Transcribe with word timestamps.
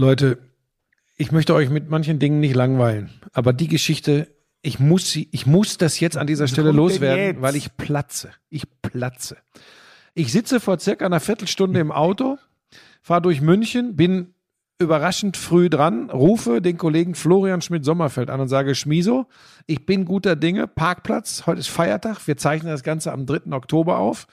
Leute, 0.00 0.38
ich 1.18 1.30
möchte 1.30 1.54
euch 1.54 1.68
mit 1.68 1.90
manchen 1.90 2.18
Dingen 2.18 2.40
nicht 2.40 2.56
langweilen, 2.56 3.10
aber 3.32 3.52
die 3.52 3.68
Geschichte, 3.68 4.28
ich 4.62 4.80
muss 4.80 5.10
sie, 5.10 5.28
ich 5.30 5.46
muss 5.46 5.76
das 5.76 6.00
jetzt 6.00 6.16
an 6.16 6.26
dieser 6.26 6.48
Stelle 6.48 6.72
loswerden, 6.72 7.42
weil 7.42 7.54
ich 7.54 7.76
platze. 7.76 8.30
Ich 8.48 8.64
platze. 8.80 9.36
Ich 10.14 10.32
sitze 10.32 10.58
vor 10.58 10.78
circa 10.78 11.04
einer 11.04 11.20
Viertelstunde 11.20 11.80
im 11.80 11.92
Auto, 11.92 12.38
fahre 13.02 13.20
durch 13.20 13.42
München, 13.42 13.94
bin 13.94 14.34
überraschend 14.78 15.36
früh 15.36 15.68
dran, 15.68 16.08
rufe 16.08 16.62
den 16.62 16.78
Kollegen 16.78 17.14
Florian 17.14 17.60
Schmidt-Sommerfeld 17.60 18.30
an 18.30 18.40
und 18.40 18.48
sage, 18.48 18.74
Schmiso, 18.74 19.26
ich 19.66 19.84
bin 19.84 20.06
guter 20.06 20.34
Dinge, 20.34 20.66
Parkplatz, 20.66 21.44
heute 21.44 21.60
ist 21.60 21.68
Feiertag, 21.68 22.26
wir 22.26 22.38
zeichnen 22.38 22.72
das 22.72 22.82
Ganze 22.82 23.12
am 23.12 23.26
3. 23.26 23.52
Oktober 23.52 23.98
auf. 23.98 24.26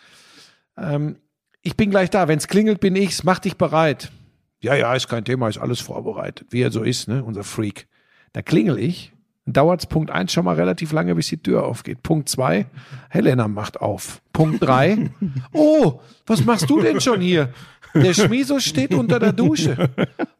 Ähm, 0.77 1.18
ich 1.61 1.75
bin 1.75 1.89
gleich 1.89 2.09
da, 2.09 2.29
wenn 2.29 2.38
es 2.38 2.47
klingelt, 2.47 2.79
bin 2.79 2.95
ich's, 2.95 3.25
mach 3.25 3.39
dich 3.39 3.57
bereit. 3.57 4.09
Ja, 4.61 4.75
ja, 4.75 4.93
ist 4.93 5.07
kein 5.07 5.25
Thema, 5.25 5.49
ist 5.49 5.59
alles 5.59 5.79
vorbereitet, 5.79 6.47
wie 6.49 6.61
er 6.61 6.71
so 6.71 6.83
ist, 6.83 7.07
ne, 7.07 7.23
unser 7.23 7.43
Freak. 7.43 7.87
Da 8.33 8.41
klingel 8.41 8.79
ich, 8.79 9.13
dauert 9.45 9.82
es 9.82 9.86
Punkt 9.86 10.11
eins 10.11 10.33
schon 10.33 10.45
mal 10.45 10.55
relativ 10.55 10.91
lange, 10.91 11.15
bis 11.15 11.27
die 11.27 11.37
Tür 11.37 11.65
aufgeht. 11.65 12.04
Punkt 12.04 12.27
zwei, 12.29 12.65
Helena 13.09 13.47
macht 13.47 13.79
auf. 13.79 14.21
Punkt 14.33 14.63
drei, 14.63 15.09
oh, 15.54 15.99
was 16.25 16.43
machst 16.43 16.69
du 16.69 16.82
denn 16.82 17.01
schon 17.01 17.21
hier? 17.21 17.54
Der 18.04 18.14
Schmiso 18.14 18.60
steht 18.60 18.93
unter 18.93 19.19
der 19.19 19.33
Dusche. 19.33 19.89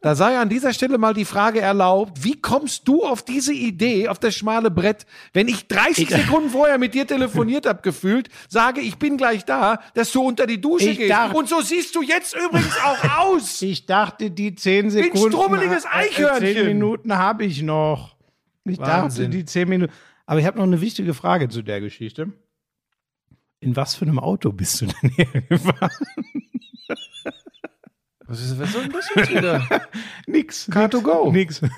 Da 0.00 0.14
sei 0.14 0.38
an 0.38 0.48
dieser 0.48 0.72
Stelle 0.72 0.98
mal 0.98 1.14
die 1.14 1.24
Frage 1.24 1.60
erlaubt, 1.60 2.24
wie 2.24 2.40
kommst 2.40 2.86
du 2.88 3.04
auf 3.04 3.22
diese 3.22 3.52
Idee, 3.52 4.08
auf 4.08 4.18
das 4.18 4.34
schmale 4.36 4.70
Brett, 4.70 5.06
wenn 5.32 5.48
ich 5.48 5.66
30 5.68 6.08
Sekunden 6.08 6.50
vorher 6.50 6.78
mit 6.78 6.94
dir 6.94 7.06
telefoniert 7.06 7.66
hab 7.66 7.82
gefühlt, 7.82 8.28
sage, 8.48 8.80
ich 8.80 8.96
bin 8.96 9.16
gleich 9.16 9.44
da, 9.44 9.80
dass 9.94 10.12
du 10.12 10.22
unter 10.22 10.46
die 10.46 10.60
Dusche 10.60 10.90
Ich 10.90 10.98
gehst. 10.98 11.10
dachte- 11.10 11.36
Und 11.36 11.48
so 11.48 11.60
siehst 11.60 11.94
du 11.94 12.02
jetzt 12.02 12.34
übrigens 12.36 12.76
auch 12.84 13.18
aus. 13.18 13.60
Ich 13.68 13.86
dachte, 13.86 14.30
die 14.30 14.54
zehn 14.54 14.90
Sekunden. 14.90 15.30
strubbeliges 15.32 15.84
äh, 15.84 15.88
Eichhörnchen. 15.92 16.54
Zehn 16.54 16.66
Minuten 16.66 17.16
habe 17.16 17.44
ich 17.44 17.62
noch. 17.62 18.16
Ich 18.64 18.78
Wahnsinn. 18.78 19.24
dachte, 19.26 19.36
die 19.36 19.44
zehn 19.44 19.68
Minuten. 19.68 19.92
Aber 20.26 20.40
ich 20.40 20.46
habe 20.46 20.58
noch 20.58 20.64
eine 20.64 20.80
wichtige 20.80 21.14
Frage 21.14 21.48
zu 21.48 21.62
der 21.62 21.80
Geschichte. 21.80 22.32
In 23.60 23.74
was 23.74 23.96
für 23.96 24.04
einem 24.04 24.18
Auto 24.18 24.52
bist 24.52 24.80
du 24.80 24.86
denn 24.86 25.10
hergefahren? 25.10 25.90
Was, 28.28 28.40
ist, 28.42 28.60
was 28.60 28.72
soll 28.72 28.82
denn 28.82 28.92
das 28.92 29.08
jetzt 29.16 29.30
wieder? 29.30 29.62
Nix. 30.26 30.68
Car2Go. 30.70 31.32
Nix. 31.32 31.60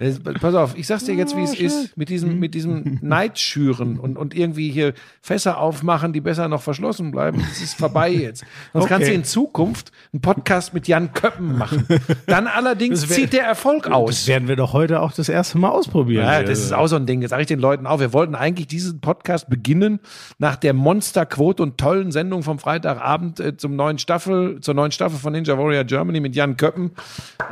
Das- 0.00 0.20
Pass 0.20 0.54
auf, 0.54 0.78
ich 0.78 0.86
sag's 0.86 1.04
dir 1.04 1.14
jetzt, 1.16 1.36
wie 1.36 1.42
es 1.42 1.54
ist, 1.58 1.96
mit 1.96 2.08
diesem, 2.08 2.38
mit 2.38 2.54
diesem 2.54 2.98
Neid 3.02 3.36
schüren 3.38 3.98
und, 3.98 4.16
und 4.16 4.32
irgendwie 4.32 4.70
hier 4.70 4.94
Fässer 5.20 5.58
aufmachen, 5.58 6.12
die 6.12 6.20
besser 6.20 6.46
noch 6.46 6.62
verschlossen 6.62 7.10
bleiben. 7.10 7.40
Das 7.48 7.60
ist 7.60 7.74
vorbei 7.76 8.08
jetzt. 8.10 8.44
Sonst 8.72 8.84
Okay. 8.84 8.94
kannst 8.94 9.08
du 9.08 9.12
in 9.12 9.24
Zukunft 9.24 9.90
einen 10.12 10.20
Podcast 10.22 10.72
mit 10.72 10.86
Jan 10.86 11.12
Köppen 11.14 11.58
machen. 11.58 11.84
Dann 12.26 12.46
allerdings 12.46 13.00
Das 13.00 13.10
wär- 13.10 13.16
zieht 13.16 13.32
der 13.32 13.44
Erfolg 13.44 13.84
Das 13.84 13.92
aus. 13.92 14.26
werden 14.28 14.46
wir 14.46 14.54
doch 14.54 14.72
heute 14.72 15.00
auch 15.00 15.10
das 15.10 15.28
erste 15.28 15.58
Mal 15.58 15.70
ausprobieren. 15.70 16.24
Ja, 16.24 16.44
das 16.44 16.60
ist 16.60 16.72
auch 16.72 16.86
so 16.86 16.94
ein 16.94 17.06
Ding. 17.06 17.20
Das 17.20 17.30
sage 17.30 17.42
ich 17.42 17.48
den 17.48 17.58
Leuten 17.58 17.84
auch. 17.88 17.98
Wir 17.98 18.12
wollten 18.12 18.36
eigentlich 18.36 18.68
diesen 18.68 19.00
Podcast 19.00 19.48
beginnen 19.50 19.98
nach 20.38 20.54
der 20.54 20.74
Monsterquote 20.74 21.60
und 21.60 21.76
tollen 21.76 22.12
Sendung 22.12 22.44
vom 22.44 22.60
Freitagabend 22.60 23.40
äh, 23.40 23.56
zum 23.56 23.74
neuen 23.74 23.98
Staffel, 23.98 24.27
zur 24.60 24.74
neuen 24.74 24.92
Staffel 24.92 25.18
von 25.18 25.32
Ninja 25.32 25.56
Warrior 25.56 25.84
Germany 25.84 26.20
mit 26.20 26.34
Jan 26.34 26.56
Köppen. 26.56 26.92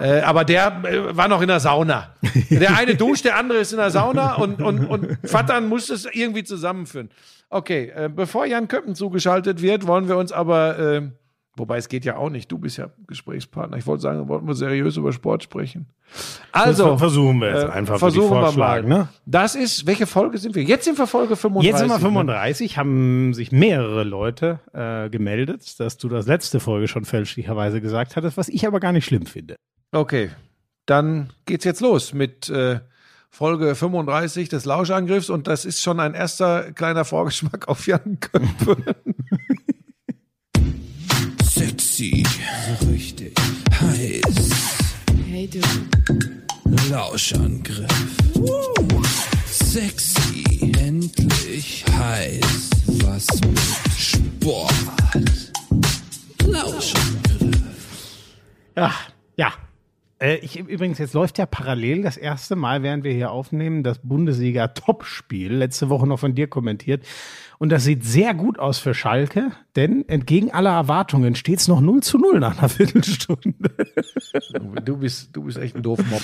Äh, 0.00 0.20
aber 0.20 0.44
der 0.44 0.82
äh, 0.84 1.16
war 1.16 1.28
noch 1.28 1.42
in 1.42 1.48
der 1.48 1.60
Sauna. 1.60 2.14
Der 2.50 2.76
eine 2.76 2.94
duscht, 2.94 3.24
der 3.24 3.36
andere 3.36 3.58
ist 3.58 3.72
in 3.72 3.78
der 3.78 3.90
Sauna 3.90 4.34
und, 4.34 4.60
und, 4.62 4.86
und 4.86 5.18
Vattern 5.22 5.68
muss 5.68 5.90
es 5.90 6.06
irgendwie 6.12 6.44
zusammenführen. 6.44 7.10
Okay, 7.48 7.92
äh, 7.94 8.10
bevor 8.14 8.46
Jan 8.46 8.68
Köppen 8.68 8.94
zugeschaltet 8.94 9.62
wird, 9.62 9.86
wollen 9.86 10.08
wir 10.08 10.16
uns 10.16 10.32
aber, 10.32 10.78
äh, 10.78 11.02
wobei 11.56 11.78
es 11.78 11.88
geht 11.88 12.04
ja 12.04 12.16
auch 12.16 12.30
nicht, 12.30 12.50
du 12.52 12.58
bist 12.58 12.76
ja 12.76 12.90
Gesprächspartner. 13.06 13.76
Ich 13.76 13.86
wollte 13.86 14.02
sagen, 14.02 14.28
wollten 14.28 14.46
wir 14.46 14.54
seriös 14.54 14.96
über 14.96 15.12
Sport 15.12 15.42
sprechen. 15.42 15.86
Also, 16.52 16.90
Das 16.90 16.98
versuchen 17.00 17.40
wir 17.40 17.48
jetzt 17.48 17.64
äh, 17.64 17.68
einfach, 17.68 17.98
versuchen 17.98 18.30
wir 18.30 18.40
mal. 18.40 18.42
vorschlagen, 18.46 18.88
Ne? 18.88 19.08
Das 19.26 19.54
ist, 19.54 19.86
welche 19.86 20.06
Folge 20.06 20.38
sind 20.38 20.54
wir? 20.54 20.62
Jetzt 20.62 20.84
sind 20.84 20.98
wir 20.98 21.06
Folge 21.06 21.36
35. 21.36 21.68
Jetzt 21.70 21.78
sind 21.80 21.88
wir 21.88 21.98
ne? 21.98 22.00
35, 22.04 22.78
haben 22.78 23.34
sich 23.34 23.50
mehrere 23.52 24.04
Leute 24.04 24.60
äh, 24.72 25.10
gemeldet, 25.10 25.80
dass 25.80 25.96
du 25.96 26.08
das 26.08 26.26
letzte 26.26 26.60
Folge 26.60 26.88
schon 26.88 27.04
fälschlicherweise 27.04 27.80
gesagt 27.80 28.16
hattest, 28.16 28.36
was 28.36 28.48
ich 28.48 28.66
aber 28.66 28.78
gar 28.80 28.92
nicht 28.92 29.04
schlimm 29.06 29.26
finde. 29.26 29.56
Okay, 29.92 30.30
dann 30.86 31.30
geht's 31.46 31.64
jetzt 31.64 31.80
los 31.80 32.12
mit 32.14 32.48
äh, 32.48 32.80
Folge 33.30 33.74
35 33.74 34.48
des 34.48 34.64
Lauschangriffs 34.64 35.28
und 35.30 35.46
das 35.46 35.64
ist 35.64 35.82
schon 35.82 36.00
ein 36.00 36.14
erster 36.14 36.72
kleiner 36.72 37.04
Vorgeschmack 37.04 37.68
auf 37.68 37.86
Jan 37.86 38.18
Köppe. 38.20 38.94
Sexy, 41.96 42.22
so 42.78 42.88
richtig 42.90 43.32
heiß. 43.80 44.50
Hey 45.26 45.48
du, 45.48 45.60
Lauschangriff. 46.90 47.88
Sexy, 49.46 50.72
endlich 50.78 51.86
heiß. 51.90 52.68
Was 53.02 53.26
mit 53.40 53.58
Sport. 53.96 54.74
Lauschangriff. 56.44 57.62
Ja, 58.76 58.92
ja. 59.38 59.54
Äh, 60.18 60.36
ich, 60.36 60.58
übrigens, 60.58 60.98
jetzt 60.98 61.14
läuft 61.14 61.38
ja 61.38 61.46
parallel 61.46 62.02
das 62.02 62.18
erste 62.18 62.56
Mal, 62.56 62.82
während 62.82 63.04
wir 63.04 63.12
hier 63.12 63.30
aufnehmen, 63.30 63.82
das 63.82 64.00
Bundesliga-Topspiel. 64.02 65.54
Letzte 65.54 65.88
Woche 65.88 66.06
noch 66.06 66.18
von 66.18 66.34
dir 66.34 66.46
kommentiert. 66.46 67.06
Und 67.58 67.70
das 67.70 67.84
sieht 67.84 68.04
sehr 68.04 68.34
gut 68.34 68.58
aus 68.58 68.78
für 68.78 68.92
Schalke, 68.92 69.52
denn 69.76 70.06
entgegen 70.08 70.52
aller 70.52 70.72
Erwartungen 70.72 71.34
steht 71.34 71.60
es 71.60 71.68
noch 71.68 71.80
0 71.80 72.02
zu 72.02 72.18
0 72.18 72.38
nach 72.40 72.58
einer 72.58 72.68
Viertelstunde. 72.68 73.70
du 74.84 74.96
bist, 74.98 75.34
du 75.34 75.42
bist 75.44 75.58
echt 75.58 75.74
ein 75.74 75.82
Doofmob. 75.82 76.20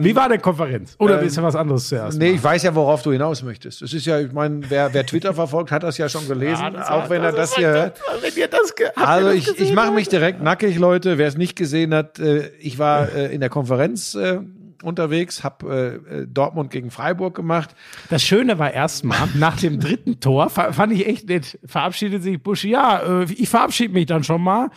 Wie 0.00 0.16
war 0.16 0.28
der 0.28 0.38
Konferenz? 0.38 0.96
Oder 0.98 1.20
willst 1.20 1.36
du 1.36 1.42
was 1.42 1.54
anderes 1.54 1.88
zuerst? 1.88 2.18
Nee, 2.18 2.30
ich 2.30 2.42
weiß 2.42 2.62
ja, 2.62 2.74
worauf 2.74 3.02
du 3.02 3.12
hinaus 3.12 3.42
möchtest. 3.42 3.82
Es 3.82 3.92
ist 3.92 4.06
ja, 4.06 4.18
ich 4.18 4.32
meine, 4.32 4.68
wer, 4.68 4.92
wer 4.92 5.06
Twitter 5.06 5.34
verfolgt, 5.34 5.70
hat 5.70 5.82
das 5.82 5.98
ja 5.98 6.08
schon 6.08 6.26
gelesen, 6.26 6.76
auch 6.76 7.08
wenn 7.10 7.22
er 7.22 7.32
das 7.32 7.54
hier 7.54 7.68
hört. 7.68 8.00
Das 8.00 8.24
habt 8.24 8.38
ihr 8.38 8.48
Also 8.96 9.30
ich, 9.30 9.60
ich 9.60 9.72
mache 9.74 9.92
mich 9.92 10.08
direkt 10.08 10.42
nackig, 10.42 10.78
Leute. 10.78 11.18
Wer 11.18 11.28
es 11.28 11.36
nicht 11.36 11.56
gesehen 11.56 11.94
hat, 11.94 12.18
äh, 12.18 12.48
ich 12.58 12.78
war 12.78 13.12
äh, 13.12 13.32
in 13.32 13.40
der 13.40 13.50
Konferenz 13.50 14.14
äh, 14.14 14.40
unterwegs, 14.82 15.44
habe 15.44 16.02
äh, 16.10 16.20
äh, 16.22 16.26
Dortmund 16.26 16.70
gegen 16.70 16.90
Freiburg 16.90 17.34
gemacht. 17.34 17.74
Das 18.08 18.22
Schöne 18.22 18.58
war 18.58 18.72
erstmal, 18.72 19.28
nach 19.34 19.56
dem 19.58 19.80
dritten 19.80 20.20
Tor, 20.20 20.50
fa- 20.50 20.72
fand 20.72 20.92
ich 20.92 21.06
echt 21.06 21.28
nett, 21.28 21.58
verabschiedet 21.64 22.22
sich 22.22 22.42
Buschi, 22.42 22.70
ja, 22.70 23.22
äh, 23.22 23.24
ich 23.32 23.48
verabschiede 23.48 23.92
mich 23.94 24.06
dann 24.06 24.24
schon 24.24 24.42
mal. 24.42 24.70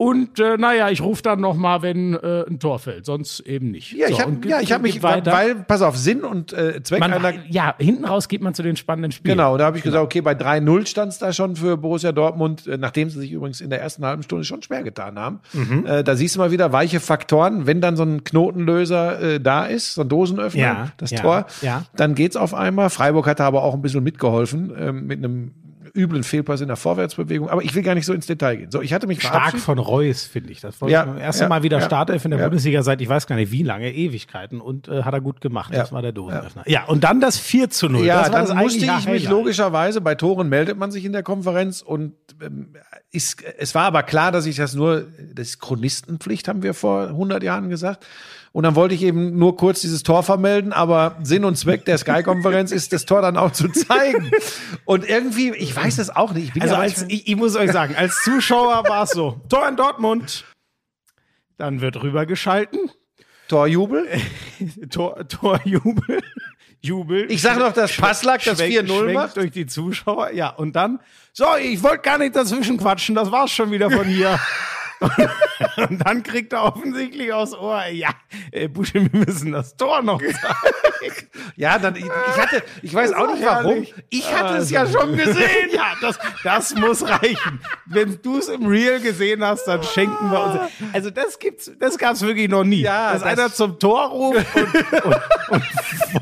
Und 0.00 0.38
äh, 0.38 0.56
naja, 0.56 0.90
ich 0.90 1.02
rufe 1.02 1.22
dann 1.22 1.40
noch 1.40 1.56
mal, 1.56 1.82
wenn 1.82 2.14
äh, 2.14 2.44
ein 2.48 2.60
Tor 2.60 2.78
fällt, 2.78 3.04
sonst 3.04 3.40
eben 3.40 3.72
nicht. 3.72 3.92
Ja, 3.94 4.06
ich 4.08 4.14
So, 4.14 4.20
habe 4.22 4.30
und 4.30 4.44
ja, 4.44 4.60
ich 4.60 4.70
hab 4.70 4.80
mich, 4.80 5.02
weiter. 5.02 5.32
weil, 5.32 5.56
pass 5.56 5.82
auf, 5.82 5.96
Sinn 5.96 6.22
und 6.22 6.52
äh, 6.52 6.80
Zweck 6.84 7.00
man, 7.00 7.12
einer 7.12 7.32
ja, 7.48 7.74
hinten 7.78 8.04
raus 8.04 8.28
geht 8.28 8.40
man 8.40 8.54
zu 8.54 8.62
den 8.62 8.76
spannenden 8.76 9.10
Spielen. 9.10 9.36
Genau, 9.36 9.58
da 9.58 9.64
habe 9.66 9.76
ich 9.76 9.82
gesagt, 9.82 10.04
okay, 10.04 10.20
bei 10.20 10.34
3-0 10.34 10.86
stand 10.86 11.10
es 11.12 11.18
da 11.18 11.32
schon 11.32 11.56
für 11.56 11.76
Borussia 11.76 12.12
Dortmund, 12.12 12.68
äh, 12.68 12.78
nachdem 12.78 13.10
sie 13.10 13.18
sich 13.18 13.32
übrigens 13.32 13.60
in 13.60 13.70
der 13.70 13.80
ersten 13.82 14.04
halben 14.06 14.22
Stunde 14.22 14.44
schon 14.44 14.62
schwer 14.62 14.84
getan 14.84 15.18
haben. 15.18 15.40
Mhm. 15.52 15.84
Äh, 15.84 16.04
da 16.04 16.14
siehst 16.14 16.36
du 16.36 16.38
mal 16.38 16.52
wieder 16.52 16.70
weiche 16.72 17.00
Faktoren. 17.00 17.66
Wenn 17.66 17.80
dann 17.80 17.96
so 17.96 18.04
ein 18.04 18.22
Knotenlöser 18.22 19.20
äh, 19.20 19.40
da 19.40 19.66
ist, 19.66 19.94
so 19.94 20.02
ein 20.02 20.08
Dosenöffner, 20.08 20.60
Ja, 20.62 20.88
das 20.98 21.10
ja, 21.10 21.20
Tor, 21.20 21.46
ja. 21.60 21.82
dann 21.96 22.14
geht's 22.14 22.36
auf 22.36 22.54
einmal. 22.54 22.88
Freiburg 22.90 23.26
hatte 23.26 23.42
aber 23.42 23.64
auch 23.64 23.74
ein 23.74 23.82
bisschen 23.82 24.04
mitgeholfen 24.04 24.72
ähm, 24.78 25.06
mit 25.08 25.18
einem 25.18 25.50
üblen 25.94 26.24
Fehlpass 26.24 26.60
in 26.60 26.68
der 26.68 26.76
Vorwärtsbewegung. 26.76 27.48
Aber 27.48 27.62
ich 27.62 27.74
will 27.74 27.82
gar 27.82 27.94
nicht 27.94 28.06
so 28.06 28.12
ins 28.12 28.26
Detail 28.26 28.56
gehen. 28.56 28.70
So, 28.70 28.82
ich 28.82 28.92
hatte 28.92 29.06
mich 29.06 29.22
Stark 29.22 29.58
von 29.58 29.78
Reus, 29.78 30.24
finde 30.24 30.50
ich. 30.52 30.60
Das 30.60 30.80
war 30.80 30.88
Ja, 30.88 31.04
das 31.04 31.20
erste 31.20 31.42
ja, 31.44 31.48
Mal 31.48 31.62
wieder 31.62 31.78
ja, 31.78 31.84
Startelf 31.84 32.24
in 32.24 32.30
der. 32.30 32.38
Bundesliga 32.38 32.82
seit, 32.82 33.00
ich 33.00 33.08
weiß 33.08 33.26
gar 33.26 33.36
nicht 33.36 33.52
wie 33.52 33.62
lange, 33.62 33.92
Ewigkeiten. 33.92 34.60
Und 34.60 34.88
äh, 34.88 35.02
hat 35.02 35.14
er 35.14 35.20
gut 35.20 35.40
gemacht. 35.40 35.72
Das 35.74 35.92
war 35.92 36.02
der 36.02 36.12
Dosenöffner. 36.12 36.62
Ja. 36.66 36.84
und 36.84 37.04
dann 37.04 37.20
das 37.20 37.38
4 37.38 37.70
zu 37.70 37.88
0. 37.88 38.04
Ja, 38.04 38.28
das 38.28 38.48
dann 38.48 38.58
musste 38.58 38.84
ich 38.84 39.08
mich 39.08 39.28
logischerweise, 39.28 40.00
bei 40.00 40.14
Toren 40.14 40.48
meldet 40.48 40.78
man 40.78 40.90
sich 40.90 41.04
in 41.04 41.12
der 41.12 41.22
Konferenz 41.22 41.82
und 41.82 42.14
ähm, 42.42 42.74
ist, 43.10 43.42
es 43.58 43.74
war 43.74 43.84
aber 43.84 44.02
klar, 44.02 44.32
dass 44.32 44.46
ich 44.46 44.56
das 44.56 44.74
nur, 44.74 45.06
das 45.34 45.48
ist 45.48 45.60
Chronistenpflicht, 45.60 46.48
haben 46.48 46.62
wir 46.62 46.74
vor 46.74 47.08
100 47.08 47.42
Jahren 47.42 47.68
gesagt. 47.68 48.06
Und 48.52 48.64
dann 48.64 48.74
wollte 48.74 48.94
ich 48.94 49.02
eben 49.02 49.38
nur 49.38 49.56
kurz 49.56 49.80
dieses 49.82 50.02
Tor 50.02 50.22
vermelden, 50.22 50.72
aber 50.72 51.16
Sinn 51.22 51.44
und 51.44 51.56
Zweck 51.56 51.84
der 51.84 51.98
Sky-Konferenz 51.98 52.72
ist, 52.72 52.92
das 52.92 53.04
Tor 53.04 53.20
dann 53.22 53.36
auch 53.36 53.52
zu 53.52 53.68
zeigen. 53.68 54.30
Und 54.84 55.08
irgendwie, 55.08 55.50
ich 55.54 55.74
weiß 55.76 55.98
es 55.98 56.08
auch 56.10 56.32
nicht. 56.32 56.56
Ich 56.56 56.62
Also 56.62 56.74
ja 56.74 56.80
als, 56.80 57.04
ich, 57.08 57.28
ich 57.28 57.36
muss 57.36 57.56
euch 57.56 57.70
sagen, 57.72 57.94
als 57.96 58.22
Zuschauer 58.24 58.84
war 58.88 59.04
es 59.04 59.10
so, 59.10 59.40
Tor 59.48 59.68
in 59.68 59.76
Dortmund, 59.76 60.44
dann 61.58 61.80
wird 61.80 62.02
rübergeschalten, 62.02 62.90
Torjubel. 63.48 64.06
Tor, 64.90 65.26
Torjubel, 65.28 66.20
Jubel. 66.80 67.30
Ich 67.30 67.42
sag 67.42 67.58
noch, 67.58 67.72
dass 67.72 67.96
Passlack 67.96 68.42
das 68.44 68.58
Schwenk- 68.58 68.88
4-0 68.88 68.98
schwenkt 68.98 69.14
macht. 69.14 69.36
durch 69.36 69.50
die 69.50 69.66
Zuschauer, 69.66 70.30
ja, 70.32 70.48
und 70.50 70.74
dann, 70.76 71.00
so, 71.32 71.44
ich 71.60 71.82
wollte 71.82 71.98
gar 72.02 72.18
nicht 72.18 72.34
dazwischen 72.36 72.78
quatschen, 72.78 73.14
das 73.14 73.30
war's 73.30 73.50
schon 73.50 73.70
wieder 73.70 73.90
von 73.90 74.06
hier. 74.06 74.38
Und 75.88 76.04
dann 76.04 76.22
kriegt 76.22 76.52
er 76.52 76.64
offensichtlich 76.64 77.32
aufs 77.32 77.54
Ohr, 77.54 77.86
ja, 77.86 78.10
äh, 78.50 78.68
Busche, 78.68 78.94
wir 78.94 79.20
müssen 79.26 79.52
das 79.52 79.76
Tor 79.76 80.02
noch 80.02 80.20
zeigen. 80.22 81.28
Ja, 81.56 81.78
dann, 81.78 81.94
ich, 81.96 82.04
ich 82.04 82.40
hatte, 82.42 82.62
ich 82.82 82.92
weiß 82.94 83.12
auch 83.12 83.32
nicht 83.32 83.44
warum. 83.44 83.72
herrlich. 83.72 83.94
Ich 84.10 84.32
hatte 84.34 84.56
es 84.58 84.72
Also, 84.72 84.74
ja 84.74 84.86
schon 84.86 85.16
gesehen. 85.16 85.44
Ja, 85.72 85.92
das, 86.00 86.18
das 86.42 86.74
muss 86.74 87.06
reichen. 87.08 87.60
Wenn 87.86 88.20
du 88.22 88.38
es 88.38 88.48
im 88.48 88.66
Real 88.66 88.98
gesehen 89.00 89.44
hast, 89.44 89.64
dann 89.66 89.82
schenken 89.82 90.30
wir 90.30 90.40
uns. 90.44 90.60
Also 90.92 91.10
das 91.10 91.38
gibt's, 91.38 91.70
das 91.78 91.96
gab's 91.98 92.20
wirklich 92.22 92.48
noch 92.48 92.64
nie. 92.64 92.82
Ja, 92.82 93.12
dass 93.12 93.22
das- 93.22 93.32
einer 93.32 93.52
zum 93.52 93.78
Tor 93.78 94.08
ruft 94.08 94.46
und, 94.56 94.74
und, 95.04 95.16
und 95.50 95.64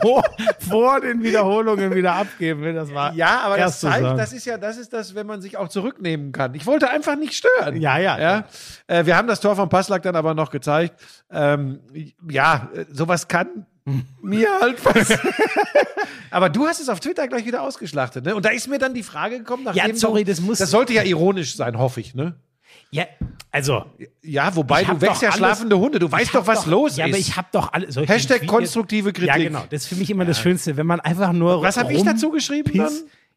vor, 0.03 0.23
vor 0.69 1.01
den 1.01 1.23
Wiederholungen 1.23 1.95
wieder 1.95 2.15
abgeben 2.15 2.61
will. 2.63 2.75
Das 2.75 2.93
war 2.93 3.15
Ja, 3.15 3.41
aber 3.41 3.57
das 3.57 3.81
zeigt, 3.81 4.05
das 4.19 4.33
ist 4.33 4.45
ja, 4.45 4.59
das 4.59 4.77
ist 4.77 4.93
das, 4.93 5.15
wenn 5.15 5.27
man 5.27 5.41
sich 5.41 5.57
auch 5.57 5.69
zurücknehmen 5.69 6.33
kann. 6.33 6.55
Ich 6.55 6.67
wollte 6.67 6.91
einfach 6.91 7.17
nicht 7.17 7.35
stören. 7.35 7.81
Ja, 7.81 7.99
ja. 7.99 8.19
ja. 8.19 8.45
Äh, 8.87 9.07
wir 9.07 9.17
haben 9.17 9.29
das 9.29 9.41
Tor 9.41 9.57
von 9.57 9.69
Passlack 9.69 10.03
dann 10.03 10.17
aber 10.17 10.35
noch 10.35 10.51
gezeigt. 10.51 11.01
Ähm, 11.31 11.81
ja, 12.31 12.69
sowas 12.91 13.29
kann 13.29 13.67
mir 14.21 14.49
halt 14.61 14.83
passieren. 14.83 15.21
aber 16.31 16.49
du 16.49 16.67
hast 16.67 16.81
es 16.81 16.89
auf 16.89 17.01
Twitter 17.01 17.29
gleich 17.29 17.47
wieder 17.47 17.63
ausgeschlachtet, 17.63 18.25
ne? 18.25 18.35
Und 18.35 18.45
da 18.45 18.51
ist 18.51 18.69
mir 18.69 18.79
dann 18.79 18.95
die 18.95 19.03
Frage 19.03 19.39
gekommen, 19.39 19.65
nachdem 19.65 19.97
sorry, 19.97 20.25
du, 20.25 20.31
das 20.33 20.41
muss- 20.41 20.59
das 20.59 20.71
sollte 20.71 20.93
ja 20.93 21.03
ironisch 21.03 21.57
sein, 21.57 21.79
hoffe 21.79 22.01
ich, 22.01 22.15
ne? 22.15 22.35
Ja, 22.91 23.05
also. 23.51 23.85
Ja, 24.23 24.55
wobei 24.55 24.85
du 24.85 25.01
wächst 25.01 25.17
doch 25.17 25.23
ja 25.23 25.29
alles- 25.29 25.39
schlafende 25.39 25.79
Hunde. 25.79 25.99
Du 25.99 26.11
weißt 26.11 26.35
doch, 26.35 26.47
was 26.47 26.67
los 26.67 26.97
ja, 26.97 27.07
ist. 27.07 27.13
aber 27.13 27.19
ich 27.19 27.37
habe 27.37 27.49
doch 27.53 27.73
alle. 27.73 27.91
soll 27.91 28.05
ich 28.05 28.09
Hashtag 28.09 28.47
konstruktive 28.47 29.13
Kritik. 29.13 29.29
Ja, 29.29 29.37
genau. 29.39 29.65
Das 29.71 29.83
ist 29.83 29.89
für 29.89 29.97
mich 29.97 30.11
immer 30.11 30.25
das 30.25 30.41
Schönste, 30.41 30.77
wenn 30.77 30.87
man 30.87 31.01
einfach 31.01 31.33
nur. 31.33 31.63
Was 31.63 31.77
habe 31.77 31.93
ich 31.93 32.03
dazu 32.03 32.31
geschrieben 32.31 32.73
dann? 32.77 32.93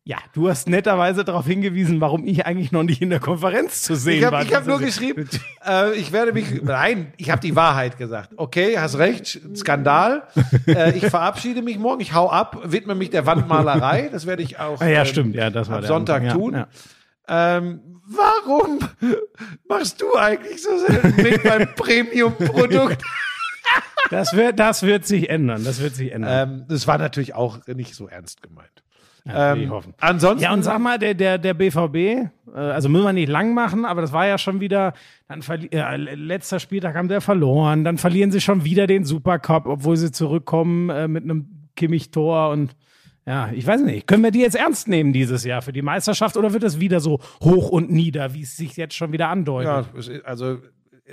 Ja, 0.10 0.18
du 0.34 0.50
hast 0.50 0.68
netterweise 0.68 1.24
darauf 1.24 1.46
hingewiesen, 1.46 2.02
warum 2.02 2.26
ich 2.26 2.44
eigentlich 2.48 2.72
noch 2.72 2.82
nicht 2.82 3.00
in 3.00 3.12
der 3.12 3.20
Konferenz 3.20 3.84
zu 3.84 3.94
sehen 3.94 4.18
Ich 4.18 4.26
habe 4.26 4.38
war. 4.38 4.42
ich 4.44 4.56
hab 4.56 4.66
nur 4.66 4.80
geschrieben, 4.80 5.30
äh, 5.64 5.94
ich 5.94 6.12
werde 6.12 6.34
mich, 6.34 6.64
nein, 6.64 7.14
ich 7.18 7.30
habe 7.30 7.42
die 7.42 7.56
Wahrheit 7.56 8.00
gesagt. 8.00 8.32
Okay, 8.36 8.80
hast 8.80 8.98
recht, 8.98 9.40
Skandal. 9.56 10.24
äh, 10.66 10.98
ich 10.98 11.06
verabschiede 11.06 11.62
mich 11.62 11.78
morgen, 11.78 12.02
ich 12.02 12.16
hau 12.16 12.28
ab, 12.28 12.60
widme 12.64 12.96
mich 12.96 13.12
der 13.12 13.28
Wandmalerei. 13.28 14.10
Das 14.12 14.26
werde 14.26 14.42
ich 14.42 14.58
auch 14.58 14.82
ja, 14.82 14.88
ähm, 14.88 15.06
stimmt, 15.06 15.36
ja, 15.36 15.52
das 15.52 15.70
war 15.70 15.78
am 15.78 15.86
Sonntag 15.86 16.24
Anfang, 16.24 16.28
ja, 16.28 16.34
tun. 16.34 16.54
ja. 16.56 17.58
Ähm, 17.58 17.82
warum 18.08 18.80
machst 19.68 20.02
du 20.02 20.16
eigentlich 20.18 20.64
so 20.64 20.76
selten 20.88 21.22
mit 21.22 21.44
beim 21.44 21.68
Premium-Produkt? 21.76 23.04
Das 24.10 24.34
wird, 24.36 24.58
das 24.60 24.82
wird 24.82 25.06
sich 25.06 25.30
ändern. 25.30 25.64
Das 25.64 25.80
wird 25.80 25.94
sich 25.94 26.12
ändern. 26.12 26.50
ähm, 26.50 26.66
das 26.68 26.88
war 26.88 26.98
natürlich 26.98 27.36
auch 27.36 27.60
nicht 27.68 27.94
so 27.94 28.08
ernst 28.08 28.42
gemeint. 28.42 28.82
Ja, 29.26 29.54
Ähm, 29.54 29.70
hoffen. 29.70 29.94
ansonsten, 30.00 30.44
Ja, 30.44 30.54
und 30.54 30.64
sag 30.64 30.80
mal, 30.80 30.98
der, 30.98 31.14
der, 31.14 31.38
der 31.38 31.54
BVB, 31.54 31.96
äh, 31.96 32.30
also 32.54 32.90
müssen 32.90 33.04
wir 33.06 33.14
nicht 33.14 33.30
lang 33.30 33.54
machen, 33.54 33.86
aber 33.86 34.02
das 34.02 34.14
war 34.14 34.28
ja 34.28 34.38
schon 34.38 34.60
wieder, 34.60 34.94
dann 35.28 35.42
äh, 35.72 35.96
letzter 35.98 36.60
Spieltag 36.60 36.96
haben 36.96 37.08
der 37.08 37.22
verloren, 37.22 37.84
dann 37.84 37.98
verlieren 37.98 38.32
sie 38.32 38.42
schon 38.42 38.64
wieder 38.64 38.88
den 38.88 39.06
Supercup, 39.06 39.66
obwohl 39.66 39.98
sie 39.98 40.12
zurückkommen 40.12 40.90
äh, 40.90 41.08
mit 41.08 41.24
einem 41.24 41.70
Kimmich-Tor 41.76 42.50
und 42.50 42.76
ja, 43.26 43.52
ich 43.54 43.68
weiß 43.68 43.82
nicht, 43.82 44.08
können 44.08 44.24
wir 44.24 44.32
die 44.32 44.40
jetzt 44.40 44.56
ernst 44.56 44.88
nehmen 44.88 45.14
dieses 45.14 45.44
Jahr 45.44 45.62
für 45.62 45.74
die 45.74 45.84
Meisterschaft 45.84 46.36
oder 46.36 46.52
wird 46.52 46.64
es 46.64 46.80
wieder 46.80 47.00
so 47.00 47.20
hoch 47.44 47.70
und 47.70 47.92
nieder, 47.92 48.34
wie 48.34 48.42
es 48.42 48.58
sich 48.58 48.76
jetzt 48.76 48.96
schon 48.96 49.12
wieder 49.12 49.30
andeutet? 49.30 49.86
ja, 49.96 50.20
also 50.24 50.58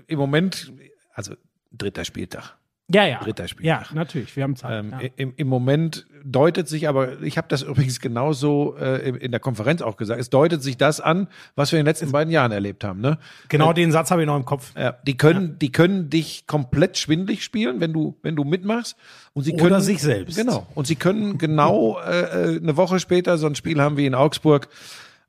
im 0.06 0.18
Moment, 0.18 0.72
also 1.12 1.34
dritter 1.72 2.04
Spieltag. 2.06 2.56
Ja, 2.92 3.04
ja. 3.04 3.18
Dritter 3.18 3.44
Ja, 3.44 3.48
Spieltag. 3.48 3.94
natürlich, 3.94 4.36
wir 4.36 4.44
haben 4.44 4.54
Zeit. 4.56 4.84
Ähm, 4.84 4.92
ja. 5.00 5.08
im, 5.16 5.32
Im 5.36 5.48
Moment 5.48 6.06
deutet 6.24 6.68
sich 6.68 6.88
aber, 6.88 7.20
ich 7.22 7.36
habe 7.36 7.48
das 7.48 7.62
übrigens 7.62 8.00
genauso 8.00 8.76
äh, 8.78 9.08
in- 9.08 9.30
der 9.32 9.40
Konferenz 9.40 9.82
auch 9.82 9.96
gesagt, 9.96 10.20
es 10.20 10.30
deutet 10.30 10.62
sich 10.62 10.76
das 10.76 11.00
an, 11.00 11.26
was 11.56 11.72
wir 11.72 11.78
in 11.80 11.84
den 11.84 11.90
letzten 11.90 12.12
beiden 12.12 12.32
Jahren 12.32 12.52
erlebt 12.52 12.84
haben. 12.84 13.00
Ne? 13.00 13.18
Genau 13.48 13.72
den 13.72 13.90
Satz 13.90 14.10
habe 14.10 14.22
ich 14.22 14.26
noch 14.26 14.36
im 14.36 14.44
Kopf. 14.44 14.72
Ja, 14.76 14.96
die 15.06 15.16
können, 15.16 15.58
die 15.58 15.72
können 15.72 16.10
dich 16.10 16.46
komplett 16.46 16.96
schwindlig 16.98 17.42
spielen, 17.42 17.80
wenn 17.80 17.92
du, 17.92 18.16
wenn 18.22 18.36
du 18.36 18.44
mitmachst. 18.44 18.96
Und 19.32 19.42
sie 19.44 19.52
Oder 19.54 19.62
können 19.64 19.80
sich 19.80 20.00
selbst. 20.00 20.36
Genau. 20.36 20.66
Und 20.74 20.86
sie 20.86 20.96
können 20.96 21.38
genau 21.38 21.98
äh, 22.00 22.54
äh, 22.54 22.60
eine 22.60 22.76
Woche 22.76 23.00
später 23.00 23.36
so 23.38 23.46
ein 23.48 23.54
Spiel 23.56 23.80
haben 23.80 23.96
wie 23.96 24.06
in 24.06 24.14
Augsburg. 24.14 24.68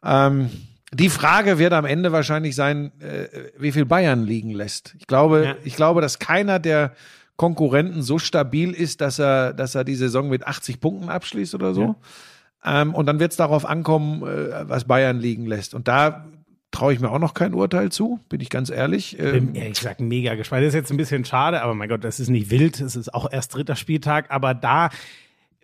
Ähm, 0.04 0.50
die 0.94 1.10
Frage 1.10 1.60
wird 1.60 1.74
am 1.74 1.86
Ende 1.86 2.12
wahrscheinlich 2.12 2.56
sein, 2.56 2.92
äh, 3.02 3.28
wie 3.60 3.72
viel 3.72 3.86
Bayern 3.86 4.24
liegen 4.24 4.52
lässt. 4.52 4.96
Ich 5.00 5.08
glaube, 5.08 5.44
Ja. 5.44 5.56
ich 5.66 5.76
glaube, 5.76 6.02
dass 6.02 6.18
keiner 6.20 6.60
der 6.60 6.94
Konkurrenten 7.38 8.02
so 8.02 8.20
stabil 8.20 8.72
ist, 8.72 9.00
dass 9.02 9.20
er, 9.20 9.54
dass 9.54 9.76
er 9.76 9.84
die 9.84 9.96
Saison 9.96 10.28
mit 10.28 10.46
80 10.46 10.82
Punkten 10.82 11.10
abschließt 11.10 11.56
oder 11.56 11.74
so. 11.74 11.96
Ähm, 12.66 12.94
und 12.94 13.06
dann 13.06 13.20
wird 13.20 13.32
es 13.32 13.38
darauf 13.38 13.66
ankommen, 13.66 14.24
äh, 14.24 14.68
was 14.68 14.86
Bayern 14.86 15.20
liegen 15.20 15.46
lässt. 15.46 15.74
Und 15.74 15.88
da 15.88 16.26
traue 16.72 16.94
ich 16.94 17.00
mir 17.00 17.10
auch 17.10 17.20
noch 17.20 17.34
kein 17.34 17.54
Urteil 17.54 17.92
zu, 17.92 18.20
bin 18.30 18.42
ich 18.42 18.50
ganz 18.50 18.70
ehrlich. 18.70 19.18
Ähm, 19.20 19.54
bin 19.54 19.56
ehrlich 19.56 19.80
gesagt 19.80 20.02
mega 20.02 20.36
gespannt. 20.36 20.64
Das 20.64 20.70
ist 20.70 20.76
jetzt 20.76 20.92
ein 20.92 20.98
bisschen 20.98 21.24
schade, 21.26 21.62
aber 21.62 21.76
mein 21.76 21.90
Gott, 21.90 22.04
das 22.04 22.20
ist 22.20 22.30
nicht 22.30 22.50
wild. 22.50 22.82
Es 22.82 22.96
ist 22.96 23.14
auch 23.14 23.32
erst 23.32 23.56
dritter 23.56 23.76
Spieltag, 23.76 24.26
aber 24.30 24.54
da, 24.54 24.90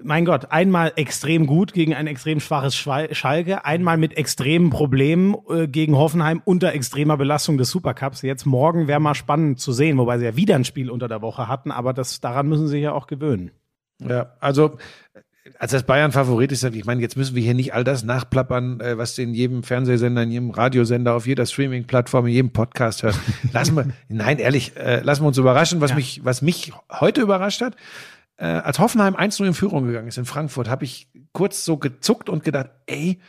mein 0.01 0.25
Gott, 0.25 0.51
einmal 0.51 0.94
extrem 0.95 1.45
gut 1.45 1.74
gegen 1.74 1.94
ein 1.94 2.07
extrem 2.07 2.40
schwaches 2.40 2.75
Schalke, 2.75 3.66
einmal 3.66 3.98
mit 3.98 4.18
extremen 4.18 4.69
Problemen 4.69 5.36
äh, 5.50 5.68
gegen 5.68 5.95
Hoffenheim 5.95 6.42
unter 6.44 6.74
extremer 6.74 7.18
Belastung 7.18 7.57
des 7.57 7.69
Supercups. 7.69 8.22
Jetzt 8.22 8.45
morgen 8.45 8.88
wäre 8.88 9.00
mal 9.00 9.16
spannend 9.16 9.60
zu 9.60 9.72
sehen, 9.72 9.98
wobei 9.98 10.18
sie 10.18 10.25
ja 10.25 10.36
wieder 10.36 10.56
ein 10.56 10.66
Spiel 10.66 10.90
unter 10.90 11.07
der 11.07 11.22
Woche 11.22 11.48
hatten, 11.48 11.72
aber 11.72 11.94
das, 11.94 12.22
daran 12.22 12.48
müssen 12.48 12.68
sie 12.68 12.74
sich 12.74 12.84
ja 12.84 12.94
auch 12.94 13.07
gewöhnen. 13.07 13.51
Ja, 14.00 14.34
also 14.40 14.78
als 15.60 15.72
das 15.72 15.84
Bayern-Favorit 15.84 16.51
ist, 16.51 16.63
ich 16.63 16.86
meine, 16.86 17.01
jetzt 17.01 17.18
müssen 17.18 17.36
wir 17.36 17.44
hier 17.44 17.54
nicht 17.54 17.74
all 17.74 17.84
das 17.84 18.04
nachplappern, 18.04 18.80
äh, 18.80 18.98
was 18.98 19.18
in 19.18 19.34
jedem 19.34 19.63
Fernsehsender, 19.63 20.24
in 20.24 20.31
jedem 20.31 20.51
Radiosender, 20.51 21.13
auf 21.13 21.28
jeder 21.28 21.46
Streaming-Plattform, 21.46 22.28
in 22.28 22.34
jedem 22.34 22.51
Podcast 22.51 23.04
hört. 23.04 23.19
Lassen 23.51 23.75
wir, 23.75 23.88
nein, 24.07 24.39
ehrlich, 24.39 24.75
äh, 24.78 25.01
lassen 25.01 25.24
wir 25.24 25.28
uns 25.28 25.38
überraschen. 25.38 25.81
Was 25.81 25.96
mich, 25.96 26.22
was 26.24 26.42
mich 26.42 26.72
heute 26.89 27.22
überrascht 27.22 27.62
hat, 27.62 27.75
äh, 28.44 28.48
als 28.48 28.80
Hoffenheim 28.80 29.16
1-0 29.16 29.45
in 29.45 29.54
Führung 29.54 29.86
gegangen 29.88 30.07
ist 30.07 30.18
in 30.18 30.25
Frankfurt, 30.25 30.68
habe 30.69 30.84
ich 30.86 31.07
kurz 31.31 31.63
so 31.66 31.78
gezuckt 31.78 32.30
und 32.30 32.44
gedacht, 32.44 32.69
ey, 32.88 33.19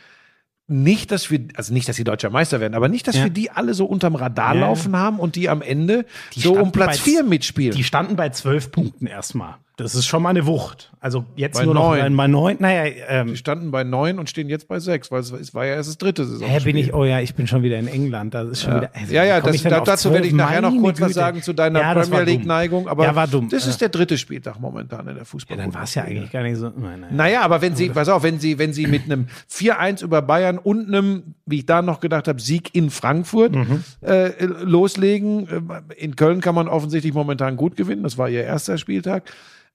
nicht, 0.67 1.11
dass 1.11 1.29
wir, 1.29 1.47
also 1.55 1.73
nicht, 1.73 1.87
dass 1.87 1.95
sie 1.95 2.03
deutscher 2.03 2.29
Meister 2.31 2.59
werden, 2.59 2.73
aber 2.73 2.89
nicht, 2.89 3.07
dass 3.07 3.15
Ja. 3.15 3.23
wir 3.25 3.29
die 3.29 3.51
alle 3.51 3.73
so 3.75 3.85
unterm 3.85 4.15
Radar 4.15 4.55
Ja. 4.55 4.61
laufen 4.61 4.95
haben 4.95 5.19
und 5.19 5.35
die 5.35 5.47
am 5.47 5.61
Ende 5.61 6.05
Die 6.33 6.39
so 6.41 6.57
um 6.57 6.71
Platz 6.71 6.97
bei- 6.97 7.03
vier 7.03 7.23
mitspielen. 7.23 7.75
Die 7.75 7.83
standen 7.83 8.15
bei 8.15 8.29
zwölf 8.29 8.71
Punkten 8.71 9.05
erstmal. 9.07 9.55
Das 9.77 9.93
ist 9.93 10.05
schon 10.05 10.23
mal 10.23 10.29
eine 10.29 10.45
Wucht. 10.45 10.93
Also 11.01 11.25
jetzt 11.35 11.57
Bei 11.57 11.65
nur 11.65 11.73
noch 11.73 11.89
neun. 11.95 12.15
bei 12.15 12.27
neun. 12.27 12.55
Naja, 12.59 12.91
ähm, 13.09 13.27
Die 13.27 13.37
standen 13.37 13.71
bei 13.71 13.83
neun 13.83 14.19
und 14.19 14.29
stehen 14.29 14.47
jetzt 14.47 14.67
bei 14.69 14.79
sechs, 14.79 15.11
weil 15.11 15.19
es, 15.19 15.31
es 15.31 15.53
war 15.53 15.65
ja 15.65 15.73
erst 15.75 15.89
das 15.89 15.97
dritte 15.97 16.25
Saison. 16.25 16.47
Hä, 16.47 16.59
bin 16.63 16.77
ich, 16.77 16.93
oh 16.93 17.03
ja, 17.03 17.19
ich 17.19 17.35
bin 17.35 17.45
schon 17.45 17.61
wieder 17.61 17.77
in 17.77 17.87
England. 17.87 18.33
Das 18.33 18.47
ist 18.47 18.61
schon 18.61 18.71
Ja, 18.71 18.77
wieder. 18.81 18.91
also, 18.93 19.13
ja, 19.13 19.23
ja 19.25 19.41
das, 19.41 19.61
da, 19.63 19.81
dazu 19.81 20.11
werde 20.13 20.27
ich 20.27 20.33
12? 20.33 20.37
nachher 20.37 20.61
noch 20.61 20.75
kurz 20.81 21.01
was 21.01 21.13
sagen 21.13 21.41
zu 21.41 21.51
deiner 21.51 21.81
Ja, 21.81 21.93
Premier 21.93 22.21
League 22.23 22.39
dumm. 22.39 22.47
Neigung. 22.47 22.87
Aber 22.87 23.03
Ja, 23.03 23.15
war 23.15 23.27
dumm. 23.27 23.49
das 23.49 23.67
ist 23.67 23.81
der 23.81 23.89
dritte 23.89 24.17
Spieltag 24.17 24.59
momentan 24.61 25.07
in 25.09 25.15
der 25.15 25.25
Fußball. 25.25 25.57
Ja, 25.57 25.63
dann 25.65 25.73
war 25.73 25.83
es 25.83 25.93
ja 25.95 26.03
eigentlich 26.03 26.31
gar 26.31 26.43
nicht 26.43 26.57
so. 26.57 26.69
Nein, 26.69 27.01
nein. 27.01 27.15
Naja, 27.15 27.41
aber 27.41 27.61
wenn 27.61 27.75
sie, 27.75 27.89
pass 27.89 28.07
auf, 28.07 28.23
wenn 28.23 28.39
sie, 28.39 28.57
wenn 28.57 28.71
sie 28.71 28.87
mit 28.87 29.03
einem 29.03 29.27
4-1 29.51 30.03
über 30.03 30.21
Bayern 30.21 30.57
und 30.57 30.87
einem, 30.87 31.35
wie 31.45 31.57
ich 31.57 31.65
da 31.65 31.81
noch 31.81 31.99
gedacht 31.99 32.27
habe, 32.29 32.39
Sieg 32.41 32.73
in 32.73 32.89
Frankfurt 32.89 33.53
Mhm. 33.55 33.83
äh, 34.01 34.31
loslegen, 34.63 35.47
äh, 35.47 35.61
in 36.03 36.15
Köln 36.15 36.39
kann 36.41 36.55
man 36.55 36.67
offensichtlich 36.67 37.13
momentan 37.13 37.57
gut 37.57 37.75
gewinnen, 37.75 38.03
das 38.03 38.17
war 38.17 38.29
ihr 38.29 38.43
erster 38.43 38.77
Spieltag, 38.77 39.23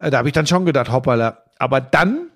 da 0.00 0.19
habe 0.19 0.28
ich 0.28 0.33
dann 0.33 0.47
schon 0.47 0.64
gedacht, 0.64 0.90
hoppala. 0.90 1.45
Aber 1.59 1.80
dann, 1.80 2.30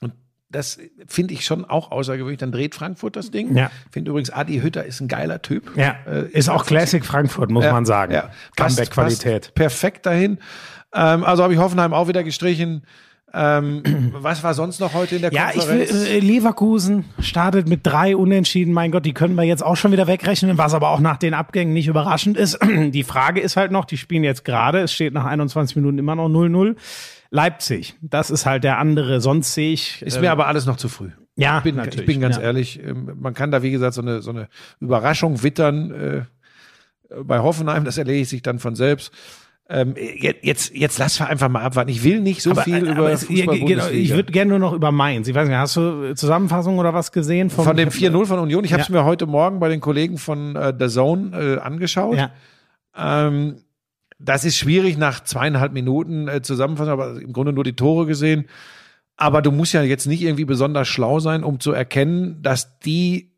und 0.00 0.12
das 0.50 0.78
finde 1.06 1.32
ich 1.34 1.44
schon 1.44 1.64
auch 1.64 1.90
außergewöhnlich, 1.90 2.38
dann 2.38 2.52
dreht 2.52 2.74
Frankfurt 2.74 3.16
das 3.16 3.30
Ding. 3.30 3.56
Ja. 3.56 3.70
Finde 3.90 4.10
übrigens, 4.10 4.30
Adi 4.30 4.60
Hütter 4.60 4.84
ist 4.84 5.00
ein 5.00 5.08
geiler 5.08 5.40
Typ. 5.42 5.76
Ja, 5.76 5.96
Äh, 6.06 6.28
ist 6.30 6.48
auch 6.48 6.66
Classic 6.66 7.04
Frankfurt, 7.04 7.50
muss 7.50 7.64
Ja, 7.64 7.72
man 7.72 7.86
sagen. 7.86 8.12
Ja. 8.12 8.30
Comeback-Qualität. 8.56 9.54
Perfekt 9.54 10.04
dahin. 10.06 10.38
Ähm, 10.94 11.24
also 11.24 11.42
habe 11.42 11.54
ich 11.54 11.58
Hoffenheim 11.58 11.94
auch 11.94 12.08
wieder 12.08 12.22
gestrichen. 12.22 12.84
Ähm, 13.34 13.82
was 14.14 14.42
war 14.42 14.54
sonst 14.54 14.78
noch 14.80 14.94
heute 14.94 15.16
in 15.16 15.22
der 15.22 15.32
Ja, 15.32 15.50
ich 15.50 15.56
will, 15.68 15.78
Konferenz? 15.86 16.08
äh, 16.08 16.18
Leverkusen 16.20 17.04
startet 17.18 17.68
mit 17.68 17.80
drei 17.82 18.16
Unentschieden. 18.16 18.72
Mein 18.72 18.92
Gott, 18.92 19.04
die 19.04 19.12
können 19.14 19.34
wir 19.34 19.42
jetzt 19.42 19.62
auch 19.64 19.76
schon 19.76 19.92
wieder 19.92 20.06
wegrechnen, 20.06 20.56
was 20.58 20.74
aber 20.74 20.90
auch 20.90 21.00
nach 21.00 21.16
den 21.16 21.34
Abgängen 21.34 21.72
nicht 21.72 21.88
überraschend 21.88 22.36
ist. 22.36 22.58
Die 22.90 23.02
Frage 23.02 23.40
ist 23.40 23.56
halt 23.56 23.72
noch, 23.72 23.84
die 23.84 23.96
spielen 23.98 24.24
jetzt 24.24 24.44
gerade, 24.44 24.80
es 24.80 24.92
steht 24.92 25.12
nach 25.12 25.24
21 25.24 25.76
Minuten 25.76 25.98
immer 25.98 26.14
noch 26.14 26.28
0-0. 26.28 26.76
Leipzig, 27.30 27.96
das 28.00 28.30
ist 28.30 28.46
halt 28.46 28.62
der 28.64 28.78
andere. 28.78 29.20
Sonst 29.20 29.52
sehe 29.54 29.72
ich. 29.72 30.00
ist 30.02 30.16
äh, 30.16 30.20
mir 30.20 30.30
aber 30.30 30.46
alles 30.46 30.64
noch 30.64 30.76
zu 30.76 30.88
früh. 30.88 31.10
ja, 31.34 31.58
Ich 31.58 31.64
bin, 31.64 31.74
natürlich, 31.74 32.00
ich 32.00 32.06
bin 32.06 32.20
ganz 32.20 32.36
ja. 32.36 32.42
ehrlich, 32.42 32.80
ähm, 32.82 33.10
man 33.20 33.34
kann 33.34 33.50
da 33.50 33.62
wie 33.62 33.72
gesagt 33.72 33.94
so 33.94 34.02
eine, 34.02 34.22
so 34.22 34.30
eine 34.30 34.48
Überraschung 34.80 35.42
wittern 35.42 35.90
äh, 35.90 36.22
bei 37.24 37.40
Hoffenheim, 37.40 37.84
das 37.84 37.98
erledigt 37.98 38.30
sich 38.30 38.42
dann 38.42 38.60
von 38.60 38.76
selbst. 38.76 39.12
Ähm, 39.68 39.94
jetzt, 39.96 40.44
jetzt, 40.44 40.74
jetzt 40.76 40.98
lass 40.98 41.18
wir 41.18 41.28
einfach 41.28 41.48
mal 41.48 41.62
abwarten. 41.62 41.90
Ich 41.90 42.04
will 42.04 42.20
nicht 42.20 42.40
so 42.40 42.52
Aber, 42.52 42.62
viel 42.62 42.76
äh, 42.76 42.90
über 42.90 42.98
aber 42.98 43.12
es, 43.12 43.22
ja, 43.22 43.46
Fußball 43.46 43.58
genau, 43.58 43.88
ich 43.88 44.14
würde 44.14 44.30
gerne 44.30 44.50
nur 44.50 44.58
noch 44.60 44.72
über 44.72 44.92
Mainz. 44.92 45.26
Ich 45.26 45.34
weiß 45.34 45.48
nicht, 45.48 45.56
hast 45.58 45.74
du 45.76 46.14
Zusammenfassung 46.14 46.78
oder 46.78 46.94
was 46.94 47.10
gesehen? 47.10 47.50
Vom, 47.50 47.64
von 47.64 47.76
dem 47.76 47.88
4-0 47.88 48.26
von 48.26 48.38
Union. 48.38 48.62
Ich 48.64 48.72
habe 48.72 48.82
es 48.82 48.88
Ja. 48.88 48.94
mir 48.94 49.04
heute 49.04 49.26
Morgen 49.26 49.58
bei 49.58 49.68
den 49.68 49.80
Kollegen 49.80 50.18
von 50.18 50.54
äh, 50.54 50.72
The 50.78 50.86
Zone 50.88 51.36
äh, 51.36 51.58
angeschaut. 51.58 52.16
Ja. 52.16 52.30
Ähm, 52.96 53.56
das 54.18 54.44
ist 54.44 54.56
schwierig 54.56 54.96
nach 54.98 55.24
zweieinhalb 55.24 55.72
Minuten 55.72 56.28
äh, 56.28 56.42
zusammenfassen, 56.42 56.90
aber 56.90 57.20
im 57.20 57.32
Grunde 57.32 57.52
nur 57.52 57.64
die 57.64 57.74
Tore 57.74 58.06
gesehen. 58.06 58.46
Aber 59.16 59.42
du 59.42 59.50
musst 59.50 59.72
ja 59.72 59.82
jetzt 59.82 60.06
nicht 60.06 60.22
irgendwie 60.22 60.44
besonders 60.44 60.86
schlau 60.88 61.18
sein, 61.18 61.42
um 61.42 61.58
zu 61.58 61.72
erkennen, 61.72 62.40
dass 62.42 62.78
die 62.78 63.32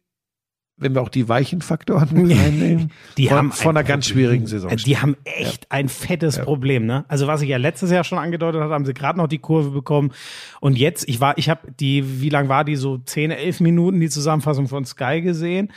wenn 0.78 0.94
wir 0.94 1.02
auch 1.02 1.08
die 1.08 1.28
weichen 1.28 1.60
Faktoren 1.60 2.08
reinnehmen, 2.30 2.90
Die 3.16 3.28
von, 3.28 3.36
haben 3.36 3.52
von 3.52 3.70
ein 3.70 3.76
einer 3.78 3.86
ganz 3.86 4.06
schwierigen 4.06 4.46
Saison. 4.46 4.74
Die 4.76 4.98
haben 4.98 5.16
echt 5.24 5.70
ein 5.70 5.88
fettes 5.88 6.38
Problem, 6.38 6.86
ne? 6.86 7.04
Also 7.08 7.26
was 7.26 7.42
ich 7.42 7.48
ja 7.48 7.56
letztes 7.56 7.90
Jahr 7.90 8.04
schon 8.04 8.18
angedeutet 8.18 8.60
hatte, 8.60 8.72
haben 8.72 8.84
sie 8.84 8.94
gerade 8.94 9.18
noch 9.18 9.28
die 9.28 9.38
Kurve 9.38 9.70
bekommen. 9.70 10.12
Und 10.60 10.78
jetzt, 10.78 11.08
ich 11.08 11.20
war, 11.20 11.36
ich 11.38 11.48
habe 11.48 11.72
die, 11.72 12.20
wie 12.20 12.28
lang 12.28 12.48
war 12.48 12.64
die? 12.64 12.76
So 12.76 12.98
10, 12.98 13.30
11 13.30 13.60
Minuten 13.60 14.00
die 14.00 14.08
Zusammenfassung 14.08 14.68
von 14.68 14.84
Sky 14.84 15.20
gesehen. 15.20 15.72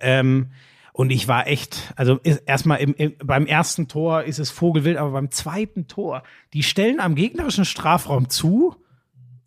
Ähm, 0.00 0.48
und 0.92 1.10
ich 1.10 1.26
war 1.26 1.46
echt, 1.46 1.94
also 1.96 2.20
erstmal 2.22 2.80
im, 2.80 2.94
im, 2.94 3.14
beim 3.24 3.46
ersten 3.46 3.88
Tor 3.88 4.24
ist 4.24 4.38
es 4.38 4.50
Vogelwild, 4.50 4.98
aber 4.98 5.12
beim 5.12 5.30
zweiten 5.30 5.86
Tor, 5.86 6.22
die 6.52 6.62
stellen 6.62 7.00
am 7.00 7.14
gegnerischen 7.14 7.64
Strafraum 7.64 8.28
zu, 8.28 8.76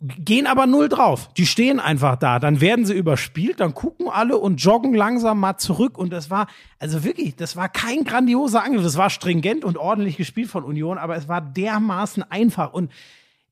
gehen 0.01 0.47
aber 0.47 0.67
null 0.67 0.89
drauf. 0.89 1.29
Die 1.35 1.45
stehen 1.45 1.79
einfach 1.79 2.17
da. 2.17 2.39
Dann 2.39 2.61
werden 2.61 2.85
sie 2.85 2.93
überspielt, 2.93 3.59
dann 3.59 3.73
gucken 3.73 4.07
alle 4.09 4.37
und 4.37 4.61
joggen 4.61 4.93
langsam 4.93 5.39
mal 5.39 5.57
zurück. 5.57 5.97
Und 5.97 6.11
das 6.11 6.29
war, 6.29 6.47
also 6.79 7.03
wirklich, 7.03 7.35
das 7.35 7.55
war 7.55 7.69
kein 7.69 8.03
grandioser 8.03 8.63
Angriff. 8.63 8.83
Das 8.83 8.97
war 8.97 9.09
stringent 9.09 9.63
und 9.63 9.77
ordentlich 9.77 10.17
gespielt 10.17 10.49
von 10.49 10.63
Union, 10.63 10.97
aber 10.97 11.15
es 11.15 11.27
war 11.27 11.41
dermaßen 11.41 12.23
einfach. 12.29 12.73
Und 12.73 12.91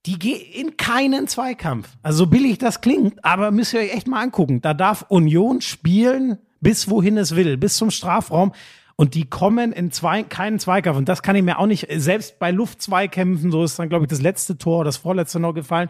die 0.06 0.20
gehen 0.20 0.42
in 0.54 0.78
keinen 0.78 1.28
Zweikampf. 1.28 1.90
Also 2.02 2.20
so 2.20 2.28
billig 2.28 2.58
das 2.58 2.82
klingt, 2.82 3.24
aber 3.24 3.52
müsst 3.52 3.74
ihr 3.74 3.80
euch 3.80 3.94
echt 3.94 4.08
mal 4.08 4.22
angucken. 4.22 4.62
Da 4.62 4.74
darf 4.74 5.06
Union 5.08 5.62
spielen, 5.62 6.38
bis 6.60 6.90
wohin 6.90 7.18
es 7.18 7.36
will, 7.36 7.58
bis 7.58 7.78
zum 7.78 7.90
Strafraum. 7.90 8.52
Und 8.96 9.16
die 9.16 9.26
kommen 9.26 9.72
in 9.72 9.92
zwei, 9.92 10.24
keinen 10.24 10.60
Zweikampf. 10.60 10.98
Und 10.98 11.10
das 11.10 11.24
kann 11.24 11.36
ich 11.36 11.42
mir 11.42 11.58
auch 11.58 11.66
nicht, 11.66 11.88
selbst 11.96 12.38
bei 12.38 12.52
Luftzweikämpfen, 12.52 13.50
so 13.50 13.64
ist 13.64 13.80
dann, 13.80 13.90
glaube 13.90 14.06
ich, 14.06 14.10
das 14.10 14.22
letzte 14.22 14.58
Tor, 14.58 14.84
das 14.84 14.98
vorletzte 14.98 15.40
noch 15.40 15.54
gefallen. 15.54 15.90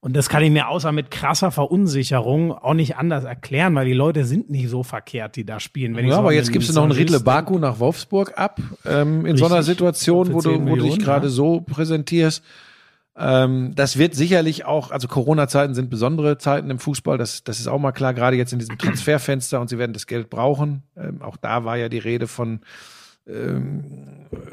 Und 0.00 0.14
das 0.14 0.28
kann 0.28 0.44
ich 0.44 0.50
mir 0.50 0.68
außer 0.68 0.92
mit 0.92 1.10
krasser 1.10 1.50
Verunsicherung 1.50 2.52
auch 2.52 2.74
nicht 2.74 2.96
anders 2.96 3.24
erklären, 3.24 3.74
weil 3.74 3.86
die 3.86 3.94
Leute 3.94 4.24
sind 4.24 4.48
nicht 4.48 4.68
so 4.68 4.84
verkehrt, 4.84 5.34
die 5.34 5.44
da 5.44 5.58
spielen. 5.58 5.96
Wenn 5.96 6.06
Ja, 6.06 6.14
so 6.14 6.18
aber 6.20 6.32
jetzt 6.32 6.52
gibst 6.52 6.68
du 6.68 6.74
noch 6.74 6.84
einen 6.84 6.92
Riedle 6.92 7.18
Baku 7.18 7.58
nach 7.58 7.80
Wolfsburg 7.80 8.38
ab, 8.38 8.60
ähm, 8.86 9.26
in 9.26 9.36
so 9.36 9.46
einer 9.46 9.56
Richtig. 9.56 9.74
Situation, 9.74 10.32
wo 10.32 10.40
du, 10.40 10.52
10 10.52 10.68
wo 10.68 10.76
du 10.76 10.82
dich 10.84 10.98
gerade 11.00 11.26
ja. 11.26 11.32
so 11.32 11.60
präsentierst. 11.62 12.44
Ähm, 13.16 13.72
das 13.74 13.98
wird 13.98 14.14
sicherlich 14.14 14.64
auch, 14.64 14.92
also 14.92 15.08
Corona-Zeiten 15.08 15.74
sind 15.74 15.90
besondere 15.90 16.38
Zeiten 16.38 16.70
im 16.70 16.78
Fußball, 16.78 17.18
das, 17.18 17.42
das 17.42 17.58
ist 17.58 17.66
auch 17.66 17.80
mal 17.80 17.90
klar, 17.90 18.14
gerade 18.14 18.36
jetzt 18.36 18.52
in 18.52 18.60
diesem 18.60 18.78
Transferfenster 18.78 19.60
und 19.60 19.68
sie 19.68 19.78
werden 19.78 19.92
das 19.92 20.06
Geld 20.06 20.30
brauchen. 20.30 20.84
Ähm, 20.96 21.20
auch 21.22 21.36
da 21.36 21.64
war 21.64 21.76
ja 21.76 21.88
die 21.88 21.98
Rede 21.98 22.28
von 22.28 22.60
ähm, 23.28 23.84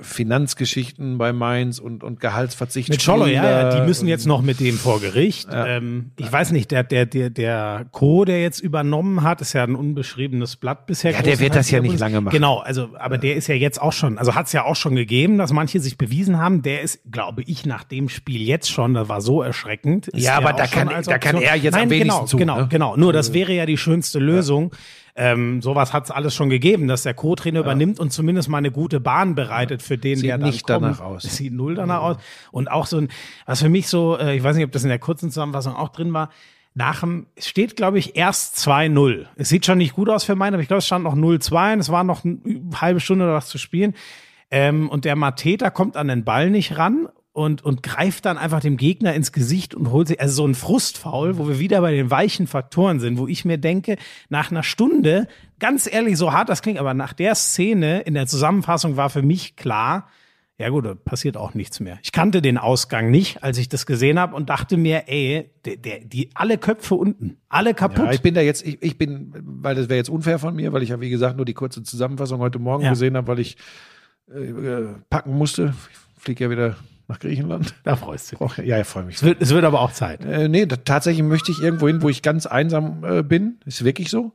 Finanzgeschichten 0.01 1.17
bei 1.17 1.33
Mainz 1.33 1.79
und, 1.79 2.03
und 2.03 2.19
Gehaltsverzicht. 2.19 2.89
Mit 2.89 3.01
Schollo, 3.01 3.25
ja, 3.25 3.43
ja, 3.49 3.75
die 3.75 3.85
müssen 3.85 4.07
jetzt 4.07 4.25
noch 4.25 4.41
mit 4.41 4.59
dem 4.59 4.75
vor 4.77 5.01
Gericht. 5.01 5.47
Ähm, 5.51 6.11
ich 6.17 6.31
weiß 6.31 6.51
nicht, 6.51 6.71
der, 6.71 6.83
der, 6.83 7.05
der, 7.05 7.29
der 7.29 7.85
Co., 7.91 8.23
der 8.25 8.41
jetzt 8.41 8.59
übernommen 8.59 9.23
hat, 9.23 9.41
ist 9.41 9.53
ja 9.53 9.63
ein 9.63 9.75
unbeschriebenes 9.75 10.55
Blatt 10.55 10.85
bisher. 10.85 11.11
Ja, 11.11 11.21
der 11.21 11.39
wird 11.39 11.55
das 11.55 11.69
ja 11.71 11.81
nicht 11.81 11.99
lange 11.99 12.21
machen. 12.21 12.33
Genau, 12.33 12.59
also, 12.59 12.89
aber 12.97 13.17
der 13.17 13.35
ist 13.35 13.47
ja 13.47 13.55
jetzt 13.55 13.81
auch 13.81 13.93
schon, 13.93 14.17
also 14.17 14.35
hat 14.35 14.47
es 14.47 14.53
ja 14.53 14.63
auch 14.63 14.75
schon 14.75 14.95
gegeben, 14.95 15.37
dass 15.37 15.51
manche 15.51 15.79
sich 15.79 15.97
bewiesen 15.97 16.37
haben. 16.39 16.61
Der 16.61 16.81
ist, 16.81 16.99
glaube 17.11 17.41
ich, 17.43 17.65
nach 17.65 17.83
dem 17.83 18.09
Spiel 18.09 18.41
jetzt 18.41 18.71
schon, 18.71 18.93
das 18.93 19.09
war 19.09 19.21
so 19.21 19.41
erschreckend. 19.41 20.09
Ja, 20.13 20.35
aber 20.37 20.53
da 20.53 20.67
kann- 20.67 20.89
da 21.05 21.17
kann 21.17 21.37
er 21.41 21.55
jetzt 21.55 21.73
am 21.73 21.81
Nein, 21.81 21.89
wenigsten 21.89 22.09
genau, 22.13 22.25
zu, 22.25 22.37
Genau, 22.37 22.57
ne? 22.61 22.67
genau. 22.69 22.95
Nur 22.97 23.13
das 23.13 23.33
wäre 23.33 23.53
ja 23.53 23.65
die 23.65 23.77
schönste 23.77 24.19
Lösung. 24.19 24.71
Ähm, 25.17 25.61
sowas 25.61 25.93
hat 25.93 26.05
es 26.05 26.11
alles 26.11 26.35
schon 26.35 26.49
gegeben, 26.49 26.89
dass 26.89 27.03
der 27.03 27.13
Co-Trainer 27.13 27.61
übernimmt 27.61 28.01
und 28.01 28.11
zumindest 28.11 28.49
mal 28.49 28.57
eine 28.57 28.71
gute 28.71 28.99
Bahn 28.99 29.33
bereitet 29.33 29.81
für 29.81 29.97
den, 29.97 30.17
Sieht 30.17 30.25
der 30.29 30.37
dann 30.37 30.47
nicht 30.49 30.67
kommt. 30.67 30.83
danach 30.83 30.99
aus. 30.99 31.23
Sieht 31.37 31.53
null 31.53 31.75
danach 31.75 32.01
aus. 32.01 32.17
Und 32.51 32.69
auch 32.69 32.85
so 32.85 32.97
ein, 32.97 33.07
was 33.45 33.61
für 33.61 33.69
mich 33.69 33.87
so, 33.87 34.17
äh, 34.17 34.35
ich 34.35 34.43
weiß 34.43 34.57
nicht, 34.57 34.65
ob 34.65 34.73
das 34.73 34.83
in 34.83 34.89
der 34.89 34.99
kurzen 34.99 35.29
Zusammenfassung 35.29 35.73
auch 35.73 35.89
drin 35.89 36.11
war, 36.11 36.29
nach 36.73 36.99
dem, 36.99 37.27
es 37.35 37.47
steht, 37.47 37.77
glaube 37.77 37.97
ich, 37.97 38.17
erst 38.17 38.57
2-0. 38.57 39.27
Es 39.37 39.47
sieht 39.47 39.65
schon 39.65 39.77
nicht 39.77 39.93
gut 39.93 40.09
aus 40.09 40.25
für 40.25 40.35
meinen, 40.35 40.55
aber 40.55 40.61
ich 40.61 40.67
glaube, 40.67 40.79
es 40.79 40.85
stand 40.85 41.05
noch 41.05 41.15
0-2 41.15 41.73
und 41.73 41.79
es 41.79 41.89
war 41.89 42.03
noch 42.03 42.25
eine 42.25 42.39
halbe 42.81 42.99
Stunde 42.99 43.23
oder 43.23 43.35
was 43.35 43.47
zu 43.47 43.57
spielen. 43.57 43.93
Ähm, 44.51 44.89
und 44.89 45.05
der 45.05 45.15
Mateta 45.15 45.69
kommt 45.69 45.95
an 45.95 46.09
den 46.09 46.25
Ball 46.25 46.49
nicht 46.49 46.77
ran 46.77 47.07
und, 47.35 47.65
und 47.65 47.83
greift 47.83 48.25
dann 48.25 48.37
einfach 48.37 48.61
dem 48.61 48.77
Gegner 48.77 49.13
ins 49.13 49.33
Gesicht 49.33 49.75
und 49.75 49.91
holt 49.91 50.07
sich, 50.07 50.21
also 50.21 50.33
so 50.35 50.47
ein 50.47 50.55
Frustfaul, 50.55 51.37
wo 51.37 51.49
wir 51.49 51.59
wieder 51.59 51.81
bei 51.81 51.91
den 51.91 52.09
weichen 52.09 52.47
Faktoren 52.47 53.01
sind, 53.01 53.17
wo 53.17 53.27
ich 53.27 53.43
mir 53.43 53.57
denke, 53.57 53.97
nach 54.29 54.51
einer 54.51 54.63
Stunde, 54.63 55.27
ganz 55.59 55.85
ehrlich, 55.91 56.17
so 56.17 56.31
hart 56.31 56.47
das 56.47 56.61
klingt, 56.61 56.79
aber 56.79 56.93
nach 56.93 57.11
der 57.11 57.35
Szene 57.35 57.99
in 58.01 58.13
der 58.13 58.25
Zusammenfassung 58.27 58.95
war 58.95 59.09
für 59.09 59.21
mich 59.21 59.57
klar, 59.57 60.07
ja 60.57 60.69
gut, 60.69 60.85
da 60.85 60.95
passiert 60.95 61.35
auch 61.35 61.53
nichts 61.55 61.81
mehr. 61.81 61.99
Ich 62.03 62.13
kannte 62.13 62.41
den 62.41 62.57
Ausgang 62.57 63.11
nicht, 63.11 63.43
als 63.43 63.57
ich 63.57 63.67
das 63.67 63.85
gesehen 63.85 64.17
habe 64.17 64.33
und 64.33 64.49
dachte 64.49 64.77
mir, 64.77 65.09
ey, 65.09 65.49
der, 65.65 65.75
der, 65.75 65.99
die 66.05 66.29
alle 66.35 66.57
Köpfe 66.57 66.95
unten, 66.95 67.35
alle 67.49 67.73
kaputt. 67.73 68.05
Ja, 68.05 68.11
ich 68.13 68.21
bin 68.21 68.33
da 68.33 68.39
jetzt, 68.39 68.65
ich, 68.65 68.81
ich 68.81 68.97
bin, 68.97 69.33
weil 69.43 69.75
das 69.75 69.89
wäre 69.89 69.97
jetzt 69.97 70.09
unfair 70.09 70.39
von 70.39 70.55
mir, 70.55 70.71
weil 70.71 70.83
ich 70.83 70.89
ja, 70.89 71.01
wie 71.01 71.09
gesagt, 71.09 71.35
nur 71.35 71.45
die 71.45 71.53
kurze 71.53 71.83
Zusammenfassung 71.83 72.39
heute 72.39 72.59
Morgen 72.59 72.85
Ja. 72.85 72.91
gesehen 72.91 73.17
habe, 73.17 73.27
weil 73.27 73.39
ich 73.39 73.57
äh, 74.33 74.39
äh, 74.39 74.87
packen 75.09 75.37
musste. 75.37 75.73
Ich 76.15 76.21
fliege 76.23 76.45
ja 76.45 76.49
wieder 76.49 76.77
nach 77.07 77.19
Griechenland. 77.19 77.73
da 77.83 77.95
freust 77.95 78.31
du 78.31 78.35
dich. 78.37 78.41
Och, 78.41 78.57
ja, 78.57 78.79
ich 78.79 78.87
freue 78.87 79.03
mich. 79.05 79.15
Es 79.17 79.23
wird, 79.23 79.41
es 79.41 79.51
wird 79.51 79.63
aber 79.65 79.81
auch 79.81 79.91
Zeit. 79.91 80.23
Äh, 80.25 80.47
nee, 80.49 80.65
da, 80.65 80.75
tatsächlich 80.77 81.23
möchte 81.23 81.51
ich 81.51 81.61
irgendwo 81.61 81.87
hin, 81.87 82.01
wo 82.01 82.09
ich 82.09 82.21
ganz 82.21 82.45
einsam 82.45 83.03
äh, 83.03 83.23
bin. 83.23 83.59
Ist 83.65 83.83
wirklich 83.83 84.09
so. 84.09 84.33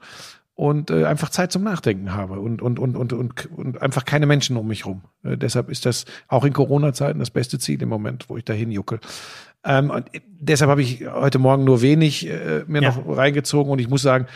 Und 0.55 0.91
äh, 0.91 1.07
einfach 1.07 1.31
Zeit 1.31 1.53
zum 1.53 1.63
Nachdenken 1.65 2.13
habe 2.15 2.39
und, 2.39 2.61
und, 2.61 2.79
und, 2.79 2.95
und, 2.95 3.13
und, 3.15 3.51
und 3.57 3.81
einfach 3.81 4.05
keine 4.05 4.27
Menschen 4.27 4.57
um 4.59 4.67
mich 4.69 4.85
rum. 4.85 5.03
Äh, 5.25 5.39
deshalb 5.39 5.71
ist 5.71 5.87
das 5.87 6.05
auch 6.29 6.45
in 6.45 6.53
Corona-Zeiten 6.53 7.19
das 7.19 7.31
beste 7.31 7.59
Ziel 7.59 7.81
im 7.83 7.89
Moment, 7.89 8.29
wo 8.29 8.37
ich 8.37 8.45
dahin 8.45 8.71
juckel. 8.71 9.01
Ähm, 9.65 9.89
und 9.91 10.15
äh, 10.15 10.21
deshalb 10.39 10.71
habe 10.71 10.83
ich 10.83 11.07
heute 11.07 11.39
Morgen 11.39 11.65
nur 11.65 11.81
wenig 11.81 12.29
äh, 12.29 12.65
mir 12.67 12.83
Ja. 12.83 12.91
noch 12.91 13.17
reingezogen 13.17 13.73
und 13.73 13.79
ich 13.79 13.89
muss 13.89 14.03
sagen, 14.03 14.27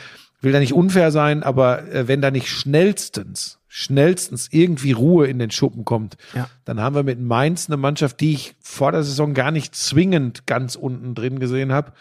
will 0.40 0.52
da 0.52 0.60
nicht 0.60 0.72
unfair 0.74 1.10
sein, 1.10 1.42
aber 1.42 1.86
äh, 1.92 2.08
wenn 2.08 2.22
da 2.22 2.30
nicht 2.30 2.48
schnellstens, 2.48 3.58
schnellstens 3.76 4.48
irgendwie 4.52 4.92
Ruhe 4.92 5.26
in 5.26 5.40
den 5.40 5.50
Schuppen 5.50 5.84
kommt, 5.84 6.16
Ja. 6.32 6.48
dann 6.64 6.80
haben 6.80 6.94
wir 6.94 7.02
mit 7.02 7.20
Mainz 7.20 7.68
eine 7.68 7.76
Mannschaft, 7.76 8.20
die 8.20 8.32
ich 8.32 8.54
vor 8.60 8.92
der 8.92 9.02
Saison 9.02 9.34
gar 9.34 9.50
nicht 9.50 9.74
zwingend 9.74 10.46
ganz 10.46 10.76
unten 10.76 11.16
drin 11.16 11.40
gesehen 11.40 11.72
habe, 11.72 11.92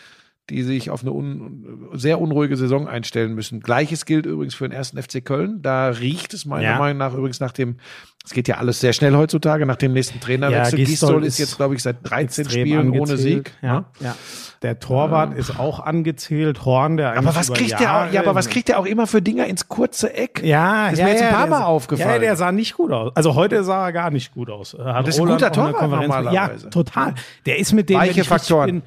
die 0.52 0.62
sich 0.62 0.92
auf 0.92 1.02
eine 1.02 1.12
un 1.14 1.90
sehr 1.94 2.22
unruhige 2.22 2.58
Saison 2.58 2.88
einstellen 2.88 3.34
müssen. 3.34 3.60
Gleiches 3.60 4.06
gilt 4.06 4.28
übrigens 4.28 4.54
für 4.54 4.68
den 4.70 4.72
ersten 4.76 5.02
FC 5.02 5.26
Köln. 5.26 5.64
Da 5.64 5.88
riecht 5.88 6.34
es 6.36 6.46
meiner 6.46 6.64
Ja. 6.74 6.78
Meinung 6.78 7.00
nach 7.00 7.14
übrigens 7.16 7.40
nach 7.40 7.54
dem, 7.54 7.78
es 8.26 8.32
geht 8.32 8.48
ja 8.48 8.56
alles 8.56 8.80
sehr 8.80 8.94
schnell 8.94 9.16
heutzutage, 9.18 9.66
nach 9.66 9.76
dem 9.76 9.92
nächsten 9.92 10.22
Trainerwechsel. 10.22 10.80
Ja, 10.80 10.86
Gistol, 10.86 11.26
ist 11.26 11.40
jetzt, 11.40 11.58
glaube 11.58 11.76
ich, 11.76 11.84
seit 11.84 11.98
13 12.04 12.46
Extrem 12.46 12.66
Spielen 12.68 12.90
ohne 12.92 13.12
angezählt. 13.12 13.20
Sieg. 13.20 13.52
Ja, 13.62 13.80
ne? 13.80 13.86
ja. 14.00 14.16
Der 14.62 14.80
Torwart 14.80 15.38
ist 15.38 15.60
auch 15.60 15.82
angezählt. 15.82 16.64
Horn, 16.64 16.96
der 16.96 17.18
Aber 17.18 17.36
was 17.36 17.52
kriegt 17.52 17.82
der 17.82 17.98
auch, 17.98 18.14
ja, 18.14 18.22
aber 18.22 18.34
was 18.34 18.48
kriegt 18.48 18.70
der 18.70 18.80
auch 18.80 18.86
immer 18.86 19.08
für 19.08 19.22
Dinger 19.22 19.46
ins 19.46 19.68
kurze 19.68 20.14
Eck? 20.14 20.42
Ja, 20.42 20.88
Ist 20.88 21.00
ja, 21.00 21.06
mir 21.06 21.12
jetzt 21.12 21.22
ein 21.22 21.32
ja, 21.32 21.36
paar 21.36 21.48
Mal 21.48 21.64
aufgefallen. 21.66 22.14
Ja, 22.14 22.20
der 22.20 22.36
sah 22.38 22.54
nicht 22.54 22.78
gut 22.78 22.94
aus. 22.94 23.14
Also 23.14 23.36
heute 23.36 23.66
sah 23.66 23.88
er 23.88 23.92
gar 23.92 24.10
nicht 24.10 24.32
gut 24.34 24.50
aus. 24.50 24.74
Hat 24.74 25.06
Das 25.06 25.16
ist 25.16 25.22
ein 25.22 25.28
guter 25.28 25.52
Torwart 25.52 25.92
normalerweise. 25.92 26.34
Ja, 26.34 26.70
total. 26.70 27.16
Der 27.46 27.60
ist 27.60 27.74
mit 27.74 27.90
dem 27.90 27.98
Weiche 27.98 28.24
Faktoren. 28.24 28.84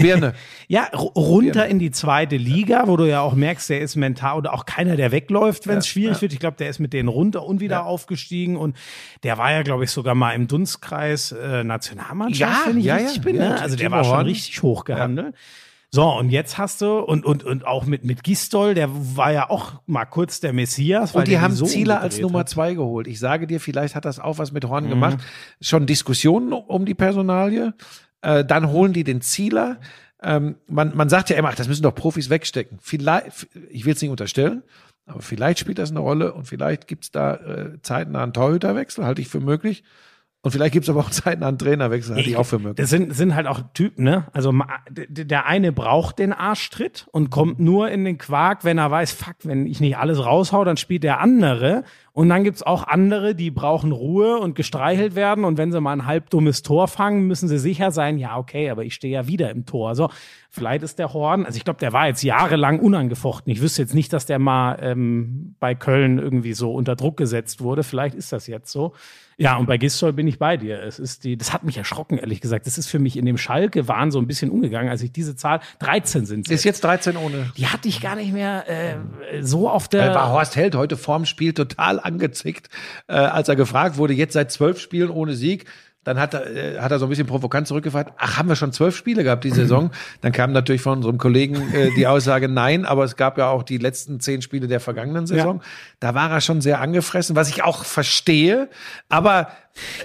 Birne. 0.00 0.34
Ja, 0.70 0.88
runter 0.92 1.66
in 1.66 1.78
die 1.78 1.90
zweite 1.90 2.36
Liga, 2.36 2.88
wo 2.88 2.98
du 2.98 3.06
ja 3.06 3.22
auch 3.22 3.32
merkst, 3.32 3.70
der 3.70 3.80
ist 3.80 3.96
mental 3.96 4.36
oder 4.36 4.52
auch 4.52 4.66
keiner, 4.66 4.96
der 4.96 5.12
wegläuft, 5.12 5.66
wenn 5.66 5.78
es 5.78 5.86
schwierig 5.86 6.20
wird. 6.20 6.34
Ich 6.34 6.40
glaube, 6.40 6.58
der 6.58 6.68
ist 6.68 6.78
mit 6.78 6.92
denen 6.92 7.08
runter 7.08 7.46
und 7.46 7.60
wieder 7.60 7.86
aufgestiegen 7.86 8.58
und 8.58 8.76
der 9.22 9.38
war 9.38 9.52
ja, 9.52 9.62
glaube 9.62 9.84
ich, 9.84 9.90
sogar 9.90 10.14
mal 10.14 10.32
im 10.32 10.46
Dunstkreis 10.48 11.32
äh, 11.32 11.64
Nationalmannschaft, 11.64 12.40
Ja, 12.66 12.70
wenn 12.70 12.78
ich 12.78 12.84
ja, 12.84 12.96
richtig 12.96 13.16
ja, 13.18 13.22
bin. 13.22 13.36
ja, 13.36 13.48
ne? 13.50 13.60
Also 13.60 13.76
der 13.76 13.90
war 13.90 14.04
schon 14.04 14.20
richtig 14.26 14.62
hoch 14.62 14.84
gehandelt. 14.84 15.34
So, 15.90 16.04
und 16.04 16.28
jetzt 16.28 16.58
hast 16.58 16.82
du, 16.82 16.98
und, 16.98 17.24
und, 17.24 17.44
und 17.44 17.66
auch 17.66 17.86
mit, 17.86 18.04
mit 18.04 18.22
Gistol, 18.22 18.74
der 18.74 18.90
war 18.92 19.32
ja 19.32 19.48
auch 19.48 19.80
mal 19.86 20.04
kurz 20.04 20.38
der 20.38 20.52
Messias. 20.52 21.14
weil 21.14 21.20
Und 21.22 21.28
die 21.28 21.38
haben 21.38 21.54
so 21.54 21.64
Zieler 21.64 22.02
als 22.02 22.18
Nummer 22.20 22.44
zwei 22.44 22.74
geholt. 22.74 23.06
Ich 23.06 23.18
sage 23.18 23.46
dir, 23.46 23.58
vielleicht 23.58 23.94
hat 23.94 24.04
das 24.04 24.18
auch 24.20 24.36
was 24.36 24.52
mit 24.52 24.66
Horn 24.66 24.84
Mhm. 24.84 24.90
gemacht. 24.90 25.18
Schon 25.62 25.86
Diskussionen 25.86 26.52
um 26.52 26.84
die 26.84 26.94
Personalie. 26.94 27.72
Äh, 28.20 28.44
dann 28.44 28.68
holen 28.68 28.92
die 28.92 29.02
den 29.02 29.22
Zieler. 29.22 29.78
Ähm, 30.22 30.56
man, 30.66 30.94
man 30.94 31.08
sagt 31.08 31.30
ja 31.30 31.36
immer, 31.36 31.48
ach, 31.48 31.54
das 31.54 31.68
müssen 31.68 31.84
doch 31.84 31.94
Profis 31.94 32.28
wegstecken. 32.28 32.78
Vielleicht, 32.82 33.46
ich 33.70 33.86
will 33.86 33.94
es 33.94 34.02
nicht 34.02 34.10
unterstellen, 34.10 34.64
aber 35.08 35.22
vielleicht 35.22 35.58
spielt 35.58 35.78
das 35.78 35.90
eine 35.90 36.00
Rolle 36.00 36.32
und 36.32 36.46
vielleicht 36.46 36.86
gibt's 36.86 37.10
da 37.10 37.34
äh, 37.34 37.82
zeitnah 37.82 38.22
einen 38.22 38.32
Torhüterwechsel, 38.32 39.04
halte 39.04 39.22
ich 39.22 39.28
für 39.28 39.40
möglich. 39.40 39.84
Und 40.48 40.52
vielleicht 40.52 40.72
gibt's 40.72 40.88
aber 40.88 41.00
auch 41.00 41.10
zeitnah 41.10 41.48
einen 41.48 41.58
Trainerwechsel, 41.58 42.16
halte 42.16 42.30
ich 42.30 42.38
auch 42.38 42.46
für 42.46 42.58
möglich. 42.58 42.76
Das 42.76 42.88
sind, 42.88 43.14
sind 43.14 43.34
halt 43.34 43.46
auch 43.46 43.60
Typen, 43.74 44.02
ne? 44.02 44.28
Also 44.32 44.50
der 44.88 45.44
eine 45.44 45.72
braucht 45.72 46.18
den 46.18 46.32
Arschtritt 46.32 47.06
und 47.12 47.28
kommt 47.28 47.60
nur 47.60 47.90
in 47.90 48.06
den 48.06 48.16
Quark, 48.16 48.64
wenn 48.64 48.78
er 48.78 48.90
weiß, 48.90 49.12
fuck, 49.12 49.36
wenn 49.42 49.66
ich 49.66 49.80
nicht 49.80 49.98
alles 49.98 50.24
raushau, 50.24 50.64
dann 50.64 50.78
spielt 50.78 51.04
der 51.04 51.20
andere 51.20 51.84
Und 52.18 52.30
dann 52.30 52.42
gibt's 52.42 52.64
auch 52.64 52.82
andere, 52.82 53.36
die 53.36 53.52
brauchen 53.52 53.92
Ruhe 53.92 54.38
und 54.38 54.56
gestreichelt 54.56 55.14
werden. 55.14 55.44
Und 55.44 55.56
wenn 55.56 55.70
sie 55.70 55.80
mal 55.80 55.92
ein 55.92 56.04
halbdummes 56.04 56.62
Tor 56.62 56.88
fangen, 56.88 57.28
müssen 57.28 57.46
sie 57.46 57.58
sicher 57.58 57.92
sein, 57.92 58.18
ja, 58.18 58.38
okay, 58.38 58.70
aber 58.70 58.84
ich 58.84 58.94
stehe 58.94 59.14
ja 59.14 59.28
wieder 59.28 59.52
im 59.52 59.66
Tor. 59.66 59.94
So, 59.94 60.10
vielleicht 60.50 60.82
ist 60.82 60.98
der 60.98 61.12
Horn, 61.12 61.46
also 61.46 61.56
ich 61.56 61.62
glaube, 61.62 61.78
der 61.78 61.92
war 61.92 62.08
jetzt 62.08 62.24
jahrelang 62.24 62.80
unangefochten. 62.80 63.52
Ich 63.52 63.60
wüsste 63.60 63.82
jetzt 63.82 63.94
nicht, 63.94 64.12
dass 64.12 64.26
der 64.26 64.40
mal 64.40 64.78
ähm, 64.82 65.54
bei 65.60 65.76
Köln 65.76 66.18
irgendwie 66.18 66.54
so 66.54 66.72
unter 66.72 66.96
Druck 66.96 67.18
gesetzt 67.18 67.60
wurde. 67.60 67.84
Vielleicht 67.84 68.16
ist 68.16 68.32
das 68.32 68.48
jetzt 68.48 68.72
so. 68.72 68.94
Ja, 69.40 69.56
und 69.56 69.66
bei 69.66 69.78
Gistol 69.78 70.12
bin 70.12 70.26
ich 70.26 70.40
bei 70.40 70.56
dir. 70.56 70.82
Es 70.82 70.98
ist 70.98 71.22
die, 71.22 71.36
das 71.36 71.52
hat 71.52 71.62
mich 71.62 71.78
erschrocken, 71.78 72.18
ehrlich 72.18 72.40
gesagt. 72.40 72.66
Das 72.66 72.76
ist 72.76 72.88
für 72.88 72.98
mich 72.98 73.16
in 73.16 73.24
dem 73.24 73.38
Schalke-Wahn 73.38 74.10
so 74.10 74.18
ein 74.18 74.26
bisschen 74.26 74.50
umgegangen, 74.50 74.90
als 74.90 75.00
ich 75.00 75.12
diese 75.12 75.36
Zahl, 75.36 75.60
13 75.78 76.26
sind 76.26 76.50
Ist 76.50 76.64
jetzt 76.64 76.82
13 76.82 77.16
ohne. 77.16 77.52
Die 77.56 77.68
hatte 77.68 77.88
ich 77.88 78.00
gar 78.00 78.16
nicht 78.16 78.32
mehr 78.32 78.68
äh, 78.68 78.96
so 79.40 79.70
auf 79.70 79.86
der. 79.86 80.12
War 80.12 80.32
Horst 80.32 80.56
Held 80.56 80.74
heute 80.74 80.96
vorm 80.96 81.24
Spiel 81.24 81.52
total 81.52 82.00
angezickt, 82.00 82.68
äh, 83.06 83.12
als 83.12 83.48
er 83.48 83.54
gefragt 83.54 83.96
wurde, 83.96 84.12
jetzt 84.12 84.32
seit 84.32 84.50
zwölf 84.50 84.80
Spielen 84.80 85.10
ohne 85.10 85.34
Sieg. 85.34 85.66
Dann 86.08 86.18
hat 86.18 86.32
er, 86.32 86.46
äh, 86.46 86.78
hat 86.78 86.90
er 86.90 86.98
so 86.98 87.04
ein 87.04 87.10
bisschen 87.10 87.26
provokant 87.26 87.68
zurückgefragt, 87.68 88.14
ach, 88.16 88.38
haben 88.38 88.48
wir 88.48 88.56
schon 88.56 88.72
zwölf 88.72 88.96
Spiele 88.96 89.24
gehabt 89.24 89.44
die 89.44 89.50
Saison? 89.50 89.90
Dann 90.22 90.32
kam 90.32 90.52
natürlich 90.52 90.80
von 90.80 90.94
unserem 90.96 91.18
Kollegen 91.18 91.70
äh, 91.74 91.90
die 91.94 92.06
Aussage, 92.06 92.48
nein, 92.48 92.86
aber 92.86 93.04
es 93.04 93.16
gab 93.16 93.36
ja 93.36 93.50
auch 93.50 93.62
die 93.62 93.76
letzten 93.76 94.18
zehn 94.18 94.40
Spiele 94.40 94.68
der 94.68 94.80
vergangenen 94.80 95.26
Saison. 95.26 95.60
Da 96.00 96.14
war 96.14 96.30
er 96.30 96.40
schon 96.40 96.62
sehr 96.62 96.80
angefressen, 96.80 97.36
was 97.36 97.50
ich 97.50 97.62
auch 97.62 97.84
verstehe. 97.84 98.70
Aber, 99.10 99.48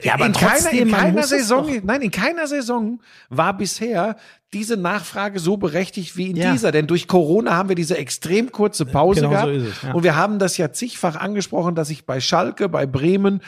Ja, 0.02 0.16
aber 0.16 0.26
in 0.26 0.34
keiner, 0.34 0.52
trotzdem, 0.56 0.88
in 0.90 0.92
keiner 0.92 1.14
muss 1.14 1.24
es 1.24 1.30
Saison, 1.30 1.70
nein, 1.84 2.02
in 2.02 2.12
keiner 2.12 2.48
Saison 2.48 3.00
war 3.30 3.56
bisher 3.58 4.18
diese 4.52 4.76
Nachfrage 4.78 5.40
so 5.40 5.58
berechtigt 5.58 6.16
wie 6.18 6.30
in 6.32 6.36
Ja. 6.36 6.52
dieser. 6.52 6.72
Denn 6.74 6.86
durch 6.86 7.08
Corona 7.08 7.56
haben 7.56 7.70
wir 7.70 7.76
diese 7.76 7.98
extrem 7.98 8.52
kurze 8.52 8.86
Pause 8.86 9.22
Genau 9.22 9.32
so 9.32 9.48
gehabt. 9.48 9.52
ist 9.52 9.78
es, 9.78 9.82
ja. 9.82 9.94
Und 9.94 10.04
wir 10.04 10.16
haben 10.16 10.38
das 10.38 10.58
ja 10.58 10.72
zigfach 10.74 11.16
angesprochen, 11.16 11.74
dass 11.76 11.88
sich 11.88 12.06
bei 12.06 12.20
Schalke, 12.20 12.68
bei 12.70 12.86
Bremen 12.86 13.42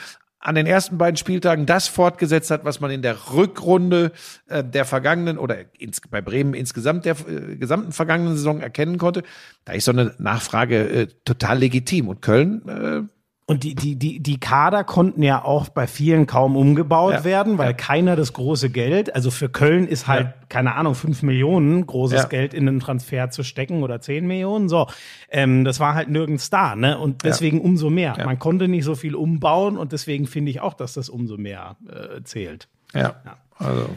an 0.46 0.54
den 0.54 0.66
ersten 0.66 0.96
beiden 0.96 1.16
Spieltagen 1.16 1.66
das 1.66 1.88
fortgesetzt 1.88 2.52
hat, 2.52 2.64
was 2.64 2.78
man 2.78 2.92
in 2.92 3.02
der 3.02 3.32
Rückrunde 3.32 4.12
äh, 4.46 4.62
der 4.62 4.84
vergangenen 4.84 5.38
oder 5.38 5.56
ins, 5.76 6.00
bei 6.08 6.20
Bremen 6.20 6.54
insgesamt 6.54 7.04
der 7.04 7.16
äh, 7.28 7.56
gesamten 7.56 7.90
vergangenen 7.90 8.36
Saison 8.36 8.60
erkennen 8.60 8.96
konnte. 8.96 9.24
Da 9.64 9.72
ist 9.72 9.86
so 9.86 9.90
eine 9.90 10.14
Nachfrage 10.18 10.88
äh, 10.88 11.06
total 11.24 11.58
legitim. 11.58 12.06
Und 12.06 12.22
Köln, 12.22 12.68
äh, 12.68 13.15
Und 13.48 13.62
die, 13.62 13.76
die, 13.76 13.94
die, 13.94 14.18
die 14.18 14.40
Kader 14.40 14.82
konnten 14.82 15.22
ja 15.22 15.44
auch 15.44 15.68
bei 15.68 15.86
vielen 15.86 16.26
kaum 16.26 16.56
umgebaut 16.56 17.12
Ja. 17.14 17.24
werden, 17.24 17.58
weil 17.58 17.68
Ja. 17.68 17.72
keiner 17.74 18.16
das 18.16 18.32
große 18.32 18.70
Geld, 18.70 19.14
also 19.14 19.30
für 19.30 19.48
Köln 19.48 19.86
ist 19.86 20.08
halt, 20.08 20.34
keine 20.48 20.74
Ahnung, 20.74 20.96
fünf 20.96 21.22
Millionen 21.22 21.86
großes 21.86 22.22
Ja. 22.22 22.28
Geld 22.28 22.54
in 22.54 22.66
einen 22.66 22.80
Transfer 22.80 23.30
zu 23.30 23.44
stecken 23.44 23.84
oder 23.84 24.00
zehn 24.00 24.26
Millionen, 24.26 24.68
so. 24.68 24.88
Ähm, 25.30 25.64
das 25.64 25.78
war 25.78 25.94
halt 25.94 26.08
nirgends 26.08 26.50
da, 26.50 26.74
ne? 26.74 26.98
Und 26.98 27.22
deswegen 27.22 27.60
umso 27.60 27.88
mehr. 27.88 28.16
Ja. 28.18 28.24
Man 28.24 28.40
konnte 28.40 28.66
nicht 28.66 28.82
so 28.84 28.96
viel 28.96 29.14
umbauen 29.14 29.76
und 29.78 29.92
deswegen 29.92 30.26
finde 30.26 30.50
ich 30.50 30.60
auch, 30.60 30.74
dass 30.74 30.94
das 30.94 31.08
umso 31.08 31.36
mehr 31.36 31.76
äh, 31.88 32.24
zählt. 32.24 32.66
ja, 32.94 33.14
also 33.60 33.88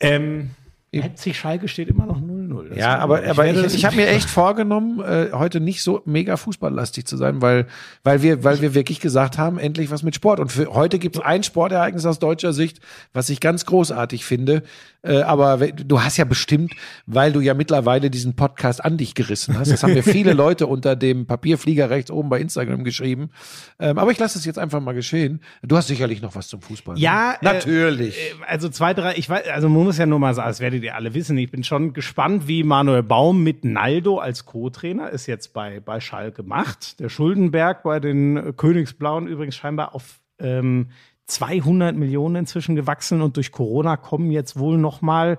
Ähm, 0.00 0.52
Leipzig-Schalke 0.92 1.68
steht 1.68 1.88
immer 1.88 2.06
noch 2.06 2.18
0-0. 2.50 2.68
Das 2.70 2.78
Ja, 2.78 2.98
aber, 2.98 3.22
aber 3.28 3.46
ich, 3.46 3.60
das- 3.62 3.74
ich 3.74 3.84
habe 3.84 3.96
mir 3.96 4.08
echt 4.08 4.28
vorgenommen, 4.28 5.00
äh, 5.00 5.28
heute 5.32 5.60
nicht 5.60 5.82
so 5.82 6.02
mega 6.04 6.36
fußballlastig 6.36 7.06
zu 7.06 7.16
sein, 7.16 7.40
weil, 7.42 7.66
weil, 8.02 8.22
wir, 8.22 8.42
weil 8.44 8.60
wir 8.60 8.74
wirklich 8.74 9.00
gesagt 9.00 9.38
haben, 9.38 9.58
endlich 9.58 9.90
was 9.90 10.02
mit 10.02 10.14
Sport. 10.14 10.40
Und 10.40 10.50
für 10.52 10.72
heute 10.74 10.98
gibt 10.98 11.16
es 11.16 11.22
ein 11.22 11.42
Sportereignis 11.42 12.04
aus 12.06 12.18
deutscher 12.18 12.52
Sicht, 12.52 12.80
was 13.12 13.28
ich 13.28 13.40
ganz 13.40 13.66
großartig 13.66 14.24
finde. 14.24 14.62
Äh, 15.02 15.22
aber 15.22 15.56
du 15.58 16.02
hast 16.02 16.18
ja 16.18 16.24
bestimmt, 16.26 16.72
weil 17.06 17.32
du 17.32 17.40
ja 17.40 17.54
mittlerweile 17.54 18.10
diesen 18.10 18.36
Podcast 18.36 18.84
an 18.84 18.96
dich 18.98 19.14
gerissen 19.14 19.58
hast. 19.58 19.70
Das 19.72 19.82
haben 19.82 19.94
mir 19.94 20.02
viele 20.02 20.32
Leute 20.34 20.66
unter 20.66 20.94
dem 20.96 21.26
Papierflieger 21.26 21.88
rechts 21.88 22.10
oben 22.10 22.28
bei 22.28 22.38
Instagram 22.40 22.84
geschrieben. 22.84 23.30
Ähm, 23.78 23.98
aber 23.98 24.10
ich 24.10 24.18
lasse 24.18 24.38
es 24.38 24.44
jetzt 24.44 24.58
einfach 24.58 24.80
mal 24.80 24.92
geschehen. 24.92 25.40
Du 25.62 25.76
hast 25.76 25.86
sicherlich 25.86 26.20
noch 26.20 26.34
was 26.34 26.48
zum 26.48 26.60
Fußball. 26.60 26.96
ne? 26.96 27.00
Ja, 27.00 27.32
äh, 27.32 27.36
natürlich. 27.44 28.16
Äh, 28.18 28.32
Also 28.46 28.68
zwei, 28.68 28.92
drei, 28.92 29.14
ich 29.16 29.28
weiß, 29.30 29.48
also 29.48 29.68
man 29.70 29.84
muss 29.84 29.96
ja 29.96 30.04
nur 30.06 30.18
mal 30.18 30.34
sagen, 30.34 30.48
das 30.48 30.60
werdet 30.60 30.82
ihr 30.82 30.94
alle 30.94 31.14
wissen. 31.14 31.38
Ich 31.38 31.50
bin 31.50 31.64
schon 31.64 31.94
gespannt, 31.94 32.39
wie 32.46 32.62
Manuel 32.62 33.02
Baum 33.02 33.42
mit 33.42 33.64
Naldo 33.64 34.18
als 34.18 34.46
Co-Trainer 34.46 35.12
es 35.12 35.26
jetzt 35.26 35.52
bei, 35.52 35.80
bei 35.80 36.00
Schalke 36.00 36.42
macht. 36.42 37.00
Der 37.00 37.08
Schuldenberg 37.08 37.82
bei 37.82 38.00
den 38.00 38.56
Königsblauen 38.56 39.26
übrigens 39.26 39.56
scheinbar 39.56 39.94
auf 39.94 40.20
ähm, 40.38 40.90
200 41.26 41.96
Millionen 41.96 42.36
inzwischen 42.36 42.76
gewachsen 42.76 43.22
und 43.22 43.36
durch 43.36 43.52
Corona 43.52 43.96
kommen 43.96 44.30
jetzt 44.30 44.58
wohl 44.58 44.78
noch 44.78 45.00
mal 45.00 45.38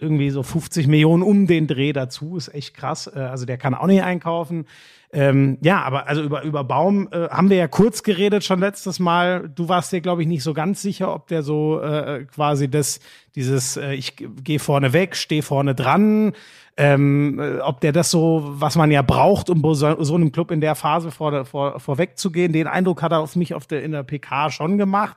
irgendwie 0.00 0.30
so 0.30 0.42
50 0.42 0.86
Millionen 0.86 1.22
um 1.22 1.46
den 1.46 1.66
Dreh 1.66 1.92
dazu. 1.92 2.36
Ist 2.36 2.54
echt 2.54 2.74
krass. 2.74 3.10
Äh, 3.14 3.20
Also 3.20 3.46
der 3.46 3.58
kann 3.58 3.74
auch 3.74 3.86
nicht 3.86 4.02
einkaufen. 4.02 4.66
Ähm, 5.12 5.58
ja, 5.62 5.82
aber 5.82 6.08
also 6.08 6.22
über, 6.22 6.42
über 6.42 6.64
Baum 6.64 7.08
äh, 7.12 7.28
haben 7.28 7.48
wir 7.48 7.56
ja 7.56 7.68
kurz 7.68 8.02
geredet 8.02 8.44
schon 8.44 8.58
letztes 8.58 8.98
Mal. 8.98 9.48
Du 9.48 9.68
warst 9.68 9.92
dir, 9.92 10.00
glaube 10.00 10.22
ich, 10.22 10.28
nicht 10.28 10.42
so 10.42 10.52
ganz 10.52 10.82
sicher, 10.82 11.14
ob 11.14 11.28
der 11.28 11.42
so 11.42 11.80
äh, 11.80 12.24
quasi 12.24 12.68
das, 12.68 13.00
dieses, 13.34 13.76
äh, 13.76 13.94
ich 13.94 14.16
gehe 14.16 14.58
vorne 14.58 14.92
weg, 14.92 15.14
stehe 15.14 15.42
vorne 15.42 15.74
dran, 15.74 16.32
ähm, 16.76 17.38
äh, 17.38 17.60
ob 17.60 17.80
der 17.80 17.92
das 17.92 18.10
so, 18.10 18.42
was 18.46 18.76
man 18.76 18.90
ja 18.90 19.02
braucht, 19.02 19.48
um 19.48 19.62
so, 19.74 20.02
so 20.02 20.14
einem 20.14 20.32
Club 20.32 20.50
in 20.50 20.60
der 20.60 20.74
Phase 20.74 21.10
vor, 21.10 21.44
vor, 21.44 21.78
vorweg 21.78 22.18
zu 22.18 22.30
gehen. 22.32 22.52
Den 22.52 22.66
Eindruck 22.66 23.00
hat 23.00 23.12
er 23.12 23.20
auf 23.20 23.36
mich 23.36 23.54
auf 23.54 23.66
der, 23.66 23.84
in 23.84 23.92
der 23.92 24.02
PK 24.02 24.50
schon 24.50 24.76
gemacht. 24.76 25.16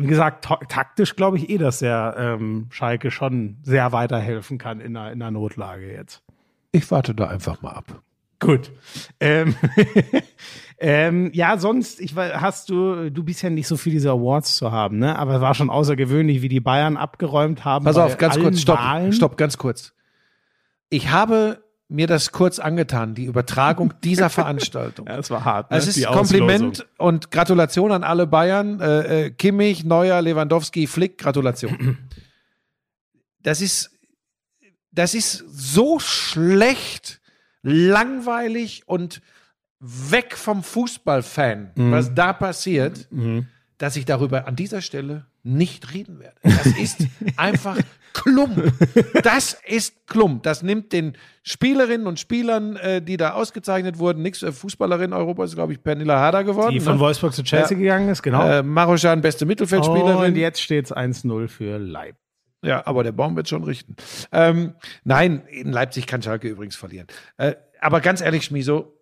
Und 0.00 0.06
wie 0.06 0.08
gesagt, 0.08 0.46
ta 0.46 0.56
taktisch 0.66 1.14
glaube 1.14 1.36
ich 1.36 1.50
eh, 1.50 1.58
dass 1.58 1.80
der 1.80 2.14
ähm, 2.16 2.68
Schalke 2.70 3.10
schon 3.10 3.58
sehr 3.62 3.92
weiterhelfen 3.92 4.56
kann 4.56 4.80
in 4.80 4.96
einer, 4.96 5.12
in 5.12 5.20
einer 5.20 5.30
Notlage 5.30 5.92
jetzt. 5.92 6.22
Ich 6.72 6.90
warte 6.90 7.14
da 7.14 7.26
einfach 7.26 7.60
mal 7.60 7.72
ab. 7.72 8.00
Gut. 8.38 8.72
Ähm, 9.20 9.54
ähm, 10.78 11.30
ja, 11.34 11.58
sonst, 11.58 12.00
ich 12.00 12.16
hast 12.16 12.70
du, 12.70 13.10
du 13.10 13.22
bist 13.24 13.42
ja 13.42 13.50
nicht 13.50 13.68
so 13.68 13.76
viel 13.76 13.92
diese 13.92 14.10
Awards 14.10 14.56
zu 14.56 14.72
haben, 14.72 14.98
ne? 14.98 15.18
Aber 15.18 15.34
es 15.34 15.42
war 15.42 15.52
schon 15.52 15.68
außergewöhnlich, 15.68 16.40
wie 16.40 16.48
die 16.48 16.60
Bayern 16.60 16.96
abgeräumt 16.96 17.66
haben. 17.66 17.84
Pass 17.84 17.98
auf, 17.98 18.16
ganz 18.16 18.36
allen 18.36 18.44
kurz, 18.44 18.60
stopp, 18.62 18.78
Wahlen. 18.78 19.12
stopp, 19.12 19.36
ganz 19.36 19.58
kurz. 19.58 19.92
Ich 20.88 21.10
habe 21.10 21.62
mir 21.90 22.06
das 22.06 22.30
kurz 22.32 22.58
angetan, 22.58 23.14
die 23.14 23.24
Übertragung 23.24 23.92
dieser 24.04 24.30
Veranstaltung. 24.30 25.06
Ja, 25.06 25.18
es 25.18 25.30
war 25.30 25.44
hart. 25.44 25.70
Ne? 25.70 25.76
Es 25.76 25.86
ist 25.86 25.96
Die 25.96 26.04
Kompliment 26.04 26.82
Auslosung. 26.82 26.94
und 26.98 27.30
Gratulation 27.30 27.92
an 27.92 28.04
alle 28.04 28.26
Bayern. 28.26 28.80
Äh, 28.80 29.26
äh, 29.26 29.30
Kimmich, 29.30 29.84
Neuer, 29.84 30.22
Lewandowski, 30.22 30.86
Flick, 30.86 31.18
Gratulation. 31.18 31.98
Das 33.42 33.62
ist, 33.62 33.98
das 34.92 35.14
ist 35.14 35.42
so 35.50 35.98
schlecht, 35.98 37.22
langweilig 37.62 38.82
und 38.86 39.22
weg 39.78 40.36
vom 40.36 40.62
Fußballfan, 40.62 41.70
was 41.74 42.14
da 42.14 42.34
passiert, 42.34 43.08
dass 43.80 43.96
ich 43.96 44.04
darüber 44.04 44.46
an 44.46 44.56
dieser 44.56 44.82
Stelle 44.82 45.24
nicht 45.42 45.94
reden 45.94 46.20
werde. 46.20 46.36
Das 46.42 46.66
ist 46.66 47.06
einfach 47.38 47.78
Klump. 48.12 48.72
Das 49.22 49.58
ist 49.66 50.06
Klump. 50.06 50.42
Das 50.42 50.62
nimmt 50.62 50.92
den 50.92 51.16
Spielerinnen 51.42 52.06
und 52.06 52.20
Spielern, 52.20 52.76
äh, 52.76 53.00
die 53.00 53.16
da 53.16 53.32
ausgezeichnet 53.32 53.98
wurden, 53.98 54.20
nix 54.20 54.42
äh, 54.42 54.52
Fußballerin 54.52 55.14
Europas 55.14 55.50
ist, 55.50 55.54
glaube 55.56 55.72
ich, 55.72 55.82
Pernilla 55.82 56.18
Harder 56.18 56.44
geworden. 56.44 56.72
Die 56.74 56.80
von 56.80 56.96
ne? 56.96 57.00
Wolfsburg 57.00 57.32
zu 57.32 57.42
Chelsea 57.42 57.76
Ja. 57.76 57.82
gegangen 57.82 58.10
ist, 58.10 58.22
genau. 58.22 58.46
äh, 58.46 58.62
Marojan, 58.62 59.22
beste 59.22 59.46
Mittelfeldspielerin. 59.46 60.32
und 60.32 60.36
jetzt 60.36 60.60
steht 60.60 60.84
es 60.84 60.92
1-0 60.94 61.48
für 61.48 61.78
Leipzig. 61.78 62.20
Ja, 62.62 62.86
aber 62.86 63.02
der 63.02 63.12
Baum 63.12 63.34
wird 63.36 63.48
schon 63.48 63.64
richten. 63.64 63.96
Ähm, 64.32 64.74
nein, 65.04 65.42
in 65.48 65.72
Leipzig 65.72 66.06
kann 66.06 66.20
Schalke 66.20 66.48
übrigens 66.48 66.76
verlieren. 66.76 67.06
Äh, 67.38 67.54
aber 67.80 68.02
ganz 68.02 68.20
ehrlich, 68.20 68.44
Schmiso, 68.44 68.99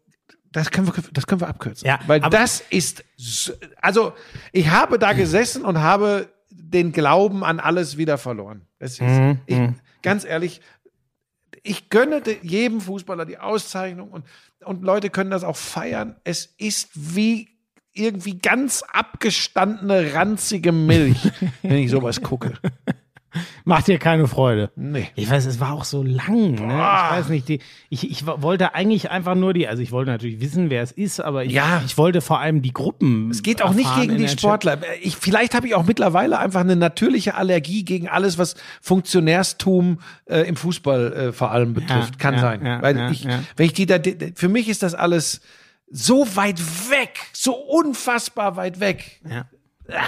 das 0.53 0.71
können 0.71 0.87
wir, 0.87 0.95
das 1.13 1.27
können 1.27 1.41
wir 1.41 1.49
abkürzen. 1.49 1.87
Ja, 1.87 2.01
weil 2.07 2.21
das 2.21 2.63
ist, 2.71 3.05
so- 3.17 3.53
also 3.81 4.13
ich 4.53 4.69
habe 4.71 4.99
da 4.99 5.13
gesessen 5.13 5.65
und 5.65 5.79
habe 5.79 6.29
den 6.51 6.93
Glauben 6.93 7.45
an 7.45 7.61
alles 7.61 7.97
wieder 7.97 8.19
verloren. 8.19 8.63
Das 8.79 8.93
ist, 8.93 9.01
Mhm, 9.01 9.39
ich, 9.47 9.59
ganz 10.03 10.25
ehrlich, 10.25 10.61
ich 11.63 11.91
gönne 11.91 12.21
de- 12.23 12.39
jedem 12.43 12.81
Fußballer 12.81 13.27
die 13.27 13.39
Auszeichnung 13.39 14.11
und, 14.11 14.25
und 14.65 14.83
Leute 14.83 15.11
können 15.11 15.31
das 15.31 15.45
auch 15.45 15.57
feiern. 15.57 16.17
Es 16.25 16.47
ist 16.59 16.91
wie 16.95 17.49
irgendwie 17.93 18.39
ganz 18.39 18.83
abgestandene, 18.93 20.15
ranzige 20.15 20.73
Milch, 20.73 21.31
wenn 21.63 21.77
ich 21.79 21.91
sowas 21.91 22.23
gucke. 22.23 22.55
Macht 23.65 23.89
dir 23.89 23.99
keine 23.99 24.27
Freude. 24.27 24.71
Nee. 24.75 25.09
Ich 25.15 25.29
weiß, 25.31 25.45
es 25.45 25.61
war 25.61 25.73
auch 25.75 25.85
so 25.85 26.03
lang. 26.03 26.53
Ne? 26.53 26.65
Ich 26.67 27.17
weiß 27.17 27.29
nicht, 27.29 27.49
die, 27.49 27.61
ich, 27.91 28.11
ich 28.11 28.27
wollte 28.27 28.75
eigentlich 28.75 29.11
einfach 29.11 29.35
nur 29.35 29.53
die, 29.53 29.69
also 29.69 29.83
ich 29.83 29.93
wollte 29.93 30.11
natürlich 30.11 30.41
wissen, 30.41 30.71
wer 30.71 30.83
es 30.83 30.93
ist, 30.93 31.21
aber 31.21 31.45
ich, 31.45 31.53
Ja. 31.53 31.83
ich 31.85 31.99
wollte 31.99 32.21
vor 32.23 32.41
allem 32.41 32.63
die 32.63 32.73
Gruppen. 32.73 33.31
Es 33.31 33.43
geht 33.43 33.61
auch 33.61 33.75
nicht 33.75 33.95
gegen 33.97 34.17
die 34.17 34.29
Sportler. 34.29 34.79
Ich, 35.03 35.17
vielleicht 35.17 35.55
habe 35.55 35.67
ich 35.67 35.75
auch 35.75 35.85
mittlerweile 35.85 36.39
einfach 36.39 36.61
eine 36.61 36.77
natürliche 36.77 37.35
Allergie 37.35 37.85
gegen 37.85 38.09
alles, 38.09 38.39
was 38.39 38.57
Funktionärstum 38.81 40.01
äh, 40.27 40.41
im 40.49 40.57
Fußball 40.57 41.13
äh, 41.13 41.33
vor 41.33 41.51
allem 41.51 41.75
betrifft. 41.75 42.15
Ja, 42.15 42.19
Kann 42.19 42.35
ja, 42.35 42.41
sein. 42.41 42.65
ja, 42.65 42.83
Weil 42.83 43.13
ich, 43.13 43.27
wenn 43.57 43.67
ich 43.67 43.73
die 43.75 43.87
da, 43.87 43.99
für 44.35 44.49
mich 44.49 44.69
ist 44.69 44.83
das 44.83 44.95
alles 44.95 45.43
so 45.91 46.27
weit 46.37 46.61
weg, 46.91 47.19
so 47.33 47.55
unfassbar 47.55 48.57
weit 48.57 48.81
weg. 48.81 49.21
Ja. 49.29 49.47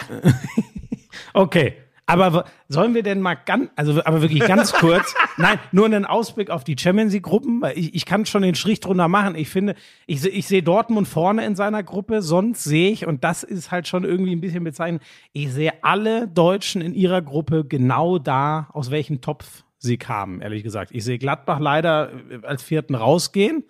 okay. 1.34 1.74
Aber 2.10 2.44
sollen 2.68 2.94
wir 2.94 3.02
denn 3.02 3.20
mal 3.20 3.34
ganz, 3.34 3.70
also 3.76 4.02
aber 4.04 4.22
wirklich 4.22 4.40
ganz 4.40 4.72
kurz, 4.80 5.14
nein, 5.36 5.58
nur 5.72 5.86
einen 5.86 6.04
Ausblick 6.04 6.50
auf 6.50 6.64
die 6.64 6.76
Champions 6.78 7.12
League 7.12 7.22
Gruppen, 7.22 7.60
weil 7.62 7.78
ich, 7.78 7.94
ich 7.94 8.06
kann 8.06 8.26
schon 8.26 8.42
den 8.42 8.54
Strich 8.54 8.80
drunter 8.80 9.08
machen. 9.08 9.34
Ich 9.34 9.48
finde, 9.48 9.74
ich, 10.06 10.24
ich 10.24 10.46
sehe 10.46 10.62
Dortmund 10.62 11.08
vorne 11.08 11.44
in 11.44 11.54
seiner 11.54 11.82
Gruppe, 11.82 12.22
sonst 12.22 12.64
sehe 12.64 12.90
ich, 12.90 13.06
und 13.06 13.24
das 13.24 13.42
ist 13.42 13.70
halt 13.70 13.88
schon 13.88 14.04
irgendwie 14.04 14.34
ein 14.34 14.40
bisschen 14.40 14.64
bezeichnend, 14.64 15.02
ich 15.32 15.52
sehe 15.52 15.72
alle 15.82 16.28
Deutschen 16.28 16.82
in 16.82 16.94
ihrer 16.94 17.22
Gruppe 17.22 17.64
genau 17.64 18.18
da, 18.18 18.68
aus 18.72 18.90
welchem 18.90 19.20
Topf 19.20 19.64
sie 19.78 19.96
kamen, 19.96 20.40
ehrlich 20.40 20.62
gesagt. 20.62 20.90
Ich 20.92 21.04
sehe 21.04 21.18
Gladbach 21.18 21.58
leider 21.58 22.12
äh, 22.30 22.46
als 22.46 22.62
vierten 22.62 22.94
rausgehen. 22.94 23.64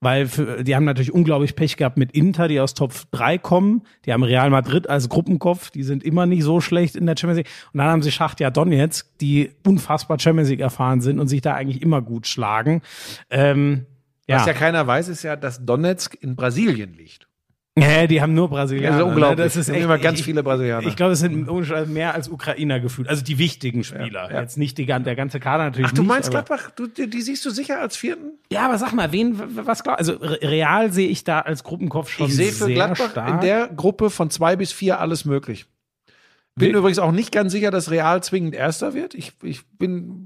Weil 0.00 0.26
für, 0.26 0.62
die 0.62 0.76
haben 0.76 0.84
natürlich 0.84 1.12
unglaublich 1.12 1.56
Pech 1.56 1.76
gehabt 1.76 1.96
mit 1.96 2.12
Inter, 2.12 2.48
die 2.48 2.60
aus 2.60 2.74
Top 2.74 2.92
3 3.12 3.38
kommen. 3.38 3.82
Die 4.04 4.12
haben 4.12 4.22
Real 4.22 4.50
Madrid 4.50 4.88
als 4.88 5.08
Gruppenkopf, 5.08 5.70
die 5.70 5.82
sind 5.82 6.04
immer 6.04 6.26
nicht 6.26 6.44
so 6.44 6.60
schlecht 6.60 6.96
in 6.96 7.06
der 7.06 7.16
Champions 7.16 7.38
League. 7.38 7.50
Und 7.72 7.78
dann 7.78 7.88
haben 7.88 8.02
sie 8.02 8.12
Schachtja 8.12 8.50
Donetsk, 8.50 9.06
die 9.20 9.50
unfassbar 9.64 10.18
Champions 10.18 10.50
League 10.50 10.60
erfahren 10.60 11.00
sind 11.00 11.18
und 11.18 11.28
sich 11.28 11.40
da 11.40 11.54
eigentlich 11.54 11.82
immer 11.82 12.02
gut 12.02 12.26
schlagen. 12.26 12.82
Ähm, 13.30 13.86
ja. 14.28 14.36
Was 14.36 14.46
ja 14.46 14.52
keiner 14.52 14.86
weiß, 14.86 15.08
ist 15.08 15.22
ja, 15.22 15.36
dass 15.36 15.64
Donetsk 15.64 16.16
in 16.20 16.36
Brasilien 16.36 16.94
liegt. 16.94 17.25
Ja, 17.78 18.06
die 18.06 18.22
haben 18.22 18.32
nur 18.34 18.48
Brasilianer. 18.48 18.96
Das 18.98 19.06
ist 19.06 19.10
unglaublich. 19.12 19.38
Ne? 19.38 19.44
Das 19.44 19.56
ist 19.56 19.68
echt, 19.68 19.84
immer 19.84 19.98
ganz 19.98 20.18
ich- 20.20 20.24
viele 20.24 20.42
Brasilianer. 20.42 20.86
Ich 20.86 20.96
glaube, 20.96 21.12
es 21.12 21.20
sind 21.20 21.46
mehr 21.92 22.14
als 22.14 22.28
Ukrainer 22.28 22.80
gefühlt. 22.80 23.08
Also 23.08 23.22
die 23.22 23.36
wichtigen 23.38 23.84
Spieler. 23.84 24.28
Ja, 24.28 24.30
ja. 24.32 24.40
Jetzt 24.40 24.56
nicht 24.56 24.78
die, 24.78 24.86
der 24.86 25.14
ganze 25.16 25.40
Kader 25.40 25.64
natürlich 25.64 25.88
Ach, 25.90 25.92
du 25.94 26.02
nicht, 26.02 26.08
meinst 26.08 26.30
Gladbach, 26.30 26.70
du, 26.74 26.86
die, 26.86 27.08
die 27.10 27.20
siehst 27.22 27.44
du 27.44 27.50
sicher 27.50 27.80
als 27.80 27.96
vierten? 27.96 28.32
Ja, 28.50 28.64
aber 28.66 28.78
sag 28.78 28.92
mal, 28.94 29.12
wen, 29.12 29.40
was 29.66 29.82
glaub, 29.82 29.98
also 29.98 30.14
Re- 30.14 30.38
Real 30.42 30.90
sehe 30.92 31.08
ich 31.08 31.24
da 31.24 31.40
als 31.40 31.64
Gruppenkopf 31.64 32.08
schon 32.10 32.28
Ich 32.28 32.34
sehe 32.36 32.52
für 32.52 32.66
Gladbach 32.72 33.10
stark. 33.10 33.28
in 33.28 33.40
der 33.40 33.68
Gruppe 33.68 34.08
von 34.10 34.30
zwei 34.30 34.56
bis 34.56 34.72
vier 34.72 34.98
alles 35.00 35.24
möglich. 35.24 35.66
Bin 36.58 36.72
Wie- 36.72 36.78
übrigens 36.78 36.98
auch 36.98 37.12
nicht 37.12 37.32
ganz 37.32 37.52
sicher, 37.52 37.70
dass 37.70 37.90
Real 37.90 38.22
zwingend 38.22 38.54
Erster 38.54 38.94
wird. 38.94 39.14
Ich, 39.14 39.32
ich 39.42 39.66
bin. 39.78 40.25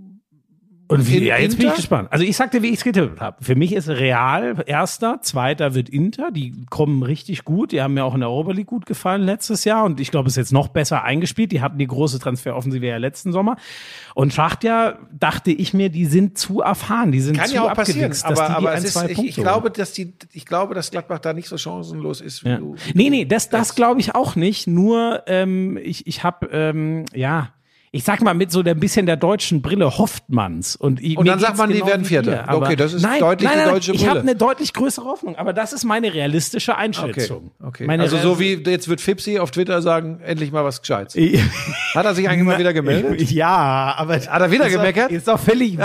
Und 0.90 1.08
wie, 1.08 1.18
in 1.18 1.24
ja, 1.24 1.38
jetzt 1.38 1.52
bin 1.52 1.60
ich 1.60 1.64
Inter? 1.66 1.76
gespannt. 1.76 2.08
Also 2.10 2.24
ich 2.24 2.36
sagte, 2.36 2.62
wie 2.62 2.68
ich 2.68 2.78
es 2.78 2.84
getippt 2.84 3.20
habe. 3.20 3.42
Für 3.42 3.54
mich 3.54 3.72
ist 3.72 3.88
Real 3.88 4.62
erster, 4.66 5.20
zweiter 5.22 5.74
wird 5.74 5.88
Inter. 5.88 6.32
Die 6.32 6.64
kommen 6.68 7.04
richtig 7.04 7.44
gut. 7.44 7.70
Die 7.70 7.80
haben 7.80 7.94
mir 7.94 8.04
auch 8.04 8.14
in 8.14 8.20
der 8.20 8.28
Europa 8.28 8.52
League 8.52 8.66
gut 8.66 8.86
gefallen 8.86 9.22
letztes 9.22 9.64
Jahr. 9.64 9.84
Und 9.84 10.00
ich 10.00 10.10
glaube, 10.10 10.26
es 10.26 10.32
ist 10.32 10.36
jetzt 10.36 10.52
noch 10.52 10.66
besser 10.68 11.04
eingespielt. 11.04 11.52
Die 11.52 11.60
hatten 11.60 11.78
die 11.78 11.86
große 11.86 12.18
Transferoffensive 12.18 12.84
ja 12.84 12.96
letzten 12.96 13.30
Sommer. 13.30 13.56
Und 14.16 14.34
Schachtja 14.34 14.98
dachte 15.16 15.52
ich 15.52 15.74
mir, 15.74 15.90
die 15.90 16.06
sind 16.06 16.36
zu 16.36 16.60
erfahren. 16.60 17.12
Die 17.12 17.20
sind 17.20 17.36
Kann 17.36 17.48
zu 17.48 17.54
ja 17.54 17.70
auch 17.70 17.74
passieren, 17.74 18.12
aber, 18.24 18.50
aber 18.50 18.70
ein, 18.72 18.82
ist, 18.82 19.00
ich, 19.08 19.18
ich 19.18 19.36
glaube, 19.36 19.70
dass 19.70 19.92
die, 19.92 20.14
ich 20.32 20.44
glaube, 20.44 20.74
dass 20.74 20.90
Gladbach 20.90 21.20
da 21.20 21.32
nicht 21.32 21.48
so 21.48 21.56
chancenlos 21.56 22.20
ist. 22.20 22.44
Wie 22.44 22.48
Ja. 22.48 22.56
du, 22.56 22.74
Nee, 22.94 23.10
nee, 23.10 23.24
das, 23.24 23.48
das 23.48 23.76
glaube 23.76 24.00
ich 24.00 24.16
auch 24.16 24.34
nicht. 24.34 24.66
Nur, 24.66 25.22
ähm, 25.28 25.78
ich, 25.80 26.08
ich 26.08 26.24
habe, 26.24 26.46
ähm, 26.46 27.04
ja, 27.14 27.50
ich 27.92 28.04
sag 28.04 28.22
mal, 28.22 28.34
mit 28.34 28.52
so 28.52 28.62
der 28.62 28.74
bisschen 28.76 29.06
der 29.06 29.16
deutschen 29.16 29.62
Brille 29.62 29.98
hofft 29.98 30.22
man's. 30.28 30.76
Und, 30.76 31.02
Und 31.16 31.26
dann 31.26 31.40
sagt 31.40 31.56
man, 31.58 31.70
die 31.70 31.74
genau 31.76 31.88
werden 31.88 32.02
wie 32.04 32.08
Vierter. 32.08 32.30
dir. 32.30 32.48
Aber 32.48 32.66
Okay, 32.66 32.76
das 32.76 32.92
ist 32.92 33.02
nein, 33.02 33.18
deutlich 33.18 33.48
nein, 33.48 33.58
die 33.58 33.64
nein, 33.64 33.74
deutsche 33.74 33.92
Ich 33.92 34.02
habe 34.06 34.20
Brille. 34.20 34.30
eine 34.30 34.36
deutlich 34.38 34.72
größere 34.72 35.04
Hoffnung, 35.06 35.34
aber 35.34 35.52
das 35.52 35.72
ist 35.72 35.84
meine 35.84 36.14
realistische 36.14 36.70
okay, 36.72 36.80
Einschätzung. 36.80 37.50
okay. 37.60 37.86
Meine 37.86 38.04
also 38.04 38.16
so 38.18 38.38
wie 38.38 38.54
jetzt 38.64 38.86
wird 38.86 39.00
Fipsi 39.00 39.40
auf 39.40 39.50
Twitter 39.50 39.82
sagen, 39.82 40.20
endlich 40.20 40.52
mal 40.52 40.64
was 40.64 40.80
Gescheites. 40.82 41.16
Hat 41.94 42.04
er 42.04 42.14
sich 42.14 42.28
eigentlich 42.28 42.44
mal 42.46 42.58
wieder 42.60 42.72
gemeldet? 42.72 43.28
Ja, 43.32 43.94
aber 43.96 44.14
Hat 44.14 44.40
er 44.40 44.50
wieder 44.52 44.66
ist 44.68 44.72
gemeckert? 44.72 45.10
Ist 45.10 45.26
doch 45.26 45.40
völlig 45.40 45.76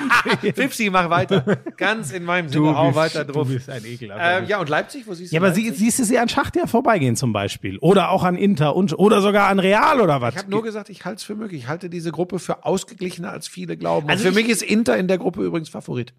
Fipsi, 0.54 0.88
mach 0.90 1.10
weiter. 1.10 1.58
Ganz 1.76 2.12
in 2.12 2.22
meinem 2.24 2.48
Sinne, 2.48 2.76
hau 2.76 2.94
weiter 2.94 3.24
drauf. 3.24 3.48
Du 3.48 3.54
bist 3.54 3.68
ein 3.68 3.84
Ekel. 3.84 4.12
Ähm, 4.16 4.44
ja, 4.46 4.60
und 4.60 4.68
Leipzig, 4.68 5.04
wo 5.08 5.14
siehst 5.14 5.32
du 5.32 5.34
ja, 5.34 5.40
aber 5.42 5.52
sie, 5.52 5.70
siehst 5.70 5.98
du 5.98 6.04
sie 6.04 6.18
an 6.18 6.28
Schacht 6.28 6.54
ja 6.54 6.66
vorbeigehen 6.68 7.16
zum 7.16 7.32
Beispiel. 7.32 7.78
Oder 7.78 8.10
auch 8.10 8.22
an 8.22 8.36
Inter 8.36 8.76
und, 8.76 8.96
oder 8.96 9.20
sogar 9.20 9.48
an 9.48 9.58
Real 9.58 10.00
oder 10.00 10.20
was? 10.20 10.34
Ich 10.34 10.40
habe 10.40 10.50
nur 10.50 10.62
gesagt, 10.62 10.90
ich 10.90 11.04
halte 11.04 11.16
es 11.16 11.22
für 11.24 11.39
möglich. 11.40 11.62
Ich 11.62 11.68
halte 11.68 11.90
diese 11.90 12.12
Gruppe 12.12 12.38
für 12.38 12.64
ausgeglichener, 12.64 13.30
als 13.32 13.48
viele 13.48 13.76
glauben. 13.76 14.08
Also 14.08 14.22
für 14.24 14.30
ich- 14.30 14.34
mich 14.36 14.48
ist 14.48 14.62
Inter 14.62 14.96
in 14.96 15.08
der 15.08 15.18
Gruppe 15.18 15.42
übrigens 15.44 15.68
Favorit. 15.68 16.14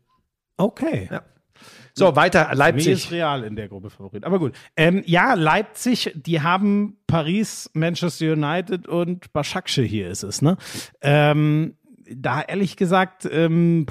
okay. 0.58 1.08
Ja. 1.12 1.22
So, 1.94 2.16
weiter, 2.16 2.46
Mir 2.46 2.52
ist 2.54 2.58
Leipzig. 2.58 3.12
Real 3.12 3.44
in 3.44 3.56
der 3.58 3.68
Gruppe 3.68 3.90
Favorit. 3.90 4.24
Aber 4.24 4.40
gut. 4.40 4.54
Ähm, 4.78 5.04
ja, 5.06 5.34
Leipzig, 5.34 6.12
die 6.16 6.40
haben 6.42 6.98
Paris, 7.06 7.70
Manchester 7.74 8.32
United 8.32 8.88
und 8.88 9.32
Başakşehir 9.34 9.86
hier 9.90 10.10
ist 10.10 10.24
es, 10.24 10.42
ne? 10.42 10.56
Ähm, 11.02 11.76
da 12.16 12.42
ehrlich 12.42 12.78
gesagt, 12.78 13.28
ähm, 13.32 13.86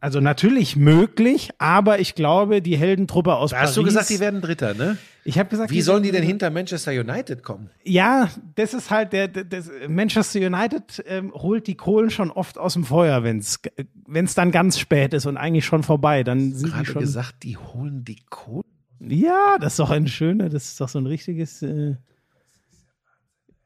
also 0.00 0.20
natürlich 0.20 0.76
möglich, 0.76 1.50
aber 1.58 1.98
ich 2.00 2.14
glaube, 2.14 2.62
die 2.62 2.76
Heldentruppe 2.76 3.34
aus 3.34 3.50
Da 3.50 3.56
Paris. 3.56 3.68
hast 3.70 3.76
du 3.76 3.82
gesagt, 3.82 4.10
die 4.10 4.20
werden 4.20 4.40
Dritter, 4.40 4.74
ne? 4.74 4.96
Ich 5.26 5.38
habe 5.38 5.48
gesagt, 5.48 5.70
Wie 5.70 5.80
sollen 5.80 6.02
die 6.02 6.10
denn 6.10 6.22
hinter 6.22 6.50
Manchester 6.50 6.92
United 6.92 7.42
kommen? 7.42 7.70
Ja, 7.82 8.28
das 8.56 8.74
ist 8.74 8.90
halt 8.90 9.12
der, 9.14 9.28
der 9.28 9.44
das 9.44 9.70
Manchester 9.88 10.38
United 10.40 11.02
ähm, 11.06 11.32
holt 11.32 11.66
die 11.66 11.76
Kohlen 11.76 12.10
schon 12.10 12.30
oft 12.30 12.58
aus 12.58 12.74
dem 12.74 12.84
Feuer, 12.84 13.22
wenn 13.24 13.38
es 13.38 13.60
wenn 14.06 14.26
es 14.26 14.34
dann 14.34 14.50
ganz 14.50 14.78
spät 14.78 15.14
ist 15.14 15.24
und 15.26 15.36
eigentlich 15.38 15.64
schon 15.64 15.82
vorbei, 15.82 16.24
dann 16.24 16.52
sind 16.52 16.66
die 16.68 16.70
Gerade 16.72 16.86
schon. 16.86 17.00
gesagt, 17.00 17.36
die 17.42 17.56
holen 17.56 18.04
die 18.04 18.18
Kohle. 18.28 18.64
Ja, 19.00 19.56
das 19.58 19.74
ist 19.74 19.78
doch 19.80 19.90
ein 19.90 20.06
schöner, 20.08 20.48
das 20.50 20.64
ist 20.66 20.80
doch 20.80 20.88
so 20.88 20.98
ein 20.98 21.06
richtiges. 21.06 21.62
Äh, 21.62 21.94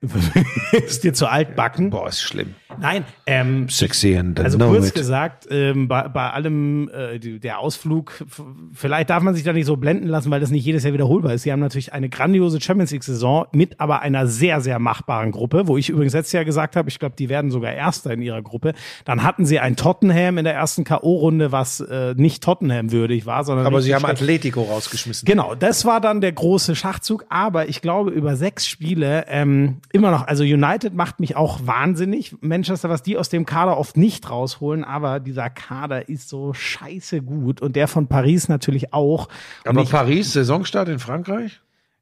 ist 0.87 1.03
dir 1.03 1.13
zu 1.13 1.27
altbacken? 1.27 1.91
Boah, 1.91 2.09
ist 2.09 2.23
schlimm. 2.23 2.55
Nein, 2.77 3.05
ähm, 3.27 3.69
Sexy 3.69 4.17
and 4.17 4.39
also 4.39 4.59
know 4.59 4.71
kurz 4.71 4.89
it. 4.89 4.95
gesagt, 4.95 5.49
ähm, 5.51 5.89
bei, 5.89 6.07
bei 6.09 6.31
allem 6.31 6.91
äh, 6.91 7.19
der 7.19 7.61
Ausflug, 7.61 8.25
vielleicht 8.75 9.09
darf 9.09 9.23
man 9.23 9.35
sich 9.35 9.43
da 9.43 9.53
nicht 9.55 9.65
so 9.65 9.77
blenden 9.77 10.07
lassen, 10.07 10.31
weil 10.31 10.41
das 10.41 10.51
nicht 10.51 10.65
jedes 10.65 10.85
Jahr 10.85 10.93
wiederholbar 10.93 11.33
ist. 11.33 11.43
Sie 11.43 11.53
haben 11.53 11.61
natürlich 11.61 11.93
eine 11.93 12.09
grandiose 12.09 12.61
Champions 12.61 12.91
League-Saison 12.91 13.47
mit 13.53 13.81
aber 13.81 14.01
einer 14.01 14.27
sehr, 14.27 14.61
sehr 14.61 14.79
machbaren 14.79 15.33
Gruppe, 15.33 15.67
wo 15.67 15.79
ich 15.79 15.89
übrigens 15.89 16.13
letztes 16.13 16.33
Jahr 16.33 16.45
gesagt 16.45 16.77
habe, 16.77 16.89
ich 16.89 16.99
glaube, 16.99 17.17
die 17.19 17.29
werden 17.29 17.51
sogar 17.51 17.73
Erster 17.73 18.13
in 18.13 18.23
ihrer 18.23 18.43
Gruppe. 18.43 18.75
Dann 19.05 19.23
hatten 19.23 19.47
sie 19.47 19.59
ein 19.61 19.77
Tottenham 19.77 20.37
in 20.37 20.45
der 20.45 20.55
ersten 20.55 20.85
K.O.-Runde, 20.85 21.53
was 21.53 21.81
äh, 21.81 22.15
nicht 22.17 22.43
Tottenham 22.43 22.93
würdig 22.93 23.25
war, 23.25 23.45
sondern 23.45 23.67
Aber 23.67 23.81
sie 23.81 23.95
haben. 23.95 24.05
Atletico 24.05 24.63
rausgeschmissen. 24.63 25.27
Genau, 25.27 25.55
das 25.55 25.85
war 25.85 26.01
dann 26.01 26.21
der 26.21 26.33
große 26.33 26.77
Schachzug. 26.77 27.25
Aber 27.29 27.69
ich 27.69 27.81
glaube, 27.81 28.11
über 28.11 28.37
sechs 28.37 28.67
Spiele 28.67 29.25
ähm, 29.29 29.79
immer 29.93 30.11
noch, 30.11 30.27
also 30.27 30.45
United 30.45 30.95
macht 30.95 31.21
mich 31.21 31.37
auch 31.37 31.61
wahnsinnig. 31.65 32.35
Manchester, 32.59 32.89
was 32.89 33.03
die 33.03 33.17
aus 33.17 33.29
dem 33.29 33.47
Kader 33.47 33.79
oft 33.79 33.97
nicht 33.97 34.29
rausholen, 34.31 34.85
aber 34.85 35.21
dieser 35.21 35.49
Kader 35.49 36.09
ist 36.09 36.29
so 36.29 36.53
scheiße 36.53 37.23
gut 37.23 37.61
und 37.63 37.77
der 37.77 37.89
von 37.89 38.09
Paris 38.09 38.49
natürlich 38.49 38.93
auch. 38.93 39.29
Aber 39.65 39.83
ich, 39.83 39.91
Paris, 39.91 40.33
Saisonstart 40.33 40.89
in 40.89 40.99
Frankreich? 40.99 41.61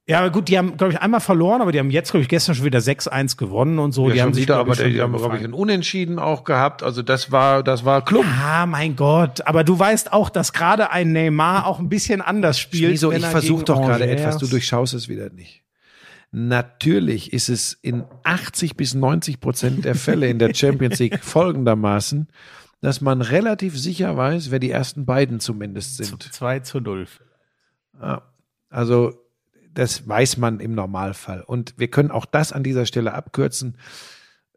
ja, 0.09 0.29
gut, 0.29 0.49
die 0.49 0.57
haben, 0.57 0.77
glaube 0.77 0.92
ich, 0.92 1.01
einmal 1.01 1.21
verloren, 1.21 1.61
aber 1.61 1.73
die 1.73 1.81
haben 1.81 1.90
jetzt, 1.90 2.12
glaube 2.12 2.23
ich, 2.23 2.29
gestern 2.29 2.55
schon 2.55 2.64
wieder 2.64 2.79
6-1 2.79 3.37
gewonnen 3.37 3.81
und 3.81 3.90
so. 3.90 4.07
Ja, 4.07 4.14
die 4.14 4.23
haben 4.23 4.35
sich, 4.35 4.45
wieder, 4.45 4.59
aber 4.59 4.77
die 4.77 5.01
haben, 5.01 5.12
glaube 5.12 5.16
ich, 5.16 5.42
gefallen. 5.42 5.45
ein 5.47 5.53
Unentschieden 5.53 6.19
auch 6.21 6.45
gehabt. 6.45 6.85
Also 6.85 7.03
das 7.03 7.33
war, 7.33 7.64
das 7.64 7.85
war 7.85 8.05
Klump. 8.05 8.27
Ah, 8.40 8.66
mein 8.66 8.95
Gott. 8.95 9.45
Aber 9.47 9.64
du 9.64 9.77
weißt 9.77 10.12
auch, 10.12 10.31
dass 10.31 10.53
gerade 10.53 10.90
ein 10.90 11.12
Neymar 11.12 11.66
auch 11.66 11.81
ein 11.81 11.88
bisschen 11.88 12.23
anders 12.23 12.59
spielt. 12.59 12.92
Wieso? 12.92 13.11
Ich 13.11 13.23
er 13.23 13.31
versuche 13.31 13.64
doch 13.64 13.83
gerade 13.83 14.07
etwas, 14.09 14.38
du 14.38 14.47
durchschaust 14.47 14.95
es 14.95 15.09
wieder 15.09 15.29
nicht. 15.31 15.65
Natürlich 16.38 17.33
ist 17.33 17.49
es 17.49 17.72
in 17.72 18.05
80 18.22 18.77
bis 18.77 18.92
90 18.92 19.40
Prozent 19.40 19.87
der 19.87 19.94
Fälle 19.94 20.29
in 20.29 20.38
der 20.38 20.53
Champions 20.53 20.99
League 20.99 21.18
folgendermaßen, 21.25 22.29
dass 22.83 23.01
man 23.01 23.22
relativ 23.22 23.79
sicher 23.79 24.18
weiß, 24.18 24.51
wer 24.51 24.59
die 24.59 24.70
ersten 24.70 25.07
beiden 25.07 25.40
zumindest 25.40 25.96
sind. 25.96 26.22
2 26.22 26.59
zu 26.61 26.81
0. 26.81 27.07
Ja. 28.03 28.20
Also 28.68 29.14
das 29.72 30.07
weiß 30.07 30.37
man 30.37 30.61
im 30.61 30.75
Normalfall. 30.75 31.40
Und 31.40 31.72
wir 31.79 31.88
können 31.88 32.11
auch 32.11 32.27
das 32.27 32.53
an 32.53 32.62
dieser 32.62 32.85
Stelle 32.85 33.14
abkürzen. 33.14 33.79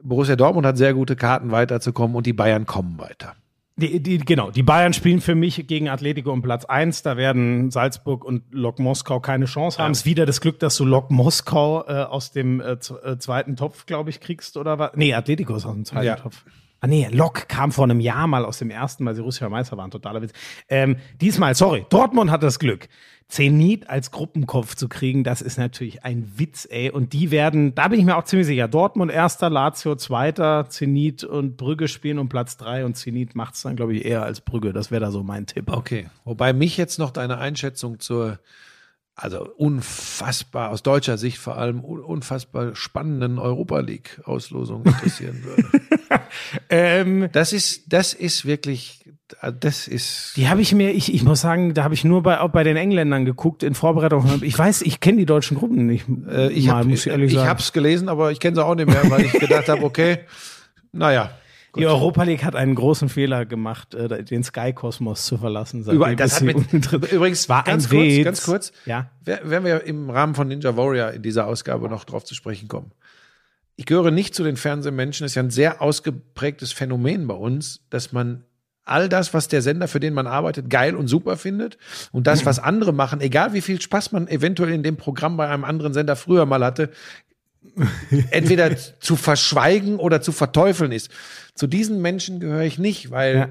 Borussia 0.02 0.36
Dortmund 0.36 0.68
hat 0.68 0.78
sehr 0.78 0.94
gute 0.94 1.16
Karten 1.16 1.52
weiterzukommen 1.52 2.18
und 2.18 2.26
die 2.26 2.34
Bayern 2.34 2.66
kommen 2.66 3.00
weiter. 3.00 3.38
Die, 3.80 4.00
die, 4.02 4.18
genau, 4.20 4.52
die 4.52 4.64
Bayern 4.64 4.94
spielen 4.94 5.22
für 5.22 5.36
mich 5.36 5.66
gegen 5.68 5.90
Atletico 5.90 6.32
um 6.32 6.42
Platz 6.42 6.66
eins. 6.66 7.02
Da 7.02 7.18
werden 7.18 7.72
Salzburg 7.72 8.24
und 8.26 8.44
Lok 8.52 8.80
Moskau 8.80 9.20
keine 9.20 9.46
Chance 9.46 9.82
haben. 9.82 9.92
Es 9.92 10.00
ist 10.00 10.06
wieder 10.06 10.26
das 10.26 10.42
Glück, 10.42 10.60
dass 10.60 10.76
du 10.76 10.86
Lok 10.86 11.12
Moskau 11.12 11.84
äh, 11.88 12.04
aus 12.04 12.32
dem 12.32 12.60
äh, 12.62 12.74
äh, 12.74 13.18
zweiten 13.18 13.56
Topf, 13.56 13.86
glaube 13.86 14.10
ich, 14.10 14.20
kriegst 14.20 14.58
oder 14.58 14.78
was? 14.78 14.92
Nee, 14.96 15.14
Atletico 15.14 15.56
ist 15.56 15.66
aus 15.66 15.74
dem 15.74 15.86
zweiten 15.86 16.06
Ja. 16.06 16.16
Topf. 16.16 16.44
Ah 16.82 16.88
nee, 16.88 17.08
Lok 17.12 17.50
kam 17.50 17.72
vor 17.72 17.84
einem 17.84 18.00
Jahr 18.00 18.28
mal 18.28 18.46
aus 18.46 18.60
dem 18.60 18.70
ersten, 18.70 19.06
weil 19.06 19.14
sie 19.16 19.22
russischer 19.22 19.50
Meister 19.50 19.76
waren. 19.78 19.92
Totaler 19.92 20.22
Witz. 20.22 20.32
Ähm, 20.70 20.96
diesmal, 21.20 21.54
sorry, 21.56 21.86
Dortmund 21.90 22.32
hat 22.32 22.42
das 22.42 22.58
Glück. 22.60 22.88
Zenit 23.30 23.90
als 23.92 24.10
Gruppenkopf 24.10 24.74
zu 24.76 24.90
kriegen, 24.90 25.24
das 25.24 25.44
ist 25.44 25.58
natürlich 25.60 26.04
ein 26.04 26.32
Witz, 26.38 26.68
ey. 26.70 26.90
Und 26.90 27.14
die 27.14 27.30
werden, 27.30 27.76
da 27.76 27.88
bin 27.88 28.00
ich 28.00 28.06
mir 28.06 28.18
auch 28.18 28.24
ziemlich 28.24 28.48
sicher, 28.48 28.68
Dortmund 28.68 29.12
erster, 29.12 29.52
Lazio 29.52 29.96
zweiter, 29.96 30.66
Zenit 30.70 31.24
und 31.24 31.56
Brügge 31.56 31.88
spielen 31.88 32.18
um 32.18 32.28
Platz 32.28 32.58
drei 32.58 32.84
und 32.86 32.96
Zenit 32.96 33.36
macht 33.36 33.54
es 33.54 33.62
dann, 33.62 33.76
glaube 33.76 33.94
ich, 33.96 34.04
eher 34.04 34.24
als 34.24 34.42
Brügge. 34.42 34.74
Das 34.74 34.90
wäre 34.90 35.02
da 35.02 35.12
so 35.12 35.22
mein 35.22 35.46
Tipp. 35.46 35.72
Okay. 35.72 36.08
Wobei 36.26 36.54
mich 36.54 36.76
jetzt 36.78 36.98
noch 36.98 37.12
deine 37.12 37.38
Einschätzung 37.38 38.00
zur, 38.00 38.40
also 39.14 39.48
unfassbar, 39.58 40.72
aus 40.72 40.82
deutscher 40.82 41.20
Sicht 41.20 41.38
vor 41.38 41.56
allem, 41.56 41.84
un- 41.86 42.00
unfassbar 42.02 42.76
spannenden 42.76 43.38
Europa 43.38 43.80
League 43.80 44.22
Auslosung 44.26 44.84
interessieren 44.86 45.44
würde. 45.44 45.64
Ähm, 46.70 47.30
Das 47.32 47.54
ist, 47.54 47.94
das 47.94 48.14
ist 48.14 48.44
wirklich, 48.46 48.99
das 49.60 49.88
ist. 49.88 50.34
Die 50.36 50.50
habe 50.50 50.62
ich 50.62 50.74
mir, 50.74 50.92
ich, 50.92 51.14
ich 51.14 51.24
muss 51.24 51.42
sagen, 51.42 51.74
da 51.74 51.84
habe 51.84 51.94
ich 51.94 52.04
nur 52.04 52.24
bei, 52.24 52.40
auch 52.40 52.50
bei 52.50 52.64
den 52.64 52.78
Engländern 52.78 53.26
geguckt 53.26 53.64
in 53.64 53.74
Vorbereitung. 53.76 54.42
Ich 54.44 54.58
weiß, 54.58 54.82
ich 54.82 55.00
kenne 55.00 55.18
die 55.18 55.26
deutschen 55.26 55.58
Gruppen 55.58 55.86
nicht. 55.86 56.06
Äh, 56.30 56.52
ich 56.52 56.68
Mal, 56.68 56.76
habe 56.78 56.90
muss 56.90 57.06
ich 57.06 57.12
ehrlich 57.12 57.34
sagen. 57.34 57.60
es 57.60 57.72
gelesen, 57.74 58.10
aber 58.10 58.32
ich 58.32 58.40
kenne 58.40 58.56
sie 58.56 58.66
auch 58.66 58.76
nicht 58.76 58.88
mehr, 58.88 59.10
weil 59.10 59.26
ich 59.26 59.34
gedacht 59.34 59.70
habe, 59.70 59.84
okay, 59.84 60.20
naja. 60.92 61.32
Die 61.78 61.86
Europa 61.86 62.24
League 62.24 62.44
hat 62.44 62.56
einen 62.56 62.74
großen 62.74 63.10
Fehler 63.10 63.46
gemacht, 63.46 63.94
äh, 63.94 64.24
den 64.24 64.44
Sky-Kosmos 64.44 65.24
zu 65.26 65.38
verlassen. 65.38 65.86
Überall, 65.86 66.16
das 66.16 66.38
hat 66.38 66.42
mit, 66.44 66.58
übrigens, 67.12 67.48
war 67.48 67.64
ganz 67.64 67.86
ein 67.86 67.90
kurz, 67.92 68.02
Witz. 68.08 68.26
ganz 68.26 68.44
kurz, 68.44 68.72
Ja. 68.88 69.12
wer- 69.24 69.48
werden 69.48 69.66
wir 69.66 69.84
im 69.84 70.10
Rahmen 70.10 70.34
von 70.34 70.48
Ninja 70.48 70.76
Warrior 70.76 71.12
in 71.12 71.22
dieser 71.22 71.46
Ausgabe 71.46 71.88
noch 71.88 72.06
drauf 72.06 72.24
zu 72.26 72.34
sprechen 72.34 72.68
kommen. 72.68 72.92
Ich 73.76 73.86
gehöre 73.86 74.10
nicht 74.10 74.34
zu 74.34 74.44
den 74.44 74.58
Fernsehmenschen, 74.58 75.24
das 75.26 75.32
ist 75.34 75.36
ja 75.36 75.44
ein 75.44 75.52
sehr 75.52 75.80
ausgeprägtes 75.80 76.72
Phänomen 76.72 77.28
bei 77.28 77.36
uns, 77.36 77.82
dass 77.92 78.12
man 78.12 78.44
all 78.90 79.10
das, 79.10 79.34
was 79.34 79.48
der 79.48 79.62
Sender, 79.62 79.88
für 79.88 80.00
den 80.00 80.14
man 80.14 80.28
arbeitet, 80.28 80.70
geil 80.70 80.96
und 80.96 81.08
super 81.08 81.38
findet 81.38 81.78
und 82.12 82.28
das, 82.28 82.46
was 82.46 82.60
andere 82.60 82.92
machen, 82.94 83.22
egal 83.22 83.54
wie 83.54 83.62
viel 83.62 83.80
Spaß 83.82 84.12
man 84.12 84.28
eventuell 84.28 84.72
in 84.74 84.84
dem 84.84 84.98
Programm 84.98 85.38
bei 85.38 85.48
einem 85.48 85.64
anderen 85.64 85.94
Sender 85.94 86.16
früher 86.16 86.46
mal 86.46 86.64
hatte, 86.64 86.90
entweder 88.32 88.76
zu 88.78 89.16
verschweigen 89.16 89.98
oder 89.98 90.22
zu 90.22 90.32
verteufeln 90.32 90.92
ist. 90.92 91.12
Zu 91.56 91.68
diesen 91.68 92.02
Menschen 92.02 92.40
gehöre 92.40 92.64
ich 92.64 92.80
nicht, 92.80 93.12
weil 93.12 93.36
Ja. 93.36 93.50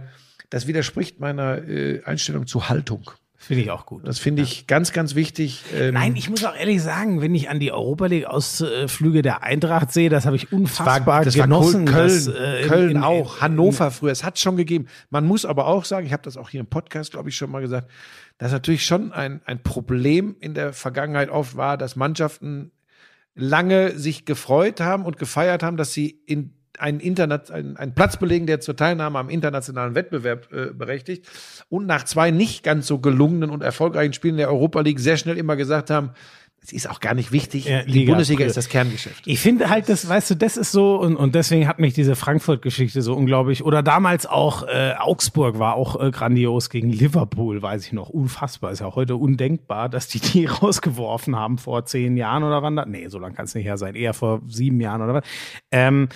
das 0.51 0.67
widerspricht 0.67 1.21
meiner 1.21 1.67
äh, 1.69 2.03
Einstellung 2.05 2.47
zu 2.47 2.69
Haltung. 2.69 3.11
Finde 3.49 3.63
ich 3.63 3.71
auch 3.71 3.87
gut. 3.87 4.07
Das 4.07 4.19
finde 4.19 4.43
ich 4.43 4.67
ganz, 4.67 4.93
ganz 4.93 5.15
wichtig. 5.15 5.65
Ähm, 5.75 5.95
Nein, 5.95 6.17
ich 6.17 6.29
muss 6.29 6.45
auch 6.45 6.55
ehrlich 6.55 6.83
sagen, 6.83 7.23
wenn 7.23 7.35
ich 7.35 7.49
an 7.49 7.59
die 7.61 7.73
Europa 7.73 8.05
League 8.05 8.27
Ausflüge 8.27 9.23
der 9.23 9.43
Eintracht 9.43 9.91
sehe, 9.91 10.11
das 10.11 10.27
habe 10.27 10.37
ich 10.37 10.53
unfassbar 10.53 11.25
das 11.25 11.39
war 11.39 11.47
genossen. 11.47 11.87
Köln, 11.87 12.09
das, 12.09 12.27
äh, 12.27 12.61
in- 12.63 12.69
Köln 12.69 12.91
in- 12.91 13.03
auch, 13.03 13.37
in- 13.37 13.41
Hannover 13.41 13.91
früher. 13.91 14.13
Es 14.13 14.23
hat 14.23 14.39
schon 14.39 14.59
gegeben. 14.59 14.87
Man 15.09 15.25
muss 15.25 15.47
aber 15.47 15.67
auch 15.67 15.87
sagen, 15.87 16.07
ich 16.07 16.13
habe 16.13 16.23
das 16.23 16.37
auch 16.37 16.51
hier 16.51 16.61
im 16.61 16.67
Podcast, 16.67 17.13
glaube 17.13 17.31
ich, 17.31 17.37
schon 17.37 17.51
mal 17.51 17.61
gesagt, 17.63 17.91
dass 18.37 18.53
natürlich 18.53 18.85
schon 18.85 19.13
ein, 19.13 19.41
ein 19.47 19.63
Problem 19.63 20.37
in 20.41 20.53
der 20.53 20.75
Vergangenheit 20.75 21.31
oft 21.31 21.57
war, 21.57 21.79
dass 21.79 21.97
Mannschaften 21.97 22.71
lange 23.35 23.97
sich 23.99 24.27
gefreut 24.27 24.81
haben 24.83 25.07
und 25.07 25.17
gefeiert 25.17 25.63
haben, 25.63 25.79
dass 25.79 25.95
sie 25.95 26.11
in 26.27 26.53
einen, 26.81 27.01
Internet, 27.01 27.51
einen, 27.51 27.77
einen 27.77 27.95
Platz 27.95 28.17
belegen, 28.17 28.47
der 28.47 28.61
zur 28.61 28.77
Teilnahme 28.77 29.19
am 29.19 29.29
internationalen 29.29 29.95
Wettbewerb 29.95 30.53
äh, 30.53 30.67
berechtigt. 30.73 31.27
Und 31.69 31.87
nach 31.87 32.05
zwei 32.05 32.31
nicht 32.31 32.63
ganz 32.63 32.87
so 32.87 32.99
gelungenen 32.99 33.51
und 33.51 33.63
erfolgreichen 33.63 34.13
Spielen 34.13 34.37
der 34.37 34.49
Europa 34.49 34.81
League 34.81 35.01
sehr 35.01 35.17
schnell 35.17 35.37
immer 35.37 35.57
gesagt 35.57 35.91
haben, 35.91 36.11
es 36.63 36.73
ist 36.73 36.91
auch 36.91 37.01
gar 37.01 37.15
nicht 37.15 37.33
wichtig. 37.33 37.67
Ja, 37.67 37.83
Die 37.83 37.93
Liga 37.93 38.13
Bundesliga 38.13 38.45
ist 38.45 38.57
das 38.57 38.69
Kerngeschäft. 38.69 39.27
Ich 39.27 39.41
finde 39.41 39.71
halt, 39.71 39.89
das, 39.89 40.09
weißt 40.09 40.31
du, 40.31 40.35
das 40.35 40.57
ist 40.57 40.73
so, 40.73 40.97
und, 40.97 41.17
und 41.17 41.35
deswegen 41.35 41.69
hat 41.69 41.79
mich 41.79 41.95
diese 41.95 42.17
Frankfurt-Geschichte 42.17 43.01
so 43.01 43.15
unglaublich, 43.15 43.65
oder 43.65 43.83
damals 43.83 44.27
auch 44.27 44.65
äh, 44.65 44.95
Augsburg 44.99 45.59
war 45.59 45.75
auch 45.75 46.01
äh, 46.01 46.11
grandios 46.11 46.69
gegen 46.69 46.91
Liverpool, 46.91 47.63
weiß 47.63 47.87
ich 47.87 47.93
noch, 47.93 48.11
unfassbar, 48.11 48.73
ist 48.73 48.81
ja 48.81 48.95
heute 48.95 49.17
undenkbar, 49.17 49.89
dass 49.89 50.09
die 50.09 50.21
die 50.21 50.47
rausgeworfen 50.47 51.37
haben 51.37 51.59
vor 51.59 51.87
zehn 51.87 52.17
Jahren 52.17 52.43
oder 52.43 52.63
wann 52.63 52.77
da, 52.77 52.85
nee, 52.85 53.09
so 53.09 53.19
lange 53.19 53.35
kann 53.35 53.45
es 53.45 53.55
nicht 53.55 53.65
her 53.65 53.79
sein, 53.79 53.95
eher 53.95 54.13
vor 54.13 54.43
sieben 54.47 54.81
Jahren 54.81 55.01
oder 55.01 55.15
was. 55.15 55.25
Ähm, 55.71 56.09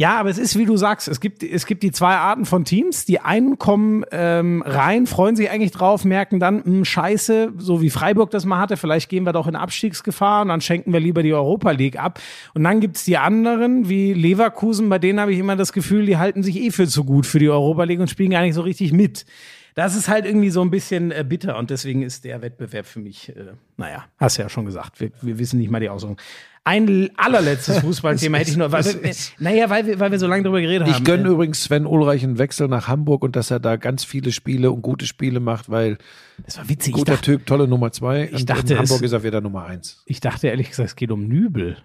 ja, 0.00 0.18
aber 0.18 0.30
es 0.30 0.38
ist, 0.38 0.56
wie 0.56 0.64
du 0.64 0.78
sagst, 0.78 1.08
es 1.08 1.20
gibt, 1.20 1.42
es 1.42 1.66
gibt 1.66 1.82
die 1.82 1.92
zwei 1.92 2.14
Arten 2.14 2.46
von 2.46 2.64
Teams. 2.64 3.04
Die 3.04 3.20
einen 3.20 3.58
kommen 3.58 4.02
ähm, 4.12 4.62
rein, 4.64 5.06
freuen 5.06 5.36
sich 5.36 5.50
eigentlich 5.50 5.72
drauf, 5.72 6.06
merken 6.06 6.40
dann, 6.40 6.62
mh, 6.64 6.86
scheiße, 6.86 7.52
so 7.58 7.82
wie 7.82 7.90
Freiburg 7.90 8.30
das 8.30 8.46
mal 8.46 8.58
hatte, 8.58 8.78
vielleicht 8.78 9.10
gehen 9.10 9.24
wir 9.24 9.34
doch 9.34 9.46
in 9.46 9.56
Abstiegsgefahr 9.56 10.40
und 10.40 10.48
dann 10.48 10.62
schenken 10.62 10.94
wir 10.94 11.00
lieber 11.00 11.22
die 11.22 11.34
Europa 11.34 11.72
League 11.72 11.98
ab. 11.98 12.18
Und 12.54 12.64
dann 12.64 12.80
gibt's 12.80 13.04
die 13.04 13.18
anderen, 13.18 13.90
wie 13.90 14.14
Leverkusen, 14.14 14.88
bei 14.88 14.98
denen 14.98 15.20
habe 15.20 15.34
ich 15.34 15.38
immer 15.38 15.56
das 15.56 15.70
Gefühl, 15.70 16.06
die 16.06 16.16
halten 16.16 16.42
sich 16.42 16.56
eh 16.56 16.70
für 16.70 16.86
zu 16.88 17.04
gut 17.04 17.26
für 17.26 17.38
die 17.38 17.50
Europa 17.50 17.84
League 17.84 18.00
und 18.00 18.08
spielen 18.08 18.30
gar 18.30 18.40
nicht 18.40 18.54
so 18.54 18.62
richtig 18.62 18.94
mit. 18.94 19.26
Das 19.74 19.94
ist 19.94 20.08
halt 20.08 20.24
irgendwie 20.24 20.50
so 20.50 20.62
ein 20.62 20.70
bisschen 20.70 21.10
äh, 21.10 21.26
bitter 21.28 21.58
und 21.58 21.68
deswegen 21.68 22.00
ist 22.00 22.24
der 22.24 22.40
Wettbewerb 22.40 22.86
für 22.86 23.00
mich, 23.00 23.36
äh, 23.36 23.52
naja, 23.76 24.06
hast 24.16 24.38
ja 24.38 24.48
schon 24.48 24.64
gesagt, 24.64 24.98
wir, 24.98 25.10
wir 25.20 25.38
wissen 25.38 25.58
nicht 25.58 25.70
mal 25.70 25.78
die 25.78 25.90
Aussagen. 25.90 26.16
Ein 26.64 27.10
allerletztes 27.16 27.78
Fußballthema 27.80 28.38
hätte 28.38 28.50
ich 28.50 28.56
nur, 28.56 28.70
weil 28.70 28.84
wir, 28.84 29.14
naja, 29.38 29.70
weil 29.70 29.86
wir, 29.86 29.98
weil 29.98 30.10
wir 30.10 30.18
so 30.18 30.26
lange 30.26 30.42
drüber 30.42 30.60
geredet 30.60 30.86
haben. 30.86 30.94
Ich 30.94 31.04
gönne 31.04 31.28
Äh, 31.28 31.32
übrigens 31.32 31.64
Sven 31.64 31.86
Ulreich 31.86 32.22
einen 32.22 32.38
Wechsel 32.38 32.68
nach 32.68 32.86
Hamburg 32.86 33.22
und 33.22 33.34
dass 33.34 33.50
er 33.50 33.60
da 33.60 33.76
ganz 33.76 34.04
viele 34.04 34.30
Spiele 34.30 34.70
und 34.70 34.82
gute 34.82 35.06
Spiele 35.06 35.40
macht, 35.40 35.70
weil 35.70 35.96
Das 36.44 36.58
war 36.58 36.68
witzig. 36.68 36.92
Guter 36.92 37.12
dachte, 37.14 37.32
Typ, 37.32 37.46
tolle 37.46 37.66
Nummer 37.66 37.92
zwei. 37.92 38.28
ich 38.32 38.44
dachte, 38.44 38.74
in 38.74 38.78
Hamburg 38.80 38.98
es- 38.98 39.06
ist 39.06 39.12
er 39.12 39.22
wieder 39.22 39.40
Nummer 39.40 39.64
eins. 39.64 40.02
ich 40.06 40.20
dachte 40.20 40.48
ehrlich 40.48 40.68
gesagt, 40.68 40.90
es 40.90 40.96
geht 40.96 41.10
um 41.10 41.26
Nübel. 41.26 41.78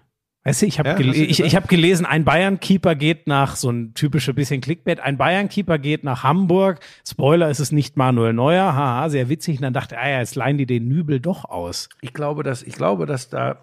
Weißt 0.44 0.62
du, 0.62 0.66
ich 0.66 0.78
habe 0.78 0.90
Ja, 0.90 0.94
du 0.94 1.02
ich, 1.10 1.40
ich 1.40 1.56
hab 1.56 1.66
gelesen, 1.66 2.06
ein 2.06 2.24
Bayern-Keeper 2.24 2.94
geht 2.94 3.26
nach, 3.26 3.56
so 3.56 3.68
ein 3.70 3.94
typische 3.94 4.32
bisschen 4.32 4.60
Clickbait, 4.60 5.00
ein 5.00 5.16
Bayern-Keeper 5.16 5.78
geht 5.80 6.04
nach 6.04 6.22
Hamburg. 6.22 6.78
Spoiler, 7.04 7.48
es 7.50 7.58
ist 7.58 7.72
nicht 7.72 7.96
Manuel 7.96 8.32
Neuer. 8.32 8.74
Haha, 8.76 9.08
sehr 9.08 9.28
witzig. 9.28 9.56
Und 9.56 9.62
dann 9.62 9.72
dachte 9.72 9.96
er, 9.96 10.02
ah 10.02 10.08
ja, 10.08 10.18
jetzt 10.20 10.36
leihen 10.36 10.56
die 10.56 10.66
den 10.66 10.86
Nübel 10.86 11.18
doch 11.18 11.46
aus. 11.46 11.88
Ich 12.00 12.12
glaube, 12.14 12.44
dass, 12.44 12.62
ich 12.62 12.74
glaube, 12.74 13.06
dass 13.06 13.28
da, 13.28 13.58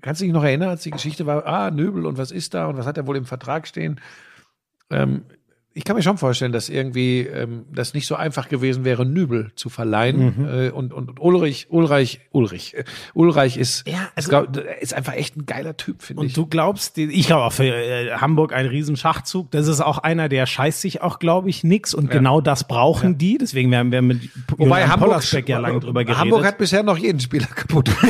kannst 0.00 0.20
du 0.20 0.24
dich 0.24 0.32
noch 0.32 0.44
erinnern, 0.44 0.70
als 0.70 0.82
die 0.82 0.90
Geschichte 0.90 1.26
war, 1.26 1.46
ah, 1.46 1.70
Nöbel 1.70 2.06
und 2.06 2.18
was 2.18 2.30
ist 2.30 2.54
da 2.54 2.66
und 2.66 2.76
was 2.76 2.86
hat 2.86 2.96
er 2.96 3.06
wohl 3.06 3.16
im 3.16 3.24
Vertrag 3.26 3.66
stehen? 3.66 4.00
Ähm, 4.90 5.24
ich 5.76 5.84
kann 5.84 5.94
mir 5.94 6.02
schon 6.02 6.16
vorstellen, 6.16 6.52
dass 6.52 6.70
irgendwie 6.70 7.20
ähm, 7.20 7.66
das 7.70 7.92
nicht 7.92 8.06
so 8.06 8.14
einfach 8.14 8.48
gewesen 8.48 8.84
wäre, 8.86 9.04
Nübel 9.04 9.52
zu 9.56 9.68
verleihen. 9.68 10.34
Mhm. 10.38 10.48
Äh, 10.48 10.70
und, 10.70 10.94
und 10.94 11.20
Ulrich, 11.20 11.66
Ulreich, 11.68 12.20
Ulrich, 12.32 12.74
äh, 12.74 12.84
Ulreich 13.12 13.58
ist, 13.58 13.86
Ja, 13.86 14.08
also- 14.16 14.26
ist, 14.26 14.28
glaub, 14.30 14.56
ist 14.80 14.94
einfach 14.94 15.12
echt 15.12 15.36
ein 15.36 15.44
geiler 15.44 15.76
Typ, 15.76 16.02
finde 16.02 16.24
ich. 16.24 16.30
Und 16.30 16.36
du 16.36 16.46
glaubst, 16.46 16.96
ich 16.96 17.26
glaube 17.26 17.44
auch 17.44 17.52
für 17.52 17.64
äh, 17.64 18.10
Hamburg 18.12 18.54
ein 18.54 18.64
Riesenschachzug. 18.64 19.50
Das 19.50 19.66
ist 19.68 19.82
auch 19.82 19.98
einer, 19.98 20.30
der 20.30 20.46
scheißt 20.46 20.80
sich 20.80 21.02
auch, 21.02 21.18
glaube 21.18 21.50
ich, 21.50 21.62
nix. 21.62 21.92
Und 21.92 22.10
genau 22.10 22.40
das 22.40 22.66
brauchen 22.66 23.18
die. 23.18 23.36
Deswegen 23.36 23.70
werden 23.70 23.92
wir 23.92 24.00
mit 24.00 24.30
Wobei 24.52 24.64
Julian 24.64 24.90
Hamburg, 24.90 25.08
Pollersbeck 25.10 25.48
ja 25.50 25.58
lange 25.58 25.80
drüber 25.80 26.04
geredet. 26.04 26.20
Hamburg 26.22 26.44
hat 26.46 26.56
bisher 26.56 26.82
noch 26.82 26.96
jeden 26.96 27.20
Spieler 27.20 27.46
kaputt. 27.48 27.90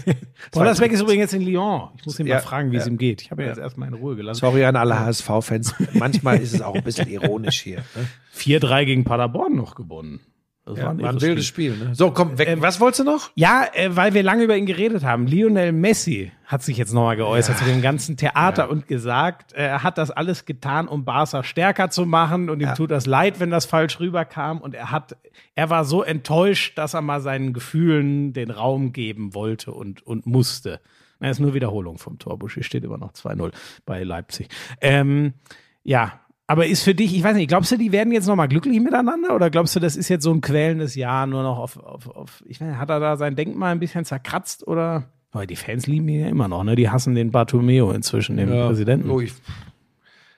Pollersbeck 0.52 0.92
ist 0.92 1.00
übrigens 1.00 1.32
jetzt 1.32 1.34
in 1.34 1.42
Lyon. 1.42 1.88
Ich 1.98 2.06
muss 2.06 2.18
ihn 2.20 2.26
Ja, 2.26 2.36
mal 2.36 2.40
fragen, 2.40 2.72
wie 2.72 2.76
es 2.76 2.84
ja. 2.86 2.90
ihm 2.92 2.98
geht. 2.98 3.22
Ich 3.22 3.30
habe 3.30 3.42
ihn 3.42 3.48
jetzt 3.48 3.58
erstmal 3.58 3.88
in 3.88 3.94
Ruhe 3.94 4.16
gelassen. 4.16 4.40
Sorry 4.40 4.64
an 4.64 4.76
alle 4.76 4.98
HSV-Fans. 4.98 5.74
Manchmal 5.94 6.38
ist 6.38 6.54
es 6.54 6.62
auch 6.62 6.74
ein 6.74 6.82
bisschen 6.84 6.99
ironisch 7.08 7.60
hier. 7.60 7.78
Ne? 7.78 8.06
4-3 8.36 8.84
gegen 8.84 9.04
Paderborn 9.04 9.54
noch 9.56 9.74
gewonnen. 9.74 10.20
Das 10.66 10.78
Ja, 10.78 10.84
war 10.84 10.90
ein, 10.90 11.02
war 11.02 11.10
ein 11.10 11.20
wildes 11.20 11.46
Spiel. 11.46 11.76
Ne? 11.76 11.94
So, 11.94 12.10
komm, 12.10 12.38
weg. 12.38 12.60
Was 12.60 12.80
wolltest 12.80 13.00
du 13.00 13.04
noch? 13.04 13.30
Ja, 13.34 13.64
äh, 13.72 13.96
weil 13.96 14.14
wir 14.14 14.22
lange 14.22 14.44
über 14.44 14.56
ihn 14.56 14.66
geredet 14.66 15.02
haben. 15.02 15.26
Lionel 15.26 15.72
Messi 15.72 16.32
hat 16.44 16.62
sich 16.62 16.76
jetzt 16.76 16.92
nochmal 16.92 17.16
geäußert 17.16 17.58
zu 17.58 17.64
dem 17.64 17.80
ganzen 17.82 18.16
Theater 18.16 18.70
und 18.70 18.86
gesagt, 18.86 19.52
äh, 19.54 19.66
er 19.66 19.82
hat 19.82 19.98
das 19.98 20.10
alles 20.10 20.44
getan, 20.44 20.86
um 20.86 21.04
Barca 21.04 21.42
stärker 21.42 21.90
zu 21.90 22.04
machen 22.06 22.50
und 22.50 22.60
ihm 22.60 22.74
tut 22.74 22.90
das 22.90 23.06
leid, 23.06 23.40
wenn 23.40 23.50
das 23.50 23.64
falsch 23.64 24.00
rüberkam 24.00 24.58
und 24.60 24.74
er 24.74 24.90
hat, 24.90 25.16
er 25.54 25.70
war 25.70 25.84
so 25.84 26.02
enttäuscht, 26.02 26.76
dass 26.76 26.94
er 26.94 27.00
mal 27.00 27.20
seinen 27.20 27.52
Gefühlen 27.52 28.32
den 28.32 28.50
Raum 28.50 28.92
geben 28.92 29.34
wollte 29.34 29.72
und, 29.72 30.06
und 30.06 30.26
musste. 30.26 30.80
Na, 31.20 31.30
ist 31.30 31.40
nur 31.40 31.54
Wiederholung 31.54 31.98
vom 31.98 32.18
Torbusch. 32.18 32.54
Hier 32.54 32.64
steht 32.64 32.84
immer 32.84 32.98
noch 32.98 33.12
2-0 33.12 33.52
bei 33.86 34.02
Leipzig. 34.04 34.48
Ähm, 34.80 35.34
ja, 35.82 36.20
aber 36.50 36.66
ist 36.66 36.82
für 36.82 36.96
dich, 36.96 37.14
ich 37.14 37.22
weiß 37.22 37.36
nicht, 37.36 37.46
glaubst 37.46 37.70
du, 37.70 37.76
die 37.76 37.92
werden 37.92 38.12
jetzt 38.12 38.26
nochmal 38.26 38.48
glücklich 38.48 38.80
miteinander 38.80 39.36
oder 39.36 39.50
glaubst 39.50 39.76
du, 39.76 39.80
das 39.80 39.94
ist 39.94 40.08
jetzt 40.08 40.24
so 40.24 40.32
ein 40.32 40.40
quälendes 40.40 40.96
Jahr 40.96 41.28
nur 41.28 41.44
noch 41.44 41.58
auf, 41.58 41.76
auf, 41.76 42.08
auf 42.08 42.42
ich 42.44 42.60
weiß 42.60 42.66
nicht, 42.68 42.76
hat 42.78 42.90
er 42.90 42.98
da 42.98 43.16
sein 43.16 43.36
Denkmal 43.36 43.70
ein 43.70 43.78
bisschen 43.78 44.04
zerkratzt 44.04 44.66
oder? 44.66 45.04
Aber 45.30 45.46
die 45.46 45.54
Fans 45.54 45.86
lieben 45.86 46.08
ihn 46.08 46.20
ja 46.22 46.28
immer 46.28 46.48
noch, 46.48 46.64
ne? 46.64 46.74
Die 46.74 46.90
hassen 46.90 47.14
den 47.14 47.30
Bartomeo 47.30 47.92
inzwischen, 47.92 48.36
den 48.36 48.48
Präsidenten. 48.48 49.08
Oh, 49.10 49.20
ich, 49.20 49.32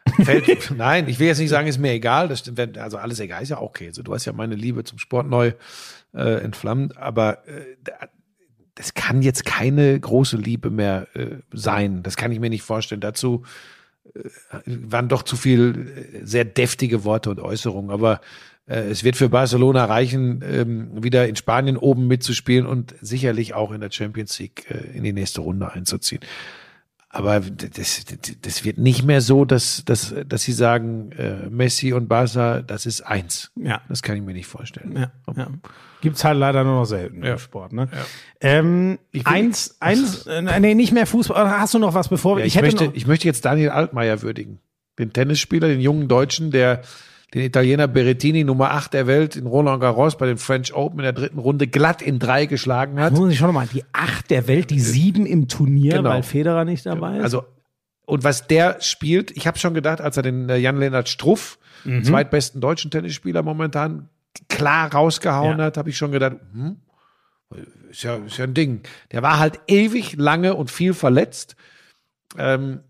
fällt, 0.24 0.70
nein, 0.76 1.08
ich 1.08 1.18
will 1.18 1.28
jetzt 1.28 1.38
nicht 1.38 1.48
sagen, 1.48 1.66
ist 1.66 1.78
mir 1.78 1.92
egal. 1.92 2.28
Das 2.28 2.44
also 2.76 2.98
alles 2.98 3.18
egal 3.18 3.42
ist 3.42 3.48
ja 3.48 3.56
auch 3.56 3.62
okay. 3.70 3.86
Also, 3.86 4.02
du 4.02 4.12
hast 4.12 4.26
ja 4.26 4.34
meine 4.34 4.54
Liebe 4.54 4.84
zum 4.84 4.98
Sport 4.98 5.30
neu 5.30 5.52
äh, 6.14 6.42
entflammt, 6.42 6.98
aber 6.98 7.48
äh, 7.48 7.76
da- 7.82 8.08
das 8.74 8.92
kann 8.94 9.22
jetzt 9.22 9.46
keine 9.46 9.98
große 9.98 10.36
Liebe 10.36 10.68
mehr 10.70 11.06
äh, 11.14 11.36
sein. 11.52 12.02
Das 12.02 12.16
kann 12.16 12.32
ich 12.32 12.40
mir 12.40 12.50
nicht 12.50 12.62
vorstellen. 12.62 13.00
Dazu 13.00 13.44
waren 14.66 15.08
doch 15.08 15.22
zu 15.22 15.36
viel 15.36 16.20
äh, 16.22 16.26
sehr 16.26 16.44
deftige 16.44 17.04
Worte 17.04 17.30
und 17.30 17.40
Äußerungen. 17.40 17.90
Aber 17.90 18.20
äh, 18.66 18.90
es 18.90 19.04
wird 19.04 19.16
für 19.16 19.28
Barcelona 19.28 19.84
reichen, 19.84 20.42
ähm, 20.46 21.02
wieder 21.02 21.28
in 21.28 21.36
Spanien 21.36 21.76
oben 21.76 22.06
mitzuspielen 22.06 22.66
und 22.66 22.94
sicherlich 23.00 23.54
auch 23.54 23.72
in 23.72 23.80
der 23.80 23.90
Champions 23.90 24.38
League 24.38 24.70
äh, 24.70 24.96
in 24.96 25.04
die 25.04 25.12
nächste 25.12 25.40
Runde 25.40 25.72
einzuziehen. 25.72 26.20
Aber 27.14 27.40
das, 27.40 28.06
das, 28.40 28.64
wird 28.64 28.78
nicht 28.78 29.04
mehr 29.04 29.20
so, 29.20 29.44
dass, 29.44 29.84
dass, 29.84 30.14
dass 30.26 30.42
sie 30.44 30.52
sagen, 30.52 31.12
äh, 31.12 31.46
Messi 31.50 31.92
und 31.92 32.08
Barca, 32.08 32.62
das 32.62 32.86
ist 32.86 33.02
eins. 33.02 33.52
Ja. 33.54 33.82
Das 33.90 34.00
kann 34.00 34.16
ich 34.16 34.22
mir 34.22 34.32
nicht 34.32 34.46
vorstellen. 34.46 34.96
Ja, 34.96 35.12
ja. 35.36 35.48
Gibt's 36.00 36.24
halt 36.24 36.38
leider 36.38 36.64
nur 36.64 36.76
noch 36.76 36.84
selten 36.86 37.22
Ja. 37.22 37.32
im 37.32 37.38
Sport, 37.38 37.74
ne? 37.74 37.86
Ähm, 38.40 38.98
Ich 39.10 39.26
will- 39.26 39.32
eins, 39.32 39.76
eins, 39.78 40.26
äh, 40.26 40.40
nee, 40.58 40.74
nicht 40.74 40.92
mehr 40.92 41.06
Fußball. 41.06 41.50
Hast 41.50 41.74
du 41.74 41.78
noch 41.78 41.92
was 41.92 42.08
bevor? 42.08 42.38
Ja, 42.38 42.46
ich, 42.46 42.56
hätte 42.56 42.64
möchte, 42.64 42.90
ich 42.94 43.06
möchte 43.06 43.26
jetzt 43.26 43.44
Daniel 43.44 43.68
Altmaier 43.68 44.22
würdigen. 44.22 44.58
Den 44.98 45.12
Tennisspieler, 45.12 45.68
den 45.68 45.82
jungen 45.82 46.08
Deutschen, 46.08 46.50
der 46.50 46.80
den 47.34 47.42
Italiener 47.42 47.88
Berrettini, 47.88 48.44
Nummer 48.44 48.72
8 48.72 48.92
der 48.92 49.06
Welt, 49.06 49.36
in 49.36 49.46
Roland 49.46 49.80
Garros 49.80 50.16
bei 50.18 50.26
den 50.26 50.36
French 50.38 50.74
Open 50.74 50.98
in 50.98 51.04
der 51.04 51.12
dritten 51.12 51.38
Runde 51.38 51.66
glatt 51.66 52.02
in 52.02 52.18
drei 52.18 52.46
geschlagen 52.46 53.00
hat. 53.00 53.12
muss 53.14 53.32
ich 53.32 53.38
schon 53.38 53.46
noch 53.48 53.54
mal, 53.54 53.66
die 53.72 53.84
acht 53.92 54.30
der 54.30 54.48
Welt, 54.48 54.70
die 54.70 54.80
sieben 54.80 55.24
im 55.26 55.48
Turnier, 55.48 55.94
Genau. 55.96 56.10
weil 56.10 56.22
Federer 56.22 56.64
nicht 56.64 56.84
dabei 56.84 57.16
ist. 57.18 57.22
Also 57.24 57.44
und 58.04 58.24
was 58.24 58.46
der 58.48 58.80
spielt, 58.80 59.30
ich 59.36 59.46
habe 59.46 59.58
schon 59.58 59.72
gedacht, 59.74 60.00
als 60.00 60.16
er 60.16 60.22
den 60.24 60.48
äh, 60.50 60.56
Jan-Lennart 60.56 61.08
Struff, 61.08 61.58
Mhm. 61.84 62.04
zweitbesten 62.04 62.60
deutschen 62.60 62.90
Tennisspieler 62.90 63.42
momentan, 63.42 64.08
klar 64.48 64.92
rausgehauen 64.92 65.58
Ja. 65.58 65.64
hat, 65.64 65.76
habe 65.76 65.88
ich 65.90 65.96
schon 65.96 66.12
gedacht, 66.12 66.36
hm, 66.52 66.76
ist 67.90 68.02
ja, 68.02 68.16
ist 68.16 68.36
ja 68.38 68.44
ein 68.44 68.54
Ding. 68.54 68.82
Der 69.12 69.22
war 69.22 69.38
halt 69.38 69.60
ewig 69.68 70.16
lange 70.16 70.54
und 70.54 70.70
viel 70.70 70.94
verletzt. 70.94 71.56
Ähm, 72.38 72.80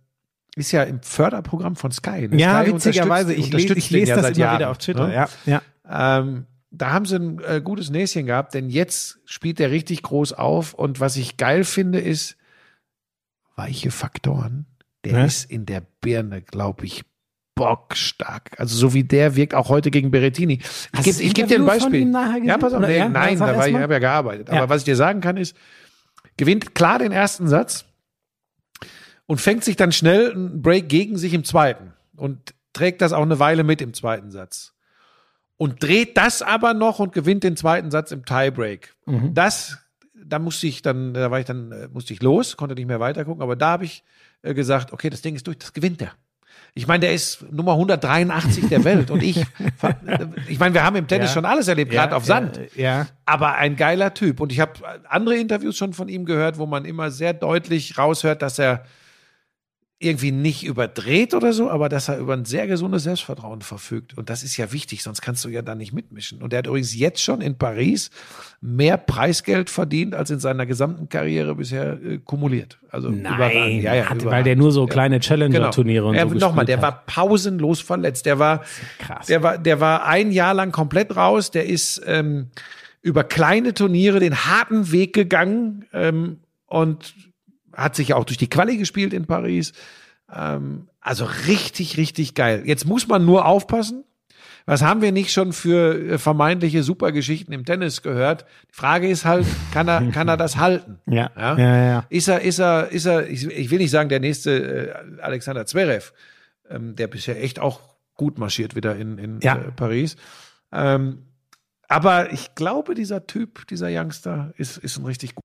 ist 0.56 0.72
ja 0.72 0.82
im 0.82 1.00
Förderprogramm 1.02 1.76
von 1.76 1.92
Sky. 1.92 2.28
ne? 2.28 2.36
Ja, 2.38 2.62
Sky 2.62 2.72
witzigerweise, 2.74 3.32
ich, 3.34 3.52
lese, 3.52 3.74
ich 3.74 3.90
lese 3.90 4.10
ja 4.10 4.16
das 4.16 4.26
immer 4.30 4.36
Jahren, 4.38 4.58
wieder 4.58 4.70
auf 4.70 4.78
Twitter. 4.78 5.08
ne? 5.08 5.14
Ja, 5.14 5.28
ja. 5.46 6.18
Ähm, 6.18 6.46
da 6.70 6.90
haben 6.92 7.04
sie 7.06 7.16
ein 7.16 7.40
äh, 7.46 7.60
gutes 7.62 7.90
Näschen 7.90 8.26
gehabt, 8.26 8.54
denn 8.54 8.70
jetzt 8.70 9.18
spielt 9.26 9.60
er 9.60 9.70
richtig 9.70 10.02
groß 10.02 10.32
auf. 10.32 10.74
Und 10.74 11.00
was 11.00 11.16
ich 11.16 11.36
geil 11.36 11.64
finde, 11.64 12.00
ist 12.00 12.36
weiche 13.56 13.90
Faktoren. 13.90 14.66
Der 15.04 15.12
Ja. 15.12 15.24
ist 15.24 15.50
in 15.50 15.66
der 15.66 15.82
Birne, 16.00 16.40
glaube 16.42 16.86
ich, 16.86 17.04
bockstark. 17.54 18.52
Also 18.58 18.76
so 18.76 18.94
wie 18.94 19.04
der 19.04 19.36
wirkt 19.36 19.54
auch 19.54 19.68
heute 19.68 19.90
gegen 19.90 20.10
Berettini. 20.10 20.60
Ich 20.98 21.02
gebe 21.02 21.32
geb 21.34 21.48
dir 21.48 21.58
ein 21.58 21.66
Beispiel. 21.66 22.10
ja, 22.44 22.56
pass 22.58 22.72
auf. 22.72 22.80
Nee, 22.80 23.06
nein, 23.08 23.38
da 23.38 23.56
war 23.56 23.68
ich, 23.68 23.74
habe 23.74 23.92
ja 23.92 23.98
gearbeitet. 23.98 24.48
Ja. 24.48 24.54
Aber 24.62 24.68
was 24.70 24.82
ich 24.82 24.84
dir 24.84 24.96
sagen 24.96 25.20
kann, 25.20 25.36
ist, 25.36 25.54
gewinnt 26.36 26.74
klar 26.74 26.98
den 26.98 27.12
ersten 27.12 27.48
Satz 27.48 27.84
und 29.32 29.40
fängt 29.40 29.64
sich 29.64 29.76
dann 29.76 29.92
schnell 29.92 30.30
einen 30.30 30.60
Break 30.60 30.90
gegen 30.90 31.16
sich 31.16 31.32
im 31.32 31.42
zweiten 31.42 31.94
und 32.16 32.52
trägt 32.74 33.00
das 33.00 33.14
auch 33.14 33.22
eine 33.22 33.38
Weile 33.38 33.64
mit 33.64 33.80
im 33.80 33.94
zweiten 33.94 34.30
Satz. 34.30 34.74
Und 35.56 35.82
dreht 35.82 36.18
das 36.18 36.42
aber 36.42 36.74
noch 36.74 36.98
und 36.98 37.14
gewinnt 37.14 37.42
den 37.42 37.56
zweiten 37.56 37.90
Satz 37.90 38.12
im 38.12 38.26
Tiebreak. 38.26 38.94
Mhm. 39.06 39.32
Das, 39.32 39.78
da 40.22 40.38
musste 40.38 40.66
ich 40.66 40.82
dann, 40.82 41.14
da 41.14 41.30
war 41.30 41.40
ich 41.40 41.46
dann, 41.46 41.72
äh, 41.72 41.88
musste 41.90 42.12
ich 42.12 42.20
los, 42.20 42.58
konnte 42.58 42.74
nicht 42.74 42.86
mehr 42.86 43.00
weitergucken, 43.00 43.42
aber 43.42 43.56
da 43.56 43.70
habe 43.70 43.86
ich 43.86 44.04
äh, 44.42 44.52
gesagt, 44.52 44.92
okay, 44.92 45.08
das 45.08 45.22
Ding 45.22 45.34
ist 45.34 45.46
durch, 45.46 45.56
das 45.56 45.72
gewinnt 45.72 46.02
der. 46.02 46.12
Ich 46.74 46.86
meine, 46.86 47.00
der 47.00 47.14
ist 47.14 47.50
Nummer 47.50 47.72
183 47.72 48.68
der 48.68 48.84
Welt 48.84 49.10
und 49.10 49.22
ich, 49.22 49.46
ich 50.46 50.58
meine, 50.58 50.74
wir 50.74 50.84
haben 50.84 50.96
im 50.96 51.06
Tennis 51.06 51.30
Ja. 51.30 51.34
schon 51.36 51.46
alles 51.46 51.68
erlebt, 51.68 51.90
gerade 51.90 52.14
auf 52.14 52.26
Sand. 52.26 52.60
Ja. 52.76 53.06
Aber 53.24 53.54
ein 53.54 53.76
geiler 53.76 54.12
Typ. 54.12 54.40
Und 54.40 54.52
ich 54.52 54.60
habe 54.60 54.72
andere 55.08 55.36
Interviews 55.36 55.78
schon 55.78 55.94
von 55.94 56.10
ihm 56.10 56.26
gehört, 56.26 56.58
wo 56.58 56.66
man 56.66 56.84
immer 56.84 57.10
sehr 57.10 57.32
deutlich 57.32 57.96
raushört, 57.96 58.42
dass 58.42 58.58
er 58.58 58.84
irgendwie 60.02 60.32
nicht 60.32 60.64
überdreht 60.64 61.34
oder 61.34 61.52
so, 61.52 61.70
aber 61.70 61.88
dass 61.88 62.08
er 62.08 62.18
über 62.18 62.34
ein 62.34 62.44
sehr 62.44 62.66
gesundes 62.66 63.04
Selbstvertrauen 63.04 63.62
verfügt. 63.62 64.16
Und 64.18 64.30
das 64.30 64.42
ist 64.42 64.56
ja 64.56 64.72
wichtig, 64.72 65.02
sonst 65.02 65.22
kannst 65.22 65.44
du 65.44 65.48
ja 65.48 65.62
da 65.62 65.74
nicht 65.74 65.92
mitmischen. 65.92 66.42
Und 66.42 66.52
er 66.52 66.58
hat 66.58 66.66
übrigens 66.66 66.94
jetzt 66.94 67.22
schon 67.22 67.40
in 67.40 67.56
Paris 67.56 68.10
mehr 68.60 68.96
Preisgeld 68.96 69.70
verdient, 69.70 70.14
als 70.14 70.30
in 70.30 70.40
seiner 70.40 70.66
gesamten 70.66 71.08
Karriere 71.08 71.54
bisher 71.54 71.98
äh, 72.02 72.18
kumuliert. 72.18 72.78
Also. 72.90 73.10
Nein, 73.10 73.80
ja, 73.80 73.94
ja, 73.94 74.10
hat, 74.10 74.24
weil 74.24 74.42
der 74.42 74.56
nur 74.56 74.72
so 74.72 74.86
kleine 74.86 75.20
Challenger-Turniere 75.20 76.06
und 76.06 76.14
er, 76.14 76.28
so 76.28 76.34
Nochmal, 76.34 76.64
der 76.64 76.76
hat. 76.76 76.82
war 76.82 77.02
pausenlos 77.06 77.80
verletzt. 77.80 78.26
Der 78.26 78.38
war, 78.38 78.62
krass. 78.98 79.26
der 79.26 79.42
war, 79.42 79.58
der 79.58 79.80
war 79.80 80.06
ein 80.06 80.32
Jahr 80.32 80.54
lang 80.54 80.72
komplett 80.72 81.16
raus. 81.16 81.50
Der 81.50 81.66
ist 81.66 82.02
ähm, 82.06 82.50
über 83.02 83.24
kleine 83.24 83.74
Turniere 83.74 84.20
den 84.20 84.44
harten 84.46 84.92
Weg 84.92 85.12
gegangen 85.12 85.84
ähm, 85.92 86.38
und 86.66 87.14
hat 87.74 87.96
sich 87.96 88.08
ja 88.08 88.16
auch 88.16 88.24
durch 88.24 88.38
die 88.38 88.48
Quali 88.50 88.76
gespielt 88.76 89.12
in 89.12 89.26
Paris. 89.26 89.72
Ähm, 90.34 90.88
also 91.00 91.28
richtig, 91.46 91.96
richtig 91.96 92.34
geil. 92.34 92.62
Jetzt 92.66 92.86
muss 92.86 93.08
man 93.08 93.24
nur 93.24 93.44
aufpassen. 93.46 94.04
Was 94.64 94.80
haben 94.82 95.02
wir 95.02 95.10
nicht 95.10 95.32
schon 95.32 95.52
für 95.52 95.94
äh, 96.12 96.18
vermeintliche 96.18 96.84
Supergeschichten 96.84 97.52
im 97.52 97.64
Tennis 97.64 98.00
gehört? 98.02 98.44
Die 98.70 98.74
Frage 98.76 99.08
ist 99.08 99.24
halt, 99.24 99.44
kann 99.72 99.88
er, 99.88 100.10
kann 100.12 100.28
er 100.28 100.36
das 100.36 100.56
halten? 100.56 101.00
Ja, 101.06 101.30
Ja? 101.36 101.58
ja, 101.58 101.76
ja. 101.76 101.86
ja. 101.86 102.06
Ist 102.10 102.28
er, 102.28 102.40
ist 102.42 102.60
er, 102.60 102.88
ist 102.90 103.06
er, 103.06 103.28
ich, 103.28 103.44
ich 103.46 103.70
will 103.70 103.78
nicht 103.78 103.90
sagen, 103.90 104.08
der 104.08 104.20
nächste 104.20 104.94
äh, 105.18 105.20
Alexander 105.20 105.66
Zverev, 105.66 106.12
ähm, 106.70 106.94
der 106.94 107.08
bisher 107.08 107.42
echt 107.42 107.58
auch 107.58 107.80
gut 108.14 108.38
marschiert 108.38 108.76
wieder 108.76 108.94
in, 108.94 109.18
in 109.18 109.40
Ja. 109.40 109.56
äh, 109.56 109.72
Paris. 109.72 110.14
Ähm, 110.70 111.24
aber 111.88 112.32
ich 112.32 112.54
glaube, 112.54 112.94
dieser 112.94 113.26
Typ, 113.26 113.66
dieser 113.66 113.88
Youngster, 113.90 114.54
ist, 114.56 114.78
ist 114.78 114.96
ein 114.96 115.04
richtig 115.06 115.34
gut. 115.34 115.44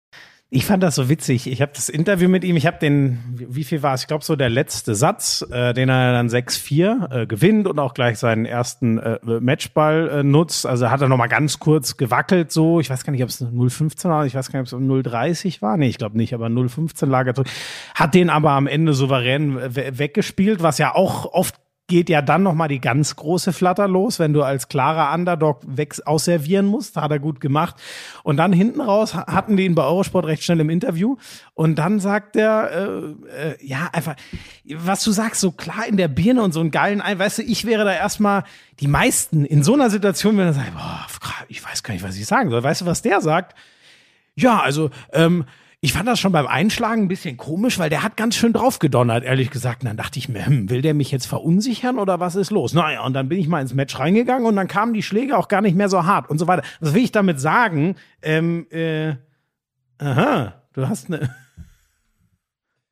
Ich 0.49 0.65
fand 0.65 0.81
das 0.81 0.95
so 0.95 1.09
witzig. 1.09 1.45
Ich 1.51 1.61
habe 1.61 1.73
das 1.75 1.89
Interview 1.89 2.29
mit 2.29 2.45
ihm, 2.45 2.55
ich 2.55 2.65
habe 2.65 2.79
den, 2.79 3.19
wie 3.35 3.65
viel 3.65 3.83
war 3.83 3.93
es? 3.93 4.03
Ich 4.03 4.07
glaube, 4.07 4.23
so 4.23 4.37
der 4.37 4.49
letzte 4.49 4.95
Satz, 4.95 5.45
äh, 5.51 5.73
den 5.73 5.89
er 5.89 6.13
dann 6.13 6.29
6-4 6.29 7.11
äh, 7.23 7.27
gewinnt 7.27 7.67
und 7.67 7.79
auch 7.79 7.93
gleich 7.93 8.17
seinen 8.17 8.45
ersten 8.45 8.97
äh, 8.97 9.19
Matchball 9.41 10.07
äh, 10.09 10.23
nutzt. 10.23 10.65
Also 10.65 10.89
hat 10.89 11.01
er 11.01 11.09
noch 11.09 11.17
mal 11.17 11.27
ganz 11.27 11.59
kurz 11.59 11.97
gewackelt 11.97 12.53
so. 12.53 12.79
Ich 12.79 12.89
weiß 12.89 13.03
gar 13.03 13.11
nicht, 13.11 13.23
ob 13.23 13.29
es 13.29 13.41
0,15 13.43 14.07
war, 14.07 14.25
ich 14.25 14.35
weiß 14.35 14.49
gar 14.49 14.61
nicht, 14.61 14.71
ob 14.71 14.79
es 14.81 14.85
0,30 14.87 15.61
war. 15.61 15.75
Nee, 15.75 15.89
ich 15.89 15.97
glaube 15.97 16.15
nicht, 16.15 16.33
aber 16.33 16.47
0,15 16.47 17.07
lag 17.07 17.27
er 17.27 17.35
zurück. 17.35 17.49
Hat 17.93 18.13
den 18.15 18.29
aber 18.29 18.51
am 18.51 18.67
Ende 18.67 18.93
souverän 18.93 19.57
we- 19.75 19.99
weggespielt, 19.99 20.63
was 20.63 20.77
ja 20.77 20.95
auch 20.95 21.25
oft 21.25 21.55
geht 21.87 22.09
ja 22.09 22.21
dann 22.21 22.43
noch 22.43 22.53
mal 22.53 22.67
die 22.67 22.81
ganz 22.81 23.15
große 23.15 23.53
Flatter 23.53 23.87
los, 23.87 24.19
wenn 24.19 24.33
du 24.33 24.43
als 24.43 24.67
klarer 24.67 25.13
Underdog 25.13 25.61
weg 25.65 25.95
ausservieren 26.05 26.65
musst. 26.65 26.97
Hat 26.97 27.11
er 27.11 27.19
gut 27.19 27.39
gemacht. 27.39 27.75
Und 28.23 28.37
dann 28.37 28.51
hinten 28.51 28.81
raus 28.81 29.15
ha- 29.15 29.25
hatten 29.27 29.55
die 29.55 29.63
ihn 29.65 29.73
bei 29.73 29.83
Eurosport 29.83 30.25
recht 30.25 30.43
schnell 30.43 30.59
im 30.59 30.69
Interview. 30.69 31.15
Und 31.53 31.75
dann 31.79 31.99
sagt 32.01 32.35
er, 32.35 32.71
äh, 32.71 33.51
äh, 33.51 33.65
ja, 33.65 33.89
einfach, 33.93 34.15
was 34.75 35.03
du 35.05 35.11
sagst, 35.11 35.39
so 35.39 35.51
klar 35.51 35.87
in 35.87 35.95
der 35.95 36.09
Birne 36.09 36.41
und 36.43 36.51
so 36.51 36.59
einen 36.59 36.71
geilen 36.71 36.99
Ein, 36.99 37.19
weißt 37.19 37.37
du, 37.37 37.43
ich 37.43 37.63
wäre 37.65 37.85
da 37.85 37.93
erstmal, 37.93 38.43
die 38.81 38.87
meisten 38.87 39.45
in 39.45 39.63
so 39.63 39.73
einer 39.73 39.89
Situation, 39.89 40.37
wenn 40.37 40.47
er 40.47 40.53
sagt, 40.53 40.73
boah, 40.73 41.05
ich 41.47 41.63
weiß 41.65 41.83
gar 41.83 41.93
nicht, 41.93 42.03
was 42.03 42.17
ich 42.17 42.25
sagen 42.25 42.49
soll. 42.49 42.61
Weißt 42.63 42.81
du, 42.81 42.85
was 42.85 43.01
der 43.01 43.21
sagt? 43.21 43.55
Ja, 44.35 44.59
also, 44.59 44.89
ähm, 45.13 45.45
ich 45.87 45.93
fand 45.93 46.05
das 46.05 46.19
schon 46.19 46.33
beim 46.33 46.47
Einschlagen 46.47 47.03
ein 47.03 47.07
bisschen 47.07 47.37
komisch, 47.37 47.79
weil 47.79 47.89
der 47.89 48.03
hat 48.03 48.17
ganz 48.17 48.35
schön 48.35 48.51
draufgedonnert, 48.51 49.23
ehrlich 49.23 49.51
gesagt. 49.51 49.83
Und 49.83 49.87
dann 49.87 49.95
dachte 49.95 50.19
ich 50.19 50.27
mir, 50.27 50.45
hm, 50.45 50.69
will 50.69 50.81
der 50.81 50.93
mich 50.93 51.11
jetzt 51.11 51.27
verunsichern 51.27 51.97
oder 51.97 52.19
was 52.19 52.35
ist 52.35 52.51
los? 52.51 52.73
Naja, 52.73 53.05
und 53.05 53.13
dann 53.13 53.29
bin 53.29 53.39
ich 53.39 53.47
mal 53.47 53.61
ins 53.61 53.73
Match 53.73 53.97
reingegangen 53.97 54.45
und 54.45 54.57
dann 54.57 54.67
kamen 54.67 54.93
die 54.93 55.01
Schläge 55.01 55.37
auch 55.37 55.47
gar 55.47 55.61
nicht 55.61 55.77
mehr 55.77 55.87
so 55.87 56.05
hart 56.05 56.29
und 56.29 56.39
so 56.39 56.47
weiter. 56.47 56.61
Was 56.81 56.93
will 56.93 57.05
ich 57.05 57.13
damit 57.13 57.39
sagen? 57.39 57.95
Ähm, 58.21 58.67
äh, 58.69 59.13
aha, 59.97 60.61
du 60.73 60.89
hast 60.89 61.07
eine. 61.07 61.33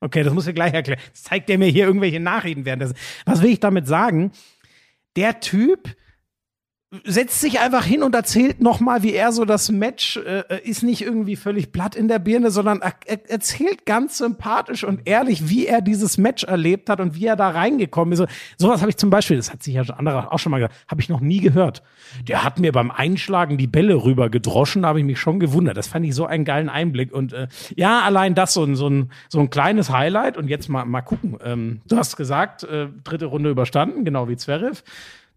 Okay, 0.01 0.23
das 0.23 0.33
muss 0.33 0.45
ich 0.45 0.53
gleich 0.53 0.73
erklären. 0.73 0.99
Jetzt 1.07 1.25
zeigt 1.25 1.49
der 1.49 1.57
mir 1.57 1.67
hier 1.67 1.87
irgendwelche 1.87 2.19
Nachrichten 2.19 2.63
währenddessen. 2.63 2.95
Was 3.25 3.41
will 3.41 3.49
ich 3.49 3.59
damit 3.59 3.87
sagen? 3.87 4.31
Der 5.15 5.39
Typ 5.39 5.95
setzt 7.03 7.41
sich 7.41 7.59
einfach 7.59 7.83
hin 7.83 8.03
und 8.03 8.15
erzählt 8.15 8.61
nochmal, 8.61 9.03
wie 9.03 9.13
er 9.13 9.31
so 9.31 9.45
das 9.45 9.71
Match 9.71 10.17
äh, 10.17 10.43
ist 10.63 10.83
nicht 10.83 11.01
irgendwie 11.01 11.35
völlig 11.35 11.71
platt 11.71 11.95
in 11.95 12.07
der 12.07 12.19
Birne, 12.19 12.51
sondern 12.51 12.81
er, 12.81 12.93
er 13.05 13.29
erzählt 13.29 13.85
ganz 13.85 14.17
sympathisch 14.17 14.83
und 14.83 15.01
ehrlich, 15.05 15.49
wie 15.49 15.65
er 15.67 15.81
dieses 15.81 16.17
Match 16.17 16.43
erlebt 16.43 16.89
hat 16.89 16.99
und 16.99 17.15
wie 17.15 17.25
er 17.25 17.35
da 17.35 17.49
reingekommen 17.49 18.13
ist. 18.13 18.19
So, 18.19 18.27
sowas 18.57 18.81
habe 18.81 18.89
ich 18.89 18.97
zum 18.97 19.09
Beispiel, 19.09 19.37
das 19.37 19.51
hat 19.51 19.63
sich 19.63 19.73
ja 19.73 19.83
schon 19.83 19.95
andere 19.95 20.31
auch 20.31 20.39
schon 20.39 20.51
mal 20.51 20.59
gesagt, 20.59 20.75
habe 20.87 21.01
ich 21.01 21.09
noch 21.09 21.19
nie 21.19 21.39
gehört. 21.39 21.83
Der 22.27 22.43
hat 22.43 22.59
mir 22.59 22.71
beim 22.71 22.91
Einschlagen 22.91 23.57
die 23.57 23.67
Bälle 23.67 24.03
rüber 24.03 24.29
gedroschen, 24.29 24.83
da 24.83 24.89
habe 24.89 24.99
ich 24.99 25.05
mich 25.05 25.19
schon 25.19 25.39
gewundert. 25.39 25.77
Das 25.77 25.87
fand 25.87 26.05
ich 26.05 26.15
so 26.15 26.25
einen 26.25 26.45
geilen 26.45 26.69
Einblick. 26.69 27.13
Und 27.13 27.33
äh, 27.33 27.47
ja, 27.75 28.01
allein 28.01 28.35
das 28.35 28.53
so 28.53 28.63
ein, 28.63 28.75
so 28.75 28.89
ein, 28.89 29.11
so 29.29 29.39
ein 29.39 29.49
kleines 29.49 29.89
Highlight. 29.89 30.37
Und 30.37 30.47
jetzt 30.47 30.69
mal, 30.69 30.85
mal 30.85 31.01
gucken. 31.01 31.37
Ähm, 31.43 31.81
du 31.87 31.97
hast 31.97 32.17
gesagt, 32.17 32.63
äh, 32.63 32.87
dritte 33.03 33.25
Runde 33.25 33.49
überstanden, 33.49 34.05
genau 34.05 34.27
wie 34.27 34.37
Zverev 34.37 34.83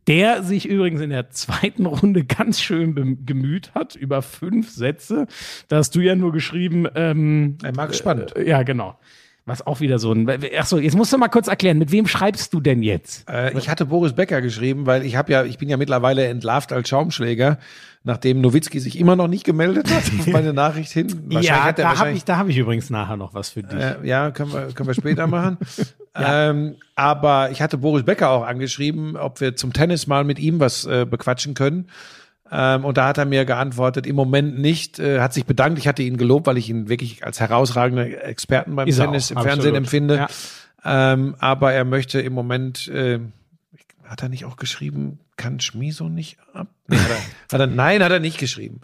der 0.08 0.42
sich 0.42 0.66
übrigens 0.66 1.00
in 1.00 1.10
der 1.10 1.30
zweiten 1.30 1.86
Runde 1.86 2.24
ganz 2.24 2.60
schön 2.60 3.24
gemüht 3.26 3.72
hat 3.74 3.94
über 3.94 4.22
fünf 4.22 4.70
Sätze. 4.70 5.26
Da 5.68 5.76
hast 5.76 5.94
du 5.94 6.00
ja 6.00 6.16
nur 6.16 6.32
geschrieben, 6.32 6.86
ähm, 6.94 7.58
Er 7.62 7.74
mag 7.76 7.94
spannend. 7.94 8.34
äh, 8.36 8.48
ja, 8.48 8.62
genau. 8.62 8.98
Was 9.44 9.66
auch 9.66 9.80
wieder 9.80 9.98
so 9.98 10.12
ein. 10.12 10.28
Achso, 10.58 10.76
jetzt 10.76 10.94
musst 10.94 11.10
du 11.10 11.16
mal 11.16 11.28
kurz 11.28 11.48
erklären, 11.48 11.78
mit 11.78 11.90
wem 11.90 12.06
schreibst 12.06 12.52
du 12.52 12.60
denn 12.60 12.82
jetzt? 12.82 13.26
Äh, 13.30 13.56
ich 13.56 13.70
hatte 13.70 13.86
Boris 13.86 14.12
Becker 14.12 14.42
geschrieben, 14.42 14.84
weil 14.84 15.06
ich 15.06 15.16
habe 15.16 15.32
ja, 15.32 15.44
ich 15.44 15.56
bin 15.56 15.70
ja 15.70 15.78
mittlerweile 15.78 16.26
entlarvt 16.26 16.70
als 16.70 16.86
Schaumschläger, 16.90 17.58
nachdem 18.04 18.42
Nowitzki 18.42 18.78
sich 18.78 18.98
immer 18.98 19.16
noch 19.16 19.26
nicht 19.26 19.44
gemeldet 19.44 19.90
hat 19.90 20.02
auf 20.18 20.26
meine 20.32 20.52
Nachricht 20.52 20.92
hin. 20.92 21.30
Ja, 21.30 21.72
da 21.72 21.98
habe 21.98 22.10
ich, 22.12 22.24
da 22.24 22.36
hab 22.36 22.48
ich 22.48 22.58
übrigens 22.58 22.90
nachher 22.90 23.16
noch 23.16 23.32
was 23.32 23.48
für 23.48 23.62
dich. 23.62 23.78
Äh, 23.78 23.96
ja, 24.06 24.30
können 24.32 24.52
wir, 24.52 24.66
können 24.74 24.86
wir 24.86 24.94
später 24.94 25.26
machen. 25.26 25.56
ähm, 26.18 26.76
aber 26.94 27.50
ich 27.50 27.62
hatte 27.62 27.78
Boris 27.78 28.04
Becker 28.04 28.31
auch 28.31 28.44
angeschrieben, 28.44 29.16
ob 29.16 29.40
wir 29.40 29.57
zum 29.57 29.72
Tennis 29.72 30.07
mal 30.07 30.24
mit 30.24 30.38
ihm 30.38 30.61
was 30.61 30.85
äh, 30.85 31.07
bequatschen 31.09 31.54
können. 31.54 31.88
Ähm, 32.50 32.85
und 32.85 32.96
da 32.96 33.07
hat 33.07 33.18
er 33.18 33.26
mir 33.26 33.44
geantwortet, 33.44 34.07
im 34.07 34.16
Moment 34.16 34.59
nicht, 34.59 34.98
äh, 34.98 35.20
hat 35.20 35.35
sich 35.35 35.44
bedankt. 35.44 35.78
Ich 35.78 35.87
hatte 35.87 36.02
ihn 36.02 36.16
gelobt, 36.16 36.46
weil 36.46 36.57
ich 36.57 36.70
ihn 36.70 36.88
wirklich 36.88 37.24
als 37.24 37.40
herausragenden 37.40 38.14
Experten 38.14 38.74
beim 38.74 38.88
Ist 38.88 38.96
Tennis 38.96 39.31
auch, 39.31 39.37
im 39.37 39.42
Fernsehen 39.42 39.76
absolut. 39.76 39.76
empfinde. 39.76 40.16
Ja. 40.16 40.28
Ähm, 40.85 41.35
aber 41.38 41.72
er 41.72 41.85
möchte 41.85 42.20
im 42.20 42.33
Moment, 42.33 42.88
äh, 42.88 43.20
hat 44.04 44.22
er 44.22 44.28
nicht 44.28 44.44
auch 44.46 44.57
geschrieben, 44.57 45.18
kann 45.38 45.61
Schmiso 45.61 46.11
nicht 46.11 46.37
ab. 46.53 46.68
Nee, 46.88 46.96
hat 46.98 47.11
er, 47.11 47.53
hat 47.53 47.61
er, 47.61 47.66
nein, 47.66 48.03
hat 48.03 48.12
er 48.12 48.20
nicht 48.20 48.38
geschrieben. 48.38 48.81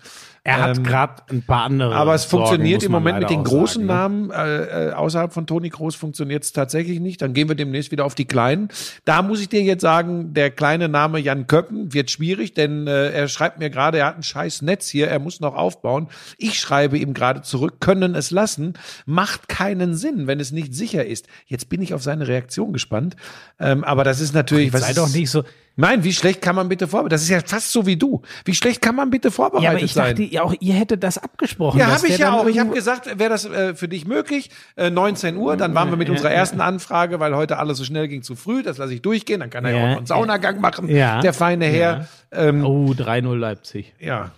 Er 0.46 0.60
hat 0.60 0.76
Ähm, 0.76 0.84
gerade 0.84 1.22
ein 1.30 1.42
paar 1.42 1.62
andere. 1.62 1.94
Aber 1.94 2.14
es 2.14 2.28
Sorgen, 2.28 2.44
funktioniert 2.46 2.82
im 2.82 2.92
Moment 2.92 3.18
mit 3.18 3.30
den 3.30 3.40
auch 3.40 3.44
großen 3.44 3.80
ne? 3.80 3.88
Namen. 3.88 4.30
Äh, 4.30 4.88
äh, 4.88 4.92
außerhalb 4.92 5.32
von 5.32 5.46
Toni 5.46 5.70
Groß 5.70 5.94
funktioniert 5.94 6.44
es 6.44 6.52
tatsächlich 6.52 7.00
nicht. 7.00 7.22
Dann 7.22 7.32
gehen 7.32 7.48
wir 7.48 7.54
demnächst 7.54 7.90
wieder 7.92 8.04
auf 8.04 8.14
die 8.14 8.26
Kleinen. 8.26 8.68
Da 9.06 9.22
muss 9.22 9.40
ich 9.40 9.48
dir 9.48 9.62
jetzt 9.62 9.80
sagen, 9.80 10.34
der 10.34 10.50
kleine 10.50 10.90
Name 10.90 11.18
Jan 11.18 11.46
Köppen 11.46 11.94
wird 11.94 12.10
schwierig, 12.10 12.52
denn 12.52 12.86
äh, 12.86 13.08
er 13.10 13.28
schreibt 13.28 13.58
mir 13.58 13.70
gerade, 13.70 13.98
er 13.98 14.06
hat 14.06 14.18
ein 14.18 14.22
scheiß 14.22 14.60
Netz 14.60 14.86
hier, 14.88 15.08
er 15.08 15.18
muss 15.18 15.40
noch 15.40 15.54
aufbauen. 15.54 16.08
Ich 16.36 16.60
schreibe 16.60 16.98
ihm 16.98 17.14
gerade 17.14 17.40
zurück, 17.40 17.80
können 17.80 18.14
es 18.14 18.30
lassen. 18.30 18.74
Macht 19.06 19.48
keinen 19.48 19.94
Sinn, 19.94 20.26
wenn 20.26 20.40
es 20.40 20.52
nicht 20.52 20.74
sicher 20.74 21.06
ist. 21.06 21.26
Jetzt 21.46 21.70
bin 21.70 21.80
ich 21.80 21.94
auf 21.94 22.02
seine 22.02 22.28
Reaktion 22.28 22.74
gespannt. 22.74 23.16
Ähm, 23.58 23.82
aber 23.82 24.04
das 24.04 24.20
ist 24.20 24.34
natürlich, 24.34 24.74
was 24.74 24.82
Sei 24.82 24.92
doch 24.92 25.08
nicht 25.08 25.30
so. 25.30 25.42
Nein, 25.76 26.04
wie 26.04 26.12
schlecht 26.12 26.40
kann 26.40 26.54
man 26.54 26.68
bitte 26.68 26.86
vorbereitet? 26.86 27.12
Das 27.14 27.22
ist 27.22 27.30
ja 27.30 27.40
fast 27.44 27.72
so 27.72 27.84
wie 27.84 27.96
du. 27.96 28.22
Wie 28.44 28.54
schlecht 28.54 28.80
kann 28.80 28.94
man 28.94 29.10
bitte 29.10 29.30
vorbereitet 29.32 29.64
Ja, 29.64 29.70
aber 29.70 29.80
ich 29.82 29.92
sein? 29.92 30.10
dachte, 30.16 30.22
ja, 30.22 30.42
auch 30.42 30.54
ihr 30.60 30.74
hättet 30.74 31.02
das 31.02 31.18
abgesprochen. 31.18 31.80
Ja, 31.80 31.86
habe 31.88 32.06
ich 32.06 32.16
ja 32.18 32.32
auch. 32.32 32.46
Ich 32.46 32.60
habe 32.60 32.70
gesagt, 32.70 33.06
wäre 33.18 33.30
das 33.30 33.44
äh, 33.44 33.74
für 33.74 33.88
dich 33.88 34.06
möglich? 34.06 34.50
Äh, 34.76 34.90
19 34.90 35.36
Uhr, 35.36 35.56
dann 35.56 35.74
waren 35.74 35.90
wir 35.90 35.96
mit 35.96 36.08
unserer 36.10 36.30
ersten 36.30 36.60
Anfrage, 36.60 37.18
weil 37.18 37.34
heute 37.34 37.58
alles 37.58 37.78
so 37.78 37.84
schnell 37.84 38.06
ging 38.06 38.22
zu 38.22 38.36
früh. 38.36 38.62
Das 38.62 38.78
lasse 38.78 38.94
ich 38.94 39.02
durchgehen. 39.02 39.40
Dann 39.40 39.50
kann 39.50 39.64
er 39.64 39.72
ja 39.72 39.76
Ja, 39.78 39.82
auch 39.84 39.88
noch 39.90 39.96
einen 39.98 40.06
Saunagang 40.06 40.60
machen, 40.60 40.88
ja, 40.88 41.20
der 41.20 41.32
feine 41.32 41.64
Herr. 41.66 42.06
Ähm, 42.30 42.64
Oh, 42.64 42.92
3-0 42.92 43.34
Leipzig. 43.36 43.94
ja, 43.98 44.30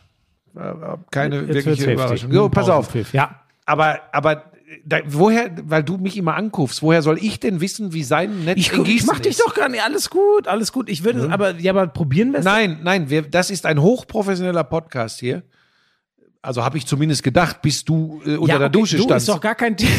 äh, 0.57 0.61
keine 1.11 1.43
Jetzt 1.43 1.55
wirkliche. 1.67 1.93
Überraschung. 1.93 2.33
So, 2.33 2.49
pass 2.49 2.69
auf. 2.71 2.89
Ja. 3.13 3.41
Aber, 3.67 4.01
aber 4.13 4.45
da, 4.85 4.99
woher, 5.07 5.51
weil 5.65 5.85
du 5.85 5.97
mich 5.97 6.17
immer 6.17 6.35
anrufst, 6.35 6.83
woher 6.83 7.03
soll 7.03 7.19
ich 7.21 7.39
denn 7.39 7.61
wissen, 7.61 7.93
wie 7.93 8.03
sein 8.03 8.45
Netz 8.45 8.59
Ich, 8.59 8.73
in 8.73 8.85
ich 8.85 9.07
mach 9.07 9.21
dich 9.21 9.39
ist? 9.39 9.41
doch 9.41 9.55
gar 9.55 9.69
nicht. 9.69 9.83
Alles 9.83 10.11
gut, 10.11 10.49
alles 10.49 10.73
gut. 10.73 10.89
Ich 10.89 11.05
würde, 11.05 11.31
aber, 11.31 11.57
ja, 11.59 11.73
aber 11.73 11.87
probieren 11.87 12.33
wir 12.33 12.41
es. 12.41 12.45
Nein, 12.45 12.81
nein, 12.83 13.09
wir, 13.09 13.23
das 13.23 13.51
ist 13.51 13.65
ein 13.65 13.81
hochprofessioneller 13.81 14.65
Podcast 14.65 15.21
hier. 15.21 15.45
Also 16.43 16.65
habe 16.65 16.79
ich 16.79 16.87
zumindest 16.87 17.25
gedacht, 17.25 17.61
bis 17.61 17.85
du 17.85 18.23
äh, 18.25 18.37
unter 18.37 18.59
der 18.59 18.69
okay, 18.69 18.79
Dusche 18.79 18.97
du, 18.99 19.03
standst. 19.03 19.29
ist 19.29 19.35
doch 19.35 19.41
gar 19.41 19.57
kein 19.57 19.77
Thema. 19.77 19.91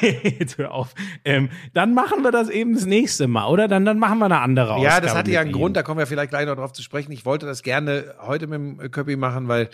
Jetzt 0.38 0.56
hör 0.56 0.72
auf. 0.72 0.94
Ähm, 1.26 1.50
dann 1.74 1.92
machen 1.92 2.22
wir 2.22 2.30
das 2.30 2.48
eben 2.48 2.72
das 2.74 2.86
nächste 2.86 3.26
Mal, 3.28 3.46
oder? 3.48 3.68
Dann, 3.68 3.84
dann 3.84 3.98
machen 3.98 4.18
wir 4.18 4.24
eine 4.24 4.40
andere 4.40 4.74
Ausgabe. 4.74 4.94
Ja, 4.94 5.00
das 5.00 5.14
hatte 5.14 5.30
ja 5.30 5.40
einen. 5.42 5.52
Grund, 5.52 5.76
da 5.76 5.82
kommen 5.82 5.98
wir 5.98 6.06
vielleicht 6.06 6.30
gleich 6.30 6.46
noch 6.46 6.56
drauf 6.56 6.72
zu 6.72 6.82
sprechen. 6.82 7.12
Ich 7.12 7.26
wollte 7.26 7.44
das 7.44 7.62
gerne 7.62 8.14
heute 8.20 8.46
mit 8.46 8.58
dem 8.58 8.90
Köppi 8.90 9.16
machen, 9.16 9.48
weil 9.48 9.68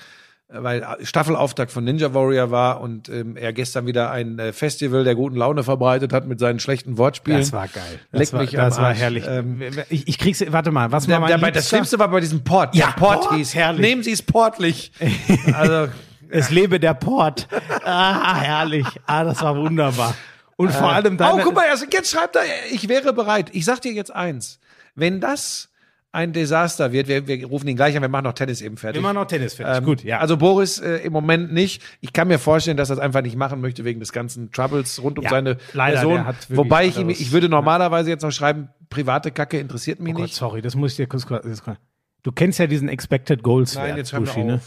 weil 0.49 0.87
Staffelauftakt 1.03 1.73
von 1.73 1.83
Ninja 1.83 2.15
Warrior 2.15 2.51
war 2.51 2.81
und 2.81 3.09
ähm, 3.09 3.37
er 3.37 3.53
gestern 3.53 3.87
wieder 3.87 4.11
ein 4.13 4.39
äh, 4.39 4.53
Festival 4.53 5.03
der 5.03 5.17
guten 5.17 5.37
Laune 5.37 5.65
verbreitet 5.65 6.13
hat 6.13 6.27
mit 6.27 6.39
seinen 6.39 6.61
schlechten 6.61 6.99
Wortspielen. 6.99 7.41
Das 7.41 7.53
war 7.53 7.67
geil. 7.67 8.01
Das 8.13 8.21
Leck 8.21 8.33
war, 8.33 8.41
mich 8.43 8.59
am 8.59 8.65
das 8.69 8.79
war 8.79 8.95
herrlich. 8.95 9.25
Ähm, 9.27 9.61
ich, 9.89 10.07
ich 10.07 10.19
krieg's, 10.19 10.45
warte 10.49 10.71
mal, 10.71 10.93
was 10.93 11.09
war 11.09 11.19
mein 11.21 11.41
der, 11.41 11.51
das? 11.51 11.69
Schlimmste 11.69 11.99
war 11.99 12.09
bei 12.09 12.21
diesem 12.21 12.45
Port. 12.45 12.77
Ja, 12.77 12.87
der 12.87 12.93
Port, 12.93 13.23
Port, 13.23 13.35
hieß. 13.35 13.55
herrlich. 13.57 13.81
Nehmen 13.81 14.03
Sie 14.05 14.13
es 14.13 14.23
portlich. 14.23 14.93
also 15.53 15.93
Es 16.29 16.51
lebe 16.51 16.79
der 16.79 16.95
Port. 16.95 17.49
Ah, 17.85 18.37
herrlich. 18.37 18.87
Ah, 19.07 19.25
das 19.25 19.43
war 19.43 19.57
wunderbar. 19.57 20.15
Und 20.57 20.73
vor 20.73 20.93
allem 20.93 21.15
Oh, 21.15 21.17
deine, 21.19 21.43
guck 21.43 21.55
mal, 21.55 21.65
also 21.71 21.87
jetzt 21.91 22.11
schreibt 22.11 22.37
er, 22.37 22.43
ich 22.71 22.89
wäre 22.89 23.13
bereit. 23.13 23.51
Ich 23.53 23.65
sag 23.65 23.81
dir 23.81 23.93
jetzt 23.93 24.15
eins. 24.15 24.59
Wenn 24.95 25.21
das 25.21 25.69
ein 26.17 26.33
Desaster 26.33 26.91
wird, 26.93 27.07
wir, 27.09 27.29
wir 27.29 27.47
rufen 27.47 27.69
ihn 27.69 27.77
gleich 27.77 27.95
an, 27.95 28.03
wir 28.03 28.09
machen 28.09 28.25
noch 28.25 28.33
Tennis 28.33 28.61
eben 28.63 28.77
fertig. 28.77 28.99
immer 29.01 29.13
noch 29.13 29.27
Tennis 29.27 29.55
fertig. 29.55 29.79
Ähm, 29.79 29.85
Gut, 29.85 30.03
ja. 30.03 30.19
Also 30.19 30.37
Boris 30.37 30.79
äh, 30.81 30.97
im 31.05 31.13
Moment 31.13 31.53
nicht. 31.53 31.83
Ich 32.01 32.13
kann 32.13 32.27
mir 32.29 32.39
vorstellen, 32.39 32.77
dass 32.77 32.91
er 32.91 32.97
das 32.97 33.05
einfach 33.05 33.23
nicht 33.23 33.37
machen 33.37 33.61
möchte 33.61 33.85
wegen 33.85 34.01
des 34.01 34.13
ganzen 34.13 34.51
Troubles 34.51 35.03
rund 35.03 35.19
um 35.19 35.25
Ja, 35.25 35.31
seine 35.31 35.59
leider, 35.75 36.01
Person. 36.01 36.25
Wobei 36.49 36.87
ich 36.87 36.97
ihm, 36.97 37.03
anderes- 37.03 37.21
ich 37.21 37.33
würde 37.33 37.49
normalerweise 37.49 38.11
jetzt 38.11 38.23
noch 38.23 38.33
schreiben, 38.33 38.71
private 38.89 39.31
Kacke 39.31 39.59
interessiert 39.59 40.01
mich 40.01 40.15
oh 40.15 40.17
Gott, 40.17 40.23
nicht. 40.25 40.35
sorry, 40.35 40.63
das 40.63 40.75
muss 40.75 40.93
ich 40.93 40.97
dir 40.97 41.07
kurz, 41.07 41.27
kurz, 41.27 41.63
kurz. 41.63 41.77
Du 42.23 42.33
kennst 42.33 42.59
ja 42.59 42.67
diesen 42.67 42.89
Expected 42.89 43.43
Goals 43.43 43.75
Nein, 43.75 43.89
Wert, 43.89 43.99
jetzt 43.99 44.13
hör 44.13 44.21
Buschi, 44.21 44.43
ne? 44.43 44.61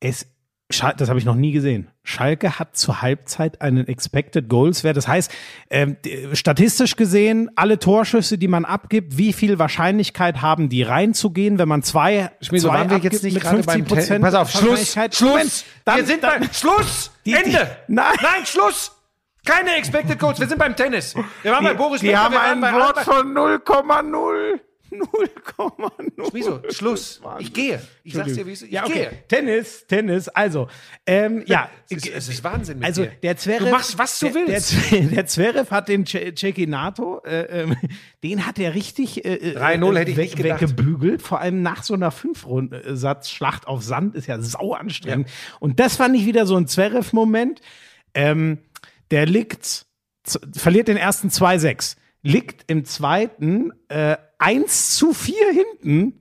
Es, 0.00 0.26
das 0.68 1.08
habe 1.08 1.18
ich 1.18 1.24
noch 1.24 1.34
nie 1.34 1.52
gesehen. 1.52 1.88
Schalke 2.10 2.58
hat 2.58 2.76
zur 2.76 3.00
Halbzeit 3.00 3.62
einen 3.62 3.88
Expected 3.88 4.48
Goals 4.48 4.84
Wert. 4.84 4.96
Das 4.96 5.08
heißt, 5.08 5.30
ähm, 5.70 5.96
statistisch 6.32 6.96
gesehen, 6.96 7.50
alle 7.56 7.78
Torschüsse, 7.78 8.36
die 8.36 8.48
man 8.48 8.64
abgibt, 8.64 9.16
wie 9.16 9.32
viel 9.32 9.58
Wahrscheinlichkeit 9.58 10.42
haben 10.42 10.68
die 10.68 10.82
reinzugehen, 10.82 11.58
wenn 11.58 11.68
man 11.68 11.82
zwei, 11.82 12.30
Schmieso, 12.40 12.68
zwei 12.68 12.74
waren 12.80 12.90
wir 12.90 12.98
jetzt 12.98 13.22
nicht 13.22 13.40
gerade 13.40 13.62
beim 13.62 13.86
50 13.86 14.08
Ten- 14.08 14.22
Pass 14.22 14.34
auf, 14.34 14.50
Schluss? 14.50 14.92
Schluss. 14.94 15.20
Moment, 15.20 15.64
dann, 15.84 15.96
wir 15.96 16.06
sind 16.06 16.22
dann, 16.22 16.40
beim 16.40 16.52
Schluss. 16.52 17.10
Die- 17.24 17.30
die- 17.30 17.36
Ende. 17.36 17.76
Nein. 17.88 18.14
Nein, 18.20 18.44
Schluss. 18.46 18.92
Keine 19.46 19.74
Expected 19.76 20.18
Goals. 20.18 20.38
Wir 20.38 20.48
sind 20.48 20.58
beim 20.58 20.76
Tennis. 20.76 21.14
Wir 21.42 21.52
waren 21.52 21.64
bei 21.64 21.72
Boris 21.74 22.00
die 22.02 22.08
Becker, 22.08 22.20
haben 22.24 22.32
wir 22.34 22.38
waren 22.40 22.52
ein 22.52 22.60
bei 22.60 22.72
Wort 22.74 22.98
von 23.00 23.32
0,0. 23.32 24.60
0,0. 24.90 26.30
Schmieso, 26.30 26.60
Schluss. 26.70 27.20
Ich 27.38 27.52
gehe. 27.52 27.80
Ich 28.02 28.14
sag's 28.14 28.34
dir, 28.34 28.46
wie 28.46 28.52
es 28.52 28.62
ist. 28.62 28.68
Ich 28.68 28.72
Ja, 28.74 28.84
okay. 28.84 28.94
gehe. 28.94 29.10
Tennis, 29.28 29.86
Tennis. 29.86 30.28
Also, 30.28 30.68
ähm, 31.06 31.42
ja. 31.46 31.68
Es 31.88 31.98
ist, 31.98 32.08
es 32.14 32.28
ist 32.28 32.44
Wahnsinn 32.44 32.78
mit 32.78 32.86
Also 32.86 33.04
dir. 33.04 33.12
der 33.22 33.36
Zverev, 33.36 33.64
Du 33.64 33.70
machst, 33.70 33.98
was 33.98 34.18
du 34.18 34.34
willst. 34.34 34.74
Der, 34.92 35.00
der 35.02 35.26
Zverev 35.26 35.70
hat 35.70 35.88
den 35.88 36.06
Ce- 36.06 36.34
Cecchinato, 36.34 37.22
äh, 37.24 37.62
ähm, 37.62 37.76
den 38.22 38.46
hat 38.46 38.58
er 38.58 38.74
richtig 38.74 39.24
äh, 39.24 39.34
äh, 39.34 39.56
3-0 39.58 39.98
hätte 39.98 40.10
ich 40.12 40.16
weg, 40.16 40.36
gedacht. 40.36 40.60
weggebügelt. 40.62 41.22
Vor 41.22 41.40
allem 41.40 41.62
nach 41.62 41.82
so 41.82 41.94
einer 41.94 42.10
Fünf-Satz-Schlacht 42.10 43.66
auf 43.66 43.82
Sand 43.82 44.14
ist 44.14 44.26
ja 44.26 44.40
sau 44.40 44.72
anstrengend. 44.74 45.28
Und 45.60 45.80
das 45.80 45.96
fand 45.96 46.16
ich 46.16 46.26
wieder 46.26 46.46
so 46.46 46.56
ein 46.56 46.66
Zverev-Moment. 46.66 47.60
Ähm, 48.14 48.58
der 49.10 49.26
liegt, 49.26 49.86
verliert 50.56 50.88
den 50.88 50.96
ersten 50.96 51.28
2-6, 51.28 51.96
liegt 52.22 52.70
im 52.70 52.84
zweiten 52.84 53.72
äh, 53.88 54.16
1 54.40 54.96
zu 54.96 55.12
4 55.12 55.34
hinten. 55.52 56.14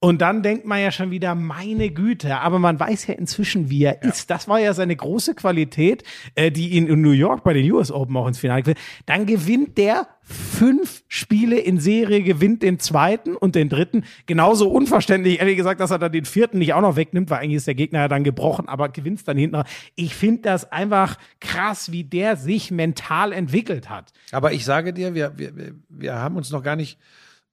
Und 0.00 0.20
dann 0.20 0.42
denkt 0.42 0.66
man 0.66 0.82
ja 0.82 0.92
schon 0.92 1.10
wieder, 1.10 1.34
meine 1.34 1.88
Güte, 1.88 2.36
aber 2.40 2.58
man 2.58 2.78
weiß 2.78 3.06
ja 3.06 3.14
inzwischen, 3.14 3.70
wie 3.70 3.84
er 3.84 4.02
ist. 4.02 4.28
Das 4.28 4.48
war 4.48 4.60
ja 4.60 4.74
seine 4.74 4.94
große 4.94 5.34
Qualität, 5.34 6.02
äh, 6.34 6.50
die 6.50 6.70
ihn 6.72 6.86
in 6.88 7.00
New 7.00 7.12
York 7.12 7.42
bei 7.42 7.54
den 7.54 7.72
US 7.72 7.90
Open 7.90 8.14
auch 8.18 8.26
ins 8.28 8.38
Finale 8.38 8.60
geführt 8.60 8.76
hat. 8.78 8.84
Dann 9.06 9.24
gewinnt 9.24 9.78
der 9.78 10.06
fünf 10.20 11.04
Spiele 11.08 11.58
in 11.58 11.80
Serie, 11.80 12.22
gewinnt 12.22 12.62
den 12.62 12.78
zweiten 12.78 13.34
und 13.34 13.54
den 13.54 13.70
dritten. 13.70 14.04
Genauso 14.26 14.68
unverständlich, 14.68 15.40
ehrlich 15.40 15.56
gesagt, 15.56 15.80
dass 15.80 15.90
er 15.90 15.98
dann 15.98 16.12
den 16.12 16.26
vierten 16.26 16.58
nicht 16.58 16.74
auch 16.74 16.82
noch 16.82 16.96
wegnimmt, 16.96 17.30
weil 17.30 17.38
eigentlich 17.38 17.56
ist 17.56 17.66
der 17.66 17.74
Gegner 17.74 18.00
ja 18.00 18.08
dann 18.08 18.24
gebrochen, 18.24 18.68
aber 18.68 18.90
gewinnt 18.90 19.26
dann 19.26 19.38
hinten. 19.38 19.62
Ich 19.94 20.14
finde 20.14 20.42
das 20.42 20.70
einfach 20.70 21.16
krass, 21.40 21.92
wie 21.92 22.04
der 22.04 22.36
sich 22.36 22.70
mental 22.70 23.32
entwickelt 23.32 23.88
hat. 23.88 24.12
Aber 24.32 24.52
ich 24.52 24.66
sage 24.66 24.92
dir, 24.92 25.14
wir, 25.14 25.32
wir- 25.38 25.52
wir 25.88 26.14
haben 26.14 26.36
uns 26.36 26.50
noch 26.50 26.62
gar 26.62 26.76
nicht 26.76 26.98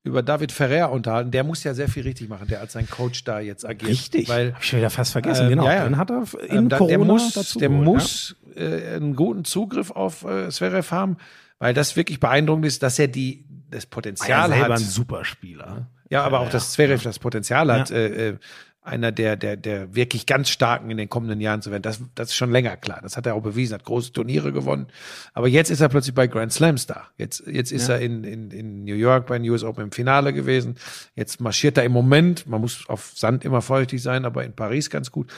über 0.03 0.23
David 0.23 0.51
Ferrer 0.51 0.91
unterhalten. 0.91 1.31
Der 1.31 1.43
muss 1.43 1.63
ja 1.63 1.73
sehr 1.73 1.87
viel 1.87 2.03
richtig 2.03 2.27
machen, 2.27 2.47
der 2.47 2.59
als 2.59 2.73
sein 2.73 2.89
Coach 2.89 3.23
da 3.23 3.39
jetzt 3.39 3.65
agiert. 3.65 4.11
Weil 4.27 4.53
Hab 4.53 4.63
ich 4.63 4.73
wieder 4.75 4.89
fast 4.89 5.11
vergessen, 5.11 5.43
Ähm, 5.43 5.49
genau. 5.49 5.65
ja, 5.65 5.73
ja. 5.75 5.83
Den 5.83 5.97
hat 5.97 6.09
er 6.09 6.23
in 6.47 6.57
ähm, 6.57 6.69
da- 6.69 6.77
Corona 6.77 6.97
der 6.97 7.05
muss, 7.05 7.33
dazu 7.33 7.59
der 7.59 7.69
geholt, 7.69 7.85
muss 7.85 8.35
äh, 8.55 8.95
einen 8.95 9.15
guten 9.15 9.45
Zugriff 9.45 9.91
auf 9.91 10.23
äh, 10.23 10.49
Zverev 10.49 10.91
haben, 10.91 11.17
weil 11.59 11.73
das 11.73 11.95
wirklich 11.95 12.19
beeindruckend 12.19 12.65
ist, 12.65 12.81
dass 12.81 12.97
er 12.97 13.07
die 13.07 13.45
das 13.69 13.83
ja. 13.83 13.89
Potenzial 13.91 14.49
ja, 14.49 14.55
selber 14.57 14.73
hat. 14.73 14.81
ein 14.81 14.85
Superspieler. 14.87 15.87
Ja, 16.09 16.23
aber 16.23 16.39
auch, 16.41 16.49
dass 16.49 16.71
Zverev 16.73 17.03
das 17.03 17.19
Potenzial 17.19 17.71
hat, 17.71 17.89
äh, 17.91 18.29
äh, 18.31 18.37
einer 18.83 19.11
der, 19.11 19.35
der, 19.35 19.57
der 19.57 19.93
wirklich 19.93 20.25
ganz 20.25 20.49
starken 20.49 20.89
in 20.89 20.97
den 20.97 21.07
kommenden 21.07 21.39
Jahren 21.39 21.61
zu 21.61 21.69
werden. 21.69 21.83
Das, 21.83 22.01
das 22.15 22.29
ist 22.29 22.35
schon 22.35 22.51
länger 22.51 22.77
klar. 22.77 22.99
Das 23.03 23.15
hat 23.15 23.27
er 23.27 23.35
auch 23.35 23.41
bewiesen, 23.41 23.75
hat 23.75 23.83
große 23.83 24.11
Turniere 24.11 24.51
gewonnen. 24.51 24.87
Aber 25.33 25.47
jetzt 25.47 25.69
ist 25.69 25.81
er 25.81 25.89
plötzlich 25.89 26.15
bei 26.15 26.25
Grand 26.25 26.51
Slams 26.51 26.87
da. 26.87 27.07
Jetzt, 27.17 27.45
jetzt 27.45 27.71
ist 27.71 27.89
er 27.89 27.99
in, 27.99 28.23
in, 28.23 28.49
in 28.49 28.83
New 28.83 28.95
York 28.95 29.27
bei 29.27 29.37
den 29.37 29.47
US 29.51 29.63
Open 29.63 29.85
im 29.85 29.91
Finale 29.91 30.33
gewesen. 30.33 30.77
Jetzt 31.15 31.39
marschiert 31.39 31.77
er 31.77 31.83
im 31.83 31.91
Moment. 31.91 32.47
Man 32.47 32.59
muss 32.59 32.83
auf 32.87 33.11
Sand 33.15 33.45
immer 33.45 33.61
vorsichtig 33.61 34.01
sein, 34.01 34.25
aber 34.25 34.43
in 34.43 34.53
Paris 34.53 34.89
ganz 34.89 35.11
gut. 35.11 35.31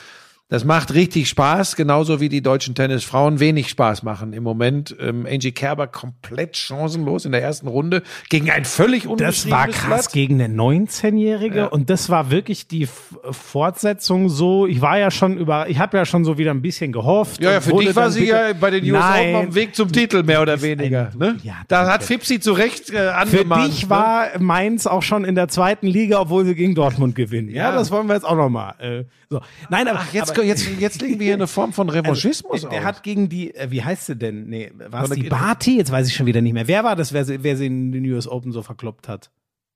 Das 0.49 0.65
macht 0.65 0.93
richtig 0.93 1.29
Spaß, 1.29 1.75
genauso 1.77 2.19
wie 2.19 2.29
die 2.29 2.41
deutschen 2.41 2.75
Tennisfrauen 2.75 3.39
wenig 3.39 3.69
Spaß 3.69 4.03
machen 4.03 4.33
im 4.33 4.43
Moment. 4.43 4.95
Ähm, 4.99 5.25
Angie 5.27 5.51
Kerber 5.53 5.87
komplett 5.87 6.57
chancenlos 6.57 7.25
in 7.25 7.31
der 7.31 7.41
ersten 7.41 7.67
Runde 7.67 8.03
gegen 8.29 8.51
ein 8.51 8.63
völlig 8.65 9.03
Das 9.03 9.11
unbeschriebenes 9.11 9.49
war 9.51 9.67
krass 9.69 10.03
Blatt. 10.05 10.11
gegen 10.13 10.39
eine 10.41 10.53
19-Jährige 10.53 11.57
Ja. 11.59 11.65
und 11.67 11.89
das 11.89 12.09
war 12.09 12.29
wirklich 12.29 12.67
die 12.67 12.87
Fortsetzung 13.31 14.29
so. 14.29 14.67
Ich 14.67 14.81
war 14.81 14.99
ja 14.99 15.11
schon 15.11 15.37
über, 15.37 15.69
ich 15.69 15.79
habe 15.79 15.97
ja 15.97 16.05
schon 16.05 16.23
so 16.25 16.37
wieder 16.37 16.51
ein 16.51 16.61
bisschen 16.61 16.91
gehofft. 16.91 17.41
Ja, 17.41 17.53
ja, 17.53 17.61
für 17.61 17.73
dich 17.77 17.95
war 17.95 18.11
sie 18.11 18.27
ja 18.27 18.53
bei 18.53 18.69
den 18.69 18.83
US 18.83 18.99
Nein, 19.01 19.21
Open 19.29 19.35
auf 19.35 19.45
dem 19.45 19.55
Weg 19.55 19.75
zum 19.75 19.91
Titel, 19.91 20.23
mehr 20.23 20.41
oder 20.41 20.61
weniger. 20.61 21.09
ein- 21.13 21.17
ne? 21.17 21.37
ja, 21.43 21.55
da 21.67 21.91
hat 21.91 22.03
Fipsi 22.03 22.39
zu 22.39 22.53
Recht 22.53 22.89
äh, 22.89 22.93
Für 22.93 23.15
angemahnt. 23.15 23.67
dich 23.73 23.83
ne? 23.83 23.89
war 23.89 24.27
Mainz 24.39 24.85
auch 24.87 25.01
schon 25.03 25.25
in 25.25 25.35
der 25.35 25.47
zweiten 25.47 25.87
Liga, 25.87 26.19
obwohl 26.19 26.45
sie 26.45 26.53
gegen 26.53 26.75
Dortmund 26.75 27.15
gewinnen. 27.15 27.49
Ja, 27.49 27.69
Ja. 27.69 27.75
das 27.75 27.89
wollen 27.91 28.07
wir 28.07 28.13
jetzt 28.15 28.25
auch 28.25 28.35
nochmal. 28.35 28.75
Äh, 28.79 29.03
so. 29.33 29.41
Nein, 29.69 29.87
aber, 29.87 29.99
Ach, 30.01 30.13
jetzt, 30.13 30.31
aber, 30.31 30.43
jetzt, 30.43 30.67
jetzt 30.79 31.01
legen 31.01 31.19
wir 31.19 31.25
hier 31.25 31.33
eine 31.35 31.47
Form 31.47 31.73
von 31.73 31.89
Revanchismus 31.89 32.63
äh, 32.63 32.69
der 32.69 32.79
auf. 32.79 32.85
hat 32.85 33.03
gegen 33.03 33.29
die, 33.29 33.53
äh, 33.53 33.71
wie 33.71 33.83
heißt 33.83 34.05
sie 34.05 34.15
denn? 34.15 34.47
Nee, 34.47 34.71
war 34.75 35.03
es 35.03 35.09
die 35.11 35.23
Barty? 35.23 35.77
Jetzt 35.77 35.91
weiß 35.91 36.07
ich 36.07 36.15
schon 36.15 36.25
wieder 36.25 36.41
nicht 36.41 36.53
mehr. 36.53 36.67
Wer 36.67 36.83
war 36.83 36.95
das, 36.95 37.13
wer 37.13 37.25
sie, 37.25 37.43
wer 37.43 37.57
sie 37.57 37.65
in 37.65 37.91
den 37.91 38.05
US 38.11 38.27
Open 38.27 38.51
so 38.51 38.61
verkloppt 38.61 39.07
hat? 39.07 39.31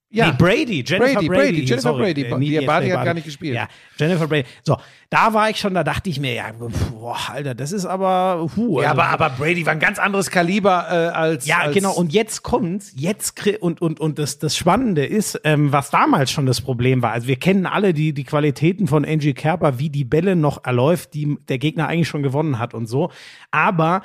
Ja. 0.09 0.27
Nee, 0.27 0.33
Brady, 0.37 0.83
Jennifer 0.87 1.13
Brady, 1.15 1.27
Brady. 1.27 1.27
Brady, 1.27 1.59
Jennifer 1.65 1.81
sorry, 1.81 2.13
Brady. 2.13 2.21
äh, 2.55 2.59
Die 2.61 2.65
Barty 2.65 2.89
hat 2.89 3.03
gar 3.03 3.13
nicht 3.13 3.25
gespielt. 3.25 3.55
Ja, 3.55 3.67
Jennifer 3.97 4.25
Brady. 4.25 4.45
So, 4.63 4.77
da 5.09 5.33
war 5.33 5.49
ich 5.49 5.57
schon, 5.59 5.73
da 5.73 5.83
dachte 5.83 6.09
ich 6.09 6.17
mir, 6.21 6.33
ja, 6.33 6.45
boah, 6.53 7.17
Alter, 7.29 7.53
das 7.53 7.73
ist 7.73 7.85
aber, 7.85 8.49
huh, 8.55 8.81
Ja, 8.81 8.91
also- 8.91 9.01
aber, 9.01 9.09
aber 9.25 9.35
Brady 9.35 9.65
war 9.65 9.73
ein 9.73 9.79
ganz 9.79 9.99
anderes 9.99 10.31
Kaliber 10.31 10.87
äh, 10.89 10.93
als. 11.13 11.45
Ja, 11.45 11.59
als 11.59 11.73
genau. 11.73 11.91
Und 11.93 12.13
jetzt 12.13 12.41
kommt's. 12.41 12.93
Jetzt 12.95 13.37
und 13.59 13.81
und 13.81 13.99
und 13.99 14.17
das 14.17 14.39
das 14.39 14.55
Spannende 14.55 15.05
ist, 15.05 15.41
ähm, 15.43 15.73
was 15.73 15.89
damals 15.89 16.31
schon 16.31 16.45
das 16.45 16.61
Problem 16.61 17.01
war. 17.01 17.11
Also 17.11 17.27
wir 17.27 17.35
kennen 17.35 17.65
alle 17.65 17.93
die 17.93 18.13
die 18.13 18.23
Qualitäten 18.23 18.87
von 18.87 19.03
Angie 19.03 19.33
Kerber, 19.33 19.77
wie 19.77 19.89
die 19.89 20.05
Bälle 20.05 20.37
noch 20.37 20.63
erläuft, 20.63 21.15
die 21.15 21.37
der 21.49 21.57
Gegner 21.57 21.89
eigentlich 21.89 22.07
schon 22.07 22.23
gewonnen 22.23 22.59
hat 22.59 22.73
und 22.73 22.85
so. 22.87 23.11
Aber 23.51 24.03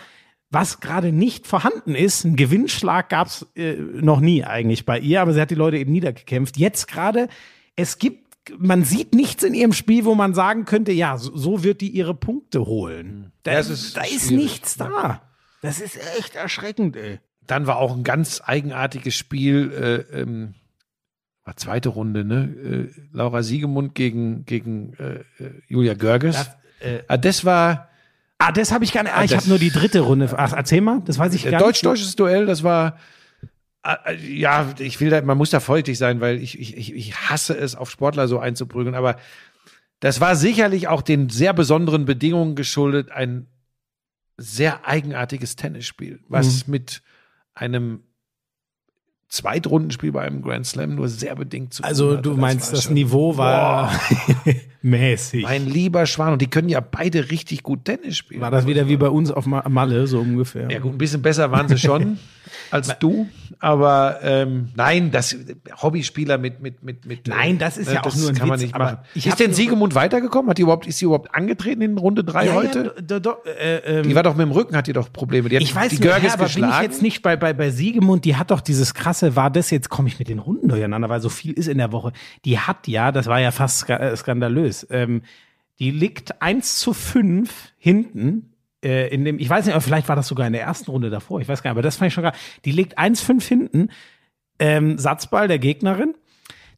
was 0.53 0.80
gerade 0.80 1.12
nicht 1.12 1.46
vorhanden 1.46 1.94
ist, 1.94 2.24
ein 2.24 2.36
Gewinnschlag 2.36 3.09
gab's 3.09 3.46
äh, 3.57 3.74
noch 3.74 4.20
nie 4.20 4.44
eigentlich 4.44 4.84
bei 4.84 4.98
ihr, 4.98 5.22
aber 5.22 5.32
sie 5.32 5.40
hat 5.40 5.50
die 5.50 5.57
Leute 5.57 5.78
eben 5.78 5.92
niedergekämpft. 5.92 6.59
Jetzt 6.59 6.88
gerade, 6.88 7.28
es 7.74 7.98
gibt, 7.98 8.28
man 8.59 8.84
sieht 8.84 9.14
nichts 9.14 9.42
in 9.42 9.55
ihrem 9.55 9.72
Spiel, 9.72 10.05
wo 10.05 10.14
man 10.14 10.34
sagen 10.34 10.66
könnte, 10.66 10.92
ja, 10.92 11.16
so, 11.16 11.34
so 11.36 11.64
wird 11.64 11.80
die 11.80 11.90
ihre 11.90 12.14
Punkte 12.14 12.66
holen. 12.66 13.32
Da, 13.44 13.55
Das 13.55 13.70
ist 13.70 13.96
da 13.96 14.03
ist 14.03 14.30
nichts 14.30 14.76
da. 14.76 15.22
Das 15.62 15.80
ist 15.80 15.98
echt 16.18 16.34
erschreckend, 16.34 16.96
ey. 16.96 17.20
Dann 17.46 17.66
war 17.66 17.76
auch 17.76 17.96
ein 17.96 18.05
ganz 18.05 18.42
eigenartiges 18.44 19.14
Spiel. 19.14 19.72
Äh, 20.12 20.20
ähm, 20.20 20.55
war 21.44 21.57
zweite 21.57 21.88
Runde, 21.88 22.24
ne? 22.24 22.90
Äh, 22.94 23.00
Laura 23.12 23.42
Siegemund 23.42 23.94
gegen 23.94 24.44
gegen 24.44 24.94
äh, 24.94 25.20
äh, 25.42 25.50
Julia 25.66 25.94
Görges. 25.94 26.36
Das, 26.36 26.48
äh, 26.80 27.03
ah, 27.09 27.16
das 27.16 27.44
war 27.44 27.88
Ah, 28.45 28.53
das 28.53 28.72
habe 28.72 28.84
ich 28.84 28.93
gar 28.93 29.03
nicht. 29.05 29.14
Ah, 29.14 29.22
ich 29.24 29.30
das- 29.30 29.43
habe 29.43 29.49
nur 29.51 29.59
die 29.59 29.70
dritte 29.70 30.01
Runde. 30.01 30.28
Ach, 30.36 30.53
erzähl 30.53 30.80
mal, 30.80 31.01
das 31.05 31.18
weiß 31.18 31.32
ich 31.34 31.47
Äh, 31.47 31.51
gar 31.53 31.59
nicht. 31.59 31.66
Deutsch-deutsches 31.66 32.16
Duell, 32.16 32.47
das 32.47 32.62
war 32.62 32.99
äh, 33.84 33.97
äh, 34.14 34.16
ja, 34.38 34.74
ich 34.78 35.01
will 35.01 35.11
da, 35.11 35.20
man 35.22 35.36
muss 35.38 35.51
da 35.51 35.61
vorsichtig 35.61 35.99
sein, 35.99 36.20
weil 36.20 36.40
ich, 36.40 36.59
ich, 36.59 36.76
ich, 36.76 36.95
ich 36.95 37.14
hasse 37.16 37.57
es, 37.57 37.74
auf 37.74 37.90
Sportler 37.90 38.28
so 38.28 38.38
einzuprügeln, 38.38 38.95
aber 38.95 39.16
das 40.01 40.20
war 40.20 40.34
sicherlich 40.36 40.88
auch 40.88 41.03
den 41.03 41.28
sehr 41.28 41.53
besonderen 41.53 42.05
Bedingungen 42.05 42.55
geschuldet, 42.57 43.11
ein 43.11 43.47
sehr 44.36 44.86
eigenartiges 44.86 45.57
Tennisspiel, 45.57 46.20
was 46.28 46.66
mit 46.66 47.03
einem 47.55 48.03
Zweitrundenspiel 49.33 50.12
bei 50.12 50.20
einem 50.20 50.43
Grand 50.43 50.66
Slam 50.66 50.95
nur 50.95 51.09
sehr 51.09 51.35
bedingt 51.35 51.72
zu 51.72 51.80
tun 51.83 51.89
Also 51.89 52.16
du 52.16 52.30
Das 52.33 52.39
meinst, 52.39 52.72
das 52.72 52.83
schon- 52.85 52.93
Niveau 52.93 53.39
war 53.39 53.91
mäßig. 54.83 55.43
Mein 55.45 55.66
lieber 55.66 56.05
Schwan, 56.05 56.35
und 56.35 56.43
die 56.43 56.49
können 56.51 56.68
ja 56.68 56.80
beide 56.80 57.30
richtig 57.30 57.62
gut 57.62 57.87
Tennis 57.87 58.18
spielen. 58.18 58.43
War 58.43 58.51
das 58.51 58.66
wieder 58.66 58.89
wie 58.89 58.97
bei 58.99 59.09
uns 59.09 59.30
auf 59.30 59.47
Ma- 59.47 59.66
Malle, 59.70 60.07
so 60.07 60.20
ungefähr? 60.20 60.70
Ja 60.70 60.80
gut, 60.80 60.93
ein 60.93 60.99
bisschen 60.99 61.22
besser 61.22 61.51
waren 61.51 61.66
sie 61.66 61.78
schon 61.78 62.18
als 62.70 62.98
du, 62.98 63.28
aber 63.59 64.18
ähm, 64.22 64.70
nein, 64.74 65.11
das 65.11 65.36
Hobbyspieler 65.80 66.38
mit 66.38 66.61
mit 66.61 66.82
mit 66.82 67.07
mit. 67.07 67.28
Nein, 67.28 67.59
das 67.59 67.78
ist 67.78 67.88
äh, 67.88 67.94
ja 67.94 68.05
auch 68.05 68.14
nur 68.14 68.28
ein 68.28 68.34
kann 68.34 68.48
man 68.48 68.59
Witz, 68.59 68.66
nicht 68.66 68.74
aber 68.74 68.84
machen. 68.84 68.98
ich 69.14 69.26
Ist 69.26 69.40
denn 69.40 69.55
Siegemund 69.55 69.94
weitergekommen? 69.94 70.50
Hat 70.50 70.59
die 70.59 70.62
überhaupt 70.62 70.86
ist 70.86 70.98
sie 70.98 71.05
überhaupt 71.05 71.34
angetreten 71.34 71.82
in 71.82 71.98
Runde 71.98 72.24
drei 72.24 72.46
Ja, 72.46 72.55
heute? 72.55 72.94
Ja, 72.96 73.03
do, 73.03 73.18
do, 73.20 73.34
äh, 73.44 73.98
ähm, 73.98 74.09
die 74.09 74.14
war 74.14 74.22
doch 74.22 74.34
mit 74.34 74.46
dem 74.46 74.53
Rücken, 74.53 74.76
hat 74.76 74.86
die 74.86 74.92
doch 74.92 75.12
Probleme. 75.12 75.48
Die 75.48 75.57
hat 75.57 75.62
ich 75.62 75.74
weiß 75.74 75.90
die 75.90 75.96
nicht, 75.96 76.05
Görges 76.05 76.24
ja, 76.24 76.34
aber 76.34 76.44
bin 76.44 76.48
ich 76.48 76.55
geschlagen. 76.55 76.82
jetzt 76.84 77.03
nicht 77.03 77.22
bei, 77.22 77.36
bei, 77.36 77.53
bei 77.53 77.70
Siegemund, 77.70 78.24
die 78.24 78.36
hat 78.36 78.50
doch 78.50 78.61
dieses 78.61 78.94
krasse, 78.94 79.36
war 79.36 79.50
das 79.50 79.70
jetzt, 79.70 79.88
komme 79.88 80.09
ich 80.09 80.18
mit 80.18 80.28
den 80.28 80.38
Runden 80.38 80.68
durcheinander, 80.68 81.09
weil 81.09 81.20
so 81.20 81.28
viel 81.28 81.53
ist 81.53 81.68
in 81.68 81.78
der 81.78 81.92
Woche. 81.92 82.12
Die 82.44 82.59
hat 82.59 82.88
ja, 82.88 83.12
das 83.12 83.26
war 83.26 83.40
ja 83.40 83.50
fast 83.50 83.88
äh, 83.90 84.16
skandalös, 84.16 84.86
ähm, 84.90 85.22
die 85.78 85.90
liegt 85.90 86.40
1 86.42 86.78
zu 86.78 86.92
5 86.92 87.72
hinten 87.78 88.51
äh, 88.83 89.09
in 89.09 89.24
dem, 89.24 89.39
ich 89.39 89.49
weiß 89.49 89.66
nicht, 89.66 89.74
aber 89.74 89.83
vielleicht 89.83 90.09
war 90.09 90.16
das 90.16 90.28
sogar 90.28 90.47
in 90.47 90.53
der 90.53 90.62
ersten 90.62 90.91
Runde 90.91 91.11
davor, 91.11 91.41
ich 91.41 91.49
weiß 91.49 91.62
gar 91.62 91.70
nicht, 91.70 91.76
aber 91.76 91.83
das 91.83 91.97
fand 91.97 92.09
ich 92.09 92.14
schon 92.14 92.24
gar, 92.24 92.35
die 92.64 92.72
liegt 92.72 92.99
1-5 92.99 93.43
hinten, 93.47 93.89
ähm, 94.59 94.99
Satzball 94.99 95.49
der 95.49 95.59
Gegnerin, 95.59 96.14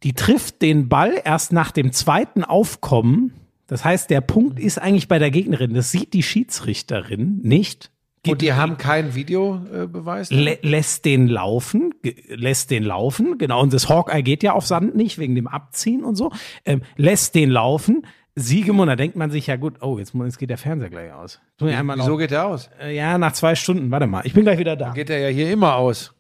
die 0.03 0.13
trifft 0.13 0.63
den 0.63 0.89
Ball 0.89 1.21
erst 1.25 1.53
nach 1.53 1.71
dem 1.71 1.93
zweiten 1.93 2.45
Aufkommen. 2.45 3.33
Das 3.67 3.85
heißt, 3.85 4.11
der 4.11 4.21
Punkt 4.21 4.61
ist 4.61 4.79
eigentlich 4.79 5.09
bei 5.09 5.19
der 5.19 5.31
Gegnerin. 5.31 5.73
Das 5.73 5.91
sieht 5.91 6.13
die 6.13 6.23
Schiedsrichterin 6.23 7.41
nicht. 7.43 7.91
und 8.27 8.43
die 8.43 8.53
haben 8.53 8.77
keinen 8.77 9.15
Videobeweis. 9.15 10.31
Lä 10.31 10.59
lässt 10.61 11.07
den 11.07 11.27
laufen, 11.27 11.95
lässt 12.29 12.71
den 12.71 12.85
laufen, 12.85 13.39
genau. 13.39 13.63
Und 13.63 13.73
das 13.73 13.89
Hawkeye 13.89 14.23
geht 14.23 14.43
ja 14.43 14.53
auf 14.53 14.67
Sand 14.67 14.95
nicht, 14.95 15.19
wegen 15.19 15.35
dem 15.35 15.47
Abziehen 15.47 16.05
und 16.05 16.17
so. 16.17 16.31
Ähm, 16.67 16.83
lässt 16.97 17.35
den 17.35 17.51
laufen. 17.51 18.07
Siegemund, 18.37 18.89
da 18.91 18.97
denkt 18.97 19.17
man 19.17 19.31
sich 19.31 19.47
ja 19.47 19.57
gut, 19.57 19.81
oh, 19.81 19.99
jetzt, 19.99 20.13
jetzt 20.15 20.39
geht 20.39 20.51
der 20.51 20.59
Fernseher 20.59 20.91
gleich 20.91 21.13
aus. 21.13 21.41
Tu 21.57 21.67
mir 21.67 21.79
einmal 21.79 21.97
noch, 21.97 22.05
Wieso 22.07 22.17
geht 22.17 22.33
der 22.33 22.47
aus? 22.47 22.69
äh, 22.81 22.95
ja, 22.95 23.17
nach 23.17 23.33
zwei 23.33 23.55
Stunden, 23.55 23.91
warte 23.91 24.07
mal, 24.09 24.23
ich 24.27 24.35
bin 24.35 24.43
gleich 24.43 24.59
wieder 24.59 24.75
da. 24.77 24.91
Geht 24.91 25.09
der 25.09 25.21
ja 25.21 25.29
hier 25.29 25.51
immer 25.53 25.77
aus. 25.77 26.13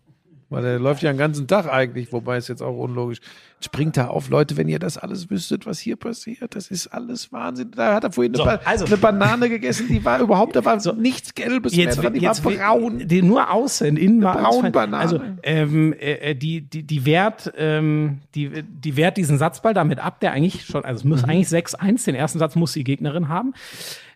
Weil 0.50 0.62
der 0.62 0.78
läuft 0.78 1.02
ja 1.02 1.12
den 1.12 1.18
ganzen 1.18 1.48
Tag 1.48 1.66
eigentlich, 1.66 2.12
wobei 2.12 2.36
es 2.36 2.46
jetzt 2.46 2.62
auch 2.62 2.76
unlogisch. 2.76 3.20
Springt 3.64 3.96
da 3.96 4.08
auf, 4.08 4.28
Leute, 4.28 4.56
wenn 4.58 4.68
ihr 4.68 4.78
das 4.78 4.98
alles 4.98 5.30
wüsstet, 5.30 5.64
was 5.64 5.78
hier 5.78 5.96
passiert, 5.96 6.54
das 6.54 6.68
ist 6.68 6.88
alles 6.88 7.32
Wahnsinn. 7.32 7.70
Da 7.70 7.94
hat 7.94 8.04
er 8.04 8.12
vorhin 8.12 8.34
So, 8.34 8.42
eine, 8.42 8.58
ba 8.58 8.64
also- 8.64 8.84
eine 8.84 8.98
Banane 8.98 9.48
gegessen, 9.48 9.88
die 9.88 10.04
war 10.04 10.20
überhaupt, 10.20 10.54
da 10.54 10.64
war 10.64 10.76
nichts 10.96 11.34
Gelbes 11.34 11.74
jetzt, 11.74 11.96
mehr 11.96 12.02
dran, 12.04 12.12
die 12.12 12.20
jetzt 12.20 12.44
war 12.44 12.52
braun. 12.52 13.08
Die 13.08 13.22
nur 13.22 13.50
außen, 13.50 13.96
innen 13.96 14.22
war 14.22 14.36
alles 14.36 14.48
fein. 14.56 14.72
Braunbanane. 14.72 15.02
Also 15.02 15.20
ähm, 15.42 15.94
äh, 15.98 16.34
die 16.34 16.60
die 16.60 16.82
die 16.82 17.06
wehrt 17.06 17.52
ähm, 17.56 18.20
die 18.34 18.62
die 18.62 18.96
wehrt 18.96 19.16
diesen 19.16 19.38
Satzball 19.38 19.72
damit 19.72 19.98
ab, 19.98 20.20
der 20.20 20.32
eigentlich 20.32 20.66
schon 20.66 20.84
also 20.84 20.98
es 20.98 21.04
muss 21.04 21.24
eigentlich 21.24 21.48
6-1, 21.48 22.04
den 22.04 22.14
ersten 22.14 22.38
Satz 22.38 22.56
muss 22.56 22.72
die 22.74 22.84
Gegnerin 22.84 23.28
haben. 23.28 23.54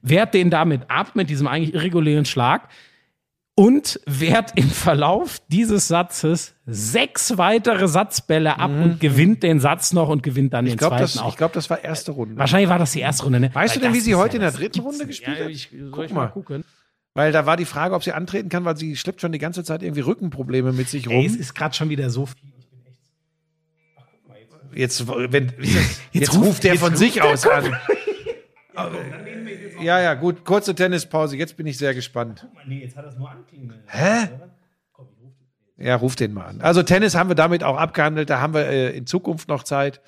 Wehrt 0.02 0.34
den 0.34 0.50
damit 0.50 0.82
ab 0.90 1.12
mit 1.14 1.30
diesem 1.30 1.46
eigentlich 1.46 1.74
irregulären 1.74 2.24
Schlag 2.24 2.68
und 3.58 3.98
wehrt 4.06 4.52
im 4.56 4.70
Verlauf 4.70 5.40
dieses 5.48 5.88
Satzes 5.88 6.54
sechs 6.64 7.38
weitere 7.38 7.88
Satzbälle 7.88 8.56
ab 8.60 8.70
und 8.70 9.00
gewinnt 9.00 9.42
den 9.42 9.58
Satz 9.58 9.92
noch 9.92 10.08
und 10.08 10.22
gewinnt 10.22 10.52
dann 10.54 10.64
den 10.64 10.74
Ich 10.74 10.78
glaube, 10.78 10.92
zweiten 10.96 11.02
das, 11.02 11.18
auch. 11.18 11.30
ich 11.30 11.36
glaub, 11.36 11.52
das 11.54 11.68
war 11.68 11.82
erste 11.82 12.12
Runde. 12.12 12.36
Wahrscheinlich 12.36 12.68
war 12.68 12.78
das 12.78 12.92
die 12.92 13.00
erste 13.00 13.24
Runde, 13.24 13.40
ne? 13.40 13.50
Weißt 13.52 13.74
du 13.74 13.80
Weil 13.80 13.88
denn, 13.88 13.94
wie 13.94 14.00
sie 14.00 14.14
heute 14.14 14.36
in 14.36 14.42
der 14.42 14.52
dritten 14.52 14.78
Runde 14.78 15.06
gespielt 15.06 15.38
ja, 15.38 15.44
hat? 15.46 15.50
Ich, 15.50 15.70
soll 15.76 15.90
Guck 15.90 16.04
ich 16.04 16.12
mal 16.12 16.26
mal. 16.26 16.28
gucken? 16.28 16.62
Weil 17.14 17.32
da 17.32 17.46
war 17.46 17.56
die 17.56 17.64
Frage, 17.64 17.96
ob 17.96 18.04
sie 18.04 18.12
antreten 18.12 18.48
kann, 18.48 18.64
weil 18.64 18.76
sie 18.76 18.94
schleppt 18.94 19.20
schon 19.20 19.32
die 19.32 19.38
ganze 19.40 19.64
Zeit 19.64 19.82
irgendwie 19.82 20.02
Rückenprobleme 20.02 20.72
mit 20.72 20.88
sich 20.88 21.08
Ey, 21.10 21.26
es 21.26 21.32
rum. 21.32 21.40
ist 21.40 21.54
gerade 21.56 21.74
schon 21.74 21.88
wieder 21.88 22.10
so 22.10 22.26
viel. 22.26 22.36
Jetzt, 24.74 25.08
wenn, 25.08 25.52
jetzt, 25.58 26.00
Jetzt 26.12 26.34
ruft, 26.36 26.46
ruft- 26.46 26.62
der 26.64 26.74
jetzt 26.74 26.80
von 26.84 26.94
sich 26.94 27.20
aus 27.22 27.44
an. 27.46 27.74
Ja, 29.82 30.00
ja, 30.00 30.14
gut. 30.14 30.44
Kurze 30.44 30.74
Tennispause. 30.74 31.36
Jetzt 31.36 31.56
bin 31.56 31.66
ich 31.66 31.78
sehr 31.78 31.94
gespannt. 31.94 32.46
Nee, 32.66 32.80
jetzt 32.80 32.96
hat 32.96 33.04
das 33.04 33.16
nur 33.16 33.30
anklingen. 33.30 33.74
Hä? 33.86 34.28
Ja, 35.76 35.94
ruf 35.94 36.16
den 36.16 36.34
mal 36.34 36.46
an. 36.46 36.60
Also 36.60 36.82
Tennis 36.82 37.14
haben 37.14 37.30
wir 37.30 37.36
damit 37.36 37.62
auch 37.62 37.76
abgehandelt. 37.76 38.30
Da 38.30 38.40
haben 38.40 38.52
wir 38.54 38.66
äh, 38.66 38.96
in 38.96 39.06
Zukunft 39.06 39.48
noch 39.48 39.62
Zeit. 39.62 40.00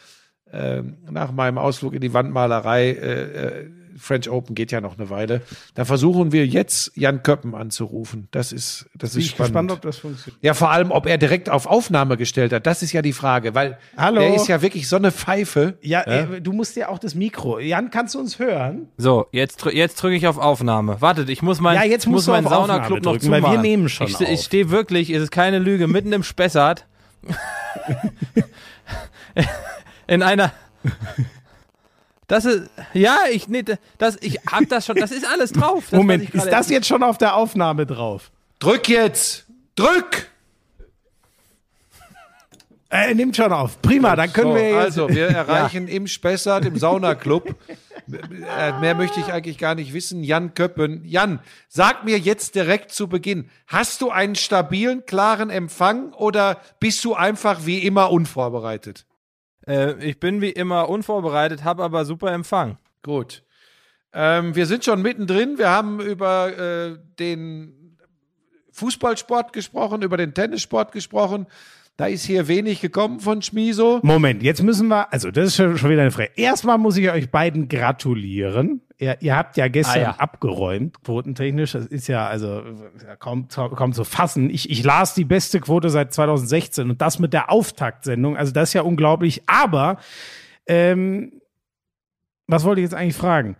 Ähm, 0.52 0.98
nach 1.08 1.30
meinem 1.30 1.58
Ausflug 1.58 1.94
in 1.94 2.00
die 2.00 2.12
Wandmalerei, 2.12 2.88
äh, 2.88 3.60
äh, 3.60 3.70
French 4.00 4.28
Open 4.30 4.54
geht 4.54 4.72
ja 4.72 4.80
noch 4.80 4.98
eine 4.98 5.10
Weile. 5.10 5.42
Da 5.74 5.84
versuchen 5.84 6.32
wir 6.32 6.46
jetzt 6.46 6.90
Jan 6.96 7.22
Köppen 7.22 7.54
anzurufen. 7.54 8.28
Das 8.30 8.50
ist, 8.52 8.88
das 8.94 9.12
Bin 9.12 9.20
ist 9.20 9.26
ich 9.26 9.30
spannend. 9.32 9.48
gespannt, 9.52 9.72
ob 9.72 9.82
das 9.82 9.98
funktioniert. 9.98 10.42
ja, 10.42 10.54
vor 10.54 10.70
allem, 10.70 10.90
ob 10.90 11.06
er 11.06 11.18
direkt 11.18 11.48
auf 11.50 11.66
Aufnahme 11.66 12.16
gestellt 12.16 12.52
hat. 12.52 12.66
Das 12.66 12.82
ist 12.82 12.92
ja 12.92 13.02
die 13.02 13.12
Frage, 13.12 13.54
weil 13.54 13.78
Hallo? 13.96 14.20
der 14.20 14.34
ist 14.34 14.48
ja 14.48 14.62
wirklich 14.62 14.88
so 14.88 14.96
eine 14.96 15.12
Pfeife. 15.12 15.78
Ja, 15.82 16.02
Äh, 16.02 16.40
du 16.40 16.52
musst 16.52 16.76
ja 16.76 16.88
auch 16.88 16.98
das 16.98 17.14
Mikro. 17.14 17.58
Jan, 17.58 17.90
kannst 17.90 18.14
du 18.14 18.18
uns 18.20 18.38
hören? 18.38 18.88
So, 18.96 19.26
jetzt, 19.32 19.64
jetzt 19.66 20.02
drücke 20.02 20.16
ich 20.16 20.26
auf 20.26 20.38
Aufnahme. 20.38 21.00
Wartet, 21.00 21.28
ich 21.28 21.42
muss 21.42 21.60
mein, 21.60 21.76
Ja, 21.76 21.84
jetzt 21.84 22.04
ich 22.04 22.10
muss 22.10 22.28
Aufnahme 22.28 22.48
Saunaclub 22.48 23.02
noch 23.02 23.12
drücken, 23.12 23.30
weil 23.30 23.42
wir 23.42 23.46
zumachen. 23.48 23.62
nehmen 23.62 23.88
schon 23.88 24.06
Ich, 24.08 24.20
ich 24.20 24.40
stehe 24.42 24.70
wirklich, 24.70 25.10
es 25.10 25.22
ist 25.24 25.30
keine 25.30 25.58
Lüge, 25.58 25.86
mitten 25.86 26.12
im 26.12 26.22
Spessart. 26.22 26.86
In 30.06 30.22
einer. 30.22 30.52
Das 32.30 32.44
ist, 32.44 32.70
ja, 32.94 33.18
ich, 33.28 33.48
nee, 33.48 33.64
das, 33.98 34.16
ich 34.20 34.38
hab 34.46 34.68
das 34.68 34.86
schon, 34.86 34.94
das 34.94 35.10
ist 35.10 35.26
alles 35.26 35.50
drauf. 35.50 35.86
Das, 35.90 35.98
Moment, 35.98 36.32
ist 36.32 36.46
das 36.46 36.70
jetzt 36.70 36.86
schon 36.86 37.02
auf 37.02 37.18
der 37.18 37.34
Aufnahme 37.34 37.86
drauf? 37.86 38.30
Drück 38.60 38.88
jetzt! 38.88 39.46
Drück! 39.74 40.28
Äh, 42.88 43.14
nimmt 43.14 43.34
schon 43.34 43.52
auf. 43.52 43.82
Prima, 43.82 44.14
dann 44.14 44.32
können 44.32 44.52
so, 44.52 44.54
wir 44.54 44.68
jetzt. 44.68 44.76
Also, 44.76 45.08
wir 45.08 45.26
erreichen 45.28 45.88
im 45.88 46.06
Spessart, 46.06 46.64
im 46.66 46.76
Saunaclub. 46.78 47.56
Äh, 48.08 48.78
Mehr 48.78 48.94
möchte 48.94 49.18
ich 49.18 49.32
eigentlich 49.32 49.58
gar 49.58 49.74
nicht 49.74 49.92
wissen. 49.92 50.22
Jan 50.22 50.54
Köppen. 50.54 51.04
Jan, 51.04 51.40
sag 51.68 52.04
mir 52.04 52.18
jetzt 52.18 52.54
direkt 52.54 52.92
zu 52.92 53.08
Beginn, 53.08 53.50
hast 53.66 54.02
du 54.02 54.10
einen 54.10 54.36
stabilen, 54.36 55.04
klaren 55.04 55.50
Empfang 55.50 56.12
oder 56.12 56.60
bist 56.78 57.04
du 57.04 57.14
einfach 57.14 57.66
wie 57.66 57.78
immer 57.80 58.12
unvorbereitet? 58.12 59.04
Äh, 59.66 60.04
ich 60.04 60.20
bin 60.20 60.40
wie 60.40 60.50
immer 60.50 60.88
unvorbereitet, 60.88 61.64
habe 61.64 61.82
aber 61.82 62.04
super 62.04 62.32
Empfang. 62.32 62.78
Gut. 63.02 63.42
Ähm, 64.12 64.54
wir 64.54 64.66
sind 64.66 64.84
schon 64.84 65.02
mittendrin. 65.02 65.58
Wir 65.58 65.70
haben 65.70 66.00
über 66.00 66.58
äh, 66.58 66.98
den 67.18 67.96
Fußballsport 68.72 69.52
gesprochen, 69.52 70.02
über 70.02 70.16
den 70.16 70.34
Tennissport 70.34 70.92
gesprochen. 70.92 71.46
Da 72.00 72.06
ist 72.06 72.24
hier 72.24 72.48
wenig 72.48 72.80
gekommen 72.80 73.20
von 73.20 73.42
Schmiso. 73.42 74.00
Moment, 74.02 74.42
jetzt 74.42 74.62
müssen 74.62 74.88
wir, 74.88 75.12
also 75.12 75.30
das 75.30 75.48
ist 75.48 75.56
schon, 75.56 75.76
schon 75.76 75.90
wieder 75.90 76.00
eine 76.00 76.10
Frage. 76.10 76.30
Erstmal 76.34 76.78
muss 76.78 76.96
ich 76.96 77.10
euch 77.10 77.30
beiden 77.30 77.68
gratulieren. 77.68 78.80
Ihr, 78.96 79.18
ihr 79.20 79.36
habt 79.36 79.58
ja 79.58 79.68
gestern 79.68 79.98
Ah, 79.98 80.00
ja. 80.02 80.10
abgeräumt, 80.16 81.04
quotentechnisch. 81.04 81.72
Das 81.72 81.84
ist 81.84 82.08
ja 82.08 82.26
also 82.26 82.62
ja, 83.06 83.16
kaum, 83.16 83.48
kaum 83.48 83.92
zu 83.92 84.04
fassen. 84.04 84.48
Ich, 84.48 84.70
ich 84.70 84.82
las 84.82 85.12
die 85.12 85.26
beste 85.26 85.60
Quote 85.60 85.90
seit 85.90 86.14
2016 86.14 86.88
und 86.88 87.02
das 87.02 87.18
mit 87.18 87.34
der 87.34 87.50
Auftaktsendung. 87.50 88.34
Also 88.34 88.50
das 88.54 88.70
ist 88.70 88.72
ja 88.72 88.80
unglaublich. 88.80 89.42
Aber 89.46 89.98
ähm, 90.66 91.42
was 92.46 92.64
wollte 92.64 92.80
ich 92.80 92.84
jetzt 92.86 92.94
eigentlich 92.94 93.14
fragen? 93.16 93.56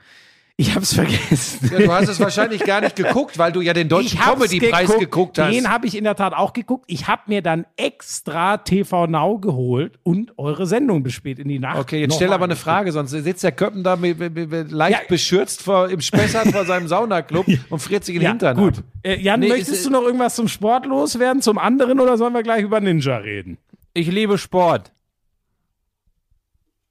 Ich 0.60 0.74
hab's 0.74 0.92
vergessen. 0.94 1.70
Ja, 1.72 1.78
du 1.78 1.90
hast 1.90 2.08
es 2.10 2.20
wahrscheinlich 2.20 2.62
gar 2.64 2.82
nicht 2.82 2.94
geguckt, 2.94 3.38
weil 3.38 3.50
du 3.50 3.62
ja 3.62 3.72
den 3.72 3.88
Deutschen 3.88 4.20
Comedy-Preis 4.20 4.94
geguckt 4.98 5.38
hast. 5.38 5.54
Den 5.54 5.70
habe 5.70 5.86
ich 5.86 5.96
in 5.96 6.04
der 6.04 6.14
Tat 6.16 6.34
auch 6.34 6.52
geguckt. 6.52 6.84
Ich 6.86 7.08
habe 7.08 7.22
mir 7.28 7.40
dann 7.40 7.64
extra 7.76 8.58
TV 8.58 9.06
Now 9.06 9.38
geholt 9.38 9.98
und 10.02 10.36
eure 10.38 10.66
Sendung 10.66 11.02
bis 11.02 11.14
spät 11.14 11.38
in 11.38 11.48
die 11.48 11.58
Nacht. 11.58 11.78
Okay, 11.78 12.00
jetzt 12.00 12.16
stell 12.16 12.30
aber 12.34 12.44
eine. 12.44 12.56
Frage, 12.56 12.92
sonst 12.92 13.12
sitzt 13.12 13.42
der 13.42 13.52
Köppen 13.52 13.82
da 13.82 13.96
mit, 13.96 14.18
mit, 14.18 14.34
mit, 14.34 14.50
mit 14.50 14.70
leicht 14.70 15.00
Ja. 15.00 15.06
beschürzt 15.08 15.62
vor, 15.62 15.88
im 15.88 16.02
Spessart 16.02 16.48
vor 16.48 16.66
seinem 16.66 16.88
Saunaclub 16.88 17.46
und 17.70 17.78
friert 17.78 18.04
sich 18.04 18.16
in 18.16 18.20
den 18.20 18.24
Ja, 18.24 18.30
Hintern 18.32 18.56
gut. 18.58 18.78
ab. 18.80 18.84
Äh, 19.02 19.18
Jan, 19.18 19.40
Nee, 19.40 19.48
möchtest 19.48 19.72
ist- 19.72 19.86
du 19.86 19.90
noch 19.90 20.02
irgendwas 20.02 20.34
zum 20.34 20.48
Sport 20.48 20.84
loswerden, 20.84 21.40
zum 21.40 21.56
anderen 21.56 22.00
oder 22.00 22.18
sollen 22.18 22.34
wir 22.34 22.42
gleich 22.42 22.64
über 22.64 22.80
Ninja 22.80 23.16
reden? 23.16 23.56
Ich 23.94 24.08
liebe 24.08 24.36
Sport. 24.36 24.92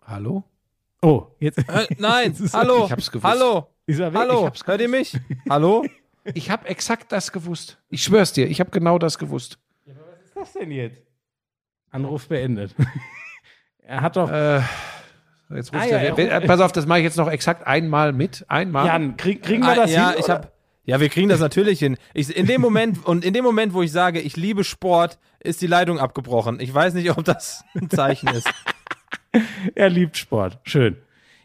Hallo? 0.08 0.44
Oh, 1.02 1.28
jetzt 1.40 1.60
Äh, 1.60 1.88
nein, 1.98 2.36
hallo. 2.54 2.86
Ich 2.86 2.92
hab's 2.92 3.12
gewusst. 3.12 3.26
Hallo. 3.34 3.68
ist 3.86 4.00
er 4.00 4.14
weg. 4.14 4.20
Hallo. 4.20 4.52
Hört 4.66 4.82
ihr 4.82 4.90
mich? 4.90 5.18
Hallo? 5.50 5.86
Ich 6.36 6.52
habe 6.52 6.68
exakt 6.68 7.12
das 7.12 7.32
gewusst. 7.32 7.80
Ich 7.90 8.04
schwör's 8.04 8.34
dir, 8.34 8.48
ich 8.48 8.60
habe 8.60 8.70
genau 8.70 9.00
das 9.00 9.18
gewusst. 9.18 9.58
Was 9.86 9.96
ist 10.26 10.36
das 10.36 10.54
denn 10.54 10.70
jetzt? 10.70 11.02
Anruf 11.90 12.28
beendet. 12.28 12.76
er 13.80 14.02
hat 14.02 14.16
doch. 14.16 14.30
Äh, 14.30 14.58
jetzt 15.56 15.74
ruft 15.74 15.82
Ah, 15.82 15.86
ja, 15.88 15.98
er- 15.98 16.42
pass 16.42 16.60
auf, 16.60 16.72
das 16.72 16.86
mache 16.86 17.00
ich 17.00 17.06
jetzt 17.06 17.18
noch 17.18 17.32
exakt 17.32 17.66
einmal 17.66 18.12
mit. 18.14 18.46
Einmal. 18.48 18.86
Jan, 18.86 19.18
krieg, 19.18 19.42
kriegen 19.42 19.64
wir 19.64 19.70
Ah, 19.72 19.76
das 19.76 19.92
ja, 19.92 20.10
hin? 20.12 20.20
ich 20.20 20.30
hab, 20.30 20.52
ja, 20.84 21.00
wir 21.00 21.10
kriegen 21.10 21.30
das 21.30 21.40
natürlich 21.40 21.80
hin. 21.80 21.98
Ich, 22.14 22.36
in 22.36 22.46
dem 22.46 22.62
Moment, 22.62 23.04
und 23.08 23.26
in 23.26 23.34
dem 23.34 23.46
Moment, 23.46 23.74
wo 23.74 23.82
ich 23.82 23.92
sage, 23.92 24.20
ich 24.20 24.36
liebe 24.38 24.64
Sport, 24.66 25.18
ist 25.40 25.62
die 25.62 25.68
Leitung 25.68 26.00
abgebrochen. 26.00 26.60
Ich 26.60 26.72
weiß 26.72 26.94
nicht, 26.94 27.10
ob 27.18 27.24
das 27.24 27.64
ein 27.76 27.90
Zeichen 27.90 28.28
ist. 28.28 28.48
Er 29.76 29.90
liebt 29.90 30.18
Sport. 30.18 30.58
Schön. 30.64 30.98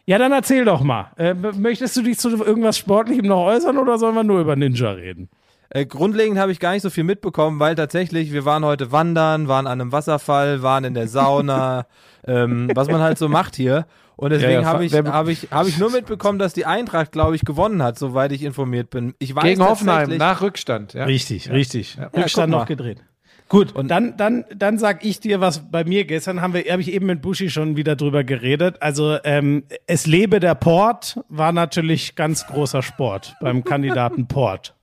Ja, 0.05 0.17
dann 0.17 0.31
erzähl 0.31 0.65
doch 0.65 0.81
mal. 0.81 1.11
Äh, 1.17 1.33
möchtest 1.33 1.97
du 1.97 2.03
dich 2.03 2.19
zu 2.19 2.29
irgendwas 2.29 2.77
Sportlichem 2.77 3.25
noch 3.25 3.45
äußern 3.45 3.77
oder 3.77 3.97
sollen 3.97 4.15
wir 4.15 4.23
nur 4.23 4.39
über 4.39 4.55
Ninja 4.55 4.91
reden? 4.91 5.29
Äh, 5.69 5.85
grundlegend 5.85 6.37
habe 6.37 6.51
ich 6.51 6.59
gar 6.59 6.73
nicht 6.73 6.83
so 6.83 6.91
viel 6.91 7.03
mitbekommen, 7.03 7.59
weil 7.59 7.73
tatsächlich, 7.75 8.31
wir 8.31 8.45
waren 8.45 8.63
heute 8.63 8.91
wandern, 8.91 9.47
waren 9.47 9.65
an 9.65 9.81
einem 9.81 9.91
Wasserfall, 9.91 10.61
waren 10.61 10.83
in 10.83 10.93
der 10.93 11.07
Sauna, 11.07 11.87
ähm, 12.27 12.69
was 12.75 12.87
man 12.87 13.01
halt 13.01 13.17
so 13.17 13.29
macht 13.29 13.55
hier. 13.55 13.87
Und 14.15 14.29
deswegen 14.29 14.53
Ja, 14.53 14.61
ja, 14.61 14.67
habe 14.67 14.85
ich, 14.85 14.93
habe 14.93 15.31
ich, 15.31 15.47
habe 15.51 15.67
ich 15.67 15.77
nur 15.77 15.91
mitbekommen, 15.91 16.39
dass 16.39 16.53
die 16.53 16.65
Eintracht, 16.65 17.11
glaube 17.11 17.35
ich, 17.35 17.43
gewonnen 17.43 17.83
hat, 17.83 17.99
soweit 17.99 18.31
ich 18.31 18.43
informiert 18.43 18.89
bin. 18.89 19.13
Ich 19.19 19.35
weiß 19.35 19.43
Gegen 19.43 19.63
Hoffenheim, 19.63 20.15
nach 20.17 20.41
Rückstand. 20.41 20.93
Ja. 20.93 21.05
Richtig, 21.05 21.49
richtig. 21.49 21.95
Ja, 21.95 22.07
Rückstand 22.15 22.51
noch 22.51 22.67
gedreht. 22.67 23.03
Gut, 23.47 23.73
und 23.73 23.89
dann, 23.89 24.17
dann, 24.17 24.45
dann 24.55 24.79
sag 24.79 25.05
ich 25.05 25.19
dir, 25.19 25.39
was 25.39 25.69
bei 25.69 25.83
mir 25.83 26.05
gestern 26.05 26.41
haben 26.41 26.53
wir, 26.53 26.63
habe 26.71 26.81
ich 26.81 26.91
eben 26.91 27.05
mit 27.05 27.21
Buschi 27.21 27.49
schon 27.49 27.77
wieder 27.77 27.95
drüber 27.95 28.23
geredet. 28.23 28.81
Also 28.81 29.17
ähm, 29.23 29.63
es 29.85 30.07
lebe 30.07 30.39
der 30.39 30.55
Port 30.55 31.19
war 31.29 31.51
natürlich 31.51 32.15
ganz 32.15 32.47
großer 32.47 32.81
Sport 32.81 33.35
beim 33.41 33.63
Kandidaten 33.63 34.27
Port. 34.27 34.74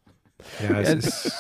Ja, 0.68 0.80
es 0.80 0.95
ist, 0.95 1.26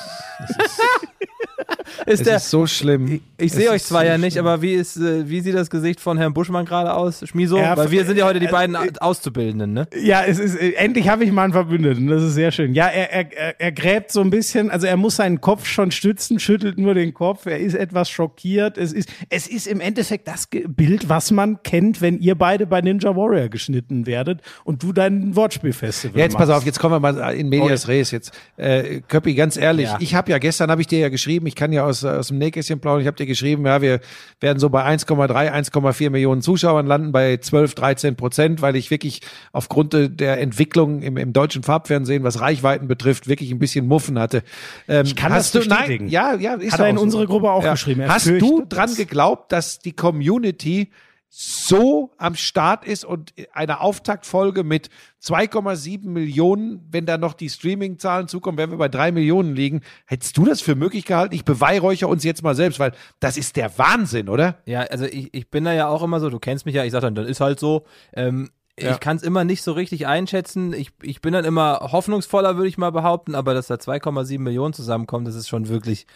ist 2.06 2.20
es 2.20 2.22
der, 2.22 2.36
ist 2.36 2.50
so 2.50 2.66
schlimm. 2.66 3.20
Ich 3.38 3.46
Es 3.52 3.52
sehe 3.52 3.70
euch 3.70 3.76
ist 3.76 3.88
zwar 3.88 4.02
so 4.02 4.06
ja 4.08 4.18
nicht, 4.18 4.32
schlimm. 4.34 4.46
aber 4.46 4.62
wie 4.62 4.72
ist, 4.74 4.96
äh, 4.96 5.28
wie 5.28 5.40
sieht 5.40 5.54
das 5.54 5.70
Gesicht 5.70 6.00
von 6.00 6.18
Herrn 6.18 6.32
Buschmann 6.34 6.64
gerade 6.64 6.94
aus, 6.94 7.22
Schmiso? 7.28 7.58
Ja, 7.58 7.76
Weil 7.76 7.90
wir 7.90 8.04
sind 8.04 8.16
ja 8.16 8.24
heute 8.26 8.40
die 8.40 8.46
äh, 8.46 8.50
beiden 8.50 8.74
äh, 8.74 8.90
Auszubildenden, 9.00 9.72
ne? 9.72 9.86
Ja, 10.02 10.22
es 10.24 10.38
ist 10.38 10.56
endlich 10.56 11.08
habe 11.08 11.24
ich 11.24 11.32
mal 11.32 11.44
einen 11.44 11.52
Verbündeten. 11.52 12.06
Das 12.08 12.22
ist 12.22 12.34
sehr 12.34 12.50
schön. 12.50 12.74
Ja, 12.74 12.86
er, 12.88 13.12
er, 13.12 13.60
er, 13.60 13.72
gräbt 13.72 14.10
so 14.10 14.20
ein 14.20 14.30
bisschen. 14.30 14.70
Also 14.70 14.86
er 14.86 14.96
muss 14.96 15.16
seinen 15.16 15.40
Kopf 15.40 15.66
schon 15.66 15.90
stützen, 15.90 16.38
schüttelt 16.40 16.78
nur 16.78 16.94
den 16.94 17.14
Kopf. 17.14 17.46
Er 17.46 17.58
ist 17.58 17.74
etwas 17.74 18.10
schockiert. 18.10 18.78
Es 18.78 18.92
ist, 18.92 19.08
es 19.28 19.46
ist 19.46 19.66
im 19.66 19.80
Endeffekt 19.80 20.26
das 20.28 20.48
Bild, 20.48 21.08
was 21.08 21.30
man 21.30 21.62
kennt, 21.62 22.00
wenn 22.00 22.18
ihr 22.18 22.34
beide 22.34 22.66
bei 22.66 22.80
Ninja 22.80 23.14
Warrior 23.14 23.48
geschnitten 23.48 24.06
werdet 24.06 24.40
und 24.64 24.82
du 24.82 24.92
dein 24.92 25.36
Wortspielfestival 25.36 26.18
Ja, 26.18 26.24
jetzt 26.24 26.36
pass 26.36 26.48
machst. 26.48 26.60
auf, 26.62 26.66
jetzt 26.66 26.78
kommen 26.80 26.94
wir 26.94 27.00
mal 27.12 27.34
in 27.34 27.48
Medias 27.48 27.86
Res 27.88 28.10
jetzt. 28.10 28.32
Äh, 28.56 28.91
Köppi, 29.00 29.34
ganz 29.34 29.56
ehrlich, 29.56 29.86
Ja. 29.86 29.96
ich 30.00 30.14
habe 30.14 30.30
ja 30.30 30.38
gestern, 30.38 30.70
habe 30.70 30.80
ich 30.80 30.86
dir 30.86 30.98
ja 30.98 31.08
geschrieben, 31.08 31.46
ich 31.46 31.54
kann 31.54 31.72
ja 31.72 31.84
aus, 31.84 32.04
aus 32.04 32.28
dem 32.28 32.38
Nähkästchen 32.38 32.80
plaudern, 32.80 33.00
ich 33.00 33.06
habe 33.06 33.16
dir 33.16 33.26
geschrieben, 33.26 33.64
ja, 33.66 33.80
wir 33.82 34.00
werden 34.40 34.58
so 34.58 34.68
bei 34.68 34.84
1,3, 34.84 35.50
1,4 35.50 36.10
Millionen 36.10 36.42
Zuschauern 36.42 36.86
landen, 36.86 37.12
bei 37.12 37.36
12, 37.38 37.74
13 37.74 38.16
Prozent, 38.16 38.62
weil 38.62 38.76
ich 38.76 38.90
wirklich 38.90 39.20
aufgrund 39.52 39.94
der 40.20 40.40
Entwicklung 40.40 41.02
im, 41.02 41.16
im 41.16 41.32
deutschen 41.32 41.62
Farbfernsehen, 41.62 42.22
was 42.22 42.40
Reichweiten 42.40 42.88
betrifft, 42.88 43.28
wirklich 43.28 43.50
ein 43.50 43.58
bisschen 43.58 43.86
Muffen 43.86 44.18
hatte. 44.18 44.42
Ähm, 44.88 45.06
ich 45.06 45.16
kann 45.16 45.32
hast 45.32 45.54
das 45.54 45.64
du, 45.64 45.68
bestätigen. 45.68 46.04
Nein, 46.04 46.12
ja, 46.12 46.34
ja, 46.34 46.54
ist 46.54 46.72
Hat 46.72 46.80
er 46.80 46.88
in 46.88 46.96
so. 46.96 47.02
unsere 47.02 47.26
Gruppe 47.26 47.50
auch 47.50 47.62
geschrieben. 47.62 48.00
Er 48.02 48.08
Hast 48.08 48.26
du 48.26 48.64
dran 48.68 48.88
das. 48.88 48.96
geglaubt, 48.96 49.52
dass 49.52 49.78
die 49.78 49.92
Community 49.92 50.90
so 51.34 52.10
am 52.18 52.34
Start 52.34 52.84
ist 52.84 53.06
und 53.06 53.32
eine 53.54 53.80
Auftaktfolge 53.80 54.64
mit 54.64 54.90
2,7 55.22 56.06
Millionen, 56.06 56.86
wenn 56.90 57.06
da 57.06 57.16
noch 57.16 57.32
die 57.32 57.48
Streaming-Zahlen 57.48 58.28
zukommen, 58.28 58.58
werden 58.58 58.70
wir 58.70 58.76
bei 58.76 58.90
drei 58.90 59.12
Millionen 59.12 59.56
liegen. 59.56 59.80
Hättest 60.04 60.36
du 60.36 60.44
das 60.44 60.60
für 60.60 60.74
möglich 60.74 61.06
gehalten? 61.06 61.34
Ich 61.34 61.46
beweihräuchere 61.46 62.10
uns 62.10 62.22
jetzt 62.22 62.42
mal 62.42 62.54
selbst, 62.54 62.78
weil 62.78 62.92
das 63.18 63.38
ist 63.38 63.56
der 63.56 63.78
Wahnsinn, 63.78 64.28
oder? 64.28 64.58
Ja, 64.66 64.80
also 64.80 65.06
ich, 65.06 65.32
ich 65.32 65.48
bin 65.48 65.64
da 65.64 65.72
ja 65.72 65.88
auch 65.88 66.02
immer 66.02 66.20
so, 66.20 66.28
du 66.28 66.38
kennst 66.38 66.66
mich 66.66 66.74
ja, 66.74 66.84
ich 66.84 66.92
sag 66.92 67.00
dann, 67.00 67.14
das 67.14 67.26
ist 67.26 67.40
halt 67.40 67.58
so. 67.58 67.86
Ähm, 68.12 68.50
Ja. 68.80 68.92
Ich 68.92 69.00
kann 69.00 69.18
es 69.18 69.22
immer 69.22 69.44
nicht 69.44 69.62
so 69.62 69.72
richtig 69.72 70.06
einschätzen. 70.06 70.72
Ich, 70.72 70.92
ich 71.02 71.20
bin 71.20 71.34
dann 71.34 71.44
immer 71.44 71.90
hoffnungsvoller, 71.92 72.56
würde 72.56 72.68
ich 72.68 72.78
mal 72.78 72.90
behaupten, 72.90 73.34
aber 73.34 73.52
dass 73.52 73.66
da 73.66 73.74
2,7 73.74 74.38
Millionen 74.38 74.72
zusammenkommen, 74.72 75.26
das 75.26 75.34
ist 75.34 75.46
schon 75.48 75.68
wirklich 75.68 76.06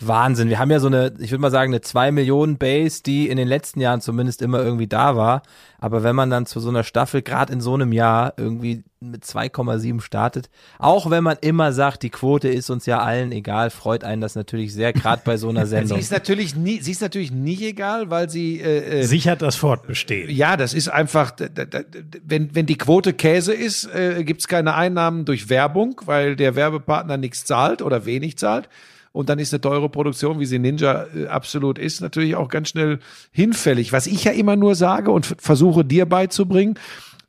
Wahnsinn. 0.00 0.48
Wir 0.48 0.58
haben 0.58 0.70
ja 0.70 0.80
so 0.80 0.86
eine, 0.86 1.12
ich 1.18 1.30
würde 1.30 1.42
mal 1.42 1.50
sagen, 1.50 1.72
eine 1.72 1.82
2 1.82 2.12
Millionen 2.12 2.56
Base, 2.56 3.02
die 3.02 3.28
in 3.28 3.36
den 3.36 3.46
letzten 3.48 3.80
Jahren 3.80 4.00
zumindest 4.00 4.40
immer 4.40 4.60
irgendwie 4.62 4.86
da 4.86 5.14
war. 5.14 5.42
Aber 5.78 6.02
wenn 6.02 6.16
man 6.16 6.30
dann 6.30 6.46
zu 6.46 6.58
so 6.58 6.70
einer 6.70 6.84
Staffel, 6.84 7.20
gerade 7.20 7.52
in 7.52 7.60
so 7.60 7.74
einem 7.74 7.92
Jahr, 7.92 8.32
irgendwie 8.38 8.82
mit 8.98 9.24
2,7 9.24 10.00
startet, 10.00 10.48
auch 10.78 11.10
wenn 11.10 11.22
man 11.22 11.36
immer 11.42 11.72
sagt, 11.74 12.02
die 12.02 12.08
Quote 12.10 12.48
ist 12.48 12.70
uns 12.70 12.86
ja 12.86 12.98
allen 13.00 13.30
egal, 13.30 13.68
freut 13.68 14.02
einen 14.04 14.22
das 14.22 14.34
natürlich 14.34 14.72
sehr, 14.72 14.94
gerade 14.94 15.20
bei 15.24 15.36
so 15.36 15.50
einer 15.50 15.66
Sie 15.66 15.70
Sendung. 15.70 15.98
ist 15.98 16.10
natürlich 16.10 16.56
nie, 16.56 16.80
sie 16.80 16.92
ist 16.92 17.02
natürlich 17.02 17.30
nicht 17.30 17.60
egal, 17.60 18.10
weil 18.10 18.30
sie 18.30 18.58
äh, 18.60 19.00
äh, 19.00 19.02
sichert 19.04 19.42
das 19.42 19.56
Fortbestehen. 19.56 20.30
Ja, 20.34 20.56
das 20.56 20.72
ist 20.72 20.88
einfach, 20.88 21.30
d- 21.30 21.50
d- 21.50 21.66
d- 21.66 21.84
wenn, 22.24 22.54
wenn 22.54 22.66
die 22.66 22.78
Quote 22.78 23.12
Käse 23.12 23.52
ist, 23.54 23.84
äh, 23.94 24.22
gibt 24.24 24.40
es 24.40 24.48
keine 24.48 24.74
Einnahmen 24.74 25.24
durch 25.24 25.48
Werbung, 25.48 26.00
weil 26.04 26.36
der 26.36 26.54
Werbepartner 26.56 27.16
nichts 27.16 27.44
zahlt 27.44 27.82
oder 27.82 28.06
wenig 28.06 28.36
zahlt. 28.38 28.68
Und 29.12 29.30
dann 29.30 29.38
ist 29.38 29.54
eine 29.54 29.62
teure 29.62 29.88
Produktion, 29.88 30.40
wie 30.40 30.46
sie 30.46 30.58
Ninja 30.58 31.06
äh, 31.16 31.26
absolut 31.28 31.78
ist, 31.78 32.00
natürlich 32.02 32.36
auch 32.36 32.48
ganz 32.48 32.68
schnell 32.68 32.98
hinfällig. 33.32 33.92
Was 33.92 34.06
ich 34.06 34.24
ja 34.24 34.32
immer 34.32 34.56
nur 34.56 34.74
sage 34.74 35.10
und 35.10 35.24
versuche 35.38 35.84
dir 35.84 36.04
beizubringen, 36.06 36.78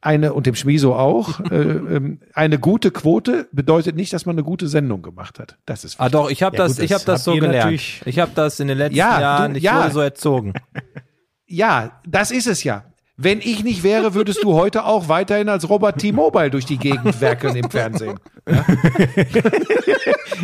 eine, 0.02 0.34
und 0.34 0.46
dem 0.46 0.54
Schmiso 0.56 0.94
auch, 0.96 1.40
äh, 1.52 1.56
ähm, 1.56 2.20
eine 2.34 2.60
gute 2.60 2.92
Quote 2.92 3.48
bedeutet 3.52 3.96
nicht, 3.96 4.14
dass 4.14 4.26
man 4.26 4.36
eine 4.36 4.44
gute 4.44 4.68
Sendung 4.68 5.02
gemacht 5.02 5.40
hat. 5.40 5.58
Das 5.66 5.84
ist 5.86 6.00
Ah 6.00 6.10
doch, 6.10 6.30
ich 6.30 6.44
habe 6.44 6.56
Ja, 6.58 6.64
das, 6.64 6.76
gut, 6.76 6.84
ich 6.84 6.90
das 6.92 7.02
habe 7.02 7.06
das 7.12 7.20
habt 7.28 7.36
so 7.36 7.42
gelernt. 7.42 7.82
Ich 8.06 8.20
habe 8.20 8.32
das 8.36 8.60
in 8.60 8.68
den 8.68 8.78
letzten 8.78 8.98
Ja, 8.98 9.20
Jahren, 9.22 9.54
du- 9.54 9.58
ich 9.58 9.64
ja. 9.64 9.82
wurde 9.84 9.92
so 9.94 10.00
erzogen. 10.02 10.54
Ja, 11.50 12.02
das 12.06 12.32
ist 12.32 12.46
es 12.48 12.64
ja. 12.66 12.84
Wenn 13.20 13.40
ich 13.40 13.64
nicht 13.64 13.82
wäre, 13.84 14.14
würdest 14.14 14.44
du 14.44 14.54
heute 14.54 14.86
auch 14.86 15.10
weiterhin 15.10 15.50
als 15.50 15.68
Robert 15.70 15.98
T-Mobile 16.00 16.52
durch 16.52 16.66
die 16.66 16.78
Gegend 16.78 17.20
werkeln 17.20 17.56
im 17.56 17.70
Fernsehen. 17.72 18.20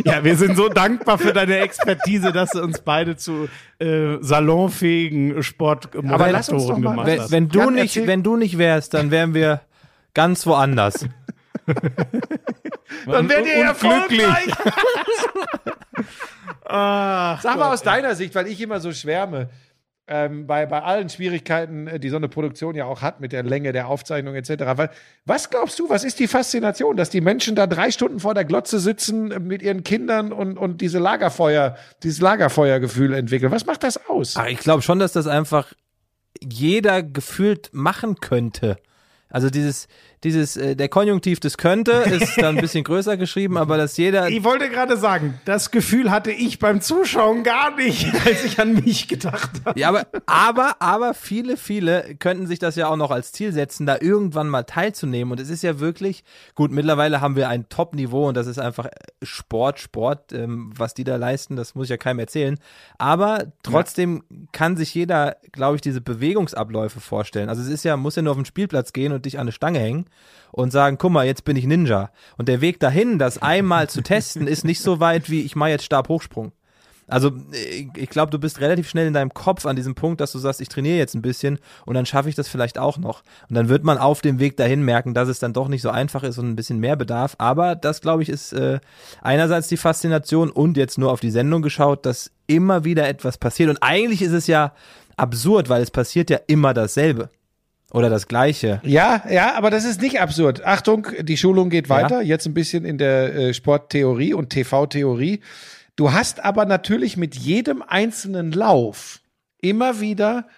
Ja, 0.04 0.24
wir 0.24 0.36
sind 0.36 0.56
so 0.56 0.68
dankbar 0.68 1.18
für 1.18 1.32
deine 1.32 1.58
Expertise, 1.58 2.32
dass 2.32 2.50
du 2.50 2.60
uns 2.62 2.80
beide 2.80 3.16
zu 3.16 3.48
äh, 3.78 4.16
salonfähigen 4.20 5.40
Sportmoderatoren 5.44 6.82
gemacht 6.82 7.06
Wenn, 7.06 7.20
hast. 7.20 7.30
wenn 7.30 7.48
du 7.48 7.60
Jan, 7.60 7.74
nicht, 7.74 8.06
wenn 8.06 8.22
du 8.24 8.36
nicht 8.36 8.58
wärst, 8.58 8.94
dann 8.94 9.12
wären 9.12 9.34
wir 9.34 9.60
ganz 10.12 10.44
woanders. 10.46 11.06
Dann 13.06 13.28
werdet 13.28 13.46
ihr 13.46 13.70
Unglücklich. 13.70 14.22
erfolgreich. 14.22 14.54
Ach, 16.64 17.40
Sag 17.40 17.56
mal 17.58 17.72
aus 17.72 17.82
deiner 17.82 18.14
Sicht, 18.16 18.34
weil 18.34 18.48
ich 18.48 18.60
immer 18.60 18.80
so 18.80 18.92
schwärme, 18.92 19.48
ähm, 20.06 20.46
bei, 20.46 20.66
bei 20.66 20.82
allen 20.82 21.08
Schwierigkeiten, 21.08 21.86
äh, 21.86 21.98
die 21.98 22.10
so 22.10 22.16
eine 22.16 22.28
Produktion 22.28 22.74
ja 22.74 22.84
auch 22.84 23.00
hat 23.00 23.20
mit 23.20 23.32
der 23.32 23.42
Länge 23.42 23.72
der 23.72 23.88
Aufzeichnung 23.88 24.34
etc. 24.34 24.90
Was 25.24 25.48
glaubst 25.48 25.78
du, 25.78 25.88
was 25.88 26.04
ist 26.04 26.18
die 26.18 26.28
Faszination, 26.28 26.96
dass 26.96 27.08
die 27.08 27.22
Menschen 27.22 27.54
da 27.56 27.66
drei 27.66 27.90
Stunden 27.90 28.20
vor 28.20 28.34
der 28.34 28.44
Glotze 28.44 28.80
sitzen 28.80 29.30
äh, 29.30 29.40
mit 29.40 29.62
ihren 29.62 29.82
Kindern 29.82 30.32
und, 30.32 30.58
und 30.58 30.80
diese 30.80 30.98
Lagerfeuer, 30.98 31.76
dieses 32.02 32.20
Lagerfeuergefühl 32.20 33.14
entwickeln? 33.14 33.50
Was 33.50 33.64
macht 33.64 33.82
das 33.82 34.08
aus? 34.08 34.36
Aber 34.36 34.50
ich 34.50 34.58
glaube 34.58 34.82
schon, 34.82 34.98
dass 34.98 35.12
das 35.12 35.26
einfach 35.26 35.72
jeder 36.40 37.02
gefühlt 37.02 37.70
machen 37.72 38.16
könnte. 38.16 38.76
Also 39.30 39.50
dieses, 39.50 39.88
dieses, 40.24 40.56
äh, 40.56 40.74
der 40.74 40.88
Konjunktiv 40.88 41.38
des 41.38 41.58
könnte 41.58 41.92
ist 41.92 42.38
dann 42.38 42.56
ein 42.56 42.60
bisschen 42.60 42.82
größer 42.82 43.16
geschrieben, 43.18 43.58
aber 43.58 43.76
dass 43.76 43.96
jeder. 43.98 44.28
Ich 44.30 44.42
wollte 44.42 44.70
gerade 44.70 44.96
sagen, 44.96 45.38
das 45.44 45.70
Gefühl 45.70 46.10
hatte 46.10 46.32
ich 46.32 46.58
beim 46.58 46.80
Zuschauen 46.80 47.44
gar 47.44 47.76
nicht, 47.76 48.06
als 48.26 48.42
ich 48.42 48.58
an 48.58 48.74
mich 48.74 49.06
gedacht 49.06 49.50
habe. 49.64 49.78
Ja, 49.78 49.90
aber, 49.90 50.06
aber, 50.24 50.76
aber 50.80 51.14
viele, 51.14 51.58
viele 51.58 52.14
könnten 52.18 52.46
sich 52.46 52.58
das 52.58 52.74
ja 52.76 52.88
auch 52.88 52.96
noch 52.96 53.10
als 53.10 53.32
Ziel 53.32 53.52
setzen, 53.52 53.84
da 53.84 53.98
irgendwann 54.00 54.48
mal 54.48 54.62
teilzunehmen. 54.62 55.30
Und 55.30 55.40
es 55.40 55.50
ist 55.50 55.62
ja 55.62 55.78
wirklich, 55.78 56.24
gut, 56.54 56.72
mittlerweile 56.72 57.20
haben 57.20 57.36
wir 57.36 57.50
ein 57.50 57.68
Top-Niveau 57.68 58.28
und 58.28 58.36
das 58.36 58.46
ist 58.46 58.58
einfach 58.58 58.88
Sport, 59.22 59.78
Sport, 59.78 60.32
ähm, 60.32 60.72
was 60.74 60.94
die 60.94 61.04
da 61.04 61.16
leisten, 61.16 61.54
das 61.54 61.74
muss 61.74 61.84
ich 61.84 61.90
ja 61.90 61.98
keinem 61.98 62.20
erzählen. 62.20 62.58
Aber 62.96 63.52
trotzdem 63.62 64.24
kann 64.52 64.78
sich 64.78 64.94
jeder, 64.94 65.36
glaube 65.52 65.76
ich, 65.76 65.82
diese 65.82 66.00
Bewegungsabläufe 66.00 67.00
vorstellen. 67.00 67.50
Also 67.50 67.60
es 67.60 67.68
ist 67.68 67.84
ja, 67.84 67.98
muss 67.98 68.16
ja 68.16 68.22
nur 68.22 68.30
auf 68.30 68.38
den 68.38 68.46
Spielplatz 68.46 68.94
gehen 68.94 69.12
und 69.12 69.26
dich 69.26 69.36
an 69.36 69.42
eine 69.42 69.52
Stange 69.52 69.80
hängen 69.80 70.06
und 70.52 70.70
sagen, 70.70 70.98
guck 70.98 71.12
mal, 71.12 71.26
jetzt 71.26 71.44
bin 71.44 71.56
ich 71.56 71.66
Ninja. 71.66 72.10
Und 72.36 72.48
der 72.48 72.60
Weg 72.60 72.78
dahin, 72.80 73.18
das 73.18 73.42
einmal 73.42 73.88
zu 73.88 74.02
testen, 74.02 74.46
ist 74.46 74.64
nicht 74.64 74.80
so 74.80 75.00
weit 75.00 75.30
wie 75.30 75.42
ich 75.42 75.56
mache 75.56 75.70
jetzt 75.70 75.84
Stabhochsprung. 75.84 76.52
Also 77.06 77.32
ich, 77.52 77.88
ich 77.96 78.08
glaube, 78.08 78.30
du 78.30 78.38
bist 78.38 78.60
relativ 78.60 78.88
schnell 78.88 79.06
in 79.06 79.12
deinem 79.12 79.34
Kopf 79.34 79.66
an 79.66 79.76
diesem 79.76 79.94
Punkt, 79.94 80.20
dass 80.20 80.32
du 80.32 80.38
sagst, 80.38 80.60
ich 80.60 80.68
trainiere 80.68 80.96
jetzt 80.96 81.14
ein 81.14 81.22
bisschen 81.22 81.58
und 81.84 81.94
dann 81.94 82.06
schaffe 82.06 82.28
ich 82.28 82.34
das 82.34 82.48
vielleicht 82.48 82.78
auch 82.78 82.98
noch. 82.98 83.22
Und 83.48 83.56
dann 83.56 83.68
wird 83.68 83.84
man 83.84 83.98
auf 83.98 84.20
dem 84.22 84.38
Weg 84.38 84.56
dahin 84.56 84.82
merken, 84.82 85.12
dass 85.12 85.28
es 85.28 85.38
dann 85.38 85.52
doch 85.52 85.68
nicht 85.68 85.82
so 85.82 85.90
einfach 85.90 86.22
ist 86.22 86.38
und 86.38 86.48
ein 86.48 86.56
bisschen 86.56 86.78
mehr 86.78 86.96
bedarf. 86.96 87.34
Aber 87.38 87.74
das, 87.74 88.00
glaube 88.00 88.22
ich, 88.22 88.28
ist 88.28 88.52
äh, 88.52 88.80
einerseits 89.20 89.68
die 89.68 89.76
Faszination 89.76 90.50
und 90.50 90.76
jetzt 90.76 90.98
nur 90.98 91.12
auf 91.12 91.20
die 91.20 91.30
Sendung 91.30 91.62
geschaut, 91.62 92.06
dass 92.06 92.30
immer 92.46 92.84
wieder 92.84 93.06
etwas 93.06 93.38
passiert. 93.38 93.70
Und 93.70 93.82
eigentlich 93.82 94.22
ist 94.22 94.32
es 94.32 94.46
ja 94.46 94.72
absurd, 95.16 95.68
weil 95.68 95.82
es 95.82 95.90
passiert 95.90 96.30
ja 96.30 96.38
immer 96.46 96.72
dasselbe. 96.72 97.28
Oder 97.92 98.10
das 98.10 98.26
Gleiche. 98.26 98.80
Ja, 98.82 99.22
ja, 99.30 99.54
aber 99.54 99.70
das 99.70 99.84
ist 99.84 100.00
nicht 100.00 100.20
absurd. 100.20 100.64
Achtung, 100.64 101.06
die 101.20 101.36
Schulung 101.36 101.70
geht 101.70 101.88
weiter. 101.88 102.22
Jetzt 102.22 102.46
ein 102.46 102.54
bisschen 102.54 102.84
in 102.84 102.98
der 102.98 103.34
äh, 103.34 103.54
Sporttheorie 103.54 104.34
und 104.34 104.50
TV-Theorie. 104.50 105.40
Du 105.96 106.12
hast 106.12 106.44
aber 106.44 106.64
natürlich 106.64 107.16
mit 107.16 107.36
jedem 107.36 107.82
einzelnen 107.82 108.50
Lauf 108.50 109.20
immer 109.60 110.00
wieder 110.00 110.48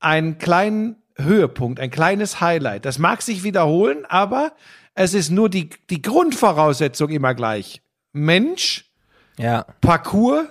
einen 0.00 0.38
kleinen 0.38 0.96
Höhepunkt, 1.16 1.80
ein 1.80 1.90
kleines 1.90 2.40
Highlight. 2.40 2.84
Das 2.86 2.98
mag 2.98 3.20
sich 3.20 3.42
wiederholen, 3.42 4.06
aber 4.06 4.52
es 4.94 5.12
ist 5.12 5.30
nur 5.30 5.50
die, 5.50 5.68
die 5.90 6.00
Grundvoraussetzung 6.00 7.10
immer 7.10 7.34
gleich. 7.34 7.82
Mensch, 8.12 8.86
Ja, 9.38 9.66
Parcours, 9.82 10.46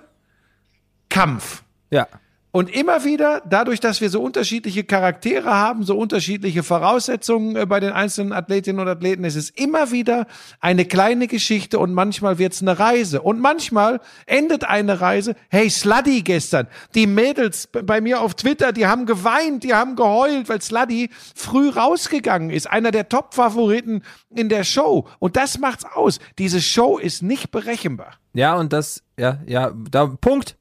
Kampf. 1.09 1.63
ja. 1.89 2.07
Und 2.55 2.73
immer 2.73 3.03
wieder, 3.03 3.41
dadurch, 3.45 3.81
dass 3.81 3.99
wir 3.99 4.09
so 4.09 4.21
unterschiedliche 4.21 4.85
Charaktere 4.85 5.53
haben, 5.53 5.83
so 5.83 5.97
unterschiedliche 5.97 6.63
Voraussetzungen 6.63 7.57
äh, 7.57 7.65
bei 7.65 7.81
den 7.81 7.91
einzelnen 7.91 8.31
Athletinnen 8.31 8.79
und 8.79 8.87
Athleten, 8.87 9.25
ist 9.25 9.35
es 9.35 9.49
immer 9.49 9.91
wieder 9.91 10.25
eine 10.61 10.85
kleine 10.85 11.27
Geschichte 11.27 11.77
und 11.79 11.93
manchmal 11.93 12.37
wird's 12.37 12.61
eine 12.61 12.79
Reise. 12.79 13.21
Und 13.21 13.41
manchmal 13.41 13.99
endet 14.25 14.63
eine 14.63 15.01
Reise, 15.01 15.35
hey, 15.49 15.69
Sluddy 15.69 16.21
gestern, 16.21 16.67
die 16.95 17.07
Mädels 17.07 17.67
bei 17.67 17.99
mir 17.99 18.21
auf 18.21 18.35
Twitter, 18.35 18.71
die 18.71 18.87
haben 18.87 19.05
geweint, 19.05 19.65
die 19.65 19.73
haben 19.73 19.97
geheult, 19.97 20.47
weil 20.47 20.61
Sluddy 20.61 21.09
früh 21.35 21.67
rausgegangen 21.67 22.51
ist, 22.51 22.71
einer 22.71 22.91
der 22.91 23.09
Top-Favoriten 23.09 24.01
in 24.33 24.47
der 24.47 24.63
Show. 24.63 25.09
Und 25.19 25.35
das 25.35 25.57
macht's 25.57 25.83
aus. 25.83 26.19
Diese 26.37 26.61
Show 26.61 26.99
ist 26.99 27.21
nicht 27.21 27.51
berechenbar. 27.51 28.13
Ja, 28.31 28.55
und 28.55 28.71
das, 28.71 29.03
ja, 29.19 29.39
ja, 29.45 29.73
da, 29.91 30.05
Punkt. 30.07 30.55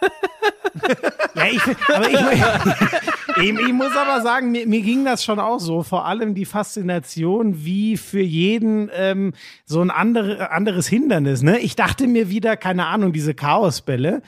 Ja, 1.34 1.46
ich, 1.50 1.62
aber 1.88 2.08
ich, 2.08 2.20
ich, 3.36 3.60
ich 3.66 3.72
muss 3.72 3.94
aber 3.96 4.22
sagen, 4.22 4.50
mir, 4.50 4.66
mir 4.66 4.82
ging 4.82 5.04
das 5.04 5.24
schon 5.24 5.38
auch 5.38 5.58
so. 5.58 5.82
Vor 5.82 6.06
allem 6.06 6.34
die 6.34 6.44
Faszination, 6.44 7.64
wie 7.64 7.96
für 7.96 8.20
jeden 8.20 8.90
ähm, 8.94 9.34
so 9.64 9.80
ein 9.80 9.90
andere, 9.90 10.50
anderes 10.50 10.86
Hindernis. 10.86 11.42
Ne? 11.42 11.58
Ich 11.58 11.76
dachte 11.76 12.06
mir 12.06 12.30
wieder, 12.30 12.56
keine 12.56 12.86
Ahnung, 12.86 13.12
diese 13.12 13.34
Chaosbälle. 13.34 14.22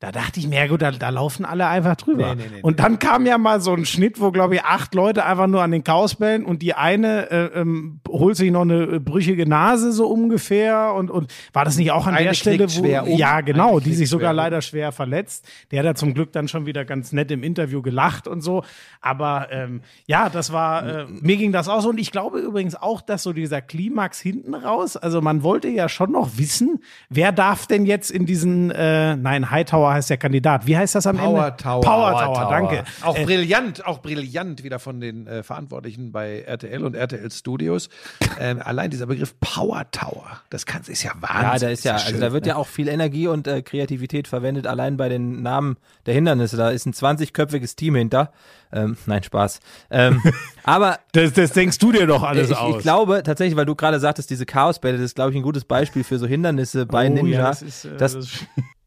Da 0.00 0.12
dachte 0.12 0.40
ich 0.40 0.48
mir, 0.48 0.60
ja 0.60 0.66
gut, 0.66 0.80
da, 0.80 0.92
da 0.92 1.10
laufen 1.10 1.44
alle 1.44 1.66
einfach 1.66 1.94
drüber. 1.94 2.34
Nee, 2.34 2.42
nee, 2.42 2.50
nee, 2.56 2.62
und 2.62 2.80
dann 2.80 2.98
kam 2.98 3.26
ja 3.26 3.36
mal 3.36 3.60
so 3.60 3.74
ein 3.74 3.84
Schnitt, 3.84 4.18
wo, 4.18 4.30
glaube 4.30 4.54
ich, 4.54 4.64
acht 4.64 4.94
Leute 4.94 5.26
einfach 5.26 5.46
nur 5.46 5.62
an 5.62 5.72
den 5.72 5.84
Chaosbällen 5.84 6.46
und 6.46 6.62
die 6.62 6.72
eine 6.72 7.30
äh, 7.30 7.60
ähm, 7.60 8.00
holt 8.08 8.34
sich 8.34 8.50
noch 8.50 8.62
eine 8.62 8.82
äh, 8.84 8.98
brüchige 8.98 9.46
Nase 9.46 9.92
so 9.92 10.06
ungefähr. 10.06 10.94
Und, 10.94 11.10
und 11.10 11.30
war 11.52 11.66
das 11.66 11.76
nicht 11.76 11.90
auch 11.92 12.06
an 12.06 12.14
Eine 12.14 12.28
der 12.28 12.34
Stelle, 12.34 12.66
wo. 12.70 12.80
um. 12.80 13.18
Ja, 13.18 13.42
genau, 13.42 13.72
Eine 13.72 13.80
die 13.82 13.92
sich 13.92 14.08
sogar 14.08 14.30
um. 14.30 14.36
leider 14.36 14.62
schwer 14.62 14.90
verletzt. 14.92 15.46
Der 15.70 15.80
hat 15.80 15.84
ja 15.84 15.94
zum 15.94 16.14
Glück 16.14 16.32
dann 16.32 16.48
schon 16.48 16.64
wieder 16.64 16.86
ganz 16.86 17.12
nett 17.12 17.30
im 17.30 17.42
Interview 17.42 17.82
gelacht 17.82 18.26
und 18.26 18.40
so. 18.40 18.64
Aber 19.02 19.48
ähm, 19.50 19.82
ja, 20.06 20.30
das 20.30 20.50
war, 20.50 20.86
äh, 20.86 21.06
mir 21.08 21.36
ging 21.36 21.52
das 21.52 21.68
auch 21.68 21.82
so. 21.82 21.90
Und 21.90 22.00
ich 22.00 22.10
glaube 22.10 22.38
übrigens 22.38 22.74
auch, 22.74 23.02
dass 23.02 23.22
so 23.22 23.34
dieser 23.34 23.60
Klimax 23.60 24.18
hinten 24.18 24.54
raus, 24.54 24.96
also 24.96 25.20
man 25.20 25.42
wollte 25.42 25.68
ja 25.68 25.90
schon 25.90 26.10
noch 26.12 26.38
wissen, 26.38 26.82
wer 27.10 27.32
darf 27.32 27.66
denn 27.66 27.84
jetzt 27.84 28.10
in 28.10 28.24
diesen, 28.24 28.70
äh, 28.70 29.14
nein, 29.16 29.50
Hightower 29.50 29.89
heißt 29.92 30.10
der 30.10 30.16
Kandidat. 30.16 30.66
Wie 30.66 30.76
heißt 30.76 30.94
das 30.94 31.06
am 31.06 31.16
Power 31.18 31.44
Ende? 31.46 31.56
Tower. 31.56 31.80
Power, 31.82 32.10
Power 32.12 32.34
Tower, 32.34 32.50
danke. 32.50 32.84
Auch 33.02 33.16
Äh, 33.16 33.24
brillant, 33.24 33.86
auch 33.86 33.98
brillant 34.00 34.62
wieder 34.62 34.78
von 34.78 35.00
den 35.00 35.26
äh, 35.26 35.42
Verantwortlichen 35.42 36.12
bei 36.12 36.40
RTL 36.42 36.84
und 36.84 36.94
RTL 36.94 37.30
Studios. 37.30 37.88
Ähm, 38.38 38.60
allein 38.64 38.90
dieser 38.90 39.06
Begriff 39.06 39.38
Power 39.40 39.90
Tower, 39.90 40.40
das 40.50 40.66
kann, 40.66 40.82
ist 40.86 41.02
ja 41.02 41.12
Wahnsinn. 41.20 41.42
Ja, 41.52 41.58
da 41.58 41.68
ist 41.68 41.84
ja, 41.84 41.94
also 41.94 42.18
da 42.20 42.32
wird 42.32 42.46
ja 42.46 42.56
auch 42.56 42.66
viel 42.66 42.88
Energie 42.88 43.26
und 43.28 43.46
äh, 43.46 43.62
Kreativität 43.62 44.28
verwendet, 44.28 44.66
allein 44.66 44.96
bei 44.96 45.08
den 45.08 45.42
Namen 45.42 45.76
der 46.06 46.14
Hindernisse. 46.14 46.56
Da 46.56 46.70
ist 46.70 46.86
ein 46.86 46.92
20-köpfiges 46.92 47.76
Team 47.76 47.94
hinter. 47.94 48.32
Ähm, 48.72 48.96
nein, 49.06 49.22
Spaß. 49.22 49.58
Ähm, 49.90 50.22
aber 50.64 50.98
das, 51.12 51.32
das 51.32 51.52
denkst 51.52 51.78
du 51.78 51.90
dir 51.92 52.06
doch 52.06 52.22
alles 52.22 52.50
ich, 52.50 52.56
aus. 52.56 52.76
ich 52.76 52.82
glaube 52.82 53.22
tatsächlich, 53.24 53.56
weil 53.56 53.66
du 53.66 53.74
gerade 53.74 53.98
sagtest, 53.98 54.30
diese 54.30 54.46
Chaosbälle, 54.46 54.96
das 54.96 55.06
ist, 55.06 55.14
glaube 55.16 55.30
ich, 55.32 55.36
ein 55.36 55.42
gutes 55.42 55.64
Beispiel 55.64 56.04
für 56.04 56.18
so 56.18 56.26
Hindernisse 56.26 56.86
bei 56.86 57.08
Oh, 57.08 57.12
Ninja. 57.12 57.40
ja, 57.40 57.48
das 57.48 57.62
ist, 57.62 57.84
äh, 57.86 57.96
das, 57.96 58.12
das 58.14 58.24
ist- 58.26 58.46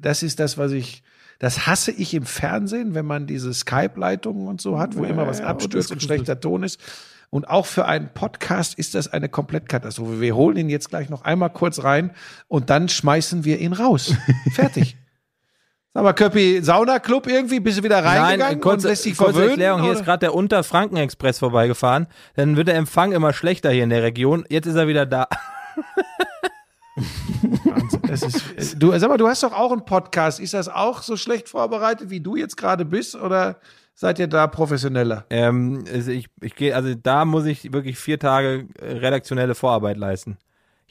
das 0.00 0.22
ist 0.22 0.40
das, 0.40 0.58
was 0.58 0.72
ich, 0.72 1.02
das 1.38 1.66
hasse 1.66 1.92
ich 1.92 2.14
im 2.14 2.24
Fernsehen, 2.24 2.94
wenn 2.94 3.06
man 3.06 3.26
diese 3.26 3.52
Skype-Leitungen 3.52 4.48
und 4.48 4.60
so 4.60 4.78
hat, 4.78 4.96
wo 4.96 5.04
immer 5.04 5.26
was 5.26 5.40
ja, 5.40 5.46
abstürzt 5.46 5.90
und 5.90 6.02
schlechter 6.02 6.40
Ton 6.40 6.62
ist. 6.62 6.80
Und 7.30 7.48
auch 7.48 7.66
für 7.66 7.86
einen 7.86 8.12
Podcast 8.12 8.74
ist 8.74 8.96
das 8.96 9.08
eine 9.08 9.28
Komplettkatastrophe. 9.28 10.20
Wir 10.20 10.34
holen 10.34 10.56
ihn 10.56 10.68
jetzt 10.68 10.90
gleich 10.90 11.08
noch 11.08 11.22
einmal 11.22 11.50
kurz 11.50 11.84
rein 11.84 12.10
und 12.48 12.70
dann 12.70 12.88
schmeißen 12.88 13.44
wir 13.44 13.60
ihn 13.60 13.72
raus. 13.72 14.14
Fertig. 14.52 14.96
Sag 15.94 16.04
mal, 16.04 16.12
Köppi, 16.12 16.60
Saunaclub 16.62 17.26
irgendwie? 17.26 17.58
Bist 17.58 17.78
du 17.78 17.82
wieder 17.82 18.04
reingegangen 18.04 18.38
Nein, 18.38 18.60
kurze, 18.60 18.86
und 18.86 18.90
lässt 18.90 19.04
dich 19.04 19.16
kurze 19.16 19.32
verwöhnen? 19.32 19.50
Erklärung. 19.50 19.80
Hier 19.80 19.90
oder? 19.90 19.98
ist 19.98 20.04
gerade 20.04 20.20
der 20.20 20.34
Unterfranken-Express 20.34 21.40
vorbeigefahren. 21.40 22.06
Dann 22.34 22.56
wird 22.56 22.68
der 22.68 22.76
Empfang 22.76 23.12
immer 23.12 23.32
schlechter 23.32 23.70
hier 23.70 23.84
in 23.84 23.90
der 23.90 24.02
Region. 24.02 24.44
Jetzt 24.48 24.66
ist 24.66 24.76
er 24.76 24.86
wieder 24.86 25.06
da. 25.06 25.28
Das 28.10 28.22
ist, 28.22 28.76
du, 28.82 28.96
sag 28.98 29.08
mal, 29.08 29.16
du 29.16 29.28
hast 29.28 29.42
doch 29.42 29.52
auch 29.52 29.72
einen 29.72 29.84
Podcast. 29.84 30.40
Ist 30.40 30.54
das 30.54 30.68
auch 30.68 31.02
so 31.02 31.16
schlecht 31.16 31.48
vorbereitet, 31.48 32.10
wie 32.10 32.20
du 32.20 32.36
jetzt 32.36 32.56
gerade 32.56 32.84
bist? 32.84 33.14
Oder 33.14 33.56
seid 33.94 34.18
ihr 34.18 34.26
da 34.26 34.46
professioneller? 34.46 35.24
Ähm, 35.30 35.84
also 35.92 36.10
ich, 36.10 36.26
ich 36.40 36.54
gehe, 36.54 36.74
also 36.74 36.94
da 36.94 37.24
muss 37.24 37.46
ich 37.46 37.72
wirklich 37.72 37.98
vier 37.98 38.18
Tage 38.18 38.66
äh, 38.80 38.98
redaktionelle 38.98 39.54
Vorarbeit 39.54 39.96
leisten. 39.96 40.38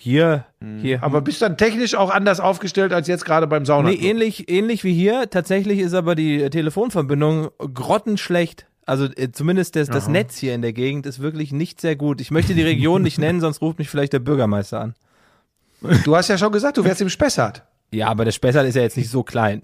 Hier, 0.02 0.46
hier. 0.82 1.04
Aber 1.04 1.20
bist 1.20 1.42
dann 1.42 1.58
technisch 1.58 1.94
auch 1.94 2.10
anders 2.10 2.40
aufgestellt 2.40 2.94
als 2.94 3.10
jetzt 3.10 3.26
gerade 3.26 3.48
beim 3.48 3.66
Sauna? 3.66 3.90
Nee, 3.90 3.96
ähnlich, 3.96 4.50
ähnlich 4.50 4.86
wie 4.86 4.94
hier. 4.94 5.30
Tatsächlich 5.30 5.80
ist 5.80 5.94
aber 5.94 6.16
die 6.16 6.42
äh, 6.42 6.50
Telefonverbindung 6.50 7.50
grottenschlecht. 7.74 8.66
Also 8.86 9.06
äh, 9.06 9.34
zumindest 9.34 9.76
das, 9.76 9.90
das 9.90 10.08
Netz 10.08 10.38
hier 10.38 10.56
in 10.56 10.62
der 10.62 10.72
Gegend 10.72 11.06
ist 11.06 11.20
wirklich 11.20 11.52
nicht 11.52 11.82
sehr 11.82 11.98
gut. 11.98 12.22
Ich 12.22 12.32
möchte 12.32 12.56
die 12.56 12.62
Region 12.62 13.02
nicht 13.02 13.20
nennen, 13.20 13.42
sonst 13.42 13.62
ruft 13.62 13.78
mich 13.78 13.90
vielleicht 13.90 14.14
der 14.14 14.20
Bürgermeister 14.20 14.80
an. 14.80 14.96
Du 16.04 16.16
hast 16.16 16.28
ja 16.28 16.38
schon 16.38 16.52
gesagt, 16.52 16.78
du 16.78 16.84
wärst 16.84 17.02
im 17.02 17.10
Spessart. 17.10 17.64
Ja, 17.92 18.08
aber 18.08 18.26
der 18.26 18.32
Spessart 18.32 18.68
ist 18.68 18.76
ja 18.76 18.82
jetzt 18.82 18.98
nicht 18.98 19.10
so 19.10 19.24
klein. 19.24 19.64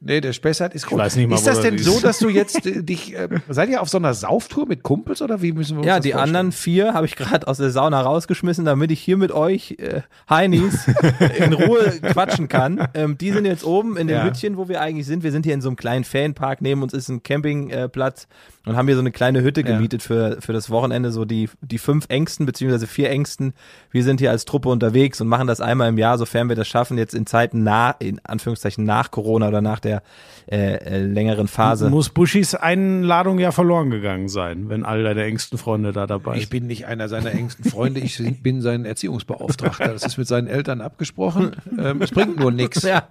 Nee, 0.00 0.22
der 0.22 0.32
Spessart 0.32 0.74
ist 0.74 0.86
groß. 0.86 0.98
weiß 0.98 1.16
nicht 1.16 1.28
mal, 1.28 1.34
ist 1.34 1.42
wo 1.42 1.46
das 1.48 1.56
das 1.56 1.64
denn 1.66 1.74
ist. 1.74 1.84
so, 1.84 2.00
dass 2.00 2.18
du 2.18 2.30
jetzt 2.30 2.64
äh, 2.64 2.82
dich, 2.82 3.14
äh, 3.14 3.28
seid 3.50 3.68
ihr 3.68 3.82
auf 3.82 3.90
so 3.90 3.98
einer 3.98 4.14
Sauftour 4.14 4.64
mit 4.66 4.82
Kumpels 4.82 5.20
oder 5.20 5.42
wie 5.42 5.52
müssen 5.52 5.74
wir 5.74 5.80
uns 5.80 5.86
Ja, 5.86 5.96
das 5.96 6.02
die 6.04 6.12
vorstellen? 6.12 6.36
anderen 6.36 6.52
vier 6.52 6.94
habe 6.94 7.04
ich 7.04 7.14
gerade 7.14 7.46
aus 7.46 7.58
der 7.58 7.68
Sauna 7.70 8.00
rausgeschmissen, 8.00 8.64
damit 8.64 8.90
ich 8.90 9.00
hier 9.00 9.18
mit 9.18 9.32
euch 9.32 9.72
äh, 9.78 10.00
Heinis 10.30 10.86
in 11.38 11.52
Ruhe 11.52 11.90
quatschen 12.00 12.48
kann. 12.48 12.88
Ähm, 12.94 13.18
die 13.18 13.32
sind 13.32 13.44
jetzt 13.44 13.62
oben 13.62 13.98
in 13.98 14.06
dem 14.06 14.16
Ja. 14.16 14.24
Hütchen, 14.24 14.56
wo 14.56 14.68
wir 14.70 14.80
eigentlich 14.80 15.04
sind. 15.06 15.22
Wir 15.24 15.30
sind 15.30 15.44
hier 15.44 15.52
in 15.52 15.60
so 15.60 15.68
einem 15.68 15.76
kleinen 15.76 16.04
Fanpark. 16.04 16.62
Neben 16.62 16.82
uns 16.82 16.94
ist 16.94 17.10
ein 17.10 17.22
Campingplatz 17.22 18.24
äh, 18.24 18.26
und 18.66 18.76
haben 18.76 18.86
hier 18.86 18.94
so 18.96 19.00
eine 19.00 19.10
kleine 19.10 19.42
Hütte 19.42 19.62
Ja. 19.62 19.68
gemietet 19.68 20.02
für, 20.02 20.36
für 20.40 20.52
das 20.52 20.68
Wochenende. 20.70 21.10
So 21.12 21.24
die, 21.24 21.48
die 21.62 21.78
fünf 21.78 22.06
Ängsten 22.08 22.44
beziehungsweise 22.46 22.86
vier 22.86 23.08
Ängsten. 23.10 23.54
Wir 23.90 24.04
sind 24.04 24.20
hier 24.20 24.30
als 24.30 24.44
Truppe 24.44 24.68
unterwegs 24.68 25.20
und 25.20 25.28
machen 25.28 25.46
das 25.46 25.60
einmal 25.60 25.88
im 25.88 25.96
Jahr, 25.98 26.18
sofern 26.18 26.48
wir 26.48 26.56
das 26.56 26.68
schaffen, 26.68 26.98
jetzt 26.98 27.14
in 27.14 27.26
Zeiten 27.26 27.62
nach, 27.62 27.94
in 28.00 28.20
Anführungszeichen 28.24 28.84
nach 28.84 29.10
Corona 29.10 29.48
oder 29.48 29.60
nach 29.62 29.80
der 29.80 30.02
äh, 30.50 30.74
äh, 30.74 30.98
längeren 31.06 31.48
Phase. 31.48 31.88
muss 31.90 32.10
Buschis 32.10 32.54
Einladung 32.54 33.38
ja 33.38 33.50
verloren 33.52 33.90
gegangen 33.90 34.28
sein, 34.28 34.68
wenn 34.68 34.84
all 34.84 35.02
deine 35.04 35.24
engsten 35.24 35.56
Freunde 35.58 35.92
da 35.92 36.06
dabei 36.06 36.34
Ich 36.34 36.42
sind. 36.42 36.50
bin 36.50 36.66
nicht 36.66 36.86
einer 36.86 37.08
seiner 37.08 37.32
engsten 37.32 37.64
Freunde, 37.64 38.00
ich 38.00 38.18
bin 38.42 38.60
sein 38.60 38.84
Erziehungsbeauftragter. 38.84 39.88
Das 39.92 40.04
ist 40.04 40.18
mit 40.18 40.28
seinen 40.28 40.46
Eltern 40.48 40.80
abgesprochen. 40.80 41.52
Ähm, 41.78 42.02
es 42.02 42.10
bringt 42.10 42.38
nur 42.38 42.50
nichts. 42.50 42.82
Ja. 42.82 43.08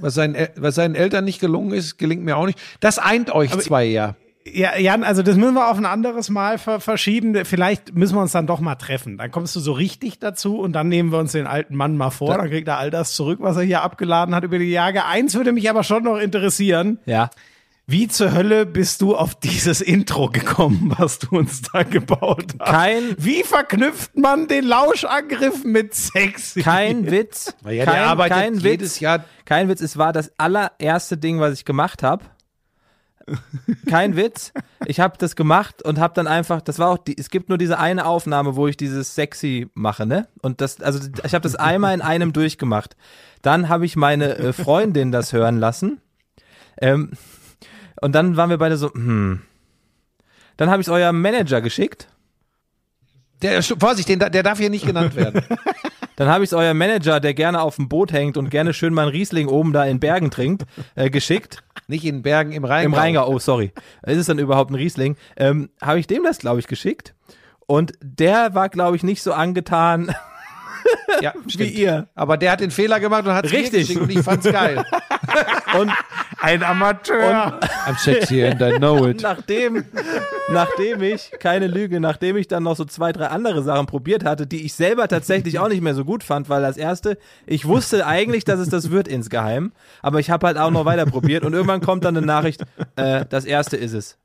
Was, 0.00 0.14
seinen, 0.14 0.36
was 0.56 0.74
seinen 0.76 0.94
Eltern 0.94 1.24
nicht 1.24 1.40
gelungen 1.40 1.72
ist, 1.72 1.98
gelingt 1.98 2.22
mir 2.24 2.36
auch 2.36 2.46
nicht. 2.46 2.60
Das 2.80 2.98
eint 2.98 3.30
euch 3.34 3.50
zwei 3.58 3.84
ja. 3.84 4.14
Ja, 4.46 4.76
Jan, 4.76 5.04
also 5.04 5.22
das 5.22 5.36
müssen 5.36 5.54
wir 5.54 5.70
auf 5.70 5.78
ein 5.78 5.86
anderes 5.86 6.28
Mal 6.28 6.58
ver 6.58 6.78
verschieben. 6.78 7.44
Vielleicht 7.46 7.94
müssen 7.94 8.14
wir 8.14 8.20
uns 8.20 8.32
dann 8.32 8.46
doch 8.46 8.60
mal 8.60 8.74
treffen. 8.74 9.16
Dann 9.16 9.30
kommst 9.30 9.56
du 9.56 9.60
so 9.60 9.72
richtig 9.72 10.18
dazu 10.18 10.58
und 10.58 10.74
dann 10.74 10.88
nehmen 10.88 11.12
wir 11.12 11.18
uns 11.18 11.32
den 11.32 11.46
alten 11.46 11.74
Mann 11.76 11.96
mal 11.96 12.10
vor. 12.10 12.36
Dann 12.36 12.48
kriegt 12.50 12.68
er 12.68 12.76
all 12.76 12.90
das 12.90 13.14
zurück, 13.14 13.38
was 13.40 13.56
er 13.56 13.62
hier 13.62 13.80
abgeladen 13.82 14.34
hat 14.34 14.44
über 14.44 14.58
die 14.58 14.70
Jahre. 14.70 15.06
Eins 15.06 15.34
würde 15.34 15.52
mich 15.52 15.70
aber 15.70 15.82
schon 15.82 16.02
noch 16.04 16.18
interessieren. 16.18 16.98
Ja. 17.06 17.30
Wie 17.86 18.08
zur 18.08 18.32
Hölle 18.32 18.64
bist 18.66 19.00
du 19.02 19.14
auf 19.16 19.34
dieses 19.34 19.80
Intro 19.82 20.28
gekommen, 20.28 20.92
was 20.98 21.18
du 21.18 21.36
uns 21.36 21.62
da 21.62 21.82
gebaut 21.82 22.54
hast? 22.58 22.70
Kein- 22.70 23.14
Wie 23.18 23.42
verknüpft 23.44 24.16
man 24.16 24.46
den 24.48 24.64
Lauschangriff 24.64 25.64
mit 25.64 25.94
Sex? 25.94 26.54
Kein 26.62 27.10
Witz. 27.10 27.54
Ja, 27.64 27.70
der 27.70 27.84
kein, 27.86 28.02
arbeitet 28.04 28.36
kein 28.38 28.54
jedes 28.58 28.94
Witz. 28.96 29.00
Jahr. 29.00 29.24
Kein 29.46 29.68
Witz. 29.68 29.80
Es 29.82 29.96
war 29.98 30.12
das 30.14 30.32
allererste 30.38 31.16
Ding, 31.18 31.40
was 31.40 31.54
ich 31.54 31.64
gemacht 31.64 32.02
habe. 32.02 32.24
Kein 33.88 34.16
Witz. 34.16 34.52
Ich 34.86 35.00
habe 35.00 35.16
das 35.18 35.36
gemacht 35.36 35.82
und 35.82 35.98
habe 35.98 36.14
dann 36.14 36.26
einfach, 36.26 36.60
das 36.60 36.78
war 36.78 36.88
auch 36.90 36.98
die, 36.98 37.16
es 37.16 37.30
gibt 37.30 37.48
nur 37.48 37.58
diese 37.58 37.78
eine 37.78 38.06
Aufnahme, 38.06 38.56
wo 38.56 38.66
ich 38.66 38.76
dieses 38.76 39.14
sexy 39.14 39.68
mache, 39.74 40.06
ne? 40.06 40.28
Und 40.42 40.60
das 40.60 40.80
also 40.80 41.08
ich 41.24 41.34
habe 41.34 41.42
das 41.42 41.54
einmal 41.54 41.94
in 41.94 42.02
einem 42.02 42.32
durchgemacht. 42.32 42.96
Dann 43.42 43.68
habe 43.68 43.86
ich 43.86 43.96
meine 43.96 44.36
äh, 44.36 44.52
Freundin 44.52 45.12
das 45.12 45.32
hören 45.32 45.58
lassen. 45.58 46.00
Ähm, 46.80 47.12
und 48.00 48.12
dann 48.14 48.36
waren 48.36 48.50
wir 48.50 48.58
beide 48.58 48.76
so, 48.76 48.92
hm. 48.92 49.42
Dann 50.56 50.70
habe 50.70 50.80
ich 50.80 50.86
es 50.86 50.92
eurem 50.92 51.20
Manager 51.20 51.60
geschickt. 51.60 52.08
Der, 53.42 53.62
Vorsicht, 53.62 54.08
den, 54.08 54.20
der 54.20 54.42
darf 54.42 54.58
hier 54.58 54.70
nicht 54.70 54.86
genannt 54.86 55.16
werden. 55.16 55.44
Dann 56.16 56.28
habe 56.28 56.44
ich 56.44 56.50
es 56.50 56.54
euer 56.54 56.74
Manager, 56.74 57.20
der 57.20 57.34
gerne 57.34 57.60
auf 57.60 57.76
dem 57.76 57.88
Boot 57.88 58.12
hängt 58.12 58.36
und 58.36 58.50
gerne 58.50 58.72
schön 58.72 58.94
mal 58.94 59.02
einen 59.02 59.10
Riesling 59.10 59.48
oben 59.48 59.72
da 59.72 59.84
in 59.84 60.00
Bergen 60.00 60.30
trinkt, 60.30 60.64
äh, 60.94 61.10
geschickt. 61.10 61.62
nicht 61.88 62.04
in 62.04 62.22
Bergen, 62.22 62.52
im 62.52 62.64
Rheingau. 62.64 62.86
Im 62.86 62.94
Rheingau, 62.94 63.28
oh 63.28 63.38
sorry. 63.38 63.72
Ist 64.06 64.18
es 64.18 64.26
dann 64.26 64.38
überhaupt 64.38 64.70
ein 64.70 64.76
Riesling? 64.76 65.16
Ähm, 65.36 65.70
habe 65.80 65.98
ich 65.98 66.06
dem 66.06 66.22
das, 66.22 66.38
glaube 66.38 66.60
ich, 66.60 66.66
geschickt. 66.66 67.14
Und 67.66 67.92
der 68.02 68.54
war, 68.54 68.68
glaube 68.68 68.96
ich, 68.96 69.02
nicht 69.02 69.22
so 69.22 69.32
angetan 69.32 70.14
Ja, 71.20 71.32
wie 71.44 71.68
ihr. 71.68 72.08
Aber 72.14 72.36
der 72.36 72.52
hat 72.52 72.60
den 72.60 72.70
Fehler 72.70 73.00
gemacht 73.00 73.26
und 73.26 73.34
hat 73.34 73.46
es 73.46 73.52
Richtig. 73.52 73.88
geschickt 73.88 74.00
und 74.00 74.10
ich 74.10 74.20
fand's 74.20 74.50
geil. 74.50 74.84
Und 75.80 75.90
Ein 76.40 76.62
Amateur. 76.62 77.58
I'm 77.86 77.98
sexy 77.98 78.44
and 78.44 78.60
I 78.60 78.78
know 78.78 79.06
it. 79.06 79.22
nachdem, 79.22 79.84
nachdem 80.50 81.02
ich, 81.02 81.30
keine 81.38 81.66
Lüge, 81.68 82.00
nachdem 82.00 82.36
ich 82.36 82.48
dann 82.48 82.62
noch 82.64 82.76
so 82.76 82.84
zwei, 82.84 83.12
drei 83.12 83.28
andere 83.28 83.62
Sachen 83.62 83.86
probiert 83.86 84.24
hatte, 84.24 84.46
die 84.46 84.64
ich 84.64 84.74
selber 84.74 85.08
tatsächlich 85.08 85.58
auch 85.58 85.68
nicht 85.68 85.80
mehr 85.82 85.94
so 85.94 86.04
gut 86.04 86.22
fand, 86.22 86.48
weil 86.48 86.62
das 86.62 86.76
erste, 86.76 87.16
ich 87.46 87.66
wusste 87.66 88.06
eigentlich, 88.06 88.44
dass 88.44 88.60
es 88.60 88.68
das 88.68 88.90
wird 88.90 89.08
insgeheim, 89.08 89.72
aber 90.02 90.20
ich 90.20 90.30
habe 90.30 90.46
halt 90.46 90.58
auch 90.58 90.70
noch 90.70 90.84
weiter 90.84 91.06
probiert 91.06 91.44
und 91.44 91.54
irgendwann 91.54 91.80
kommt 91.80 92.04
dann 92.04 92.16
eine 92.16 92.26
Nachricht, 92.26 92.62
äh, 92.96 93.24
das 93.28 93.44
erste 93.44 93.76
ist 93.76 93.94
es. 93.94 94.18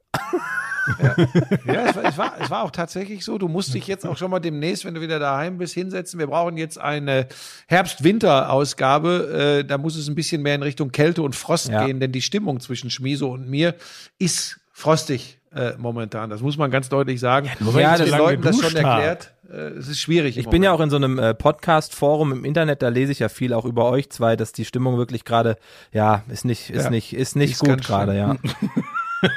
Ja, 1.66 1.86
es 1.86 1.96
war, 1.96 2.04
es, 2.06 2.18
war, 2.18 2.34
es 2.42 2.50
war 2.50 2.64
auch 2.64 2.72
tatsächlich 2.72 3.24
so. 3.24 3.38
Du 3.38 3.48
musst 3.48 3.74
dich 3.76 3.86
jetzt 3.86 4.08
auch 4.08 4.18
schon 4.18 4.32
mal 4.32 4.40
demnächst, 4.40 4.86
wenn 4.86 4.96
du 4.96 5.02
wieder 5.02 5.20
daheim 5.20 5.58
bist, 5.60 5.74
hinsetzen. 5.76 6.20
Wir 6.20 6.28
brauchen 6.28 6.58
jetzt 6.58 6.80
eine 6.80 7.28
Herbst-Winter-Ausgabe. 7.68 9.60
Äh, 9.60 9.66
da 9.66 9.78
muss 9.78 9.96
es 9.96 10.08
ein 10.08 10.16
bisschen 10.16 10.42
mehr 10.42 10.56
in 10.56 10.64
Richtung 10.64 10.92
Kälte 10.92 11.22
und 11.22 11.36
Frost 11.36 11.70
Ja. 11.70 11.86
gehen, 11.86 12.00
denn 12.00 12.12
die 12.12 12.22
Stimmung 12.24 12.60
zwischen 12.60 12.90
Schmiso 12.90 13.32
und 13.32 13.48
mir 13.50 13.76
ist 14.18 14.60
frostig 14.72 15.38
äh, 15.54 15.74
momentan. 15.78 16.30
Das 16.30 16.42
muss 16.42 16.58
man 16.58 16.72
ganz 16.72 16.90
deutlich 16.90 17.20
sagen. 17.20 17.50
nur 17.60 17.80
Ja, 17.80 17.94
ich 17.94 18.00
das 18.02 18.10
den 18.10 18.18
Leuten 18.18 18.42
das 18.42 18.60
schon 18.60 18.76
erklärt. 18.76 19.34
Äh, 19.52 19.56
es 19.78 19.88
ist 19.90 20.00
schwierig. 20.00 20.38
Ich 20.38 20.50
bin 20.50 20.64
ja 20.64 20.72
auch 20.72 20.80
in 20.80 20.90
so 20.90 20.96
einem 20.96 21.20
äh, 21.20 21.34
Podcast-Forum 21.36 22.32
im 22.32 22.46
Internet, 22.46 22.82
da 22.82 22.90
lese 22.90 23.12
ich 23.12 23.20
ja 23.20 23.30
viel 23.30 23.54
auch 23.54 23.66
über 23.66 23.86
euch 23.90 24.10
zwei, 24.10 24.36
dass 24.36 24.52
die 24.54 24.66
Stimmung 24.66 24.98
wirklich 24.98 25.24
gerade, 25.26 25.58
ja, 25.92 26.24
ist 26.30 26.46
nicht, 26.46 26.70
ist 26.72 26.86
Ja. 26.86 26.90
nicht, 26.90 27.14
ist 27.14 27.36
nicht 27.36 27.54
Ist 27.54 27.60
gut 27.60 27.84
gerade, 27.84 28.16
ja. 28.18 28.36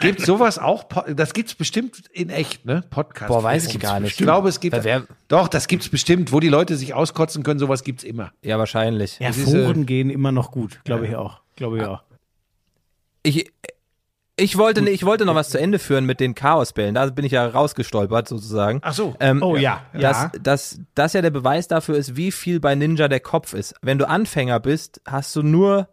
Gibt 0.00 0.20
sowas 0.20 0.58
auch? 0.58 0.84
Das 1.14 1.32
gibt's 1.32 1.54
bestimmt 1.54 2.04
in 2.12 2.30
echt, 2.30 2.64
ne? 2.64 2.84
Podcast. 2.90 3.28
Boah, 3.28 3.42
weiß 3.42 3.66
ich 3.66 3.80
gar 3.80 3.98
nicht. 4.00 4.12
Ich 4.12 4.16
glaube, 4.18 4.48
es 4.48 4.60
gibt. 4.60 4.82
Wer- 4.84 5.06
Doch, 5.28 5.48
das 5.48 5.66
gibt's 5.66 5.88
bestimmt, 5.88 6.32
wo 6.32 6.38
die 6.40 6.48
Leute 6.48 6.76
sich 6.76 6.94
auskotzen 6.94 7.42
können. 7.42 7.58
Sowas 7.58 7.82
gibt's 7.82 8.04
immer. 8.04 8.32
Ja, 8.42 8.58
wahrscheinlich. 8.58 9.18
Ja, 9.18 9.30
ist, 9.30 9.38
äh, 9.38 9.44
Foren 9.64 9.84
gehen 9.86 10.08
immer 10.10 10.30
noch 10.32 10.50
gut, 10.52 10.80
glaube 10.84 11.06
ich 11.08 11.16
auch. 11.16 11.40
Glaube 11.56 11.78
ich 11.78 11.84
auch. 11.84 12.02
Ich, 13.24 13.52
ich 14.36 14.56
wollte, 14.58 14.88
ich 14.88 15.04
wollte 15.04 15.24
noch 15.24 15.34
was 15.34 15.50
zu 15.50 15.58
Ende 15.58 15.78
führen 15.78 16.06
mit 16.06 16.18
den 16.20 16.34
Chaosbällen. 16.34 16.94
Da 16.94 17.06
bin 17.06 17.24
ich 17.24 17.32
ja 17.32 17.46
rausgestolpert 17.46 18.26
sozusagen. 18.28 18.78
Ach 18.82 18.92
so. 18.94 19.14
Ähm, 19.20 19.42
Oh 19.42 19.56
ja, 19.56 19.82
dass, 19.92 20.22
ja. 20.22 20.32
dass 20.42 20.80
das 20.94 21.12
ja 21.12 21.22
der 21.22 21.30
Beweis 21.30 21.68
dafür 21.68 21.96
ist, 21.96 22.16
wie 22.16 22.32
viel 22.32 22.58
bei 22.60 22.74
Ninja 22.74 23.08
der 23.08 23.20
Kopf 23.20 23.52
ist. 23.52 23.74
Wenn 23.82 23.98
du 23.98 24.08
Anfänger 24.08 24.58
bist, 24.60 25.00
hast 25.06 25.36
du 25.36 25.42
nur 25.42 25.88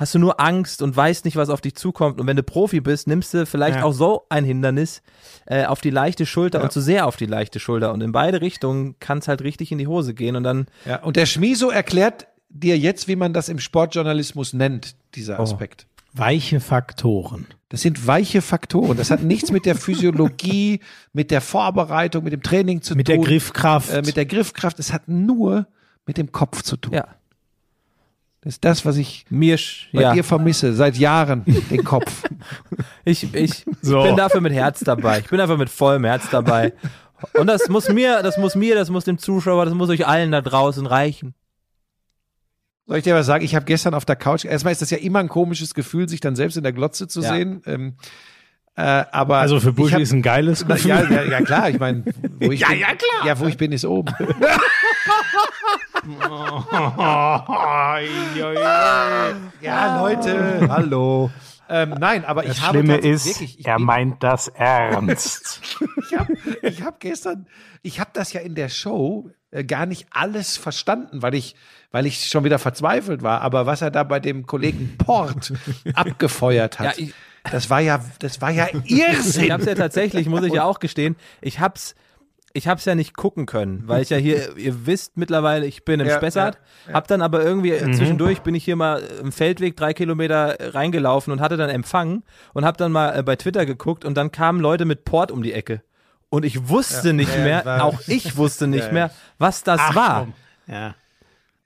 hast 0.00 0.14
du 0.14 0.18
nur 0.18 0.40
Angst 0.40 0.80
und 0.80 0.96
weißt 0.96 1.26
nicht, 1.26 1.36
was 1.36 1.50
auf 1.50 1.60
dich 1.60 1.74
zukommt. 1.74 2.20
Und 2.20 2.26
wenn 2.26 2.36
du 2.36 2.42
Profi 2.42 2.80
bist, 2.80 3.06
nimmst 3.06 3.34
du 3.34 3.44
vielleicht 3.44 3.76
Ja. 3.78 3.84
auch 3.84 3.92
so 3.92 4.24
ein 4.30 4.44
Hindernis 4.44 5.02
äh, 5.46 5.66
auf 5.66 5.80
die 5.82 5.90
leichte 5.90 6.24
Schulter 6.24 6.62
und 6.62 6.72
zu 6.72 6.80
sehr 6.80 7.06
auf 7.06 7.16
die 7.16 7.26
leichte 7.26 7.60
Schulter. 7.60 7.92
Und 7.92 8.00
in 8.00 8.10
beide 8.10 8.40
Richtungen 8.40 8.96
kann 8.98 9.18
es 9.18 9.28
halt 9.28 9.42
richtig 9.42 9.70
in 9.72 9.78
die 9.78 9.86
Hose 9.86 10.14
gehen. 10.14 10.36
Und 10.36 10.42
dann, 10.44 10.66
Ja, 10.86 11.02
und 11.02 11.16
der 11.16 11.26
Schmiso 11.26 11.68
erklärt 11.70 12.26
dir 12.48 12.78
jetzt, 12.78 13.08
wie 13.08 13.16
man 13.16 13.32
das 13.34 13.48
im 13.50 13.58
Sportjournalismus 13.58 14.54
nennt, 14.54 14.96
dieser 15.14 15.38
Oh. 15.38 15.42
Aspekt. 15.42 15.86
Weiche 16.12 16.60
Faktoren. 16.60 17.46
Das 17.68 17.82
sind 17.82 18.04
weiche 18.06 18.42
Faktoren. 18.42 18.96
Das 18.96 19.10
hat 19.12 19.22
nichts 19.22 19.52
mit 19.52 19.64
der 19.64 19.76
Physiologie, 19.76 20.80
mit 21.12 21.30
der 21.30 21.40
Vorbereitung, 21.40 22.24
mit 22.24 22.32
dem 22.32 22.42
Training 22.42 22.82
zu 22.82 22.96
Mit 22.96 23.06
tun. 23.06 23.16
der 23.16 23.24
Griffkraft. 23.24 23.90
Äh, 23.92 24.02
mit 24.02 24.16
der 24.16 24.26
Griffkraft. 24.26 24.78
Es 24.80 24.92
hat 24.92 25.06
nur 25.08 25.66
mit 26.06 26.16
dem 26.16 26.32
Kopf 26.32 26.62
zu 26.62 26.76
tun. 26.76 26.94
ja, 26.94 27.06
Das 28.42 28.54
ist 28.54 28.64
das, 28.64 28.86
was 28.86 28.96
ich 28.96 29.26
mir, 29.28 29.58
bei 29.92 30.00
ja, 30.00 30.14
dir 30.14 30.24
vermisse, 30.24 30.72
seit 30.72 30.96
Jahren, 30.96 31.44
den 31.46 31.84
Kopf. 31.84 32.22
ich, 33.04 33.34
ich 33.34 33.66
So. 33.82 34.02
bin 34.02 34.16
dafür 34.16 34.40
mit 34.40 34.52
Herz 34.54 34.80
dabei. 34.80 35.18
Ich 35.18 35.28
bin 35.28 35.38
einfach 35.40 35.58
mit 35.58 35.68
vollem 35.68 36.04
Herz 36.04 36.24
dabei. 36.30 36.72
Und 37.34 37.48
das 37.48 37.68
muss 37.68 37.90
mir, 37.90 38.22
das 38.22 38.38
muss 38.38 38.54
mir, 38.54 38.74
das 38.74 38.88
muss 38.88 39.04
dem 39.04 39.18
Zuschauer, 39.18 39.66
das 39.66 39.74
muss 39.74 39.90
euch 39.90 40.06
allen 40.06 40.32
da 40.32 40.40
draußen 40.40 40.86
reichen. 40.86 41.34
Soll 42.86 42.96
ich 42.98 43.04
dir 43.04 43.14
was 43.14 43.26
sagen? 43.26 43.44
Ich 43.44 43.54
habe 43.54 43.66
gestern 43.66 43.92
auf 43.92 44.06
der 44.06 44.16
Couch, 44.16 44.46
erstmal 44.46 44.72
ist 44.72 44.80
das 44.80 44.88
ja 44.90 44.96
immer 44.96 45.18
ein 45.18 45.28
komisches 45.28 45.74
Gefühl, 45.74 46.08
sich 46.08 46.20
dann 46.20 46.34
selbst 46.34 46.56
in 46.56 46.62
der 46.62 46.72
Glotze 46.72 47.08
zu 47.08 47.20
Ja. 47.20 47.34
sehen. 47.34 47.62
Ähm, 47.66 47.96
äh, 48.74 48.82
aber 49.12 49.36
also 49.36 49.60
für 49.60 49.74
Buschi 49.74 49.92
hab- 49.96 50.00
ist 50.00 50.12
ein 50.12 50.22
geiles 50.22 50.66
Gefühl. 50.66 50.88
ja, 50.88 51.02
ja, 51.10 51.22
ja, 51.24 51.40
klar, 51.42 51.68
ich 51.68 51.78
meine, 51.78 52.04
wo 52.40 52.50
ich 52.50 52.60
Ja, 52.60 52.72
ja, 52.72 52.86
klar. 52.94 53.26
Ja, 53.26 53.38
wo 53.38 53.44
ich 53.46 53.58
bin, 53.58 53.70
ist 53.72 53.84
oben. 53.84 54.14
ja, 59.60 60.00
Leute, 60.02 60.66
hallo. 60.68 61.30
Ähm, 61.68 61.94
nein, 62.00 62.24
aber 62.24 62.42
ich 62.44 62.48
Das 62.50 62.62
habe 62.62 62.78
Schlimme 62.78 62.96
ist, 62.96 63.26
wirklich, 63.26 63.60
ich, 63.60 63.66
er 63.66 63.78
meint 63.78 64.22
das 64.22 64.48
ernst. 64.48 65.60
ich 66.02 66.18
habe 66.18 66.36
ich 66.62 66.82
hab 66.82 66.98
gestern, 67.00 67.46
ich 67.82 68.00
habe 68.00 68.10
das 68.12 68.32
ja 68.32 68.40
in 68.40 68.54
der 68.56 68.68
Show 68.68 69.30
äh, 69.50 69.62
gar 69.62 69.86
nicht 69.86 70.06
alles 70.10 70.56
verstanden, 70.56 71.22
weil 71.22 71.34
ich, 71.34 71.54
weil 71.92 72.06
ich 72.06 72.26
schon 72.28 72.42
wieder 72.44 72.58
verzweifelt 72.58 73.22
war. 73.22 73.40
Aber 73.42 73.66
was 73.66 73.82
er 73.82 73.90
da 73.92 74.02
bei 74.02 74.18
dem 74.20 74.46
Kollegen 74.46 74.96
Port 74.98 75.52
abgefeuert 75.94 76.78
hat, 76.80 76.96
Ja, 76.98 77.04
ich- 77.04 77.14
das 77.50 77.70
war 77.70 77.80
ja, 77.80 78.04
das 78.18 78.42
war 78.42 78.50
ja 78.50 78.66
Ich 78.84 78.98
Irrsinn. 79.00 79.50
hab's 79.52 79.64
ja 79.64 79.74
tatsächlich, 79.74 80.28
muss 80.28 80.42
ich 80.44 80.52
ja 80.52 80.64
auch 80.64 80.78
gestehen, 80.78 81.16
ich 81.40 81.58
hab's, 81.60 81.94
ich 82.52 82.66
hab's 82.68 82.84
ja 82.84 82.94
nicht 82.94 83.16
gucken 83.16 83.46
können, 83.46 83.84
weil 83.86 84.02
ich 84.02 84.10
ja 84.10 84.16
hier, 84.16 84.56
ihr 84.56 84.86
wisst 84.86 85.16
mittlerweile, 85.16 85.66
ich 85.66 85.84
bin 85.84 86.00
im 86.00 86.06
Ja, 86.08 86.16
Spessart, 86.16 86.58
ja, 86.88 86.94
hab 86.94 87.06
dann 87.08 87.22
aber 87.22 87.42
irgendwie 87.44 87.70
äh, 87.72 87.92
zwischendurch 87.92 88.40
bin 88.42 88.54
ich 88.54 88.64
hier 88.64 88.76
mal 88.76 89.02
im 89.20 89.30
Feldweg 89.32 89.76
drei 89.76 89.92
Kilometer 89.94 90.58
äh, 90.60 90.68
reingelaufen 90.68 91.32
und 91.32 91.40
hatte 91.40 91.56
dann 91.56 91.70
Empfang 91.70 92.22
und 92.52 92.64
hab 92.64 92.76
dann 92.76 92.90
mal 92.92 93.16
äh, 93.18 93.22
bei 93.22 93.36
Twitter 93.36 93.66
geguckt 93.66 94.04
und 94.04 94.14
dann 94.16 94.32
kamen 94.32 94.60
Leute 94.60 94.84
mit 94.84 95.04
Port 95.04 95.30
um 95.30 95.42
die 95.42 95.52
Ecke. 95.52 95.82
Und 96.28 96.44
ich 96.44 96.68
wusste 96.68 97.12
nicht 97.12 97.30
Ja, 97.32 97.38
ja, 97.38 97.62
mehr, 97.64 97.84
auch 97.84 98.00
ich 98.06 98.36
wusste 98.36 98.66
nicht 98.68 98.80
Ja, 98.82 98.86
ja. 98.86 98.92
mehr, 98.92 99.10
was 99.38 99.62
das 99.64 99.80
war. 99.94 100.28
Ja. 100.66 100.94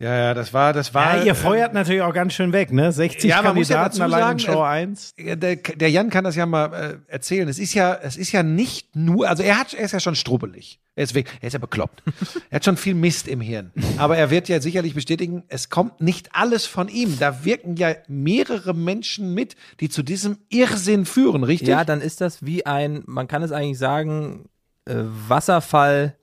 Ja, 0.00 0.14
ja, 0.16 0.34
das 0.34 0.52
war, 0.52 0.72
das 0.72 0.92
war. 0.92 1.18
ja, 1.18 1.22
ihr 1.22 1.34
feuert 1.36 1.72
natürlich 1.72 2.02
auch 2.02 2.12
ganz 2.12 2.32
schön 2.32 2.52
weg, 2.52 2.72
ne? 2.72 2.90
60 2.90 3.30
Ja, 3.30 3.36
ja 3.36 3.42
Kandidaten 3.42 3.98
dazu 3.98 4.02
allein 4.02 4.32
in 4.32 4.38
Show 4.40 4.60
äh, 4.60 4.66
1. 4.66 5.14
Ja, 5.16 5.36
der, 5.36 5.56
der 5.56 5.90
Jan 5.90 6.10
kann 6.10 6.24
das 6.24 6.34
ja 6.34 6.46
mal 6.46 7.00
äh, 7.08 7.12
erzählen. 7.12 7.48
Es 7.48 7.60
ist 7.60 7.74
ja, 7.74 7.94
es 7.94 8.16
ist 8.16 8.32
ja 8.32 8.42
nicht 8.42 8.96
nur, 8.96 9.28
also 9.28 9.44
er 9.44 9.58
hat, 9.58 9.72
er 9.72 9.84
ist 9.84 9.92
ja 9.92 10.00
schon 10.00 10.16
strubbelig. 10.16 10.80
Er 10.96 11.04
ist, 11.04 11.14
weg, 11.14 11.30
er 11.40 11.46
ist 11.46 11.52
ja 11.52 11.58
bekloppt. 11.58 12.02
er 12.50 12.56
hat 12.56 12.64
schon 12.64 12.76
viel 12.76 12.94
Mist 12.94 13.28
im 13.28 13.40
Hirn. 13.40 13.72
Aber 13.96 14.16
er 14.16 14.30
wird 14.30 14.48
ja 14.48 14.60
sicherlich 14.60 14.94
bestätigen, 14.94 15.44
es 15.48 15.70
kommt 15.70 16.00
nicht 16.00 16.30
alles 16.32 16.66
von 16.66 16.88
ihm. 16.88 17.18
Da 17.18 17.44
wirken 17.44 17.76
ja 17.76 17.94
mehrere 18.08 18.74
Menschen 18.74 19.32
mit, 19.32 19.54
die 19.80 19.88
zu 19.88 20.02
diesem 20.02 20.38
Irrsinn 20.50 21.04
führen, 21.06 21.44
richtig? 21.44 21.68
Ja, 21.68 21.84
dann 21.84 22.00
ist 22.00 22.20
das 22.20 22.44
wie 22.44 22.66
ein, 22.66 23.04
man 23.06 23.28
kann 23.28 23.42
es 23.42 23.52
eigentlich 23.52 23.78
sagen, 23.78 24.48
äh, 24.86 24.94
Wasserfall 24.96 26.16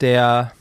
der 0.00 0.52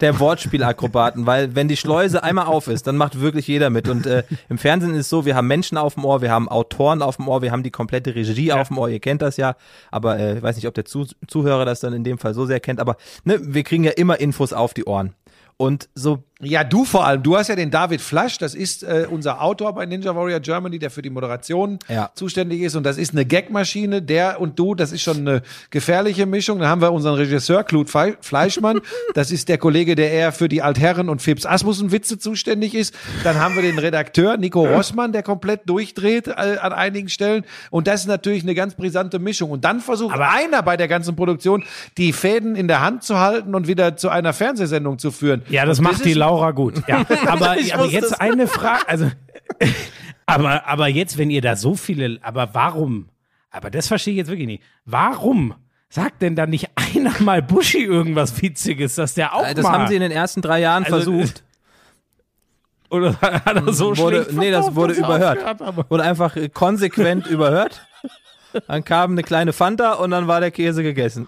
der 0.00 0.20
Wortspielakrobaten, 0.20 1.26
weil 1.26 1.54
wenn 1.54 1.68
die 1.68 1.76
Schleuse 1.76 2.22
einmal 2.22 2.46
auf 2.46 2.68
ist, 2.68 2.86
dann 2.86 2.96
macht 2.96 3.20
wirklich 3.20 3.48
jeder 3.48 3.70
mit. 3.70 3.88
Und 3.88 4.06
äh, 4.06 4.22
im 4.48 4.58
Fernsehen 4.58 4.94
ist 4.94 5.00
es 5.00 5.08
so, 5.08 5.24
wir 5.24 5.34
haben 5.34 5.46
Menschen 5.46 5.76
auf 5.76 5.94
dem 5.94 6.04
Ohr, 6.04 6.22
wir 6.22 6.30
haben 6.30 6.48
Autoren 6.48 7.02
auf 7.02 7.16
dem 7.16 7.28
Ohr, 7.28 7.42
wir 7.42 7.50
haben 7.50 7.62
die 7.62 7.70
komplette 7.70 8.14
Regie 8.14 8.52
auf 8.52 8.68
dem 8.68 8.78
Ohr, 8.78 8.88
ihr 8.88 9.00
kennt 9.00 9.22
das 9.22 9.36
ja, 9.36 9.56
aber 9.90 10.18
äh, 10.18 10.36
ich 10.36 10.42
weiß 10.42 10.56
nicht, 10.56 10.68
ob 10.68 10.74
der 10.74 10.84
Zu 10.84 11.06
Zuhörer 11.26 11.64
das 11.64 11.80
dann 11.80 11.92
in 11.92 12.04
dem 12.04 12.18
Fall 12.18 12.34
so 12.34 12.46
sehr 12.46 12.60
kennt, 12.60 12.80
aber 12.80 12.96
ne, 13.24 13.38
wir 13.42 13.64
kriegen 13.64 13.84
ja 13.84 13.92
immer 13.92 14.20
Infos 14.20 14.52
auf 14.52 14.74
die 14.74 14.84
Ohren. 14.84 15.14
Und 15.56 15.88
so 15.94 16.22
Ja, 16.40 16.62
du 16.62 16.84
vor 16.84 17.04
allem. 17.04 17.24
Du 17.24 17.36
hast 17.36 17.48
ja 17.48 17.56
den 17.56 17.72
David 17.72 18.00
Flasch, 18.00 18.38
das 18.38 18.54
ist 18.54 18.84
äh, 18.84 19.08
unser 19.10 19.42
Autor 19.42 19.74
bei 19.74 19.86
Ninja 19.86 20.14
Warrior 20.14 20.38
Germany, 20.38 20.78
der 20.78 20.88
für 20.88 21.02
die 21.02 21.10
Moderation 21.10 21.80
Ja. 21.88 22.10
zuständig 22.14 22.60
ist. 22.60 22.76
Und 22.76 22.84
das 22.84 22.96
ist 22.96 23.10
eine 23.12 23.26
Gagmaschine. 23.26 24.02
Der 24.02 24.40
und 24.40 24.56
du, 24.56 24.76
das 24.76 24.92
ist 24.92 25.02
schon 25.02 25.16
eine 25.18 25.42
gefährliche 25.70 26.26
Mischung. 26.26 26.60
Dann 26.60 26.68
haben 26.68 26.80
wir 26.80 26.92
unseren 26.92 27.14
Regisseur 27.16 27.64
Fei- 27.86 28.16
Fleischmann. 28.20 28.80
Das 29.14 29.32
ist 29.32 29.48
der 29.48 29.58
Kollege, 29.58 29.96
der 29.96 30.12
eher 30.12 30.30
für 30.30 30.48
die 30.48 30.62
Altherren 30.62 31.08
und 31.08 31.20
Fips 31.22 31.44
Asmussen 31.44 31.90
Witze 31.90 32.20
zuständig 32.20 32.76
ist. 32.76 32.94
Dann 33.24 33.40
haben 33.40 33.56
wir 33.56 33.62
den 33.62 33.76
Redakteur 33.80 34.36
Nico 34.36 34.64
Rossmann, 34.64 35.10
der 35.10 35.24
komplett 35.24 35.62
durchdreht 35.68 36.28
äh, 36.28 36.58
an 36.60 36.72
einigen 36.72 37.08
Stellen. 37.08 37.44
Und 37.70 37.88
das 37.88 38.02
ist 38.02 38.06
natürlich 38.06 38.44
eine 38.44 38.54
ganz 38.54 38.76
brisante 38.76 39.18
Mischung. 39.18 39.50
Und 39.50 39.64
dann 39.64 39.80
versucht 39.80 40.16
einer 40.16 40.62
bei 40.62 40.76
der 40.76 40.86
ganzen 40.86 41.16
Produktion, 41.16 41.64
die 41.96 42.12
Fäden 42.12 42.54
in 42.54 42.68
der 42.68 42.80
Hand 42.80 43.02
zu 43.02 43.18
halten 43.18 43.56
und 43.56 43.66
wieder 43.66 43.96
zu 43.96 44.08
einer 44.08 44.32
Fernsehsendung 44.32 45.00
zu 45.00 45.10
führen. 45.10 45.42
Ja, 45.48 45.66
das 45.66 45.78
und 45.80 45.84
macht 45.84 46.04
die 46.04 46.10
ist- 46.10 46.27
Laura 46.28 46.50
gut. 46.50 46.82
Ja. 46.86 47.04
Aber, 47.26 47.56
aber 47.72 47.86
jetzt 47.86 48.20
eine 48.20 48.46
Frage, 48.46 48.86
also 48.88 49.10
aber, 50.26 50.66
aber 50.66 50.88
jetzt, 50.88 51.16
wenn 51.16 51.30
ihr 51.30 51.40
da 51.40 51.56
so 51.56 51.74
viele, 51.74 52.18
aber 52.22 52.50
warum? 52.52 53.08
Aber 53.50 53.70
das 53.70 53.88
verstehe 53.88 54.12
ich 54.12 54.18
jetzt 54.18 54.28
wirklich 54.28 54.46
nicht. 54.46 54.62
Warum 54.84 55.54
sagt 55.88 56.20
denn 56.20 56.36
da 56.36 56.46
nicht 56.46 56.68
einer 56.76 57.18
mal 57.20 57.40
Buschi 57.40 57.82
irgendwas 57.82 58.40
Witziges, 58.42 58.94
dass 58.96 59.14
der 59.14 59.34
auch 59.34 59.46
Äh, 59.46 59.54
Das 59.54 59.62
mal 59.62 59.72
haben 59.72 59.86
sie 59.88 59.94
in 59.94 60.02
den 60.02 60.10
ersten 60.12 60.42
drei 60.42 60.60
Jahren 60.60 60.84
Also, 60.84 60.96
versucht. 60.96 61.44
oder 62.90 63.18
hat 63.20 63.56
er 63.56 63.72
so 63.72 63.96
wurde, 63.96 64.24
schlecht 64.24 64.38
nee, 64.38 64.50
das 64.50 64.74
wurde 64.74 64.94
er 64.94 64.98
überhört. 65.04 65.44
aufgehört? 65.44 65.90
Wurde 65.90 66.02
einfach 66.04 66.36
äh, 66.36 66.48
konsequent 66.50 67.26
überhört. 67.26 67.86
Dann 68.66 68.84
kam 68.84 69.12
eine 69.12 69.22
kleine 69.22 69.52
Fanta 69.54 69.94
und 69.94 70.10
dann 70.10 70.26
war 70.26 70.40
der 70.40 70.50
Käse 70.50 70.82
gegessen. 70.82 71.26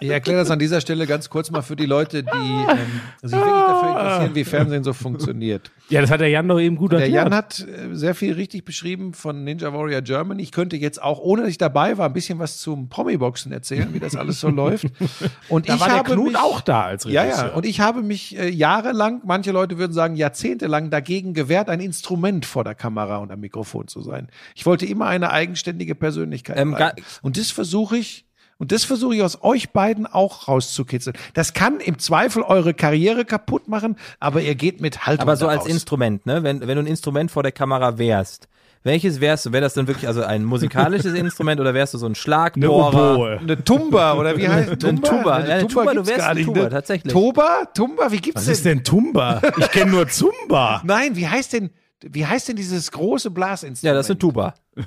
Ich 0.00 0.08
erkläre 0.10 0.38
das 0.40 0.50
an 0.50 0.58
dieser 0.58 0.80
Stelle 0.80 1.06
ganz 1.06 1.30
kurz 1.30 1.50
mal 1.50 1.62
für 1.62 1.76
die 1.76 1.86
Leute, 1.86 2.22
die 2.22 2.28
ähm, 2.28 2.76
sich 3.22 3.32
wirklich 3.38 3.52
dafür 3.54 3.90
interessieren, 3.90 4.34
wie 4.34 4.44
Fernsehen 4.44 4.84
so 4.84 4.92
funktioniert. 4.92 5.70
Ja, 5.88 6.00
das 6.00 6.10
hat 6.10 6.20
der 6.20 6.28
Jan 6.28 6.48
doch 6.48 6.58
eben 6.58 6.76
gut 6.76 6.92
Der 6.92 7.00
erklärt. 7.00 7.24
Jan 7.26 7.34
hat 7.34 7.60
äh, 7.60 7.94
sehr 7.94 8.14
viel 8.14 8.32
richtig 8.34 8.64
beschrieben 8.64 9.14
von 9.14 9.44
Ninja 9.44 9.72
Warrior 9.72 10.02
Germany. 10.02 10.42
Ich 10.42 10.52
könnte 10.52 10.76
jetzt 10.76 11.00
auch, 11.02 11.20
ohne 11.20 11.42
dass 11.42 11.50
ich 11.50 11.58
dabei 11.58 11.96
war, 11.96 12.06
ein 12.06 12.12
bisschen 12.12 12.38
was 12.38 12.58
zum 12.58 12.88
Promi-Boxen 12.88 13.52
erzählen, 13.52 13.88
wie 13.92 14.00
das 14.00 14.16
alles 14.16 14.40
so 14.40 14.48
läuft. 14.48 14.86
Und 15.48 15.68
da 15.68 15.74
ich 15.74 15.80
war 15.80 15.88
der 15.88 15.96
habe 15.98 16.12
Knut 16.14 16.32
mich, 16.32 16.36
auch 16.36 16.60
da 16.60 16.82
als 16.82 17.04
Ja, 17.04 17.22
Regisseur. 17.22 17.46
ja. 17.48 17.54
Und 17.54 17.64
ich 17.66 17.80
habe 17.80 18.02
mich 18.02 18.36
äh, 18.38 18.48
jahrelang, 18.48 19.20
manche 19.24 19.52
Leute 19.52 19.78
würden 19.78 19.92
sagen 19.92 20.16
jahrzehntelang 20.16 20.90
dagegen 20.90 21.34
gewehrt, 21.34 21.68
ein 21.70 21.80
Instrument 21.80 22.44
vor 22.46 22.64
der 22.64 22.74
Kamera 22.74 23.18
und 23.18 23.30
am 23.30 23.40
Mikrofon 23.40 23.86
zu 23.88 24.02
sein. 24.02 24.28
Ich 24.54 24.66
wollte 24.66 24.86
immer 24.86 25.06
eine 25.06 25.30
eigenständige 25.30 25.94
Persönlichkeit 25.94 26.56
Ähm, 26.58 26.76
Und 27.22 27.38
das 27.38 27.50
versuche 27.50 27.96
ich. 27.96 28.25
Und 28.58 28.72
das 28.72 28.84
versuche 28.84 29.16
ich 29.16 29.22
aus 29.22 29.42
euch 29.42 29.70
beiden 29.70 30.06
auch 30.06 30.48
rauszukitzeln. 30.48 31.16
Das 31.34 31.52
kann 31.52 31.78
im 31.80 31.98
Zweifel 31.98 32.42
eure 32.42 32.72
Karriere 32.72 33.24
kaputt 33.24 33.68
machen, 33.68 33.96
aber 34.18 34.40
ihr 34.40 34.54
geht 34.54 34.80
mit 34.80 35.06
Haltung 35.06 35.22
Aber 35.22 35.36
so 35.36 35.46
als. 35.46 35.66
Instrument, 35.66 36.24
ne? 36.24 36.42
Wenn, 36.42 36.60
wenn 36.60 36.76
du 36.76 36.82
ein 36.82 36.86
Instrument 36.86 37.30
vor 37.30 37.42
der 37.42 37.52
Kamera 37.52 37.98
wärst, 37.98 38.48
welches 38.82 39.20
wärst 39.20 39.44
du? 39.46 39.52
Wäre 39.52 39.62
das 39.62 39.74
dann 39.74 39.88
wirklich 39.88 40.06
also 40.06 40.22
ein 40.22 40.44
musikalisches 40.44 41.12
Instrument 41.14 41.60
oder 41.60 41.74
wärst 41.74 41.92
du 41.94 41.98
so 41.98 42.06
ein 42.06 42.10
Eine 42.10 42.14
Schlagbohrer? 42.14 43.14
Oboe. 43.16 43.38
Eine 43.40 43.62
Tumba 43.64 44.14
oder 44.14 44.36
wie 44.38 44.48
heißt 44.48 44.84
Ein 44.84 45.02
Tuba. 45.02 45.40
Ja, 45.40 45.54
eine 45.56 45.66
Tuba, 45.66 45.84
du 45.86 45.90
gibt's 45.94 46.08
wärst 46.08 46.20
gar 46.20 46.28
ein 46.30 46.36
nicht, 46.36 46.46
Tuba, 46.46 46.60
ne? 46.62 46.68
tatsächlich. 46.70 47.12
Tuba? 47.12 47.64
Tumba? 47.74 48.12
Wie 48.12 48.18
gibt's 48.18 48.36
Was 48.40 48.44
denn? 48.44 48.52
ist 48.54 48.64
denn 48.64 48.84
Tumba? 48.84 49.42
Ich 49.58 49.70
kenne 49.72 49.90
nur 49.90 50.08
Zumba. 50.08 50.80
Nein, 50.84 51.16
wie 51.16 51.26
heißt 51.26 51.52
denn 51.52 51.70
wie 52.00 52.24
heißt 52.24 52.48
denn 52.48 52.56
dieses 52.56 52.92
große 52.92 53.30
Blasinstrument? 53.30 53.82
Ja, 53.82 53.94
das 53.94 54.06
ist 54.06 54.10
eine 54.10 54.18
Tuba. 54.18 54.54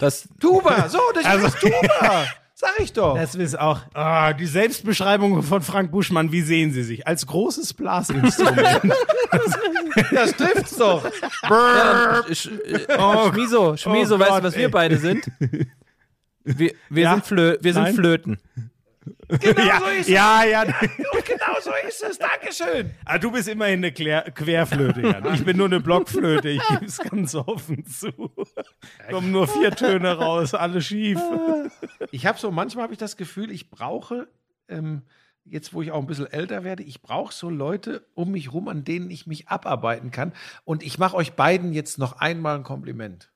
Das, 0.00 0.28
Tuba. 0.40 0.88
So, 0.88 0.98
das 1.14 1.24
Also- 1.24 1.46
ist 1.46 1.58
Tuba. 1.60 2.24
Sag 2.60 2.80
ich 2.80 2.92
doch. 2.92 3.14
Das 3.14 3.36
ist 3.36 3.56
auch 3.56 3.82
ah, 3.94 4.32
die 4.32 4.46
Selbstbeschreibung 4.46 5.44
von 5.44 5.62
Frank 5.62 5.92
Buschmann. 5.92 6.32
Wie 6.32 6.40
sehen 6.42 6.72
Sie 6.72 6.82
sich? 6.82 7.06
Als 7.06 7.24
großes 7.24 7.72
Blasinstrument. 7.74 8.80
Das 10.12 10.32
trifft's 10.32 10.76
doch. 10.76 11.04
ja, 11.48 12.22
Sch, 12.32 12.46
äh, 12.46 13.30
Schmiso, 13.30 13.76
Schmiso, 13.76 14.16
Oh 14.16 14.18
weißt 14.18 14.30
Gott, 14.30 14.40
du, 14.40 14.44
was 14.44 14.54
ey. 14.54 14.60
wir 14.62 14.70
beide 14.70 14.96
sind? 14.98 15.30
Wir, 16.44 16.72
wir 16.88 17.02
Ja? 17.02 17.12
sind, 17.12 17.26
Flö 17.26 17.56
wir 17.60 17.72
sind 17.74 17.82
Nein? 17.82 17.94
Flöten. 17.94 18.38
Ja, 19.42 19.80
so 19.80 19.86
ist 19.86 20.00
es. 20.00 20.08
ja, 20.08 20.44
ja. 20.44 20.62
Und 20.62 21.24
genau 21.24 21.60
so 21.60 21.70
ist 21.86 22.02
es. 22.02 22.18
Dankeschön. 22.18 22.90
Ah, 23.04 23.18
du 23.18 23.30
bist 23.30 23.48
immerhin 23.48 23.80
eine 23.80 23.92
Klär 23.92 24.22
Querflöte, 24.30 25.00
Jan. 25.02 25.34
Ich 25.34 25.44
bin 25.44 25.56
nur 25.56 25.66
eine 25.66 25.80
Blockflöte. 25.80 26.48
Ich 26.48 26.66
gebe 26.68 26.84
es 26.84 26.98
ganz 26.98 27.34
offen 27.34 27.84
zu. 27.86 28.10
Kommen 29.10 29.30
nur 29.32 29.46
vier 29.48 29.70
Töne 29.72 30.16
raus, 30.16 30.54
alles 30.54 30.84
schief. 30.86 31.20
Ich 32.10 32.26
habe 32.26 32.38
so, 32.38 32.50
manchmal 32.50 32.84
habe 32.84 32.92
ich 32.92 32.98
das 32.98 33.16
Gefühl, 33.16 33.50
ich 33.50 33.70
brauche, 33.70 34.28
ähm, 34.68 35.02
jetzt 35.44 35.72
wo 35.72 35.82
ich 35.82 35.92
auch 35.92 36.00
ein 36.00 36.06
bisschen 36.06 36.26
älter 36.26 36.64
werde, 36.64 36.82
ich 36.82 37.02
brauche 37.02 37.32
so 37.32 37.50
Leute 37.50 38.06
um 38.14 38.32
mich 38.32 38.52
rum, 38.52 38.68
an 38.68 38.84
denen 38.84 39.10
ich 39.10 39.26
mich 39.26 39.48
abarbeiten 39.48 40.10
kann. 40.10 40.32
Und 40.64 40.82
ich 40.82 40.98
mache 40.98 41.16
euch 41.16 41.32
beiden 41.32 41.72
jetzt 41.72 41.98
noch 41.98 42.18
einmal 42.18 42.56
ein 42.56 42.64
Kompliment. 42.64 43.30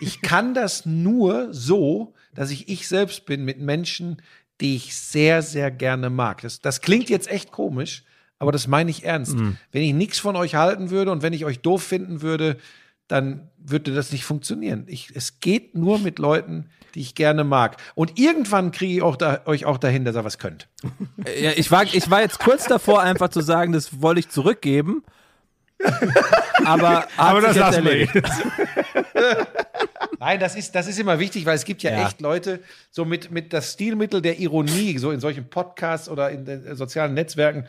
Ich 0.00 0.22
kann 0.22 0.54
das 0.54 0.86
nur 0.86 1.52
so, 1.52 2.14
dass 2.34 2.50
ich 2.50 2.68
ich 2.68 2.88
selbst 2.88 3.26
bin 3.26 3.44
mit 3.44 3.60
Menschen, 3.60 4.22
die 4.62 4.76
ich 4.76 4.96
sehr, 4.96 5.42
sehr 5.42 5.70
gerne 5.70 6.08
mag. 6.08 6.40
Das, 6.40 6.60
das 6.60 6.80
klingt 6.80 7.10
jetzt 7.10 7.28
echt 7.28 7.52
komisch, 7.52 8.04
aber 8.38 8.52
das 8.52 8.66
meine 8.68 8.90
ich 8.90 9.04
ernst. 9.04 9.36
Wenn 9.72 9.82
ich 9.82 9.92
nichts 9.92 10.18
von 10.18 10.36
euch 10.36 10.54
halten 10.54 10.90
würde 10.90 11.10
und 11.10 11.22
wenn 11.22 11.32
ich 11.32 11.44
euch 11.44 11.60
doof 11.60 11.82
finden 11.82 12.22
würde, 12.22 12.56
dann 13.08 13.50
würde 13.58 13.92
das 13.92 14.12
nicht 14.12 14.24
funktionieren. 14.24 14.84
Ich, 14.86 15.10
es 15.14 15.40
geht 15.40 15.74
nur 15.74 15.98
mit 15.98 16.18
Leuten, 16.18 16.70
die 16.94 17.00
ich 17.00 17.14
gerne 17.14 17.44
mag. 17.44 17.76
Und 17.94 18.18
irgendwann 18.18 18.70
kriege 18.70 18.94
ich 18.94 19.02
auch 19.02 19.16
da, 19.16 19.42
euch 19.44 19.64
auch 19.66 19.78
dahin, 19.78 20.04
dass 20.04 20.16
ihr 20.16 20.24
was 20.24 20.38
könnt. 20.38 20.68
Ja, 21.40 21.50
ich, 21.56 21.70
war, 21.70 21.82
ich 21.84 22.10
war 22.10 22.20
jetzt 22.20 22.38
kurz 22.38 22.64
davor, 22.64 23.02
einfach 23.02 23.28
zu 23.28 23.40
sagen, 23.40 23.72
das 23.72 24.00
wollte 24.00 24.20
ich 24.20 24.28
zurückgeben. 24.28 25.02
Aber, 26.64 27.06
Aber 27.16 27.40
das 27.40 27.56
lassen 27.56 27.84
wir 27.84 27.96
jetzt. 27.98 28.14
Nein, 30.18 30.38
das 30.38 30.54
ist, 30.54 30.74
das 30.74 30.86
ist 30.86 30.98
immer 30.98 31.18
wichtig, 31.18 31.44
weil 31.46 31.56
es 31.56 31.64
gibt 31.64 31.82
ja, 31.82 31.90
Ja. 31.90 32.06
echt 32.06 32.20
Leute, 32.20 32.60
so 32.90 33.04
mit, 33.04 33.30
mit 33.30 33.52
das 33.52 33.72
Stilmittel 33.72 34.22
der 34.22 34.38
Ironie, 34.38 34.96
so 34.98 35.10
in 35.10 35.20
solchen 35.20 35.48
Podcasts 35.48 36.08
oder 36.08 36.30
in 36.30 36.44
den 36.44 36.76
sozialen 36.76 37.14
Netzwerken, 37.14 37.60
äh, 37.62 37.66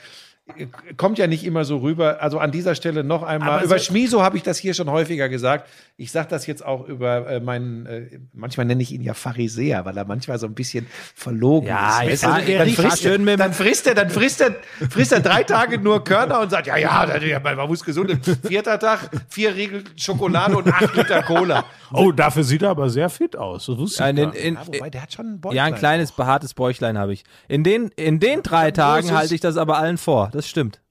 kommt 0.98 1.18
ja 1.18 1.28
nicht 1.28 1.46
immer 1.46 1.64
so 1.64 1.78
rüber. 1.78 2.22
Also 2.22 2.38
an 2.38 2.52
dieser 2.52 2.76
Stelle 2.76 3.04
noch 3.04 3.24
einmal. 3.24 3.50
Aber 3.50 3.64
über 3.64 3.80
so- 3.80 3.86
Schmiso 3.86 4.22
habe 4.22 4.36
ich 4.36 4.44
das 4.44 4.58
hier 4.58 4.74
schon 4.74 4.90
häufiger 4.90 5.30
gesagt. 5.30 5.70
Ich 5.96 6.12
sage 6.12 6.28
das 6.30 6.46
jetzt 6.48 6.66
auch 6.66 6.86
über 6.88 7.30
äh, 7.30 7.40
meinen, 7.40 7.86
äh, 7.86 8.20
manchmal 8.34 8.66
nenne 8.66 8.82
ich 8.84 8.92
ihn 8.92 9.02
ja 9.02 9.14
Pharisäer, 9.14 9.86
weil 9.86 9.96
er 9.96 10.04
manchmal 10.06 10.38
so 10.40 10.46
ein 10.48 10.54
bisschen 10.54 10.86
verlogen 11.16 11.70
Ja, 11.70 12.02
ist. 12.02 12.24
ja, 12.24 12.40
der 12.42 12.60
dann, 12.66 12.70
frisst 12.70 13.06
er, 13.06 13.18
dann 13.38 13.54
frisst 13.54 13.88
er, 13.88 13.96
dann 13.96 14.10
frisst 14.10 14.42
er, 14.42 14.56
frisst 14.90 15.14
er 15.14 15.22
drei 15.22 15.44
Tage 15.44 15.78
nur 15.80 16.04
Körner 16.04 16.42
und 16.42 16.50
sagt, 16.50 16.68
ja, 16.68 16.76
ja, 16.76 17.18
ja, 17.18 17.40
man 17.40 17.56
muss 17.68 17.84
gesund. 17.84 18.12
Vierter 18.46 18.80
Tag, 18.80 19.10
vier 19.30 19.56
Riegel 19.56 19.84
Schokolade 19.96 20.58
und 20.58 20.68
acht 20.68 20.94
Liter 20.96 21.24
Cola. 21.24 21.64
Oh, 21.94 22.12
dafür 22.12 22.44
sieht 22.44 22.64
er 22.64 22.72
aber 22.72 22.90
sehr 22.90 23.10
fit 23.10 23.38
aus. 23.38 23.68
Das 23.68 23.78
wusste 23.78 24.04
ich 24.04 24.10
In, 24.10 24.32
in, 24.34 24.54
Ja, 24.56 24.68
wobei, 24.68 24.90
der 24.90 25.04
hat 25.04 25.14
schon 25.14 25.40
ein 25.42 25.42
ja, 25.52 25.64
ein 25.66 25.76
kleines 25.76 26.12
behaartes 26.12 26.54
Bäuchlein 26.54 26.98
habe 26.98 27.14
ich. 27.14 27.24
In 27.48 27.64
den, 27.64 27.90
in 27.96 28.20
den 28.20 28.42
drei 28.44 28.72
Tagen 28.72 29.12
halte 29.12 29.36
ich 29.36 29.42
das 29.42 29.58
aber 29.58 29.78
allen 29.78 29.98
vor. 29.98 30.32
Das 30.34 30.50
stimmt. 30.50 30.82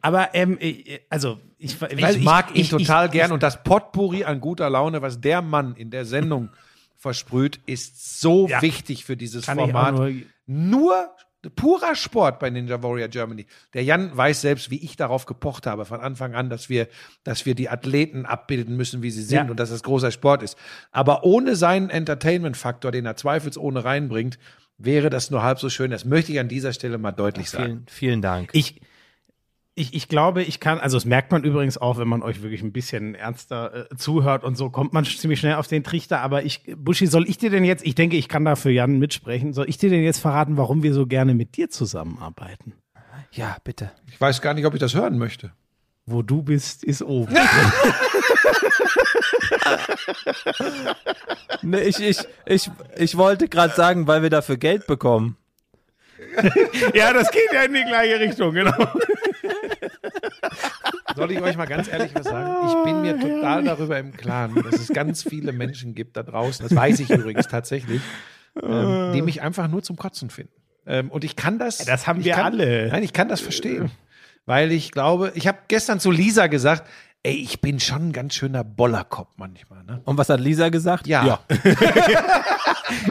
Aber, 0.00 0.34
ähm, 0.34 0.56
äh, 0.60 1.00
also, 1.10 1.38
ich, 1.58 1.78
weil 1.80 2.16
ich 2.16 2.22
mag 2.24 2.54
ihn 2.54 2.62
ich- 2.62 2.70
total 2.70 3.06
ich, 3.06 3.12
gern 3.12 3.32
und 3.32 3.42
das 3.42 3.62
Potpourri 3.62 4.24
an 4.24 4.40
guter 4.40 4.70
Laune, 4.70 5.02
was 5.02 5.20
der 5.20 5.42
Mann 5.42 5.74
in 5.76 5.90
der 5.90 6.04
Sendung 6.06 6.48
versprüht, 6.96 7.60
ist 7.66 8.20
so 8.20 8.48
Ja. 8.48 8.62
wichtig 8.62 9.04
für 9.04 9.16
dieses 9.16 9.44
Format. 9.44 9.94
nur- 9.94 10.12
Nur 10.46 11.10
purer 11.56 11.94
Sport 11.94 12.38
bei 12.38 12.48
Ninja 12.48 12.82
Warrior 12.82 13.08
Germany. 13.08 13.44
Der 13.74 13.84
Jan 13.84 14.16
weiß 14.16 14.40
selbst, 14.40 14.70
wie 14.70 14.78
ich 14.82 14.96
darauf 14.96 15.26
gepocht 15.26 15.66
habe 15.66 15.84
von 15.84 16.00
Anfang 16.00 16.34
an, 16.34 16.48
dass 16.48 16.70
wir, 16.70 16.88
dass 17.22 17.44
wir 17.44 17.54
die 17.54 17.68
Athleten 17.68 18.24
abbilden 18.24 18.76
müssen, 18.78 19.02
wie 19.02 19.10
sie 19.10 19.22
sind 19.22 19.44
Ja. 19.44 19.50
und 19.50 19.60
dass 19.60 19.68
es 19.70 19.82
großer 19.82 20.10
Sport 20.10 20.42
ist. 20.42 20.56
Aber 20.90 21.22
ohne 21.24 21.54
seinen 21.56 21.90
Entertainment-Faktor, 21.90 22.92
den 22.92 23.04
er 23.04 23.16
zweifelsohne 23.16 23.84
reinbringt, 23.84 24.38
wäre 24.78 25.10
das 25.10 25.30
nur 25.30 25.42
halb 25.42 25.58
so 25.58 25.68
schön. 25.68 25.90
Das 25.90 26.04
möchte 26.04 26.32
ich 26.32 26.40
an 26.40 26.48
dieser 26.48 26.72
Stelle 26.72 26.98
mal 26.98 27.12
deutlich 27.12 27.50
sagen. 27.50 27.64
Vielen, 27.64 27.86
vielen 27.88 28.22
Dank. 28.22 28.50
Ich, 28.52 28.80
ich, 29.74 29.94
ich 29.94 30.08
glaube, 30.08 30.42
ich 30.42 30.60
kann, 30.60 30.78
also 30.78 30.96
das 30.96 31.04
merkt 31.04 31.32
man 31.32 31.42
übrigens 31.44 31.78
auch, 31.78 31.98
wenn 31.98 32.08
man 32.08 32.22
euch 32.22 32.42
wirklich 32.42 32.62
ein 32.62 32.72
bisschen 32.72 33.14
ernster 33.14 33.90
äh, 33.90 33.96
zuhört 33.96 34.44
und 34.44 34.56
so, 34.56 34.70
kommt 34.70 34.92
man 34.92 35.04
ziemlich 35.04 35.40
schnell 35.40 35.54
auf 35.54 35.66
den 35.66 35.82
Trichter. 35.82 36.20
Aber 36.20 36.44
ich, 36.44 36.62
Buschi, 36.76 37.06
soll 37.06 37.28
ich 37.28 37.38
dir 37.38 37.50
denn 37.50 37.64
jetzt, 37.64 37.84
ich 37.84 37.94
denke, 37.94 38.16
ich 38.16 38.28
kann 38.28 38.44
da 38.44 38.56
für 38.56 38.70
Jan 38.70 38.98
mitsprechen, 38.98 39.52
soll 39.52 39.68
ich 39.68 39.78
dir 39.78 39.90
denn 39.90 40.02
jetzt 40.02 40.18
verraten, 40.20 40.56
warum 40.56 40.82
wir 40.82 40.94
so 40.94 41.06
gerne 41.06 41.34
mit 41.34 41.56
dir 41.56 41.70
zusammenarbeiten? 41.70 42.74
Ja, 43.32 43.56
bitte. 43.64 43.90
Ich 44.10 44.20
weiß 44.20 44.40
gar 44.40 44.54
nicht, 44.54 44.64
ob 44.64 44.74
ich 44.74 44.80
das 44.80 44.94
hören 44.94 45.18
möchte. 45.18 45.52
Wo 46.06 46.22
du 46.22 46.42
bist, 46.42 46.84
ist 46.84 47.02
oben. 47.02 47.34
Nee, 51.62 51.80
ich, 51.80 51.98
ich, 52.00 52.18
ich, 52.44 52.70
ich 52.96 53.16
wollte 53.16 53.48
gerade 53.48 53.74
sagen, 53.74 54.06
weil 54.06 54.22
wir 54.22 54.30
dafür 54.30 54.56
Geld 54.58 54.86
bekommen. 54.86 55.36
ja, 56.94 57.12
das 57.12 57.30
geht 57.30 57.52
ja 57.52 57.62
in 57.62 57.74
die 57.74 57.84
gleiche 57.84 58.20
Richtung, 58.20 58.52
genau. 58.52 58.76
Soll 61.16 61.30
ich 61.32 61.40
euch 61.40 61.56
mal 61.56 61.66
ganz 61.66 61.88
ehrlich 61.88 62.14
was 62.14 62.26
sagen? 62.26 62.68
Ich 62.68 62.84
bin 62.84 63.02
mir 63.02 63.18
total 63.18 63.64
darüber 63.64 63.98
im 63.98 64.12
Klaren, 64.12 64.62
dass 64.62 64.74
es 64.74 64.88
ganz 64.88 65.22
viele 65.22 65.52
Menschen 65.52 65.94
gibt 65.94 66.16
da 66.16 66.22
draußen, 66.22 66.66
das 66.66 66.76
weiß 66.76 67.00
ich 67.00 67.10
übrigens 67.10 67.48
tatsächlich, 67.48 68.02
ähm, 68.62 69.12
die 69.14 69.22
mich 69.22 69.42
einfach 69.42 69.68
nur 69.68 69.82
zum 69.82 69.96
Kotzen 69.96 70.30
finden. 70.30 70.52
Ähm, 70.86 71.10
und 71.10 71.24
ich 71.24 71.36
kann 71.36 71.58
das. 71.58 71.78
Das 71.78 72.06
haben 72.06 72.24
wir 72.24 72.34
kann, 72.34 72.54
alle. 72.54 72.88
Nein, 72.88 73.02
ich 73.02 73.12
kann 73.12 73.28
das 73.28 73.40
verstehen. 73.40 73.90
Weil 74.46 74.72
ich 74.72 74.90
glaube, 74.92 75.32
ich 75.34 75.46
habe 75.46 75.58
gestern 75.68 76.00
zu 76.00 76.10
Lisa 76.10 76.46
gesagt, 76.48 76.84
ey, 77.22 77.34
ich 77.34 77.60
bin 77.60 77.80
schon 77.80 78.08
ein 78.08 78.12
ganz 78.12 78.34
schöner 78.34 78.64
Bollerkopf 78.64 79.30
manchmal. 79.36 79.82
Ne? 79.84 80.02
Und 80.04 80.18
was 80.18 80.28
hat 80.28 80.40
Lisa 80.40 80.68
gesagt? 80.68 81.06
Ja. 81.06 81.40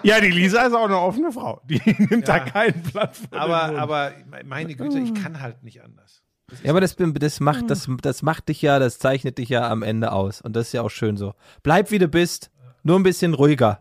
Ja, 0.04 0.20
die 0.22 0.30
Lisa 0.30 0.62
ist 0.68 0.74
auch 0.74 0.86
eine 0.86 0.98
offene 1.00 1.32
Frau. 1.32 1.62
Die 1.66 1.82
nimmt 2.10 2.28
da 2.28 2.40
keinen 2.40 2.84
Platz. 2.84 3.22
aber, 3.32 3.78
aber 3.80 4.12
meine 4.46 4.76
Güte, 4.76 5.00
ich 5.00 5.14
kann 5.16 5.42
halt 5.42 5.64
nicht 5.64 5.82
anders. 5.84 6.22
Ja, 6.62 6.70
aber 6.70 6.82
das, 6.82 6.96
das, 6.96 7.40
macht, 7.40 7.70
das, 7.72 7.88
das 8.02 8.22
macht 8.22 8.50
dich 8.50 8.62
ja, 8.62 8.78
das 8.78 9.00
zeichnet 9.00 9.40
dich 9.40 9.50
ja 9.50 9.68
am 9.70 9.82
Ende 9.82 10.12
aus. 10.12 10.42
Und 10.42 10.56
das 10.56 10.68
ist 10.68 10.74
ja 10.74 10.84
auch 10.84 10.92
schön 10.92 11.18
so. 11.18 11.34
Bleib 11.64 11.90
wie 11.90 11.98
du 11.98 12.08
bist, 12.08 12.52
nur 12.84 13.00
ein 13.00 13.04
bisschen 13.04 13.34
ruhiger. 13.34 13.80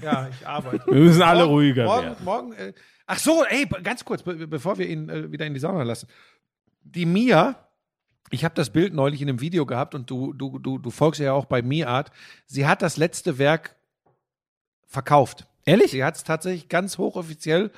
Ja, 0.00 0.28
ich 0.28 0.46
arbeite. 0.46 0.86
wir 0.86 0.94
müssen 1.00 1.22
alle 1.22 1.40
Morgen- 1.40 1.52
ruhiger 1.52 1.84
morgen, 1.86 2.02
werden. 2.04 2.24
Morgen, 2.24 2.52
äh, 2.52 2.72
ach 3.12 3.18
so, 3.18 3.44
ey, 3.44 3.66
ganz 3.82 4.04
kurz, 4.04 4.22
be 4.22 4.46
bevor 4.46 4.78
wir 4.78 4.88
ihn 4.88 5.08
äh, 5.10 5.30
wieder 5.30 5.44
in 5.44 5.52
die 5.52 5.60
Sauna 5.60 5.82
lassen. 5.82 6.08
Die 6.82 7.04
Mia, 7.04 7.68
ich 8.30 8.42
habe 8.42 8.54
das 8.54 8.70
Bild 8.70 8.94
neulich 8.94 9.20
in 9.20 9.28
einem 9.28 9.40
Video 9.40 9.66
gehabt 9.66 9.94
und 9.94 10.08
du, 10.08 10.32
du, 10.32 10.58
du, 10.58 10.78
du 10.78 10.90
folgst 10.90 11.20
ja 11.20 11.34
auch 11.34 11.44
bei 11.44 11.60
MiArt. 11.60 12.10
Sie 12.46 12.66
hat 12.66 12.80
das 12.80 12.96
letzte 12.96 13.38
Werk 13.38 13.76
verkauft. 14.86 15.46
Ehrlich? 15.66 15.90
Sie 15.90 16.02
hat 16.02 16.16
es 16.16 16.24
tatsächlich 16.24 16.70
ganz 16.70 16.96
hochoffiziell 16.96 17.70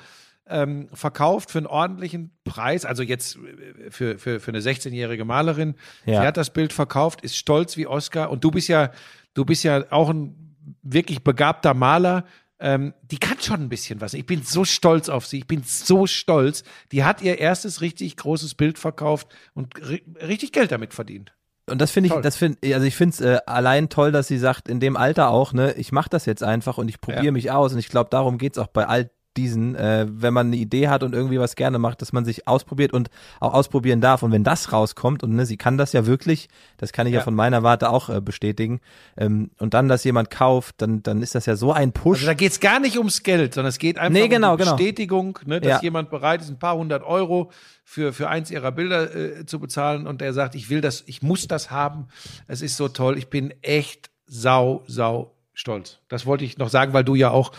ähm, 0.47 0.87
verkauft 0.93 1.51
für 1.51 1.57
einen 1.57 1.67
ordentlichen 1.67 2.31
Preis. 2.45 2.85
Also 2.85 3.03
jetzt 3.03 3.35
äh, 3.35 3.91
für, 3.91 4.17
für, 4.17 4.39
für 4.39 4.51
eine 4.51 4.61
16-jährige 4.61 5.25
Malerin. 5.25 5.75
Ja. 6.05 6.21
Sie 6.21 6.27
hat 6.27 6.37
das 6.37 6.51
Bild 6.51 6.71
verkauft, 6.71 7.21
ist 7.21 7.35
stolz 7.35 7.75
wie 7.75 7.87
Oscar. 7.87 8.29
Und 8.29 8.45
du 8.45 8.51
bist 8.51 8.69
ja, 8.69 8.91
du 9.33 9.43
bist 9.43 9.65
ja 9.65 9.83
auch 9.91 10.09
ein 10.09 10.55
wirklich 10.81 11.23
begabter 11.23 11.73
Maler. 11.73 12.25
Ähm, 12.65 12.95
die 13.03 13.19
kann 13.19 13.39
schon 13.39 13.61
ein 13.61 13.69
bisschen 13.69 14.01
was. 14.01 14.15
Ich 14.15 14.25
bin 14.25 14.41
so 14.41 14.65
stolz 14.65 15.07
auf 15.07 15.27
sie. 15.27 15.37
Ich 15.37 15.45
bin 15.47 15.61
so 15.63 16.07
stolz. 16.07 16.63
Die 16.91 17.03
hat 17.03 17.21
ihr 17.21 17.37
erstes 17.37 17.79
richtig 17.81 18.17
großes 18.17 18.55
Bild 18.55 18.79
verkauft 18.79 19.27
und 19.53 19.75
ri 19.87 20.01
richtig 20.19 20.51
Geld 20.51 20.71
damit 20.71 20.95
verdient. 20.95 21.31
Und 21.69 21.79
das 21.79 21.91
finde 21.91 22.07
ich, 22.07 22.13
Toll. 22.13 22.21
das 22.23 22.37
finde, 22.37 22.57
also 22.73 22.85
ich 22.87 22.95
finde 22.95 23.13
es 23.13 23.21
äh, 23.21 23.37
allein 23.45 23.89
toll, 23.89 24.11
dass 24.11 24.27
sie 24.27 24.39
sagt, 24.39 24.67
in 24.67 24.79
dem 24.79 24.97
Alter 24.97 25.29
auch, 25.29 25.53
ne, 25.53 25.73
ich 25.73 25.91
mache 25.91 26.09
das 26.09 26.25
jetzt 26.25 26.41
einfach 26.43 26.79
und 26.79 26.89
ich 26.89 26.99
probiere 27.01 27.25
Ja. 27.25 27.31
mich 27.31 27.51
aus. 27.51 27.71
Und 27.73 27.77
ich 27.79 27.89
glaube, 27.89 28.09
darum 28.09 28.39
geht's 28.39 28.57
auch 28.57 28.67
bei 28.67 28.87
all 28.87 29.11
diesen, 29.37 29.75
äh, 29.75 30.05
wenn 30.09 30.33
man 30.33 30.47
eine 30.47 30.55
Idee 30.55 30.87
hat 30.87 31.03
und 31.03 31.13
irgendwie 31.13 31.39
was 31.39 31.55
gerne 31.55 31.77
macht, 31.79 32.01
dass 32.01 32.13
man 32.13 32.25
sich 32.25 32.47
ausprobiert 32.47 32.93
und 32.93 33.09
auch 33.39 33.53
ausprobieren 33.53 34.01
darf. 34.01 34.23
Und 34.23 34.31
wenn 34.31 34.43
das 34.43 34.71
rauskommt, 34.71 35.23
und 35.23 35.35
ne, 35.35 35.45
sie 35.45 35.57
kann 35.57 35.77
das 35.77 35.93
ja 35.93 36.05
wirklich, 36.05 36.47
das 36.77 36.91
kann 36.93 37.07
ich 37.07 37.13
ja, 37.13 37.19
Ja. 37.19 37.23
von 37.23 37.35
meiner 37.35 37.63
Warte 37.63 37.89
auch 37.89 38.09
äh, 38.09 38.21
bestätigen, 38.21 38.79
ähm, 39.17 39.51
und 39.59 39.73
dann, 39.73 39.87
dass 39.87 40.03
jemand 40.03 40.29
kauft, 40.29 40.75
dann, 40.81 41.03
dann 41.03 41.21
ist 41.21 41.35
das 41.35 41.45
ja 41.45 41.55
so 41.55 41.71
ein 41.73 41.91
Push. 41.91 42.17
Also 42.19 42.27
da 42.27 42.33
geht 42.33 42.51
es 42.51 42.59
gar 42.59 42.79
nicht 42.79 42.97
ums 42.97 43.23
Geld, 43.23 43.53
sondern 43.53 43.69
es 43.69 43.77
geht 43.79 43.97
einfach 43.97 44.13
Nee, 44.13 44.27
genau, 44.27 44.53
um 44.53 44.57
die 44.57 44.63
genau. 44.63 44.75
Bestätigung, 44.75 45.39
ne, 45.45 45.59
dass 45.61 45.69
Ja. 45.73 45.79
jemand 45.81 46.09
bereit 46.09 46.41
ist, 46.41 46.49
ein 46.49 46.59
paar 46.59 46.75
hundert 46.77 47.03
Euro 47.03 47.51
für, 47.83 48.13
für 48.13 48.29
eins 48.29 48.49
ihrer 48.51 48.71
Bilder 48.71 49.13
äh, 49.15 49.45
zu 49.45 49.59
bezahlen 49.59 50.07
und 50.07 50.21
der 50.21 50.33
sagt, 50.33 50.55
ich 50.55 50.69
will 50.69 50.81
das, 50.81 51.03
ich 51.07 51.21
muss 51.21 51.47
das 51.47 51.71
haben. 51.71 52.07
Es 52.47 52.61
ist 52.61 52.77
so 52.77 52.87
toll. 52.87 53.17
Ich 53.17 53.29
bin 53.29 53.53
echt 53.61 54.09
sau, 54.25 54.83
sau 54.87 55.35
stolz. 55.53 55.99
Das 56.09 56.25
wollte 56.25 56.43
ich 56.45 56.57
noch 56.57 56.69
sagen, 56.69 56.93
weil 56.93 57.03
du 57.03 57.15
ja 57.15 57.29
auch, 57.29 57.51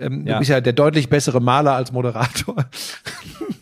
ähm, 0.00 0.26
Ja. 0.26 0.34
du 0.34 0.38
bist 0.40 0.50
ja 0.50 0.60
der 0.60 0.72
deutlich 0.72 1.08
bessere 1.08 1.40
Maler 1.40 1.74
als 1.74 1.92
Moderator. 1.92 2.56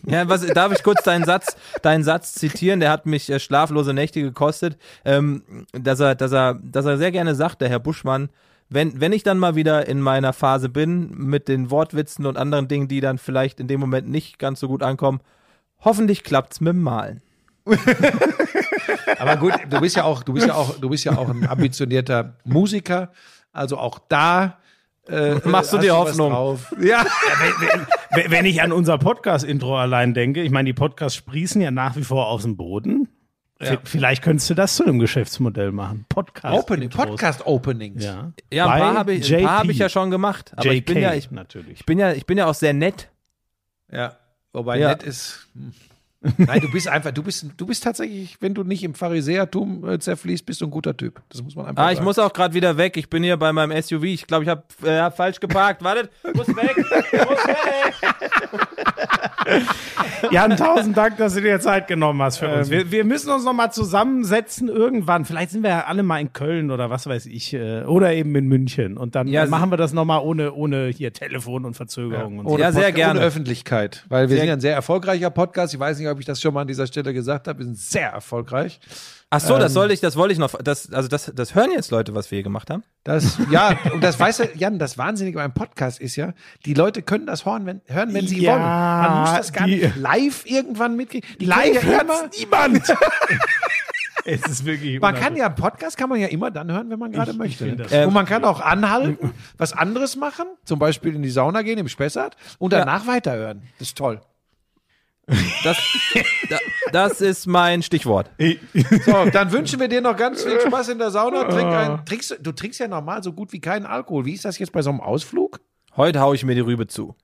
Ja, 0.05 0.27
was, 0.27 0.43
darf 0.47 0.71
ich 0.71 0.81
kurz 0.81 1.03
deinen 1.03 1.23
Satz, 1.23 1.55
deinen 1.83 2.03
Satz 2.03 2.33
zitieren? 2.33 2.79
Der 2.79 2.89
hat 2.89 3.05
mich 3.05 3.29
äh, 3.29 3.39
schlaflose 3.39 3.93
Nächte 3.93 4.23
gekostet, 4.23 4.75
ähm, 5.05 5.43
dass 5.71 5.99
er, 5.99 6.15
dass 6.15 6.31
er, 6.31 6.55
dass 6.55 6.85
er 6.85 6.97
sehr 6.97 7.11
gerne 7.11 7.35
sagt, 7.35 7.61
der 7.61 7.69
Herr 7.69 7.77
Buschmann, 7.79 8.29
wenn, 8.69 8.99
wenn 8.99 9.13
ich 9.13 9.21
dann 9.21 9.37
mal 9.37 9.53
wieder 9.55 9.87
in 9.87 10.01
meiner 10.01 10.33
Phase 10.33 10.67
bin 10.67 11.11
mit 11.15 11.47
den 11.47 11.69
Wortwitzen 11.69 12.25
und 12.25 12.37
anderen 12.37 12.67
Dingen, 12.67 12.87
die 12.87 13.01
dann 13.01 13.19
vielleicht 13.19 13.59
in 13.59 13.67
dem 13.67 13.79
Moment 13.79 14.09
nicht 14.09 14.39
ganz 14.39 14.59
so 14.59 14.67
gut 14.67 14.81
ankommen, 14.81 15.19
hoffentlich 15.79 16.23
klappt's 16.23 16.59
mit 16.59 16.73
dem 16.73 16.81
Malen. 16.81 17.21
Aber 19.19 19.37
gut, 19.37 19.53
du 19.69 19.79
bist 19.79 19.95
ja 19.95 20.03
auch, 20.03 20.23
du 20.23 20.33
bist 20.33 20.47
ja 20.47 20.55
auch, 20.55 20.79
du 20.79 20.89
bist 20.89 21.03
ja 21.03 21.17
auch 21.17 21.29
ein 21.29 21.47
ambitionierter 21.47 22.33
Musiker. 22.45 23.11
Also 23.51 23.77
auch 23.77 23.99
da 24.09 24.57
äh, 25.09 25.39
Machst 25.47 25.73
du 25.73 25.77
dir 25.77 25.95
Hoffnung? 25.95 26.31
Drauf. 26.31 26.73
Ja. 26.81 27.05
Wenn 28.11 28.31
wenn 28.31 28.45
ich 28.45 28.61
an 28.61 28.71
unser 28.71 28.97
Podcast-Intro 28.97 29.77
allein 29.77 30.13
denke, 30.13 30.41
ich 30.41 30.51
meine, 30.51 30.67
die 30.67 30.73
Podcasts 30.73 31.15
sprießen 31.17 31.61
ja 31.61 31.71
nach 31.71 31.95
wie 31.95 32.03
vor 32.03 32.27
aus 32.27 32.43
dem 32.43 32.57
Boden. 32.57 33.07
Ja. 33.61 33.77
Vielleicht 33.83 34.23
könntest 34.23 34.49
du 34.49 34.53
das 34.53 34.75
zu 34.77 34.83
einem 34.85 34.99
Geschäftsmodell 34.99 35.73
machen. 35.73 36.05
Podcast. 36.07 36.57
Opening, 36.57 36.89
Podcast 36.89 37.45
Openings. 37.45 38.03
Ja, 38.03 38.31
Ja, 38.53 38.69
ein 38.69 38.79
paar 38.79 38.93
habe 38.95 39.13
ich, 39.13 39.35
ein 39.35 39.43
paar 39.43 39.65
ich 39.65 39.77
ja 39.77 39.89
schon 39.89 40.09
gemacht. 40.11 40.53
Aber 40.55 40.71
JK 40.71 40.77
ich 40.77 40.85
bin 40.85 40.97
ja, 40.99 41.13
ich, 41.13 41.29
natürlich. 41.29 41.79
ich 41.81 41.85
bin 41.85 41.99
ja, 41.99 42.13
ich 42.13 42.25
bin 42.25 42.37
ja 42.37 42.45
auch 42.45 42.53
sehr 42.53 42.73
nett. 42.73 43.09
Ja, 43.91 44.15
wobei 44.53 44.79
Ja. 44.79 44.89
nett 44.89 45.03
ist. 45.03 45.49
Nein, 46.37 46.59
du 46.59 46.69
bist 46.69 46.87
einfach, 46.89 47.11
du 47.11 47.23
bist, 47.23 47.45
du 47.55 47.65
bist 47.65 47.81
tatsächlich, 47.83 48.35
wenn 48.41 48.53
du 48.53 48.63
nicht 48.65 48.83
im 48.83 48.93
Pharisäertum 48.93 49.87
äh, 49.87 49.99
zerfließt, 49.99 50.45
bist 50.45 50.59
du 50.59 50.65
ein 50.65 50.71
guter 50.71 50.97
Typ. 50.97 51.21
Das 51.29 51.41
muss 51.41 51.55
man 51.55 51.67
einfach 51.67 51.81
Ah, 51.83 51.91
ich 51.91 51.97
sagen. 51.97 52.05
muss 52.05 52.19
auch 52.19 52.33
gerade 52.33 52.53
wieder 52.53 52.75
weg. 52.75 52.97
Ich 52.97 53.09
bin 53.09 53.23
hier 53.23 53.37
bei 53.37 53.53
meinem 53.53 53.81
SUV. 53.81 54.03
Ich 54.03 54.27
glaube, 54.27 54.43
ich 54.43 54.49
habe 54.49 54.63
äh, 54.83 55.09
falsch 55.11 55.39
geparkt. 55.39 55.81
Wartet, 55.81 56.09
muss 56.35 56.47
weg. 56.49 56.75
muss 56.77 56.91
weg. 56.91 57.93
Jan, 60.31 60.55
tausend 60.57 60.95
Dank, 60.97 61.17
dass 61.17 61.33
du 61.35 61.41
dir 61.41 61.59
Zeit 61.59 61.87
genommen 61.87 62.21
hast 62.21 62.37
für 62.37 62.47
Ähm. 62.47 62.59
uns. 62.59 62.69
Wir, 62.69 62.91
wir 62.91 63.03
müssen 63.05 63.31
uns 63.31 63.45
noch 63.45 63.53
mal 63.53 63.71
zusammensetzen 63.71 64.67
irgendwann. 64.67 65.25
Vielleicht 65.25 65.51
sind 65.51 65.63
wir 65.63 65.69
ja 65.69 65.85
alle 65.85 66.03
mal 66.03 66.19
in 66.19 66.33
Köln 66.33 66.69
oder 66.71 66.89
was 66.89 67.07
weiß 67.07 67.25
ich. 67.27 67.53
äh, 67.53 67.83
Oder 67.83 68.13
eben 68.13 68.35
in 68.35 68.47
München. 68.47 68.97
Und 68.97 69.15
dann 69.15 69.27
Ja, 69.27 69.45
machen 69.45 69.71
wir 69.71 69.77
das 69.77 69.93
noch 69.93 70.05
mal 70.05 70.19
ohne, 70.19 70.51
ohne 70.53 70.87
hier 70.87 71.13
Telefon 71.13 71.65
und 71.65 71.75
Verzögerung 71.75 72.39
und 72.39 72.47
so. 72.47 72.53
Ohne 72.53 72.63
Ja, 72.63 72.71
sehr 72.71 72.89
Podca- 72.89 72.93
gerne. 72.95 73.19
Ohne 73.19 73.27
Öffentlichkeit. 73.27 74.05
Weil 74.09 74.23
wir 74.23 74.29
Sehr- 74.29 74.37
sind 74.39 74.47
ja 74.47 74.53
ein 74.53 74.59
sehr 74.61 74.73
erfolgreicher 74.75 75.29
Podcast. 75.29 75.73
Ich 75.73 75.79
weiß 75.79 75.97
nicht, 75.99 76.08
ob 76.11 76.19
ich 76.19 76.25
das 76.25 76.41
schon 76.41 76.53
mal 76.53 76.61
an 76.61 76.67
dieser 76.67 76.87
Stelle 76.87 77.13
gesagt 77.13 77.47
habe. 77.47 77.59
Wir 77.59 77.65
sind 77.65 77.77
sehr 77.77 78.09
erfolgreich. 78.11 78.79
Ach 79.31 79.39
so, 79.39 79.57
das 79.59 79.71
Ähm. 79.71 79.73
sollte 79.75 79.93
ich, 79.93 79.99
das 80.01 80.15
wollte 80.15 80.33
ich 80.33 80.39
noch. 80.39 80.53
Das, 80.63 80.91
also 80.91 81.07
das, 81.07 81.31
das 81.35 81.53
hören 81.53 81.69
jetzt 81.71 81.91
Leute, 81.91 82.15
was 82.15 82.31
wir 82.31 82.37
hier 82.37 82.43
gemacht 82.43 82.69
haben. 82.71 82.83
Das, 83.03 83.37
ja, 83.51 83.77
und 83.93 84.03
das 84.03 84.19
weißt 84.19 84.39
du, 84.39 84.43
Jan, 84.55 84.79
das 84.79 84.97
Wahnsinnige 84.97 85.37
beim 85.37 85.53
Podcast 85.53 86.01
ist 86.01 86.15
ja, 86.15 86.33
die 86.65 86.73
Leute 86.73 87.01
können 87.03 87.27
das 87.27 87.45
hören, 87.45 87.65
wenn, 87.65 87.81
hören, 87.85 88.13
wenn 88.13 88.27
sie 88.27 88.41
Ja, 88.41 88.53
wollen. 88.53 88.61
Man 88.63 89.19
muss 89.21 89.31
das 89.37 89.53
gar 89.53 89.67
die- 89.67 89.75
nicht 89.77 89.95
live 89.97 90.45
irgendwann 90.45 90.95
mitkriegen. 90.95 91.29
Die 91.39 91.45
Live 91.45 91.75
ja 91.75 91.81
hört's 91.83 92.03
immer, 92.03 92.29
niemand. 92.39 92.83
es 94.25 94.41
ist 94.47 94.65
wirklich 94.65 94.99
Man 94.99 95.15
kann 95.15 95.35
ja 95.35 95.45
einen 95.47 95.55
Podcast 95.55 95.97
kann 95.97 96.09
man 96.09 96.19
ja 96.19 96.27
immer 96.27 96.51
dann 96.51 96.71
hören, 96.71 96.89
wenn 96.89 96.99
man 96.99 97.11
gerade 97.11 97.33
möchte. 97.33 97.75
das- 97.75 97.91
Ähm, 97.91 98.07
und 98.09 98.13
man 98.13 98.25
kann 98.25 98.43
auch 98.43 98.59
anhalten, 98.61 99.31
was 99.57 99.73
anderes 99.73 100.15
machen, 100.15 100.45
zum 100.65 100.79
Beispiel 100.79 101.15
in 101.15 101.21
die 101.21 101.29
Sauna 101.29 101.61
gehen 101.61 101.77
im 101.77 101.87
Spessart 101.87 102.35
und 102.57 102.73
danach 102.73 103.07
weiterhören. 103.07 103.61
Das 103.79 103.89
ist 103.89 103.97
toll. 103.97 104.21
Das, 105.63 105.77
da, 106.49 106.57
das 106.91 107.21
ist 107.21 107.45
mein 107.47 107.81
Stichwort. 107.83 108.29
So, 109.05 109.25
dann 109.31 109.51
wünschen 109.51 109.79
wir 109.79 109.87
dir 109.87 110.01
noch 110.01 110.15
ganz 110.15 110.43
viel 110.43 110.59
Spaß 110.59 110.89
in 110.89 110.97
der 110.99 111.11
Sauna. 111.11 111.43
Trink 111.45 111.71
ein, 111.73 112.05
trinkst, 112.05 112.31
du- 112.31 112.35
du 112.41 112.51
trinkst 112.51 112.79
ja 112.79 112.87
normal 112.87 113.21
so 113.23 113.33
gut 113.33 113.51
wie 113.53 113.59
keinen 113.61 113.85
Alkohol. 113.85 114.25
Wie 114.25 114.33
ist 114.33 114.45
das 114.45 114.57
jetzt 114.59 114.71
bei 114.71 114.81
so 114.81 114.89
einem 114.89 115.01
Ausflug? 115.01 115.59
Heute 115.97 116.19
haue 116.21 116.35
ich 116.35 116.43
mir 116.45 116.55
die 116.55 116.61
Rübe 116.61 116.87
zu. 116.87 117.15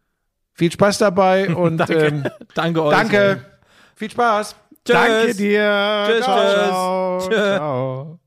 Viel 0.54 0.72
Spaß 0.72 0.98
dabei 1.00 1.50
und 1.56 1.90
ähm, 1.90 2.24
Danke 2.54 2.84
euch. 2.84 2.92
danke. 2.96 3.46
Viel 3.96 4.12
Spaß. 4.12 4.56
Tschüss. 4.86 4.96
Danke 4.96 5.36
dir. 5.36 6.06
Tschüss, 6.08 6.24
Ciao. 6.26 7.20
tschüss. 7.20 7.36
Ciao. 7.56 8.20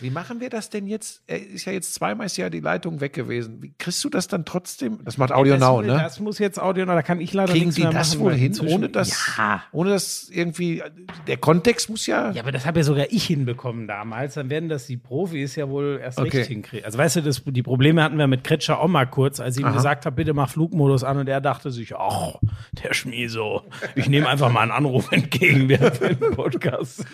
Wie 0.00 0.10
machen 0.10 0.40
wir 0.40 0.48
das 0.50 0.70
denn 0.70 0.86
jetzt? 0.86 1.22
Er 1.26 1.44
ist 1.46 1.64
ja 1.66 1.72
jetzt 1.72 1.94
zweimal 1.94 2.26
ist 2.26 2.36
ja 2.36 2.48
die 2.50 2.60
Leitung 2.60 3.00
weg 3.00 3.12
gewesen. 3.12 3.62
Wie 3.62 3.72
kriegst 3.78 4.02
du 4.04 4.08
das 4.08 4.26
dann 4.28 4.44
trotzdem? 4.44 4.98
Das 5.04 5.18
macht 5.18 5.32
Audio 5.32 5.54
das, 5.54 5.60
Now, 5.60 5.82
ne? 5.82 5.88
Das 5.88 6.20
muss 6.20 6.38
jetzt 6.38 6.58
Audio 6.60 6.86
Now, 6.86 6.94
da 6.94 7.02
kann 7.02 7.20
ich 7.20 7.32
leider 7.32 7.52
Kriegen 7.52 7.66
nichts 7.66 7.76
die 7.76 7.82
mehr 7.82 7.92
das 7.92 8.14
machen, 8.14 8.24
wohl 8.24 8.34
hin, 8.34 8.58
ohne 8.66 8.88
dass, 8.88 9.36
Ja. 9.36 9.62
ohne 9.72 9.90
dass 9.90 10.28
irgendwie 10.30 10.82
der 11.26 11.36
Kontext 11.36 11.90
muss 11.90 12.06
ja. 12.06 12.30
Ja, 12.30 12.42
aber 12.42 12.52
das 12.52 12.64
habe 12.66 12.80
ja 12.80 12.84
sogar 12.84 13.06
ich 13.10 13.24
hinbekommen 13.24 13.86
damals. 13.86 14.34
Dann 14.34 14.48
werden 14.50 14.68
das 14.68 14.86
die 14.86 14.96
Profis 14.96 15.56
ja 15.56 15.68
wohl 15.68 16.00
erst 16.02 16.18
Okay. 16.18 16.38
recht 16.38 16.48
hinkriegen. 16.48 16.84
Also 16.84 16.98
weißt 16.98 17.16
du, 17.16 17.22
das, 17.22 17.42
die 17.44 17.62
Probleme 17.62 18.02
hatten 18.02 18.16
wir 18.16 18.26
mit 18.26 18.44
Kretscher 18.44 18.80
auch 18.80 18.88
mal 18.88 19.06
kurz, 19.06 19.40
als 19.40 19.56
ich 19.56 19.64
ihm 19.64 19.72
gesagt 19.72 20.06
habe, 20.06 20.16
bitte 20.16 20.32
mach 20.34 20.48
Flugmodus 20.50 21.04
an 21.04 21.18
und 21.18 21.28
er 21.28 21.40
dachte 21.40 21.70
sich, 21.70 21.94
ach, 21.96 22.34
der 22.82 22.94
Schmieso, 22.94 23.62
ich 23.94 24.08
nehme 24.08 24.28
einfach 24.28 24.50
mal 24.50 24.62
einen 24.62 24.70
Anruf 24.70 25.12
entgegen, 25.12 25.68
für 25.68 26.14
den 26.14 26.34
Podcast. 26.34 27.04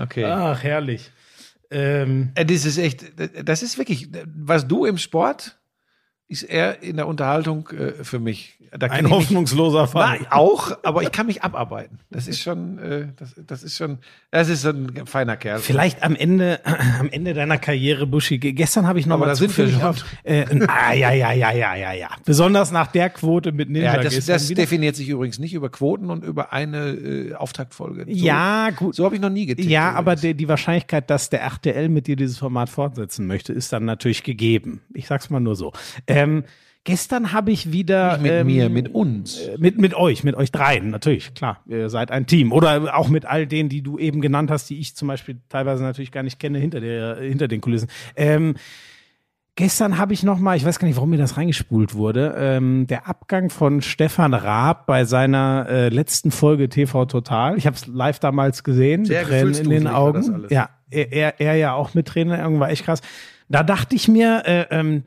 Okay. 0.00 0.24
Ach, 0.24 0.62
herrlich. 0.62 1.10
Ähm, 1.72 2.30
Äh, 2.34 2.44
Das 2.44 2.64
ist 2.64 2.78
echt, 2.78 3.12
das 3.44 3.62
ist 3.62 3.78
wirklich, 3.78 4.08
was 4.36 4.66
du 4.68 4.84
im 4.84 4.98
Sport, 4.98 5.58
ist 6.32 6.42
er 6.42 6.82
in 6.82 6.96
der 6.96 7.06
Unterhaltung 7.06 7.68
äh, 7.68 8.02
für 8.04 8.18
mich. 8.18 8.58
Ein 8.80 9.10
hoffnungsloser 9.10 9.86
Fall. 9.86 10.18
Nein, 10.20 10.26
auch, 10.30 10.72
aber 10.82 11.02
ich 11.02 11.12
kann 11.12 11.26
mich 11.26 11.42
abarbeiten. 11.42 11.98
Das 12.10 12.26
ist 12.26 12.40
schon, 12.40 12.78
äh, 12.78 13.08
das, 13.18 13.34
das 13.46 13.62
ist 13.62 13.76
schon, 13.76 13.98
das 14.30 14.48
ist 14.48 14.64
ein 14.64 15.04
feiner 15.04 15.36
Kerl. 15.36 15.58
Vielleicht 15.58 16.02
am 16.02 16.16
Ende, 16.16 16.58
am 16.98 17.10
Ende 17.10 17.34
deiner 17.34 17.58
Karriere, 17.58 18.06
Buschi. 18.06 18.38
Ge- 18.38 18.52
Gestern 18.52 18.86
habe 18.86 18.98
ich 18.98 19.04
noch 19.04 19.16
Aber 19.16 19.26
mal 19.26 19.32
da 19.32 19.36
sind 19.36 19.56
wir 19.58 19.68
schon. 19.68 19.82
auf, 19.82 20.02
äh, 20.24 20.46
ah, 20.68 20.94
ja, 20.94 21.12
ja, 21.12 21.32
ja, 21.32 21.52
ja, 21.52 21.74
ja, 21.74 21.92
ja. 21.92 22.08
Besonders 22.24 22.70
nach 22.72 22.86
der 22.86 23.10
Quote 23.10 23.52
mit 23.52 23.68
Ninja 23.68 23.96
Ja, 23.96 24.02
das, 24.02 24.24
das 24.24 24.48
definiert 24.48 24.96
sich 24.96 25.10
übrigens 25.10 25.38
nicht 25.38 25.52
über 25.52 25.68
Quoten 25.68 26.08
und 26.08 26.24
über 26.24 26.54
eine 26.54 26.92
äh, 26.92 27.34
Auftaktfolge. 27.34 28.06
So, 28.06 28.10
Ja, 28.24 28.70
gut. 28.70 28.94
So 28.94 29.04
habe 29.04 29.14
ich 29.16 29.20
noch 29.20 29.28
nie 29.28 29.44
getippt. 29.44 29.68
Ja, 29.68 29.90
übrigens. 29.90 29.98
aber 29.98 30.16
die, 30.16 30.32
die 30.34 30.48
Wahrscheinlichkeit, 30.48 31.10
dass 31.10 31.28
der 31.28 31.42
RTL 31.42 31.90
mit 31.90 32.06
dir 32.06 32.16
dieses 32.16 32.38
Format 32.38 32.70
fortsetzen 32.70 33.26
möchte, 33.26 33.52
ist 33.52 33.70
dann 33.74 33.84
natürlich 33.84 34.22
gegeben. 34.22 34.80
Ich 34.94 35.08
sag's 35.08 35.28
mal 35.28 35.40
nur 35.40 35.56
so. 35.56 35.74
Ähm, 36.06 36.21
Ähm, 36.22 36.44
gestern 36.84 37.32
habe 37.32 37.50
ich 37.50 37.72
wieder 37.72 38.12
Nicht 38.12 38.22
mit 38.22 38.32
ähm, 38.32 38.46
mir, 38.46 38.68
mit 38.68 38.94
uns. 38.94 39.38
äh, 39.38 39.56
mit, 39.58 39.78
mit 39.78 39.94
euch, 39.94 40.24
mit 40.24 40.34
euch 40.34 40.50
dreien, 40.50 40.90
natürlich, 40.90 41.34
klar. 41.34 41.60
Ihr 41.66 41.88
seid 41.90 42.10
ein 42.10 42.26
Team. 42.26 42.52
Oder 42.52 42.96
auch 42.96 43.08
mit 43.08 43.24
all 43.24 43.46
denen, 43.46 43.68
die 43.68 43.82
du 43.82 43.98
eben 43.98 44.20
genannt 44.20 44.50
hast, 44.50 44.68
die 44.70 44.78
ich 44.78 44.96
zum 44.96 45.08
Beispiel 45.08 45.40
teilweise 45.48 45.82
natürlich 45.82 46.12
gar 46.12 46.22
nicht 46.22 46.38
kenne 46.38 46.58
hinter, 46.58 46.80
der, 46.80 47.16
hinter 47.16 47.48
den 47.48 47.60
Kulissen. 47.60 47.88
Ähm, 48.16 48.54
gestern 49.56 49.98
habe 49.98 50.12
ich 50.12 50.22
noch 50.22 50.38
mal, 50.38 50.56
ich 50.56 50.64
weiß 50.64 50.78
gar 50.78 50.88
nicht, 50.88 50.96
warum 50.96 51.10
mir 51.10 51.18
das 51.18 51.36
reingespult 51.36 51.94
wurde, 51.94 52.34
ähm, 52.36 52.86
der 52.86 53.06
Abgang 53.06 53.50
von 53.50 53.82
Stefan 53.82 54.34
Raab 54.34 54.86
bei 54.86 55.04
seiner 55.04 55.66
äh, 55.68 55.88
letzten 55.88 56.30
Folge 56.30 56.68
TV 56.68 57.04
Total. 57.06 57.56
Ich 57.56 57.66
habe 57.66 57.76
es 57.76 57.86
live 57.86 58.18
damals 58.18 58.64
gesehen, 58.64 59.04
Sehr 59.04 59.24
Tränen 59.24 59.54
in 59.54 59.70
den 59.70 59.86
Augen. 59.86 60.46
Ja, 60.48 60.70
er, 60.90 61.12
er, 61.12 61.40
er 61.40 61.54
ja 61.56 61.74
auch 61.74 61.94
mit 61.94 62.08
Tränen 62.08 62.40
Augen, 62.40 62.60
war 62.60 62.70
echt 62.70 62.84
krass. 62.84 63.02
Da 63.48 63.62
dachte 63.62 63.94
ich 63.94 64.08
mir, 64.08 64.42
äh, 64.46 64.66
ähm, 64.70 65.04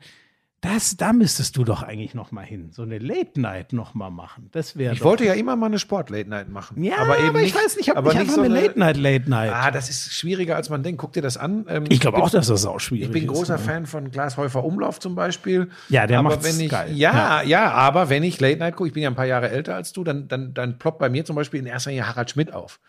das, 0.66 0.96
da 0.96 1.12
müsstest 1.12 1.56
du 1.56 1.64
doch 1.64 1.82
eigentlich 1.82 2.14
noch 2.14 2.32
mal 2.32 2.44
hin. 2.44 2.70
So 2.72 2.82
eine 2.82 2.98
Late 2.98 3.40
Night 3.40 3.72
noch 3.72 3.94
mal 3.94 4.10
machen. 4.10 4.48
Das 4.52 4.76
wäre 4.76 4.94
Ich 4.94 5.04
wollte 5.04 5.24
ja 5.24 5.34
immer 5.34 5.54
mal 5.54 5.66
eine 5.66 5.78
Sport-Late-Night 5.78 6.48
machen. 6.48 6.82
ja, 6.82 6.96
aber, 6.98 7.18
eben 7.20 7.38
ich 7.38 7.54
weiß 7.54 7.76
nicht, 7.76 7.90
ob 7.92 7.98
aber 7.98 8.12
ich 8.12 8.18
nicht 8.18 8.22
einfach 8.22 8.34
so 8.34 8.42
eine 8.42 8.54
Late 8.54 8.78
Night, 8.78 8.96
Late 8.96 9.30
Night. 9.30 9.52
Ah, 9.54 9.70
das 9.70 9.88
ist 9.88 10.12
schwieriger, 10.12 10.56
als 10.56 10.68
man 10.68 10.82
denkt. 10.82 11.00
Guck 11.00 11.12
dir 11.12 11.22
das 11.22 11.36
an. 11.36 11.66
Ähm, 11.68 11.84
ich 11.88 12.00
glaube 12.00 12.18
auch, 12.18 12.30
dass 12.30 12.48
das 12.48 12.66
auch 12.66 12.80
schwierig 12.80 13.06
Ich 13.06 13.12
bin 13.12 13.24
ist. 13.24 13.28
großer 13.28 13.58
ne? 13.58 13.58
Fan 13.58 13.86
von 13.86 14.10
Glashäufer 14.10 14.64
Umlauf 14.64 14.98
zum 14.98 15.14
Beispiel. 15.14 15.68
Ja, 15.88 16.06
der 16.06 16.18
aber 16.18 16.42
wenn 16.42 16.58
ich, 16.58 16.70
geil. 16.70 16.92
Ja, 16.94 17.42
ja, 17.42 17.70
aber 17.70 18.08
wenn 18.08 18.24
ich 18.24 18.40
Late 18.40 18.58
Night 18.58 18.74
gucke, 18.74 18.88
ich 18.88 18.94
bin 18.94 19.02
ja 19.02 19.10
ein 19.10 19.16
paar 19.16 19.26
Jahre 19.26 19.50
älter 19.50 19.76
als 19.76 19.92
du, 19.92 20.02
dann, 20.02 20.26
dann, 20.26 20.52
dann 20.52 20.78
ploppt 20.78 20.98
bei 20.98 21.08
mir 21.08 21.24
zum 21.24 21.36
Beispiel 21.36 21.60
in 21.60 21.66
erster 21.66 21.90
Linie 21.90 22.08
Harald 22.08 22.30
Schmidt 22.30 22.52
auf. 22.52 22.80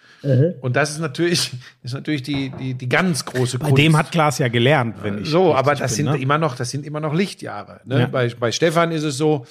Und 0.62 0.76
das 0.76 0.92
ist 0.92 1.00
natürlich, 1.00 1.54
ist 1.84 1.94
natürlich 1.94 2.24
die, 2.24 2.50
die, 2.50 2.74
die 2.74 2.90
ganz 2.90 3.26
große 3.26 3.60
Bei 3.60 3.72
dem 3.72 3.98
hat 3.98 4.12
Klaas 4.12 4.40
ja 4.40 4.48
gelernt, 4.48 4.96
wenn 5.04 5.22
ich. 5.22 5.30
so, 5.30 5.54
aber 5.54 5.76
das 5.76 5.96
bin, 5.96 6.06
sind 6.06 6.06
ne? 6.06 6.18
immer 6.18 6.38
noch, 6.38 6.56
das 6.56 6.72
sind 6.72 6.86
immer 6.86 7.00
noch 7.00 7.14
Lichtjahre. 7.14 7.67
Ne? 7.86 8.02
Ja. 8.02 8.06
Bei, 8.08 8.30
bei 8.30 8.52
Stefan 8.52 8.92
ist 8.92 9.04
es 9.04 9.18
so, 9.18 9.46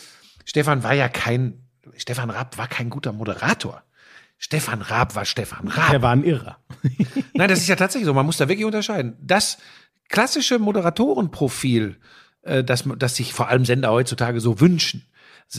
Stefan 0.45 0.83
war 0.83 0.95
ja 0.95 1.09
kein, 1.09 1.65
Stefan 1.97 2.31
Raab 2.31 2.59
war 2.59 2.69
kein 2.69 2.91
guter 2.91 3.13
Moderator. 3.13 3.83
Stefan 4.39 4.83
Raab 4.83 5.15
war 5.15 5.25
Stefan 5.25 5.69
Raab. 5.69 5.91
Der 5.91 6.03
war 6.03 6.13
ein 6.13 6.25
Irrer. 6.25 6.59
Nein, 7.35 7.49
das 7.49 7.61
ist 7.61 7.69
ja 7.69 7.77
tatsächlich 7.77 8.07
so. 8.07 8.15
Man 8.15 8.27
muss 8.27 8.37
da 8.37 8.49
wirklich 8.49 8.67
unterscheiden. 8.67 9.17
Das 9.21 9.59
klassische 10.09 10.59
Moderatorenprofil, 10.59 11.97
äh, 12.43 12.63
das, 12.63 12.85
das 12.99 13.17
sich 13.17 13.33
vor 13.33 13.49
allem 13.49 13.65
Sender 13.65 13.91
heutzutage 13.91 14.41
so 14.41 14.61
wünschen, 14.61 15.07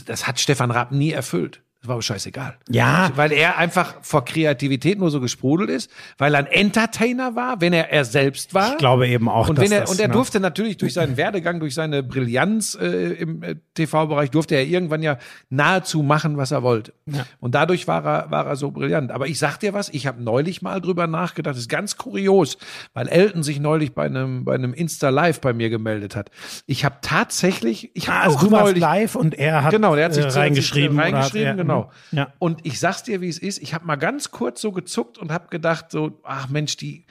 das 0.06 0.26
hat 0.26 0.38
Stefan 0.38 0.70
Raab 0.70 0.92
nie 0.92 1.12
erfüllt. 1.12 1.62
Das 1.80 1.86
war 1.88 1.94
aber 1.94 2.02
scheißegal. 2.02 2.56
Ja. 2.68 3.12
Weil 3.14 3.30
er 3.32 3.56
einfach 3.56 3.94
vor 4.02 4.24
Kreativität 4.24 4.98
nur 4.98 5.10
so 5.12 5.20
gesprudelt 5.20 5.70
ist, 5.70 5.88
weil 6.18 6.34
er 6.34 6.40
ein 6.40 6.46
Entertainer 6.46 7.36
war, 7.36 7.60
wenn 7.60 7.72
er 7.72 7.92
er 7.92 8.04
selbst 8.04 8.52
war. 8.52 8.72
Ich 8.72 8.78
glaube 8.78 9.06
eben 9.06 9.28
auch, 9.28 9.48
und 9.48 9.58
dass 9.58 9.70
er, 9.70 9.82
das, 9.82 9.90
und 9.90 10.00
er 10.00 10.08
ne? 10.08 10.14
durfte 10.14 10.40
natürlich 10.40 10.76
durch 10.76 10.92
seinen 10.94 11.16
Werdegang, 11.16 11.60
durch 11.60 11.74
seine 11.74 12.02
Brillanz 12.02 12.76
äh, 12.80 13.12
im 13.12 13.42
äh, 13.44 13.54
TV-Bereich, 13.74 14.30
durfte 14.32 14.56
er 14.56 14.64
irgendwann 14.64 15.02
ja 15.02 15.18
nahezu 15.50 16.02
machen, 16.02 16.36
was 16.36 16.50
er 16.50 16.64
wollte. 16.64 16.94
Und 17.38 17.54
dadurch 17.54 17.86
war 17.86 18.04
er, 18.04 18.30
war 18.32 18.46
er 18.46 18.56
so 18.56 18.72
brillant. 18.72 19.12
Aber 19.12 19.28
ich 19.28 19.38
sag 19.38 19.58
dir 19.58 19.72
was, 19.72 19.88
ich 19.88 20.08
habe 20.08 20.20
neulich 20.20 20.62
mal 20.62 20.80
drüber 20.80 21.06
nachgedacht, 21.06 21.54
das 21.54 21.60
ist 21.62 21.68
ganz 21.68 21.96
kurios, 21.96 22.58
weil 22.92 23.06
Elton 23.08 23.44
sich 23.44 23.60
neulich 23.60 23.94
bei 23.94 24.06
einem, 24.06 24.44
bei 24.44 24.54
einem 24.54 24.74
Insta-Live 24.74 25.40
bei 25.40 25.52
mir 25.52 25.70
gemeldet 25.70 26.16
hat. 26.16 26.30
Ich 26.66 26.84
habe 26.84 26.96
tatsächlich, 27.02 27.90
ich 27.94 28.08
Ah, 28.08 28.14
habe 28.14 28.24
also 28.24 28.36
auch 28.36 28.42
du 28.42 28.50
warst 28.50 28.64
neulich, 28.64 28.80
live 28.80 29.14
und 29.14 29.34
er 29.38 29.62
hat, 29.62 29.70
Genau, 29.70 29.94
der 29.94 30.06
hat 30.06 30.14
sich 30.14 30.24
äh, 30.24 30.28
reingeschrieben. 30.28 30.98
reingeschrieben, 30.98 31.67
genau. 31.68 31.90
Ja. 32.10 32.32
Und 32.38 32.64
ich 32.64 32.80
sag's 32.80 33.02
dir, 33.02 33.20
wie 33.20 33.28
es 33.28 33.38
ist. 33.38 33.62
Ich 33.62 33.74
habe 33.74 33.86
mal 33.86 33.96
ganz 33.96 34.30
kurz 34.30 34.60
so 34.60 34.72
gezuckt 34.72 35.18
und 35.18 35.30
habe 35.32 35.48
gedacht, 35.48 35.90
so, 35.90 36.20
ach 36.24 36.48
Mensch, 36.48 36.76
die, 36.76 37.04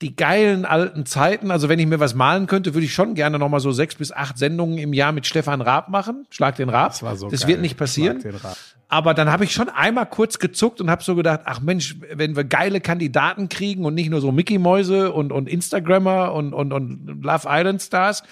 die 0.00 0.14
geilen 0.14 0.64
alten 0.64 1.06
Zeiten. 1.06 1.50
Also 1.50 1.68
wenn 1.68 1.78
ich 1.78 1.86
mir 1.86 2.00
was 2.00 2.14
malen 2.14 2.46
könnte, 2.46 2.74
würde 2.74 2.84
ich 2.84 2.94
schon 2.94 3.14
gerne 3.14 3.38
noch 3.38 3.48
mal 3.48 3.60
so 3.60 3.72
sechs 3.72 3.96
bis 3.96 4.12
acht 4.12 4.38
Sendungen 4.38 4.78
im 4.78 4.92
Jahr 4.92 5.12
mit 5.12 5.26
Stefan 5.26 5.60
Raab 5.60 5.88
machen. 5.88 6.26
Schlag 6.30 6.56
den 6.56 6.68
Raab. 6.68 6.92
Das 6.92 7.02
war 7.02 7.16
so 7.16 7.28
das 7.28 7.40
geil. 7.40 7.48
wird 7.48 7.60
nicht 7.60 7.76
passieren. 7.76 8.20
Schlag 8.20 8.32
den 8.32 8.40
Raab. 8.40 8.56
Aber 8.90 9.12
dann 9.12 9.30
habe 9.30 9.44
ich 9.44 9.52
schon 9.52 9.68
einmal 9.68 10.06
kurz 10.06 10.38
gezuckt 10.38 10.80
und 10.80 10.90
habe 10.90 11.02
so 11.02 11.14
gedacht, 11.14 11.40
ach 11.44 11.60
Mensch, 11.60 11.96
wenn 12.14 12.36
wir 12.36 12.44
geile 12.44 12.80
Kandidaten 12.80 13.50
kriegen 13.50 13.84
und 13.84 13.94
nicht 13.94 14.08
nur 14.08 14.22
so 14.22 14.32
Mickey-Mäuse 14.32 15.12
und, 15.12 15.30
und 15.30 15.46
Instagrammer 15.46 16.32
und, 16.32 16.54
und, 16.54 16.72
und 16.72 17.22
Love 17.22 17.46
Island 17.48 17.82
Stars, 17.82 18.22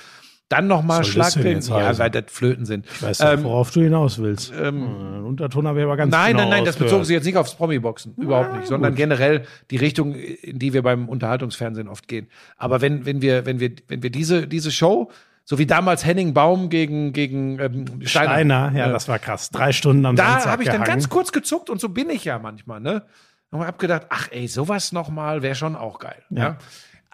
dann 0.48 0.68
noch 0.68 0.82
mal 0.82 1.00
Was 1.00 1.06
soll 1.06 1.12
Schlag 1.12 1.26
das 1.26 1.34
denn 1.34 1.42
den, 1.42 1.54
jetzt 1.56 1.68
ja, 1.68 1.98
weil 1.98 2.10
das 2.10 2.24
Flöten 2.28 2.66
sind. 2.66 2.86
Ich 2.86 3.02
weiß 3.02 3.18
nicht, 3.20 3.44
worauf 3.44 3.70
du 3.72 3.80
hinaus 3.80 4.18
willst. 4.18 4.52
Ähm, 4.56 5.24
Unterton 5.24 5.66
habe 5.66 5.80
ich 5.80 5.84
aber 5.84 5.96
ganz 5.96 6.12
Nein, 6.12 6.32
genau 6.32 6.42
nein, 6.42 6.50
nein, 6.50 6.64
das 6.64 6.76
bezog 6.76 7.04
sich 7.04 7.14
jetzt 7.14 7.24
nicht 7.24 7.36
aufs 7.36 7.54
Promi-Boxen, 7.54 8.14
überhaupt 8.16 8.54
nicht, 8.54 8.68
sondern 8.68 8.94
generell 8.94 9.42
die 9.70 9.76
Richtung, 9.76 10.14
in 10.14 10.58
die 10.58 10.72
wir 10.72 10.82
beim 10.82 11.08
Unterhaltungsfernsehen 11.08 11.88
oft 11.88 12.06
gehen. 12.06 12.28
Aber 12.56 12.80
wenn, 12.80 13.06
wenn 13.06 13.22
wir, 13.22 13.44
wenn 13.44 13.58
wir, 13.58 13.72
wenn 13.88 14.02
wir 14.02 14.10
diese, 14.10 14.46
diese 14.46 14.70
Show, 14.70 15.10
so 15.44 15.58
wie 15.58 15.66
damals 15.66 16.04
Henning 16.04 16.34
Baum 16.34 16.70
gegen, 16.70 17.12
gegen 17.12 17.58
ähm, 17.60 17.86
Steiner, 18.06 18.30
Steiner, 18.30 18.72
ja, 18.74 18.88
äh, 18.88 18.92
das 18.92 19.08
war 19.08 19.18
krass. 19.18 19.50
Drei 19.50 19.72
Stunden 19.72 20.04
am 20.04 20.16
da 20.16 20.44
habe 20.44 20.62
ich 20.62 20.68
dann 20.68 20.78
gehangen. 20.78 20.90
ganz 20.90 21.08
kurz 21.08 21.32
gezuckt 21.32 21.70
und 21.70 21.80
so 21.80 21.88
bin 21.88 22.10
ich 22.10 22.24
ja 22.24 22.38
manchmal, 22.38 22.80
ne? 22.80 23.02
Und 23.50 23.64
hab 23.64 23.78
gedacht, 23.78 24.06
ach 24.08 24.28
ey, 24.32 24.48
sowas 24.48 24.90
nochmal 24.90 25.42
wäre 25.42 25.54
schon 25.54 25.76
auch 25.76 26.00
geil. 26.00 26.20
Ja. 26.30 26.56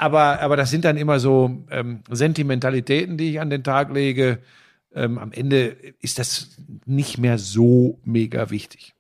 Aber, 0.03 0.41
aber 0.41 0.57
das 0.57 0.69
sind 0.69 0.85
dann 0.85 0.97
immer 0.97 1.21
so 1.21 1.65
ähm, 1.71 2.03
Sentimentalitäten, 2.11 3.17
die 3.17 3.31
ich 3.31 3.41
an 3.41 3.51
den 3.51 3.63
Tag 3.63 3.95
lege. 3.95 4.41
Ähm, 4.93 5.17
am 5.17 5.31
Ende 5.31 5.77
ist 6.01 6.19
das 6.19 6.57
nicht 6.87 7.19
mehr 7.19 7.39
so 7.39 8.01
mega 8.03 8.51
wichtig. 8.51 8.92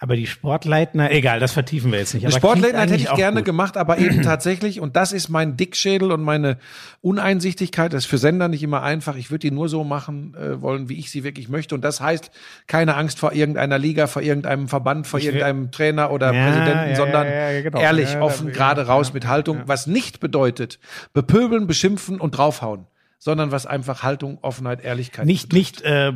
Aber 0.00 0.14
die 0.14 0.28
Sportleitner, 0.28 1.10
egal, 1.10 1.40
das 1.40 1.52
vertiefen 1.52 1.90
wir 1.90 1.98
jetzt 1.98 2.14
nicht. 2.14 2.24
Aber 2.24 2.36
Sportleitner 2.36 2.82
hätte 2.82 2.94
ich 2.94 3.12
gerne 3.14 3.38
gut. 3.38 3.46
gemacht, 3.46 3.76
aber 3.76 3.98
eben 3.98 4.22
tatsächlich, 4.22 4.80
und 4.80 4.94
das 4.94 5.12
ist 5.12 5.28
mein 5.28 5.56
Dickschädel 5.56 6.12
und 6.12 6.22
meine 6.22 6.56
Uneinsichtigkeit, 7.00 7.92
das 7.92 8.04
ist 8.04 8.10
für 8.10 8.18
Sender 8.18 8.48
nicht 8.48 8.62
immer 8.62 8.82
einfach. 8.82 9.16
Ich 9.16 9.30
würde 9.30 9.48
die 9.48 9.50
nur 9.50 9.68
so 9.68 9.82
machen 9.84 10.34
äh, 10.40 10.60
wollen, 10.60 10.88
wie 10.88 10.98
ich 10.98 11.10
sie 11.10 11.24
wirklich 11.24 11.48
möchte. 11.48 11.74
Und 11.74 11.82
das 11.82 12.00
heißt, 12.00 12.30
keine 12.66 12.94
Angst 12.96 13.18
vor 13.18 13.32
irgendeiner 13.32 13.78
Liga, 13.78 14.06
vor 14.06 14.22
irgendeinem 14.22 14.68
Verband, 14.68 15.06
vor 15.06 15.18
will- 15.20 15.26
irgendeinem 15.26 15.70
Trainer 15.70 16.10
oder 16.12 16.32
Ja, 16.32 16.44
Präsidenten, 16.46 16.90
ja, 16.90 16.96
sondern 16.96 17.26
ja, 17.26 17.62
genau. 17.62 17.80
ehrlich, 17.80 18.16
offen, 18.18 18.52
gerade 18.52 18.86
raus 18.86 19.12
mit 19.12 19.26
Haltung, 19.26 19.62
was 19.66 19.86
nicht 19.86 20.20
bedeutet, 20.20 20.78
bepöbeln, 21.12 21.66
beschimpfen 21.66 22.20
und 22.20 22.32
draufhauen, 22.36 22.86
sondern 23.20 23.50
was 23.50 23.66
einfach 23.66 24.04
Haltung, 24.04 24.38
Offenheit, 24.42 24.84
Ehrlichkeit 24.84 25.26
Nicht, 25.26 25.52
nicht, 25.52 25.82
äh, 25.82 26.08
äh, 26.08 26.12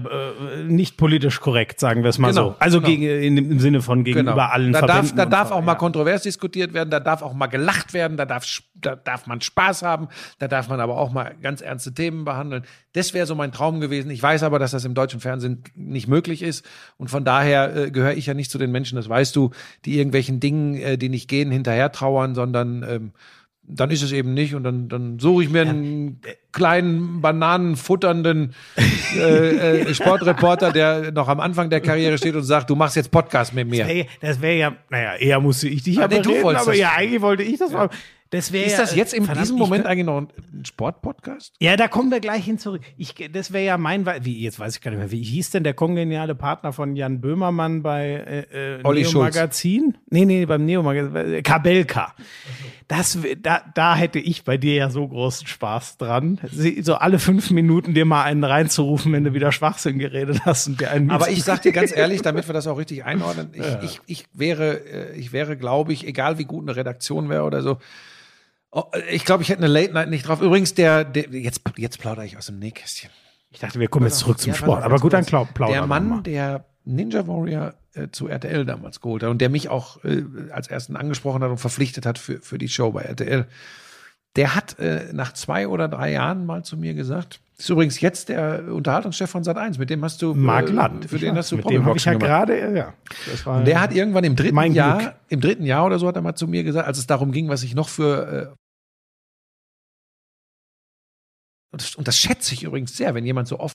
nicht 0.64 0.96
politisch 0.96 1.40
korrekt, 1.40 1.80
sagen 1.80 2.04
wir 2.04 2.10
es 2.10 2.18
mal 2.18 2.28
Genau, 2.28 2.50
so. 2.50 2.56
Also 2.60 2.80
genau. 2.80 2.90
gegen, 2.90 3.02
in, 3.02 3.36
im 3.36 3.58
Sinne 3.58 3.82
von 3.82 4.04
gegenüber 4.04 4.52
allen 4.52 4.72
da 4.72 4.82
darf, 4.82 5.12
da 5.12 5.26
darf 5.26 5.48
Ver- 5.48 5.56
auch 5.56 5.62
mal 5.62 5.72
ja. 5.72 5.78
kontrovers 5.78 6.22
diskutiert 6.22 6.74
werden, 6.74 6.90
da 6.90 7.00
darf 7.00 7.22
auch 7.22 7.34
mal 7.34 7.48
gelacht 7.48 7.92
werden, 7.92 8.16
da 8.16 8.24
darf, 8.24 8.46
da 8.74 8.94
darf 8.94 9.26
man 9.26 9.40
Spaß 9.40 9.82
haben, 9.82 10.08
da 10.38 10.46
darf 10.46 10.68
man 10.68 10.78
aber 10.78 10.96
auch 10.96 11.10
mal 11.10 11.34
ganz 11.42 11.60
ernste 11.60 11.92
Themen 11.92 12.24
behandeln. 12.24 12.64
Das 12.92 13.14
wäre 13.14 13.26
so 13.26 13.34
mein 13.34 13.50
Traum 13.50 13.80
gewesen. 13.80 14.10
Ich 14.10 14.22
weiß 14.22 14.44
aber, 14.44 14.60
dass 14.60 14.70
das 14.70 14.84
im 14.84 14.94
deutschen 14.94 15.18
Fernsehen 15.18 15.64
nicht 15.74 16.06
möglich 16.06 16.40
ist. 16.40 16.64
Und 16.98 17.08
von 17.08 17.24
daher 17.24 17.74
äh, 17.74 17.90
gehöre 17.90 18.14
ich 18.14 18.26
ja 18.26 18.34
nicht 18.34 18.50
zu 18.50 18.58
den 18.58 18.70
Menschen, 18.70 18.94
das 18.94 19.08
weißt 19.08 19.34
du, 19.34 19.50
die 19.84 19.96
irgendwelchen 19.96 20.38
Dingen, 20.38 20.76
äh, 20.76 20.96
die 20.98 21.08
nicht 21.08 21.28
gehen, 21.28 21.50
hinterher 21.50 21.90
trauern, 21.90 22.36
sondern 22.36 22.84
ähm, 22.88 23.12
dann 23.64 23.90
ist 23.90 24.02
es 24.02 24.12
eben 24.12 24.34
nicht 24.34 24.54
und 24.54 24.64
dann, 24.64 24.88
dann 24.88 25.18
suche 25.18 25.44
ich 25.44 25.50
mir 25.50 25.62
einen 25.62 26.20
kleinen, 26.52 27.20
bananenfutternden 27.20 28.54
äh, 29.16 29.80
äh, 29.80 29.94
Sportreporter, 29.94 30.72
der 30.72 31.12
noch 31.12 31.28
am 31.28 31.40
Anfang 31.40 31.70
der 31.70 31.80
Karriere 31.80 32.18
steht 32.18 32.34
und 32.34 32.44
sagt, 32.44 32.70
du 32.70 32.76
machst 32.76 32.96
jetzt 32.96 33.10
Podcast 33.10 33.54
mit 33.54 33.68
mir. 33.68 34.06
Das 34.20 34.40
wäre 34.40 34.56
ja, 34.56 34.72
naja, 34.90 35.16
eher 35.16 35.40
musste 35.40 35.68
ich 35.68 35.82
dich 35.82 35.98
Ah, 35.98 36.08
ja 36.10 36.20
nee, 36.20 36.42
wolltest 36.42 36.66
aber 36.66 36.76
ja, 36.76 36.92
eigentlich 36.96 37.22
wollte 37.22 37.42
ich 37.42 37.58
das 37.58 37.72
machen. 37.72 37.90
Das 38.32 38.50
wäre 38.50 38.64
Ist 38.64 38.78
das 38.78 38.94
jetzt 38.94 39.12
in 39.12 39.26
verdammt, 39.26 39.44
diesem 39.44 39.58
Moment 39.58 39.84
eigentlich 39.84 40.06
noch 40.06 40.16
ein 40.16 40.64
Sportpodcast? 40.64 41.52
Ja, 41.60 41.76
da 41.76 41.86
kommen 41.86 42.10
wir 42.10 42.18
gleich 42.18 42.46
hin 42.46 42.58
zurück. 42.58 42.80
Ich, 42.96 43.14
das 43.30 43.52
wäre 43.52 43.66
ja 43.66 43.76
mein, 43.76 44.06
wie 44.24 44.42
jetzt 44.42 44.58
weiß 44.58 44.76
ich 44.76 44.80
gar 44.80 44.90
nicht 44.90 45.00
mehr, 45.00 45.10
wie 45.10 45.22
hieß 45.22 45.50
denn 45.50 45.64
der 45.64 45.74
kongeniale 45.74 46.34
Partner 46.34 46.72
von 46.72 46.96
Jan 46.96 47.20
Böhmermann 47.20 47.82
bei 47.82 48.46
äh, 48.52 48.76
äh, 48.76 48.80
Olli 48.84 49.02
Neo 49.02 49.10
Schulz. 49.10 49.36
Magazin? 49.36 49.98
Nee, 50.08 50.24
nee, 50.24 50.46
beim 50.46 50.64
Neo 50.64 50.82
Magazin, 50.82 51.14
äh, 51.14 51.42
Kabelka. 51.42 52.14
Das, 52.88 53.18
da, 53.42 53.64
da 53.74 53.96
hätte 53.96 54.18
ich 54.18 54.44
bei 54.44 54.56
dir 54.56 54.76
ja 54.76 54.88
so 54.88 55.06
großen 55.06 55.46
Spaß 55.46 55.98
dran, 55.98 56.40
so 56.80 56.94
alle 56.94 57.18
fünf 57.18 57.50
Minuten 57.50 57.92
dir 57.92 58.06
mal 58.06 58.22
einen 58.22 58.44
reinzurufen, 58.44 59.12
wenn 59.12 59.24
du 59.24 59.34
wieder 59.34 59.52
Schwachsinn 59.52 59.98
geredet 59.98 60.40
hast 60.46 60.68
und 60.68 60.80
dir 60.80 60.90
einen 60.90 61.10
Aber 61.10 61.28
ich 61.28 61.44
sag 61.44 61.60
dir 61.60 61.72
ganz 61.72 61.94
ehrlich, 61.94 62.22
damit 62.22 62.48
wir 62.48 62.54
das 62.54 62.66
auch 62.66 62.78
richtig 62.78 63.04
einordnen, 63.04 63.50
ich, 63.82 63.82
ich, 63.82 64.00
ich 64.06 64.24
wäre, 64.32 64.80
äh, 64.86 65.18
ich 65.18 65.34
wäre, 65.34 65.58
glaube 65.58 65.92
ich, 65.92 66.06
egal 66.06 66.38
wie 66.38 66.44
gut 66.44 66.64
eine 66.64 66.76
Redaktion 66.76 67.28
wäre 67.28 67.42
oder 67.42 67.60
so, 67.60 67.76
oh, 68.72 68.84
ich 69.10 69.24
glaube, 69.24 69.42
ich 69.42 69.48
hätte 69.48 69.62
eine 69.62 69.72
Late 69.72 69.92
Night 69.92 70.10
nicht 70.10 70.26
drauf. 70.26 70.40
Übrigens, 70.42 70.74
der, 70.74 71.04
der 71.04 71.28
jetzt, 71.30 71.62
jetzt 71.76 71.98
plaudere 72.00 72.26
ich 72.26 72.36
aus 72.36 72.46
dem 72.46 72.58
Nähkästchen. 72.58 73.10
ich 73.50 73.60
dachte, 73.60 73.78
wir 73.78 73.88
kommen 73.88 74.06
jetzt 74.06 74.18
zurück 74.18 74.38
zum 74.38 74.50
Ja, 74.52 74.58
Sport. 74.58 74.82
Aber 74.82 74.98
gut, 74.98 75.12
dann 75.12 75.18
ganz 75.20 75.28
klau- 75.28 75.44
kurz. 75.44 75.54
plauder 75.54 75.72
Der 75.74 75.86
Mann, 75.86 76.22
der 76.24 76.64
Ninja 76.84 77.26
Warrior 77.28 77.74
äh, 77.94 78.08
zu 78.10 78.26
RTL 78.28 78.64
damals 78.64 79.00
geholt 79.00 79.22
hat 79.22 79.30
und 79.30 79.40
der 79.40 79.48
mich 79.50 79.68
auch 79.68 80.02
äh, 80.04 80.24
als 80.50 80.66
ersten 80.68 80.96
angesprochen 80.96 81.42
hat 81.44 81.50
und 81.50 81.58
verpflichtet 81.58 82.06
hat 82.06 82.18
für, 82.18 82.40
für 82.40 82.58
die 82.58 82.68
Show 82.68 82.90
bei 82.90 83.02
RTL, 83.02 83.46
der 84.36 84.54
hat 84.56 84.78
äh, 84.78 85.12
nach 85.12 85.32
zwei 85.34 85.68
oder 85.68 85.86
drei 85.88 86.10
Jahren 86.12 86.46
mal 86.46 86.64
zu 86.64 86.76
mir 86.76 86.94
gesagt, 86.94 87.40
ist 87.58 87.68
übrigens 87.68 88.00
jetzt 88.00 88.30
der 88.30 88.64
Unterhaltungschef 88.72 89.30
von 89.30 89.44
Sat1, 89.44 89.78
mit 89.78 89.90
dem 89.90 90.02
hast 90.02 90.20
du, 90.22 90.34
Mark 90.34 90.70
äh, 90.70 90.72
Land. 90.72 91.04
für 91.04 91.18
den 91.18 91.36
hast 91.36 91.52
du 91.52 91.56
mit 91.56 91.70
dem 91.70 91.84
habe 91.84 91.96
ich 91.98 92.04
ja 92.04 92.14
gerade, 92.14 92.74
ja. 92.76 92.94
Das 93.30 93.44
war, 93.46 93.62
Der 93.62 93.80
hat 93.80 93.94
irgendwann 93.94 94.24
im 94.24 94.34
dritten 94.34 94.72
Jahr, 94.72 94.98
Glück. 94.98 95.12
im 95.28 95.40
dritten 95.40 95.64
Jahr 95.66 95.84
oder 95.86 95.98
so 96.00 96.08
hat 96.08 96.16
er 96.16 96.22
mal 96.22 96.34
zu 96.34 96.48
mir 96.48 96.64
gesagt, 96.64 96.88
als 96.88 96.98
es 96.98 97.06
darum 97.06 97.30
ging, 97.30 97.48
was 97.48 97.62
ich 97.62 97.74
noch 97.76 97.88
für 97.90 98.56
und 101.72 102.06
das, 102.06 102.18
schätze 102.18 102.54
ich 102.54 102.62
übrigens 102.62 102.96
sehr, 102.96 103.14
wenn 103.14 103.24
jemand 103.24 103.48
so 103.48 103.58
offen 103.58 103.74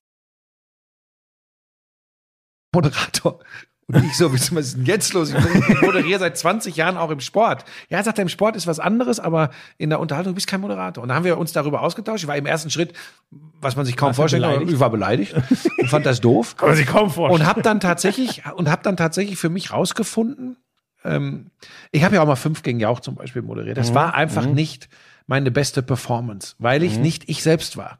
Moderator. 2.74 3.40
Und 3.88 4.03
ich 4.03 4.18
so, 4.18 4.34
was 4.34 4.52
ist 4.52 4.76
denn 4.76 4.86
jetzt 4.86 5.14
los? 5.14 5.34
Ich 5.34 5.82
moderiere 5.82 6.19
seit 6.19 6.38
20 6.38 6.76
Jahren 6.76 6.98
auch 6.98 7.10
im 7.10 7.22
Sport. 7.22 7.64
Ja, 7.88 8.03
sagt 8.03 8.19
er, 8.19 8.24
im 8.24 8.30
Sport 8.30 8.57
ist 8.57 8.68
was 8.68 8.80
anderes, 8.80 9.19
aber 9.22 9.49
in 9.78 9.90
der 9.90 10.02
Unterhaltung 10.02 10.36
bist 10.36 10.48
du 10.48 10.52
kein 10.52 10.60
Moderator. 10.60 11.02
Und 11.02 11.07
da 11.07 11.15
haben 11.15 11.24
wir 11.24 11.38
uns 11.38 11.53
darüber 11.53 11.82
ausgetauscht. 11.82 12.24
Ich 12.24 12.28
war 12.28 12.36
im 12.36 12.45
ersten 12.45 12.69
Schritt, 12.69 12.91
was 13.61 13.78
man 13.78 13.86
sich 13.86 13.95
kaum 13.95 14.14
vorstellen 14.14 14.44
kann, 14.44 14.68
ich 14.68 14.80
war 14.82 14.90
beleidigt 14.90 15.34
und 15.78 15.88
fand 15.88 16.06
das 16.06 16.19
doof. 16.19 16.57
Kann 16.57 16.69
man 16.69 16.78
sich 16.78 16.86
kaum 16.86 17.10
vorstellen. 17.10 17.41
Und 17.41 17.48
habe 17.48 17.61
dann 17.61 17.80
tatsächlich 17.80 18.44
und 18.53 18.69
habe 18.69 18.84
dann 18.84 18.98
tatsächlich 18.98 19.40
für 19.40 19.49
mich 19.49 19.72
rausgefunden, 19.72 20.57
ähm, 21.06 21.52
ich 21.94 22.03
habe 22.03 22.15
ja 22.15 22.22
auch 22.22 22.28
mal 22.28 22.36
fünf 22.36 22.64
gegen 22.64 22.82
Jauch 22.82 22.99
zum 22.99 23.15
Beispiel 23.15 23.41
moderiert. 23.41 23.78
Das 23.78 23.94
war 23.94 24.14
einfach 24.14 24.45
nicht 24.45 24.90
meine 25.27 25.51
beste 25.51 25.83
Performance, 25.83 26.55
weil 26.57 26.81
ich 26.83 26.97
nicht 26.97 27.29
ich 27.29 27.43
selbst 27.43 27.77
war. 27.77 27.99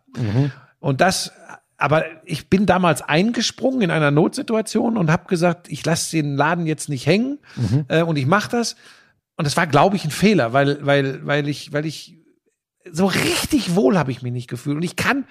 Und 0.80 1.02
das, 1.02 1.32
aber 1.78 2.06
ich 2.26 2.50
bin 2.50 2.66
damals 2.66 3.02
eingesprungen 3.02 3.82
in 3.82 3.92
einer 3.92 4.12
Notsituation 4.12 4.98
und 4.98 5.12
habe 5.12 5.28
gesagt, 5.28 5.70
ich 5.70 5.86
lasse 5.86 6.12
den 6.16 6.36
Laden 6.36 6.66
jetzt 6.66 6.90
nicht 6.90 7.06
hängen 7.06 7.40
äh, 7.90 8.02
und 8.02 8.16
ich 8.16 8.26
mache 8.26 8.50
das. 8.50 8.76
Und 9.36 9.46
das 9.46 9.56
war, 9.58 9.68
glaube 9.68 9.98
ich, 9.98 10.06
ein 10.06 10.12
Fehler, 10.12 10.54
weil, 10.54 10.84
weil, 10.86 11.26
weil 11.28 11.48
ich, 11.48 11.72
weil 11.74 11.86
ich 11.86 12.18
so 12.92 13.06
richtig 13.06 13.76
wohl 13.76 13.98
habe 13.98 14.12
ich 14.12 14.22
mich 14.22 14.32
nicht 14.32 14.50
gefühlt. 14.50 14.78
Und 14.78 14.84
ich 14.84 14.96
kann, 14.96 15.26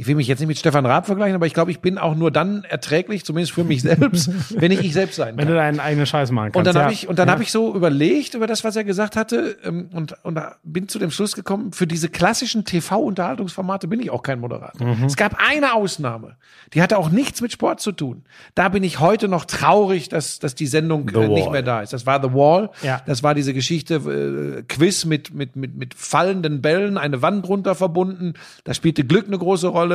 ich 0.00 0.06
will 0.06 0.14
mich 0.14 0.28
jetzt 0.28 0.38
nicht 0.38 0.46
mit 0.46 0.56
Stefan 0.56 0.86
Raab 0.86 1.06
vergleichen, 1.06 1.34
aber 1.34 1.46
ich 1.46 1.54
glaube, 1.54 1.72
ich 1.72 1.80
bin 1.80 1.98
auch 1.98 2.14
nur 2.14 2.30
dann 2.30 2.62
erträglich, 2.62 3.24
zumindest 3.24 3.52
für 3.52 3.64
mich 3.64 3.82
selbst, 3.82 4.30
wenn 4.60 4.70
ich 4.70 4.78
ich 4.78 4.92
selbst 4.92 5.16
sein 5.16 5.36
Wenn 5.36 5.46
kann. 5.46 5.48
du 5.48 5.54
deinen 5.54 5.80
eigenen 5.80 6.06
Scheiß 6.06 6.30
machen 6.30 6.52
kannst. 6.52 6.56
Und 6.56 6.66
dann 6.68 6.76
ja. 6.76 6.82
habe 6.82 6.92
ich 6.92 7.08
und 7.08 7.18
dann 7.18 7.26
ja. 7.26 7.32
habe 7.32 7.42
ich 7.42 7.50
so 7.50 7.74
überlegt 7.74 8.34
über 8.34 8.46
das, 8.46 8.62
was 8.62 8.76
er 8.76 8.84
gesagt 8.84 9.16
hatte 9.16 9.56
ähm, 9.64 9.90
und 9.92 10.14
und 10.22 10.36
da 10.36 10.54
bin 10.62 10.86
zu 10.86 11.00
dem 11.00 11.10
Schluss 11.10 11.34
gekommen, 11.34 11.72
für 11.72 11.88
diese 11.88 12.08
klassischen 12.10 12.64
TV-Unterhaltungsformate 12.64 13.88
bin 13.88 13.98
ich 13.98 14.10
auch 14.10 14.22
kein 14.22 14.38
Moderator. 14.38 14.86
Mhm. 14.86 15.02
Es 15.02 15.16
gab 15.16 15.36
eine 15.44 15.74
Ausnahme, 15.74 16.36
die 16.74 16.80
hatte 16.80 16.96
auch 16.96 17.10
nichts 17.10 17.40
mit 17.40 17.50
Sport 17.50 17.80
zu 17.80 17.90
tun. 17.90 18.22
Da 18.54 18.68
bin 18.68 18.84
ich 18.84 19.00
heute 19.00 19.26
noch 19.26 19.46
traurig, 19.46 20.08
dass 20.08 20.38
dass 20.38 20.54
die 20.54 20.68
Sendung 20.68 21.08
äh, 21.08 21.26
nicht 21.26 21.46
Wall. 21.46 21.50
mehr 21.50 21.62
da 21.64 21.80
ist. 21.80 21.92
Das 21.92 22.06
war 22.06 22.22
The 22.22 22.32
Wall. 22.32 22.70
Ja. 22.82 23.02
Das 23.04 23.24
war 23.24 23.34
diese 23.34 23.52
Geschichte 23.52 23.96
äh, 23.96 24.62
Quiz 24.62 25.06
mit 25.06 25.34
mit 25.34 25.56
mit 25.56 25.74
mit 25.74 25.94
fallenden 25.94 26.62
Bällen, 26.62 26.98
eine 26.98 27.20
Wand 27.20 27.48
runter 27.48 27.74
verbunden. 27.74 28.34
Da 28.62 28.74
spielte 28.74 29.02
Glück 29.02 29.26
eine 29.26 29.38
große 29.38 29.66
Rolle. 29.66 29.87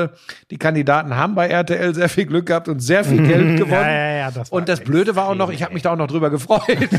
Die 0.52 0.58
Kandidaten 0.58 1.16
haben 1.16 1.36
bei 1.36 1.48
RTL 1.48 1.94
sehr 1.94 2.10
viel 2.10 2.26
Glück 2.26 2.46
gehabt 2.48 2.68
und 2.70 2.80
sehr 2.80 3.04
viel 3.04 3.26
Geld 3.26 3.58
gewonnen. 3.58 3.72
Ja, 3.72 3.88
ja, 3.88 4.18
ja, 4.18 4.32
das 4.32 4.50
und 4.50 4.70
das 4.70 4.82
Blöde 4.82 5.16
war 5.16 5.28
auch 5.28 5.36
noch, 5.36 5.52
ich 5.52 5.64
habe 5.64 5.74
mich 5.74 5.84
da 5.84 5.92
auch 5.92 5.98
noch 5.98 6.08
drüber 6.08 6.30
gefreut. 6.30 6.62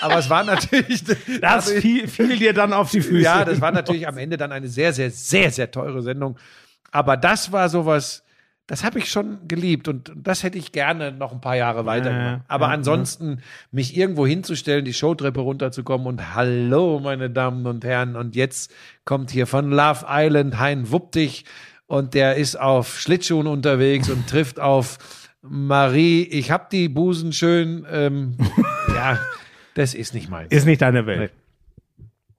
Aber 0.00 0.18
es 0.18 0.28
war 0.30 0.44
natürlich. 0.44 1.04
Das 1.40 1.70
fiel, 1.70 2.08
fiel 2.08 2.36
dir 2.38 2.52
dann 2.52 2.72
auf 2.72 2.90
die 2.90 3.00
Füße. 3.00 3.22
Ja, 3.22 3.44
das 3.44 3.60
war 3.60 3.72
natürlich 3.72 4.06
am 4.06 4.18
Ende 4.18 4.36
dann 4.36 4.52
eine 4.52 4.68
sehr, 4.68 4.92
sehr, 4.92 5.10
sehr, 5.10 5.50
sehr 5.50 5.70
teure 5.70 6.02
Sendung. 6.02 6.36
Aber 6.90 7.16
das 7.16 7.52
war 7.52 7.68
sowas, 7.68 8.22
das 8.68 8.84
habe 8.84 8.98
ich 8.98 9.10
schon 9.10 9.48
geliebt 9.48 9.88
und 9.88 10.12
das 10.14 10.42
hätte 10.42 10.58
ich 10.58 10.72
gerne 10.72 11.10
noch 11.10 11.32
ein 11.32 11.40
paar 11.40 11.56
Jahre 11.56 11.86
weitergemacht. 11.86 12.40
Ja, 12.40 12.44
Aber 12.48 12.66
ja, 12.66 12.72
ansonsten 12.72 13.40
mich 13.70 13.96
irgendwo 13.96 14.26
hinzustellen, 14.26 14.84
die 14.84 14.92
Showtreppe 14.92 15.40
runterzukommen 15.40 16.06
und 16.06 16.34
hallo, 16.34 17.00
meine 17.00 17.30
Damen 17.30 17.66
und 17.66 17.82
Herren, 17.84 18.14
und 18.14 18.36
jetzt 18.36 18.70
kommt 19.06 19.30
hier 19.30 19.46
von 19.46 19.70
Love 19.70 20.04
Island 20.08 20.58
Hein 20.58 20.90
Wuppdich 20.90 21.46
und 21.88 22.14
der 22.14 22.36
ist 22.36 22.54
auf 22.54 23.00
Schlittschuhen 23.00 23.48
unterwegs 23.48 24.08
und 24.08 24.28
trifft 24.28 24.60
auf 24.60 24.98
Marie. 25.42 26.22
Ich 26.22 26.50
hab 26.50 26.70
die 26.70 26.88
Busen 26.88 27.32
schön. 27.32 27.86
Ähm, 27.90 28.36
ja, 28.88 29.18
das 29.74 29.94
ist 29.94 30.14
nicht 30.14 30.30
meins. 30.30 30.52
Ist 30.52 30.66
nicht 30.66 30.82
deine 30.82 31.06
Welt. 31.06 31.32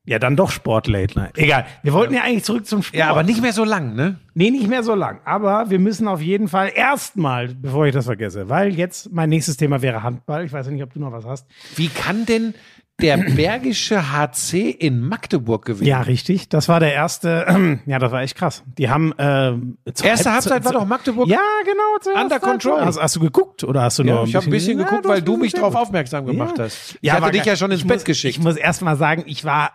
Ja, 0.06 0.18
dann 0.18 0.36
doch 0.36 0.50
Sport 0.50 0.88
Late 0.88 1.20
Night. 1.20 1.38
Egal. 1.38 1.66
Wir 1.84 1.94
wollten 1.94 2.14
ja 2.14 2.24
eigentlich 2.24 2.44
zurück 2.44 2.66
zum 2.66 2.82
Sport. 2.82 2.98
Ja, 2.98 3.10
aber 3.10 3.22
nicht 3.24 3.42
mehr 3.42 3.54
so 3.54 3.64
lang, 3.64 3.96
ne? 3.96 4.20
Nee, 4.34 4.50
nicht 4.50 4.68
mehr 4.68 4.82
so 4.82 4.96
lang. 4.96 5.20
Aber 5.26 5.70
wir 5.70 5.78
müssen 5.78 6.08
auf 6.08 6.22
jeden 6.22 6.48
Fall 6.48 6.72
erstmal, 6.74 7.50
bevor 7.50 7.86
ich 7.86 7.94
das 7.94 8.06
vergesse, 8.06 8.50
weil 8.50 8.74
jetzt 8.74 9.12
mein 9.12 9.30
nächstes 9.30 9.58
Thema 9.58 9.84
wäre 9.84 10.02
Handball. 10.02 10.46
Ich 10.46 10.54
weiß 10.54 10.66
ja 10.66 10.72
nicht, 10.72 10.84
ob 10.84 10.94
du 10.94 11.00
noch 11.00 11.12
was 11.12 11.26
hast. 11.26 11.48
Wie 11.76 11.90
kann 11.90 12.26
denn 12.26 12.56
der 13.02 13.18
Bergische 13.18 14.12
HC 14.12 14.70
in 14.72 15.02
Magdeburg 15.02 15.66
gewinnen? 15.66 15.88
Ja, 15.88 16.02
richtig. 16.02 16.50
Das 16.50 16.68
war 16.70 16.80
der 16.80 16.94
erste. 16.94 17.80
ja, 17.86 18.00
das 18.00 18.12
war 18.12 18.22
echt 18.22 18.36
krass. 18.36 18.64
Die 18.78 18.90
haben. 18.90 19.12
Äh, 19.18 19.54
zur 19.94 20.08
Erste 20.08 20.32
Halbzeit- 20.32 20.66
war 20.66 20.74
doch 20.74 20.86
Magdeburg. 20.86 21.28
Ja, 21.28 21.40
genau. 21.64 22.22
Under 22.22 22.40
control. 22.40 22.82
Hast, 22.82 23.00
hast 23.02 23.16
du 23.16 23.20
geguckt 23.20 23.64
oder 23.64 23.84
hast 23.84 24.00
du 24.00 24.04
nur 24.04 24.16
Ja, 24.16 24.24
ich 24.24 24.36
habe 24.36 24.46
ein 24.46 24.52
bisschen 24.52 24.78
Ja, 24.80 24.86
geguckt, 24.86 25.06
du 25.06 25.10
weil 25.10 25.22
du 25.22 25.38
mich 25.38 25.54
darauf 25.54 25.76
aufmerksam 25.76 26.26
gemacht 26.26 26.58
Ja. 26.58 26.66
hast. 26.66 26.96
Ich 26.96 26.98
Ja, 27.02 27.14
hatte 27.14 27.24
aber 27.24 27.32
dich 27.32 27.46
ja 27.46 27.56
schon 27.56 27.72
ins 27.72 27.84
Bett 27.84 27.98
muss, 27.98 28.04
geschickt. 28.06 28.38
Ich 28.38 28.44
muss 28.44 28.56
erst 28.56 28.82
mal 28.82 28.96
sagen, 28.98 29.24
ich 29.26 29.44
war, 29.46 29.72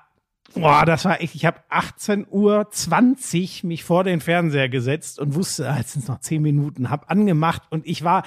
boah, 0.55 0.85
das 0.87 1.05
war 1.05 1.21
echt, 1.21 1.35
ich 1.35 1.45
habe 1.45 1.59
18 1.69 2.27
Uhr 2.31 2.69
20 2.71 3.65
mich 3.65 3.85
vor 3.85 4.05
den 4.05 4.21
Fernseher 4.21 4.69
gesetzt 4.69 5.19
und 5.19 5.35
wusste, 5.35 5.69
ah, 5.69 5.77
jetzt 5.79 5.93
sind 5.95 6.09
noch 6.09 6.21
10 6.21 6.43
Minuten, 6.43 6.91
hab 6.91 7.11
angemacht 7.11 7.63
und 7.71 7.87
ich 7.87 8.05
war, 8.05 8.23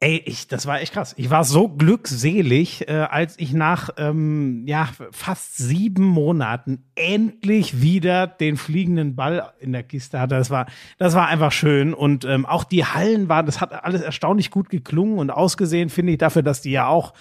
ey, 0.00 0.22
ich, 0.24 0.48
das 0.48 0.66
war 0.66 0.80
echt 0.80 0.92
krass. 0.92 1.14
Ich 1.16 1.30
war 1.30 1.44
so 1.44 1.68
glückselig, 1.68 2.88
äh, 2.88 3.06
als 3.10 3.38
ich 3.38 3.52
nach, 3.52 3.90
ähm, 3.96 4.64
ja, 4.66 4.88
fast 5.10 5.56
sieben 5.56 6.04
Monaten 6.04 6.84
endlich 6.94 7.82
wieder 7.82 8.26
den 8.26 8.56
fliegenden 8.56 9.16
Ball 9.16 9.52
in 9.60 9.72
der 9.72 9.82
Kiste 9.82 10.20
hatte. 10.20 10.36
Das 10.36 10.50
war, 10.50 10.66
das 10.98 11.14
war 11.14 11.26
einfach 11.26 11.52
schön 11.52 11.94
und 11.94 12.24
ähm, 12.24 12.46
auch 12.46 12.64
die 12.64 12.84
Hallen 12.84 13.28
waren, 13.28 13.46
das 13.46 13.60
hat 13.60 13.72
alles 13.84 14.02
erstaunlich 14.02 14.50
gut 14.50 14.70
geklungen 14.70 15.18
und 15.18 15.30
ausgesehen, 15.30 15.88
finde 15.88 16.12
ich, 16.12 16.18
dafür, 16.18 16.42
dass 16.42 16.60
die 16.60 16.70
ja 16.70 16.86
auch 16.86 17.14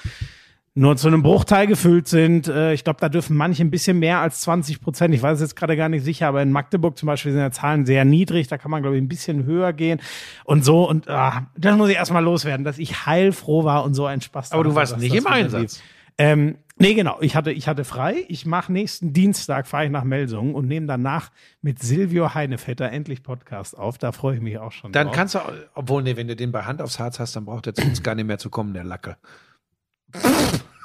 nur 0.77 0.95
zu 0.95 1.07
einem 1.07 1.23
Bruchteil 1.23 1.65
gefüllt 1.65 2.07
sind. 2.07 2.47
Äh, 2.47 2.73
Ich 2.73 2.83
glaube, 2.83 2.99
da 3.01 3.09
dürfen 3.09 3.35
manche 3.35 3.63
ein 3.63 3.71
bisschen 3.71 3.97
mehr 3.97 4.19
als 4.19 4.41
20 4.41 4.79
Prozent. 4.79 5.13
Ich 5.15 5.23
weiß 5.23 5.35
es 5.37 5.41
jetzt 5.41 5.55
gerade 5.55 5.75
gar 5.75 5.89
nicht 5.89 6.03
sicher, 6.03 6.27
aber 6.27 6.41
in 6.43 6.51
Magdeburg 6.51 6.97
zum 6.97 7.07
Beispiel 7.07 7.31
sind 7.31 7.41
ja 7.41 7.49
Zahlen 7.51 7.85
sehr 7.87 8.05
niedrig. 8.05 8.47
Da 8.47 8.59
kann 8.59 8.69
man, 8.69 8.83
glaube 8.83 8.95
ich, 8.95 9.01
ein 9.01 9.07
bisschen 9.07 9.45
höher 9.45 9.73
gehen 9.73 9.99
und 10.45 10.63
so. 10.63 10.87
Und 10.87 11.09
ah, 11.09 11.47
das 11.57 11.75
muss 11.77 11.89
ich 11.89 11.95
erstmal 11.95 12.23
loswerden, 12.23 12.63
dass 12.63 12.77
ich 12.77 13.07
heilfroh 13.07 13.63
war 13.63 13.83
und 13.83 13.95
so 13.95 14.05
ein 14.05 14.21
Spaß. 14.21 14.51
Aber 14.51 14.63
du 14.63 14.75
warst 14.75 14.93
dass 14.93 15.01
nicht 15.01 15.15
im 15.15 15.25
Einsatz. 15.25 15.81
Ähm, 16.19 16.57
nee, 16.77 16.93
genau. 16.93 17.17
Ich 17.21 17.35
hatte, 17.35 17.51
ich 17.51 17.67
hatte 17.67 17.83
frei. 17.83 18.25
Ich 18.27 18.45
mache 18.45 18.71
nächsten 18.71 19.13
Dienstag, 19.13 19.65
fahre 19.67 19.85
ich 19.85 19.91
nach 19.91 20.03
Melsungen 20.03 20.53
und 20.53 20.67
nehme 20.67 20.85
danach 20.85 21.31
mit 21.61 21.79
Silvio 21.79 22.35
Heinevetter 22.35 22.91
endlich 22.91 23.23
Podcast 23.23 23.77
auf. 23.77 23.97
Da 23.97 24.11
freue 24.11 24.35
ich 24.35 24.41
mich 24.41 24.59
auch 24.59 24.71
schon 24.71 24.91
Dann 24.91 25.07
drauf. 25.07 25.15
kannst 25.15 25.35
du, 25.35 25.39
obwohl, 25.73 26.03
nee, 26.03 26.15
wenn 26.17 26.27
du 26.27 26.35
den 26.35 26.51
bei 26.51 26.63
Hand 26.63 26.81
aufs 26.83 26.99
Harz 26.99 27.19
hast, 27.19 27.35
dann 27.35 27.45
braucht 27.45 27.65
er 27.67 27.73
zu 27.73 27.83
uns 27.83 28.03
gar 28.03 28.13
nicht 28.15 28.25
mehr 28.27 28.37
zu 28.37 28.49
kommen, 28.51 28.73
der 28.73 28.83
Lacke. 28.83 29.17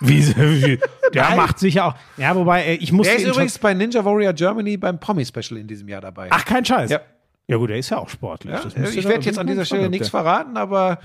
Wie, 0.05 0.27
wie, 0.37 0.81
der 1.15 1.37
macht 1.37 1.61
sicher 1.61 1.87
auch. 1.87 1.95
Ja, 2.17 2.35
wobei, 2.35 2.65
äh, 2.65 2.75
ich 2.75 2.91
muss 2.91 3.07
Der 3.07 3.17
ist 3.17 3.27
übrigens 3.27 3.59
bei 3.59 3.73
Ninja 3.73 4.05
Warrior 4.05 4.33
Germany 4.33 4.77
beim 4.77 4.99
Promi-Special 4.99 5.61
in 5.61 5.69
diesem 5.69 5.89
Jahr 5.89 6.01
dabei. 6.01 6.27
Ach, 6.31 6.45
kein 6.45 6.65
Scheiß. 6.65 6.91
Ja. 6.91 7.01
Ja 7.49 7.57
gut, 7.57 7.71
der 7.71 7.77
ist 7.77 7.91
ja 7.91 7.99
auch 7.99 8.09
sportlich. 8.09 8.55
Ja, 8.55 8.85
ich 8.89 9.05
werde 9.07 9.25
jetzt 9.25 9.37
an 9.37 9.47
auf 9.47 9.51
dieser 9.53 9.65
Stelle 9.65 9.91
nichts 9.91 10.09
verraten, 10.09 10.57
aber 10.57 11.01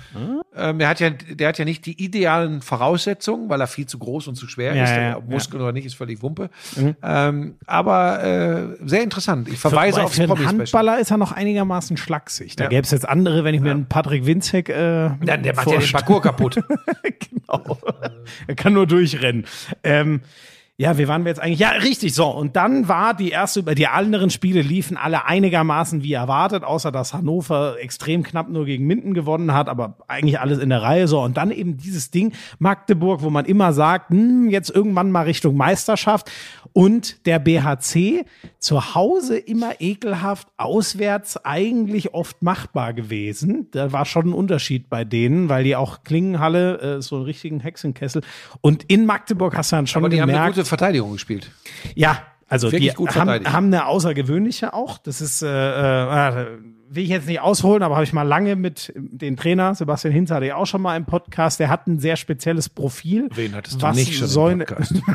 ähm, 0.55 0.80
er 0.80 0.88
hat 0.88 0.99
ja, 0.99 1.09
der 1.09 1.47
hat 1.49 1.57
ja 1.57 1.65
nicht 1.65 1.85
die 1.88 2.01
idealen 2.01 2.61
Voraussetzungen, 2.61 3.49
weil 3.49 3.59
er 3.59 3.65
viel 3.68 3.88
zu 3.88 3.97
groß 3.97 4.27
und 4.27 4.35
zu 4.35 4.47
schwer 4.47 4.76
Ja, 4.76 4.84
ist. 4.84 4.89
ja, 4.91 5.18
Ob. 5.18 5.27
Muskeln 5.27 5.61
oder 5.61 5.72
nicht, 5.72 5.85
ist 5.85 5.95
völlig 5.95 6.22
Wumpe. 6.22 6.49
Ähm, 7.01 7.55
aber 7.65 8.23
äh, 8.23 8.77
sehr 8.85 9.01
interessant. 9.01 9.49
Ich 9.49 9.57
verweise 9.57 10.07
für 10.07 10.22
einen 10.22 10.27
Promi-Special. 10.27 10.59
Handballer 10.59 10.99
ist 10.99 11.11
er 11.11 11.18
noch 11.18 11.31
einigermaßen 11.31 11.97
schlaksig. 11.97 12.55
Da 12.55 12.68
gäbe 12.68 12.84
es 12.84 12.91
jetzt 12.91 13.09
andere, 13.09 13.43
wenn 13.43 13.55
ich 13.55 13.61
mir 13.61 13.72
einen 13.72 13.88
Patrick 13.88 14.26
Winzek 14.26 14.69
äh, 14.69 14.73
der 14.73 15.09
macht 15.18 15.27
ja 15.27 15.38
den 15.38 15.55
vorstelle. 15.55 15.91
Parcours 15.91 16.22
kaputt. 16.23 16.55
genau. 17.03 17.77
er 18.47 18.55
kann 18.55 18.73
nur 18.73 18.85
durchrennen. 18.85 19.45
Ähm, 19.84 20.22
ja, 20.79 20.99
wie 20.99 21.07
waren 21.07 21.25
wir 21.25 21.29
jetzt 21.31 21.39
eigentlich? 21.39 21.57
Ja, 21.57 21.71
richtig, 21.71 22.13
so. 22.13 22.27
Und 22.27 22.55
dann 22.55 22.87
war 22.87 23.15
die 23.15 23.31
erste, 23.31 23.63
die 23.63 23.87
anderen 23.87 24.29
Spiele 24.29 24.61
liefen 24.61 24.95
alle 24.95 25.25
einigermaßen 25.25 26.03
wie 26.03 26.13
erwartet, 26.13 26.63
außer 26.63 26.91
dass 26.91 27.15
Hannover 27.15 27.77
extrem 27.79 28.21
knapp 28.21 28.47
nur 28.47 28.65
gegen 28.65 28.85
Minden 28.85 29.15
gewonnen 29.15 29.55
hat, 29.55 29.69
aber 29.69 29.97
eigentlich 30.07 30.39
alles 30.39 30.59
in 30.59 30.69
der 30.69 30.83
Reihe, 30.83 31.07
so. 31.07 31.19
Und 31.19 31.35
dann 31.35 31.49
eben 31.49 31.77
dieses 31.77 32.11
Ding 32.11 32.33
Magdeburg, 32.59 33.23
wo 33.23 33.31
man 33.31 33.45
immer 33.45 33.73
sagt, 33.73 34.11
hm, 34.11 34.51
jetzt 34.51 34.69
irgendwann 34.69 35.09
mal 35.09 35.23
Richtung 35.23 35.57
Meisterschaft. 35.57 36.29
Und 36.73 37.25
der 37.25 37.39
BHC 37.39 38.25
zu 38.59 38.93
Hause 38.93 39.35
immer 39.35 39.81
ekelhaft, 39.81 40.47
auswärts 40.57 41.43
eigentlich 41.43 42.13
oft 42.13 42.43
machbar 42.43 42.93
gewesen. 42.93 43.67
Da 43.71 43.93
war 43.93 44.05
schon 44.05 44.27
ein 44.27 44.33
Unterschied 44.33 44.87
bei 44.87 45.03
denen, 45.03 45.49
weil 45.49 45.63
die 45.63 45.75
auch 45.75 46.03
Klingenhalle, 46.03 46.97
äh, 46.97 47.01
so 47.01 47.15
einen 47.15 47.25
richtigen 47.25 47.61
Hexenkessel. 47.61 48.21
Und 48.61 48.83
in 48.83 49.07
Magdeburg 49.07 49.57
hast 49.57 49.71
du 49.71 49.77
dann 49.77 49.87
schon 49.87 50.07
gemerkt, 50.07 50.66
gute 50.68 50.69
Verteidigung 50.69 51.14
gespielt. 51.14 51.52
ja, 51.95 52.22
also 52.48 52.72
Wirklich 52.72 52.95
die 52.95 53.07
haben, 53.10 53.45
haben 53.52 53.65
eine 53.68 53.88
außergewöhnliche 53.88 54.73
auch. 54.73 54.98
Das 54.99 55.19
ist, 55.19 55.41
äh, 55.41 55.48
äh, 55.48 56.45
will 56.89 57.03
ich 57.03 57.09
jetzt 57.09 57.27
nicht 57.27 57.41
ausholen, 57.41 57.84
aber 57.84 57.95
habe 57.95 58.03
ich 58.03 58.14
mal 58.14 58.23
lange 58.23 58.55
mit 58.55 58.93
dem 58.95 59.38
Trainer, 59.38 59.76
Sebastian 59.76 60.14
Hinz 60.14 60.31
hatte 60.31 60.45
ich 60.45 60.53
auch 60.53 60.65
schon 60.65 60.81
mal 60.81 60.95
im 60.95 61.05
Podcast, 61.05 61.59
der 61.59 61.69
hat 61.69 61.88
ein 61.88 61.99
sehr 61.99 62.15
spezielles 62.15 62.69
Profil. 62.69 63.30
Wen 63.34 63.55
hattest 63.55 63.77
du 63.77 63.81
was 63.81 63.95
nicht 63.95 64.15
schon 64.15 64.27
so 64.27 64.47
im 64.49 64.59
Podcast? 64.59 64.95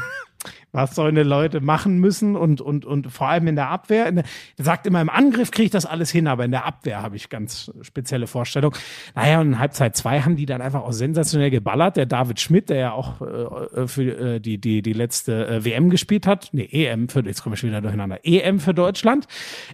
was 0.72 0.94
so 0.94 1.02
eine 1.02 1.22
Leute 1.22 1.60
machen 1.60 1.98
müssen 1.98 2.34
und, 2.34 2.60
und, 2.60 2.84
und 2.86 3.12
vor 3.12 3.28
allem 3.28 3.46
in 3.46 3.56
der 3.56 3.68
Abwehr. 3.68 4.06
In 4.06 4.16
der, 4.16 4.24
er 4.56 4.64
sagt 4.64 4.86
immer, 4.86 5.00
im 5.00 5.10
Angriff 5.10 5.50
kriege 5.50 5.66
ich 5.66 5.70
das 5.70 5.84
alles 5.84 6.10
hin, 6.10 6.26
aber 6.26 6.44
in 6.44 6.50
der 6.50 6.64
Abwehr 6.64 7.02
habe 7.02 7.14
ich 7.14 7.28
ganz 7.28 7.70
spezielle 7.82 8.26
Vorstellungen. 8.26 8.74
Naja, 9.14 9.40
und 9.40 9.48
in 9.48 9.58
Halbzeit 9.58 9.96
zwei 9.96 10.20
haben 10.20 10.36
die 10.36 10.46
dann 10.46 10.62
einfach 10.62 10.82
auch 10.82 10.92
sensationell 10.92 11.50
geballert. 11.50 11.96
Der 11.96 12.06
David 12.06 12.40
Schmidt, 12.40 12.70
der 12.70 12.76
ja 12.78 12.92
auch 12.92 13.20
äh, 13.20 13.86
für 13.86 14.02
äh, 14.36 14.40
die, 14.40 14.58
die, 14.58 14.80
die 14.80 14.94
letzte 14.94 15.46
äh, 15.46 15.64
WM 15.64 15.90
gespielt 15.90 16.26
hat, 16.26 16.48
nee, 16.52 16.68
EM 16.70 17.08
für, 17.08 17.20
jetzt 17.20 17.42
komme 17.42 17.54
ich 17.54 17.60
schon 17.60 17.68
wieder 17.68 17.82
durcheinander, 17.82 18.20
EM 18.24 18.58
für 18.58 18.72
Deutschland, 18.72 19.26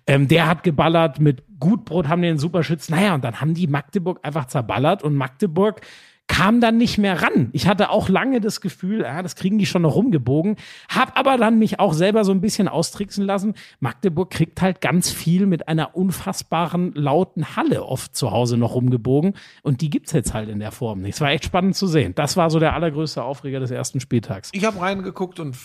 ähm, 0.07 0.27
der 0.27 0.49
hat 0.49 0.65
geballert 0.65 1.20
mit 1.20 1.45
Gutbrot 1.59 2.09
haben 2.09 2.22
den 2.22 2.39
Superschützen. 2.39 2.94
Naja, 2.94 3.14
und 3.14 3.24
dann 3.24 3.40
haben 3.40 3.55
die 3.55 3.66
Magdeburg 3.66 4.20
einfach 4.22 4.47
zerballert 4.47 5.02
und 5.02 5.14
Magdeburg 5.14 5.80
kam 6.28 6.60
dann 6.60 6.76
nicht 6.76 6.98
mehr 6.98 7.22
ran. 7.22 7.48
Ich 7.52 7.66
hatte 7.66 7.90
auch 7.90 8.09
lange 8.09 8.40
das 8.40 8.60
Gefühl, 8.60 9.01
ja, 9.01 9.22
das 9.22 9.35
kriegen 9.35 9.59
die 9.59 9.66
schon 9.66 9.82
noch 9.82 9.97
rumgebogen, 9.97 10.56
hab 10.89 11.18
aber 11.18 11.39
dann 11.39 11.59
mich 11.59 11.80
auch 11.80 11.94
selber 11.94 12.22
so 12.22 12.32
ein 12.32 12.43
bisschen 12.43 12.68
austricksen 12.68 13.24
lassen. 13.24 13.55
Magdeburg 13.80 14.30
kriegt 14.30 14.60
halt 14.60 14.80
ganz 14.80 15.10
viel 15.10 15.47
mit 15.47 15.68
einer 15.68 15.97
unfassbaren 15.97 16.93
lauten 16.94 17.56
Halle 17.56 17.82
oft 17.82 18.14
zu 18.14 18.30
Hause 18.30 18.59
noch 18.59 18.74
rumgebogen 18.74 19.35
und 19.62 19.80
die 19.80 19.90
gibt's 19.90 20.12
jetzt 20.12 20.35
halt 20.35 20.51
in 20.51 20.60
der 20.60 20.70
Form 20.70 21.01
nicht. 21.01 21.14
Es 21.14 21.20
war 21.22 21.30
echt 21.30 21.47
spannend 21.47 21.74
zu 21.74 21.86
sehen. 21.86 22.14
Das 22.14 22.36
war 22.36 22.51
so 22.51 22.59
der 22.60 22.74
allergrößte 22.74 23.22
Aufreger 23.22 23.59
des 23.59 23.70
ersten 23.70 23.98
Spieltags. 23.98 24.51
Ich 24.52 24.64
habe 24.64 24.80
reingeguckt 24.80 25.40
und 25.40 25.56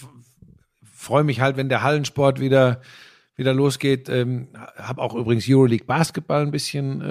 freue 0.94 1.26
mich 1.26 1.42
halt, 1.42 1.58
wenn 1.58 1.68
der 1.68 1.84
Hallensport 1.84 2.40
wieder 2.40 2.80
wieder 3.36 3.54
losgeht. 3.54 4.10
Ähm, 4.10 4.48
habe 4.78 5.02
auch 5.02 5.16
übrigens 5.16 5.46
Euroleague 5.50 5.86
Basketball 5.88 6.44
ein 6.44 6.52
bisschen 6.52 7.02
äh, 7.02 7.06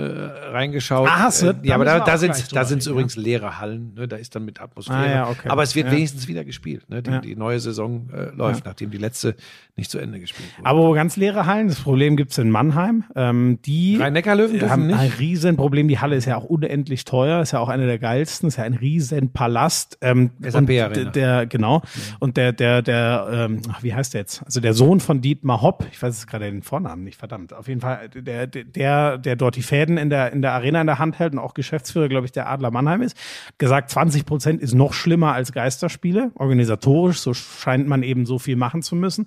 reingeschaut. 0.51 1.09
Ah, 1.09 1.19
hast 1.20 1.43
du? 1.43 1.47
Äh, 1.49 1.55
Da 1.55 1.61
ja, 1.65 1.74
aber 1.74 1.85
da, 1.85 2.01
da 2.01 2.16
sind 2.16 2.32
da 2.55 2.62
reden, 2.62 2.81
übrigens 2.89 3.16
leere 3.16 3.59
Hallen. 3.59 3.94
Ne? 3.94 4.07
Da 4.07 4.16
ist 4.16 4.35
dann 4.36 4.44
mit 4.44 4.61
Atmosphäre. 4.61 4.99
Ah, 4.99 5.11
ja, 5.11 5.28
okay. 5.28 5.49
Aber 5.49 5.62
es 5.65 5.74
wird 5.74 5.86
Ja. 5.89 5.93
wenigstens 5.93 6.28
wieder 6.28 6.44
gespielt. 6.44 6.89
Ne? 6.89 7.03
Die, 7.03 7.11
Ja. 7.11 7.20
die 7.20 7.35
neue 7.35 7.59
Saison 7.59 8.09
äh, 8.15 8.31
läuft, 8.36 8.65
nachdem 8.66 8.90
die 8.90 8.99
letzte 8.99 9.35
nicht 9.77 9.90
zu 9.90 9.99
Ende 9.99 10.20
gespielt 10.20 10.49
wurde. 10.59 10.66
Aber 10.69 10.94
ganz 10.94 11.16
leere 11.16 11.47
Hallen, 11.47 11.66
das 11.69 11.81
Problem 11.81 12.16
gibt's 12.16 12.39
in 12.39 12.51
Mannheim. 12.51 13.05
Ähm, 13.16 13.59
die 13.65 13.97
Rhein-Neckar-Löwen 13.97 14.70
haben 14.70 14.86
nicht? 14.86 14.99
ein 14.99 15.12
Riesenproblem. 15.19 15.89
Die 15.89 15.99
Halle 15.99 16.15
ist 16.16 16.27
ja 16.27 16.36
auch 16.36 16.44
unendlich 16.44 17.05
teuer, 17.05 17.40
ist 17.43 17.53
ja 17.53 17.59
auch 17.59 17.69
eine 17.69 17.86
der 17.86 17.99
geilsten, 17.99 18.49
ist 18.49 18.57
ja 18.59 18.65
ein 18.65 18.74
Riesenpalast. 18.74 19.99
Ähm, 20.03 20.31
und 20.53 20.69
der, 20.69 20.89
der 20.90 21.47
genau 21.47 21.82
und 22.20 22.36
der 22.36 22.53
der 22.53 22.82
der 22.82 23.27
ähm, 23.51 23.62
wie 23.81 23.94
heißt 23.94 24.15
der 24.15 24.20
jetzt? 24.23 24.43
Also 24.44 24.61
der 24.61 24.74
Sohn 24.74 25.01
von 25.01 25.20
Dietmar 25.20 25.62
Hopp, 25.62 25.86
ich 25.90 26.01
weiß 26.03 26.11
jetzt 26.18 26.26
gerade 26.26 26.51
den 26.51 26.62
Vornamen 26.62 27.05
nicht, 27.05 27.18
verdammt. 27.18 27.52
Auf 27.52 27.68
jeden 27.68 27.80
Fall 27.80 28.09
der 28.09 28.47
der 28.47 29.18
der, 29.18 29.36
dort 29.36 29.56
die 29.56 29.62
Fäden 29.62 29.97
in 29.97 30.10
der 30.10 30.32
in 30.32 30.43
der 30.43 30.52
Arena 30.52 30.80
in 30.80 30.86
der 30.86 30.98
Hand 30.98 31.18
hält 31.18 31.32
und 31.32 31.39
auch 31.39 31.55
Geschäftsführer, 31.55 32.09
glaube 32.09 32.26
ich, 32.26 32.32
der 32.32 32.48
Adler 32.48 32.70
Mannheim 32.70 33.02
ist, 33.02 33.16
gesagt 33.59 33.90
20 33.90 34.26
Prozent 34.26 34.60
ist 34.60 34.74
noch 34.74 34.93
schlimmer 34.93 35.32
als 35.34 35.52
Geisterspiele. 35.52 36.30
Organisatorisch, 36.34 37.18
so 37.20 37.34
scheint 37.34 37.89
man 37.89 38.02
eben 38.02 38.26
so 38.26 38.39
viel 38.39 38.56
machen 38.56 38.82
zu 38.82 38.97
müssen. 38.97 39.26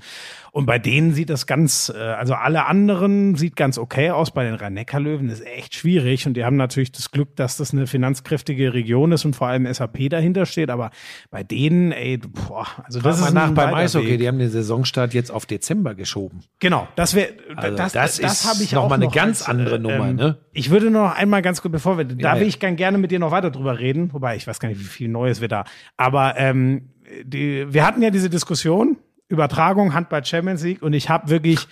Und 0.55 0.67
bei 0.67 0.79
denen 0.79 1.13
sieht 1.13 1.29
das 1.29 1.47
ganz, 1.47 1.91
äh, 1.93 1.99
also 1.99 2.33
alle 2.33 2.65
anderen 2.65 3.35
sieht 3.35 3.57
ganz 3.57 3.77
okay 3.77 4.11
aus. 4.11 4.31
Bei 4.31 4.45
den 4.45 4.53
Rhein-Neckar-Löwen 4.53 5.27
ist 5.27 5.45
echt 5.45 5.75
schwierig. 5.75 6.27
Und 6.27 6.35
die 6.35 6.45
haben 6.45 6.55
natürlich 6.55 6.93
das 6.93 7.11
Glück, 7.11 7.35
dass 7.35 7.57
das 7.57 7.73
eine 7.73 7.87
finanzkräftige 7.87 8.73
Region 8.73 9.11
ist 9.11 9.25
und 9.25 9.35
vor 9.35 9.47
allem 9.47 9.65
SAP 9.71 10.07
dahinter 10.09 10.45
steht. 10.45 10.69
Aber 10.69 10.91
bei 11.29 11.43
denen, 11.43 11.91
ey, 11.91 12.19
boah, 12.19 12.67
also 12.85 13.01
das 13.01 13.19
Frag 13.19 13.27
ist 13.27 13.33
mal 13.33 13.47
nach 13.49 13.53
beim 13.53 13.73
Eishockey. 13.73 14.11
Weg. 14.11 14.19
Die 14.19 14.29
haben 14.29 14.39
den 14.39 14.49
Saisonstart 14.49 15.13
jetzt 15.13 15.29
auf 15.29 15.45
Dezember 15.45 15.93
geschoben. 15.93 16.39
Genau, 16.59 16.87
das 16.95 17.15
wäre, 17.15 17.33
Also 17.57 17.75
das, 17.75 17.91
das 17.91 18.17
das, 18.19 18.39
ist 18.39 18.49
habe 18.49 18.63
ich 18.63 18.71
noch 18.71 18.83
auch 18.85 18.89
mal 18.89 18.95
eine 18.95 19.05
noch 19.07 19.13
ganz 19.13 19.41
als, 19.41 19.49
andere 19.49 19.77
Nummer, 19.77 20.07
ähm, 20.07 20.15
ne? 20.15 20.37
Ich 20.53 20.69
würde 20.69 20.89
noch 20.89 21.13
einmal 21.17 21.41
ganz 21.41 21.61
kurz, 21.61 21.73
bevor 21.73 21.97
wir, 21.97 22.05
da 22.05 22.15
Ja, 22.15 22.35
will 22.35 22.43
ja. 22.43 22.47
ich 22.47 22.61
gern 22.61 22.77
gerne 22.77 22.97
mit 22.97 23.11
dir 23.11 23.19
noch 23.19 23.31
weiter 23.31 23.51
drüber 23.51 23.77
reden, 23.77 24.13
wobei 24.13 24.37
ich 24.37 24.47
weiß 24.47 24.61
gar 24.61 24.69
nicht, 24.69 24.79
wie 24.79 24.85
viel 24.85 25.09
Neues 25.09 25.41
wir 25.41 25.49
da, 25.49 25.65
aber 25.97 26.35
ähm, 26.37 26.91
die, 27.25 27.65
wir 27.73 27.85
hatten 27.85 28.01
ja 28.01 28.09
diese 28.09 28.29
Diskussion, 28.29 28.95
Übertragung, 29.27 29.93
Handball 29.93 30.23
Champions 30.25 30.63
League 30.63 30.81
und 30.81 30.93
ich 30.93 31.09
habe 31.09 31.29
wirklich, 31.29 31.67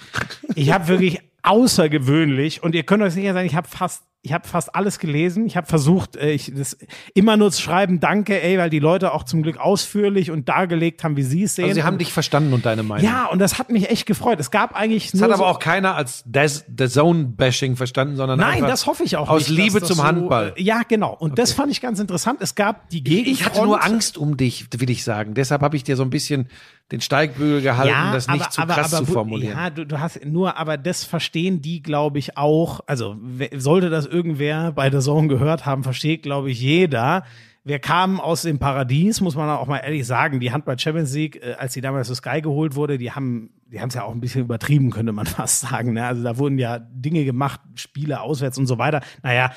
ich 0.56 0.72
habe 0.72 0.88
wirklich 0.88 1.20
außergewöhnlich 1.44 2.64
und 2.64 2.76
ihr 2.76 2.84
könnt 2.84 3.04
euch 3.04 3.14
sicher 3.14 3.34
sein, 3.34 3.46
ich 3.46 3.56
habe 3.56 3.68
fast 3.68 4.04
ich 4.26 4.32
habe 4.32 4.48
fast 4.48 4.74
alles 4.74 5.00
gelesen. 5.00 5.46
Ich 5.48 5.58
habe 5.58 5.68
versucht, 5.68 6.16
äh, 6.16 6.32
ich 6.32 6.50
das 6.56 6.78
immer 7.14 7.36
nur 7.36 7.52
zu 7.52 7.62
schreiben, 7.62 8.00
danke, 8.00 8.42
ey, 8.42 8.58
weil 8.58 8.70
die 8.70 8.80
Leute 8.80 9.12
auch 9.14 9.24
zum 9.24 9.44
Glück 9.44 9.58
ausführlich 9.58 10.32
und 10.32 10.48
dargelegt 10.48 11.04
haben, 11.04 11.18
wie 11.18 11.24
sie 11.24 11.44
es 11.44 11.56
sehen. 11.56 11.66
Also 11.66 11.76
sie 11.76 11.84
haben 11.84 11.98
dich 11.98 12.14
verstanden 12.14 12.54
und 12.54 12.66
deine 12.66 12.84
Meinung. 12.84 13.04
ja, 13.04 13.26
und 13.26 13.40
das 13.40 13.60
hat 13.60 13.70
mich 13.70 13.90
echt 13.90 14.06
gefreut. 14.06 14.40
Es 14.40 14.50
gab 14.50 14.78
eigentlich 14.78 15.12
Das 15.12 15.20
nur 15.20 15.24
hat 15.24 15.34
aber 15.34 15.44
so, 15.44 15.46
auch 15.50 15.60
keiner 15.60 15.96
als 15.96 16.24
The 16.34 16.88
Zone-Bashing 16.88 17.76
verstanden, 17.76 18.16
sondern 18.16 18.40
Nein, 18.40 18.62
das 18.62 18.86
hoffe 18.86 19.04
ich 19.04 19.18
auch 19.18 19.28
aus 19.28 19.50
nicht. 19.50 19.60
Liebe 19.60 19.82
zum 19.82 20.02
Handball. 20.02 20.54
äh, 20.56 20.64
ja, 20.64 20.84
genau. 20.88 21.14
Und 21.14 21.38
das 21.38 21.52
fand 21.52 21.70
ich 21.74 21.82
ganz 21.82 22.00
interessant. 22.00 22.40
Es 22.42 22.56
gab 22.56 22.90
die 22.92 23.04
Gegend. 23.04 23.28
Ich 23.28 23.46
hatte 23.46 23.62
nur 23.62 23.84
Angst 23.84 24.18
um 24.18 24.38
dich, 24.38 24.68
will 24.78 24.90
ich 24.90 25.04
sagen. 25.04 25.34
Deshalb 25.34 25.62
habe 25.62 25.76
ich 25.76 25.84
dir 25.84 25.98
so 25.98 26.04
ein 26.04 26.10
bisschen 26.10 26.48
den 26.92 27.02
Steigbügel 27.02 27.62
gehalten, 27.62 28.14
das 28.14 28.28
nicht 28.28 28.52
zu 28.52 28.62
krass 28.62 28.92
zu 28.92 29.08
wo- 29.08 29.14
formulieren. 29.14 29.58
Ja, 29.58 29.70
du, 29.70 29.86
du 29.86 30.00
hast 30.00 30.24
nur, 30.26 30.58
aber 30.58 30.78
das 30.78 31.04
verstehen 31.04 31.62
die, 31.62 31.82
glaube 31.82 32.20
ich, 32.20 32.38
auch. 32.38 32.82
Also 32.86 33.16
sollte 33.56 33.90
das 33.90 34.06
irgendwer 34.06 34.72
bei 34.74 34.90
der 34.90 35.00
Zone 35.00 35.28
gehört 35.28 35.66
haben, 35.66 35.84
versteht, 35.84 36.24
glaube 36.24 36.52
ich, 36.52 36.62
jeder. 36.62 37.24
Wir 37.66 37.80
kamen 37.80 38.20
aus 38.20 38.42
dem 38.42 38.60
Paradies, 38.60 39.22
muss 39.22 39.36
man 39.36 39.50
auch 39.50 39.68
mal 39.68 39.78
ehrlich 39.78 40.06
sagen. 40.06 40.42
Die 40.42 40.52
Handball 40.52 40.78
Champions 40.78 41.14
League, 41.16 41.38
äh, 41.42 41.54
als 41.54 41.72
die 41.72 41.80
damals 41.80 42.10
zu 42.10 42.16
Sky 42.16 42.42
geholt 42.42 42.76
wurde, 42.76 42.98
die 42.98 43.14
haben, 43.14 43.52
die 43.72 43.80
haben 43.80 43.88
es 43.88 43.96
ja 43.96 44.04
auch 44.04 44.12
ein 44.12 44.20
bisschen 44.20 44.42
übertrieben, 44.42 44.92
könnte 44.92 45.14
man 45.14 45.26
fast 45.26 45.62
sagen. 45.62 45.94
Ne? 45.94 46.06
Also 46.06 46.22
da 46.24 46.38
wurden 46.38 46.58
ja 46.60 46.80
Dinge 46.80 47.24
gemacht, 47.24 47.62
Spiele 47.76 48.20
auswärts 48.20 48.58
und 48.58 48.68
so 48.68 48.78
weiter. 48.80 49.00
Naja, 49.24 49.54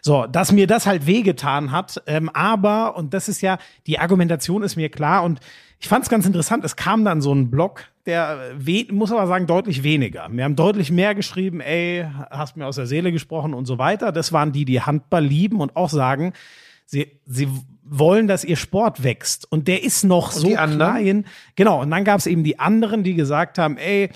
so, 0.00 0.26
dass 0.26 0.52
mir 0.52 0.66
das 0.66 0.86
halt 0.86 1.06
wehgetan 1.06 1.70
hat. 1.70 2.02
Ähm, 2.06 2.30
aber, 2.30 2.96
und 2.96 3.12
das 3.12 3.28
ist 3.28 3.42
ja, 3.42 3.58
die 3.86 3.98
Argumentation 3.98 4.62
ist 4.62 4.76
mir 4.76 4.88
klar 4.88 5.22
und 5.22 5.40
ich 5.80 5.88
fand 5.88 6.04
es 6.04 6.10
ganz 6.10 6.26
interessant. 6.26 6.64
Es 6.64 6.76
kam 6.76 7.04
dann 7.04 7.22
so 7.22 7.34
ein 7.34 7.50
Blog, 7.50 7.86
der 8.04 8.52
we 8.58 8.86
muss 8.92 9.10
aber 9.10 9.26
sagen 9.26 9.46
deutlich 9.46 9.82
weniger. 9.82 10.28
Wir 10.30 10.44
haben 10.44 10.54
deutlich 10.56 10.90
mehr 10.90 11.14
geschrieben. 11.14 11.60
Ey, 11.60 12.06
hast 12.30 12.56
mir 12.58 12.66
aus 12.66 12.76
der 12.76 12.86
Seele 12.86 13.12
gesprochen 13.12 13.54
und 13.54 13.64
so 13.64 13.78
weiter. 13.78 14.12
Das 14.12 14.32
waren 14.32 14.52
die, 14.52 14.66
die 14.66 14.82
Handball 14.82 15.24
lieben 15.24 15.60
und 15.60 15.76
auch 15.76 15.88
sagen, 15.88 16.34
sie 16.84 17.18
sie 17.24 17.48
wollen, 17.82 18.28
dass 18.28 18.44
ihr 18.44 18.56
Sport 18.56 19.02
wächst. 19.02 19.50
Und 19.50 19.68
der 19.68 19.82
ist 19.82 20.04
noch 20.04 20.32
so 20.32 20.48
die 20.48 20.58
anderen? 20.58 20.78
klein. 20.78 21.26
Genau. 21.56 21.80
Und 21.80 21.90
dann 21.90 22.04
gab 22.04 22.18
es 22.18 22.26
eben 22.26 22.44
die 22.44 22.58
anderen, 22.58 23.02
die 23.02 23.14
gesagt 23.14 23.56
haben, 23.56 23.78
ey, 23.78 24.10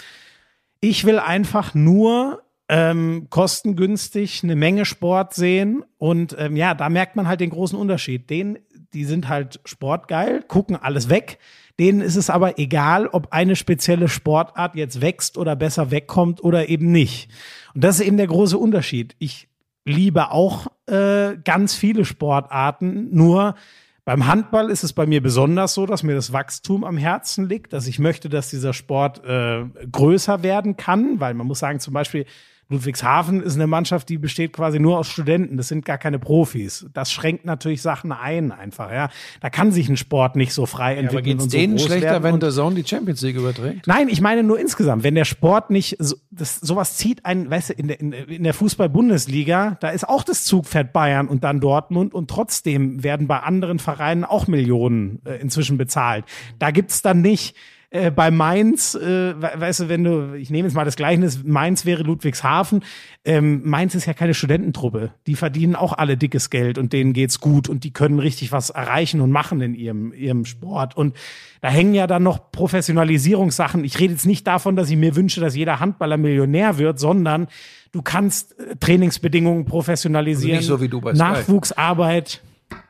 ich 0.80 1.04
will 1.04 1.18
einfach 1.18 1.74
nur 1.74 2.42
ähm, 2.68 3.28
kostengünstig 3.30 4.42
eine 4.44 4.54
Menge 4.54 4.84
Sport 4.84 5.34
sehen. 5.34 5.82
Und 5.96 6.36
ähm, 6.38 6.56
ja, 6.56 6.74
da 6.74 6.88
merkt 6.88 7.16
man 7.16 7.26
halt 7.26 7.40
den 7.40 7.50
großen 7.50 7.78
Unterschied. 7.78 8.28
Den, 8.30 8.58
die 8.94 9.04
sind 9.04 9.28
halt 9.28 9.60
sportgeil, 9.64 10.42
gucken 10.46 10.76
alles 10.76 11.08
weg. 11.08 11.38
Denen 11.78 12.00
ist 12.00 12.16
es 12.16 12.30
aber 12.30 12.58
egal, 12.58 13.08
ob 13.08 13.32
eine 13.32 13.56
spezielle 13.56 14.08
Sportart 14.08 14.76
jetzt 14.76 15.00
wächst 15.00 15.36
oder 15.36 15.56
besser 15.56 15.90
wegkommt 15.90 16.42
oder 16.42 16.68
eben 16.68 16.92
nicht. 16.92 17.28
Und 17.74 17.82
das 17.82 17.98
ist 17.98 18.06
eben 18.06 18.16
der 18.16 18.28
große 18.28 18.56
Unterschied. 18.56 19.16
Ich 19.18 19.48
liebe 19.84 20.30
auch 20.30 20.68
äh, 20.86 21.36
ganz 21.44 21.74
viele 21.74 22.04
Sportarten, 22.04 23.14
nur 23.14 23.56
beim 24.04 24.26
Handball 24.26 24.70
ist 24.70 24.84
es 24.84 24.92
bei 24.92 25.06
mir 25.06 25.22
besonders 25.22 25.72
so, 25.72 25.86
dass 25.86 26.02
mir 26.02 26.14
das 26.14 26.32
Wachstum 26.32 26.84
am 26.84 26.98
Herzen 26.98 27.48
liegt, 27.48 27.72
dass 27.72 27.86
ich 27.86 27.98
möchte, 27.98 28.28
dass 28.28 28.50
dieser 28.50 28.74
Sport 28.74 29.24
äh, 29.24 29.64
größer 29.90 30.42
werden 30.42 30.76
kann, 30.76 31.20
weil 31.20 31.32
man 31.32 31.46
muss 31.46 31.60
sagen, 31.60 31.80
zum 31.80 31.94
Beispiel 31.94 32.26
Ludwigshafen 32.68 33.42
ist 33.42 33.54
eine 33.54 33.66
Mannschaft, 33.66 34.08
die 34.08 34.18
besteht 34.18 34.52
quasi 34.52 34.78
nur 34.80 34.98
aus 34.98 35.08
Studenten. 35.08 35.56
Das 35.56 35.68
sind 35.68 35.84
gar 35.84 35.98
keine 35.98 36.18
Profis. 36.18 36.86
Das 36.94 37.12
schränkt 37.12 37.44
natürlich 37.44 37.82
Sachen 37.82 38.10
ein 38.12 38.52
einfach. 38.52 38.90
Ja, 38.90 39.10
da 39.40 39.50
kann 39.50 39.70
sich 39.72 39.88
ein 39.88 39.96
Sport 39.96 40.34
nicht 40.36 40.52
so 40.54 40.66
frei 40.66 40.92
aber 40.92 41.00
entwickeln 41.00 41.24
geht's 41.24 41.44
und 41.44 41.50
so 41.50 41.58
denen 41.58 41.78
schlechter, 41.78 42.22
wenn 42.22 42.40
The 42.40 42.50
Zone 42.50 42.74
die 42.76 42.88
Champions 42.88 43.20
League 43.22 43.36
überträgt? 43.36 43.86
Nein, 43.86 44.08
ich 44.08 44.20
meine 44.20 44.42
nur 44.42 44.58
insgesamt, 44.58 45.02
wenn 45.04 45.14
der 45.14 45.24
Sport 45.26 45.70
nicht, 45.70 45.96
so, 45.98 46.16
das, 46.30 46.56
sowas 46.56 46.96
zieht 46.96 47.24
einen, 47.26 47.50
weißt 47.50 47.70
du, 47.70 47.72
in 47.74 47.88
der, 47.88 48.00
in, 48.00 48.10
der- 48.12 48.28
in 48.28 48.42
der 48.44 48.54
Fußball-Bundesliga, 48.54 49.76
da 49.80 49.90
ist 49.90 50.08
auch 50.08 50.24
das 50.24 50.44
Zugpferd 50.44 50.92
Bayern 50.92 51.28
und 51.28 51.44
dann 51.44 51.60
Dortmund 51.60 52.14
und 52.14 52.28
trotzdem 52.30 53.02
werden 53.04 53.26
bei 53.26 53.40
anderen 53.40 53.78
Vereinen 53.78 54.24
auch 54.24 54.46
Millionen 54.46 55.20
äh, 55.26 55.34
inzwischen 55.40 55.76
bezahlt. 55.76 56.24
Da 56.58 56.70
gibt's 56.70 57.02
dann 57.02 57.20
nicht 57.20 57.56
äh, 57.94 58.10
bei 58.10 58.30
Mainz, 58.32 58.94
äh, 58.96 59.00
we- 59.40 59.52
weißt 59.54 59.80
du, 59.80 59.88
wenn 59.88 60.02
du, 60.02 60.34
ich 60.34 60.50
nehme 60.50 60.66
jetzt 60.66 60.74
mal 60.74 60.84
das 60.84 60.96
Gleichnis, 60.96 61.44
Mainz 61.44 61.86
wäre 61.86 62.02
Ludwigshafen, 62.02 62.82
ähm, 63.24 63.62
Mainz 63.64 63.94
ist 63.94 64.06
ja 64.06 64.12
keine 64.14 64.34
Studententruppe. 64.34 65.12
Die 65.28 65.36
verdienen 65.36 65.76
auch 65.76 65.92
alle 65.92 66.16
dickes 66.16 66.50
Geld 66.50 66.76
und 66.76 66.92
denen 66.92 67.12
geht's 67.12 67.38
gut 67.40 67.68
und 67.68 67.84
die 67.84 67.92
können 67.92 68.18
richtig 68.18 68.50
was 68.50 68.70
erreichen 68.70 69.20
und 69.20 69.30
machen 69.30 69.60
in 69.60 69.74
ihrem, 69.74 70.12
ihrem 70.12 70.44
Sport. 70.44 70.96
Und 70.96 71.16
da 71.60 71.68
hängen 71.68 71.94
ja 71.94 72.06
dann 72.08 72.24
noch 72.24 72.50
Professionalisierungssachen. 72.50 73.84
Ich 73.84 73.98
rede 74.00 74.12
jetzt 74.12 74.26
nicht 74.26 74.46
davon, 74.46 74.76
dass 74.76 74.90
ich 74.90 74.96
mir 74.96 75.14
wünsche, 75.16 75.40
dass 75.40 75.54
jeder 75.56 75.78
Handballer 75.80 76.16
Millionär 76.16 76.78
wird, 76.78 76.98
sondern 76.98 77.46
du 77.92 78.02
kannst 78.02 78.58
äh, 78.58 78.74
Trainingsbedingungen 78.76 79.64
professionalisieren. 79.66 80.56
Also 80.56 80.72
nicht 80.72 80.80
so 80.80 80.84
wie 80.84 80.88
du 80.88 81.00
bei 81.00 81.14
Sky. 81.14 81.22
Nachwuchsarbeit. 81.22 82.42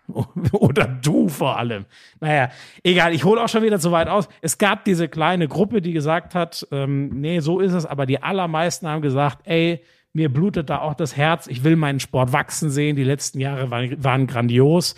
Oder 0.52 0.86
du 0.86 1.28
vor 1.28 1.58
allem. 1.58 1.86
Naja, 2.20 2.50
egal, 2.82 3.14
ich 3.14 3.24
hole 3.24 3.42
auch 3.42 3.48
schon 3.48 3.62
wieder 3.62 3.78
zu 3.78 3.92
weit 3.92 4.08
aus. 4.08 4.28
Es 4.42 4.58
gab 4.58 4.84
diese 4.84 5.08
kleine 5.08 5.48
Gruppe, 5.48 5.80
die 5.80 5.92
gesagt 5.92 6.34
hat, 6.34 6.66
ähm, 6.70 7.08
nee, 7.20 7.40
so 7.40 7.60
ist 7.60 7.72
es, 7.72 7.86
aber 7.86 8.06
die 8.06 8.22
allermeisten 8.22 8.86
haben 8.86 9.02
gesagt, 9.02 9.46
ey, 9.46 9.82
mir 10.12 10.32
blutet 10.32 10.70
da 10.70 10.78
auch 10.78 10.94
das 10.94 11.16
Herz, 11.16 11.46
ich 11.46 11.64
will 11.64 11.76
meinen 11.76 12.00
Sport 12.00 12.32
wachsen 12.32 12.70
sehen, 12.70 12.96
die 12.96 13.04
letzten 13.04 13.40
Jahre 13.40 13.70
waren, 13.70 14.02
waren 14.02 14.26
grandios. 14.26 14.94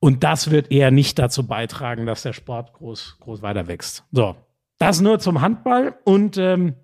Und 0.00 0.24
das 0.24 0.50
wird 0.50 0.72
eher 0.72 0.90
nicht 0.90 1.18
dazu 1.18 1.46
beitragen, 1.46 2.06
dass 2.06 2.22
der 2.22 2.32
Sport 2.32 2.72
groß, 2.72 3.18
groß 3.20 3.42
weiter 3.42 3.68
wächst. 3.68 4.04
So, 4.12 4.34
das 4.78 5.00
nur 5.02 5.18
zum 5.18 5.42
Handball. 5.42 5.94
Und 6.04 6.38
ähm, 6.38 6.74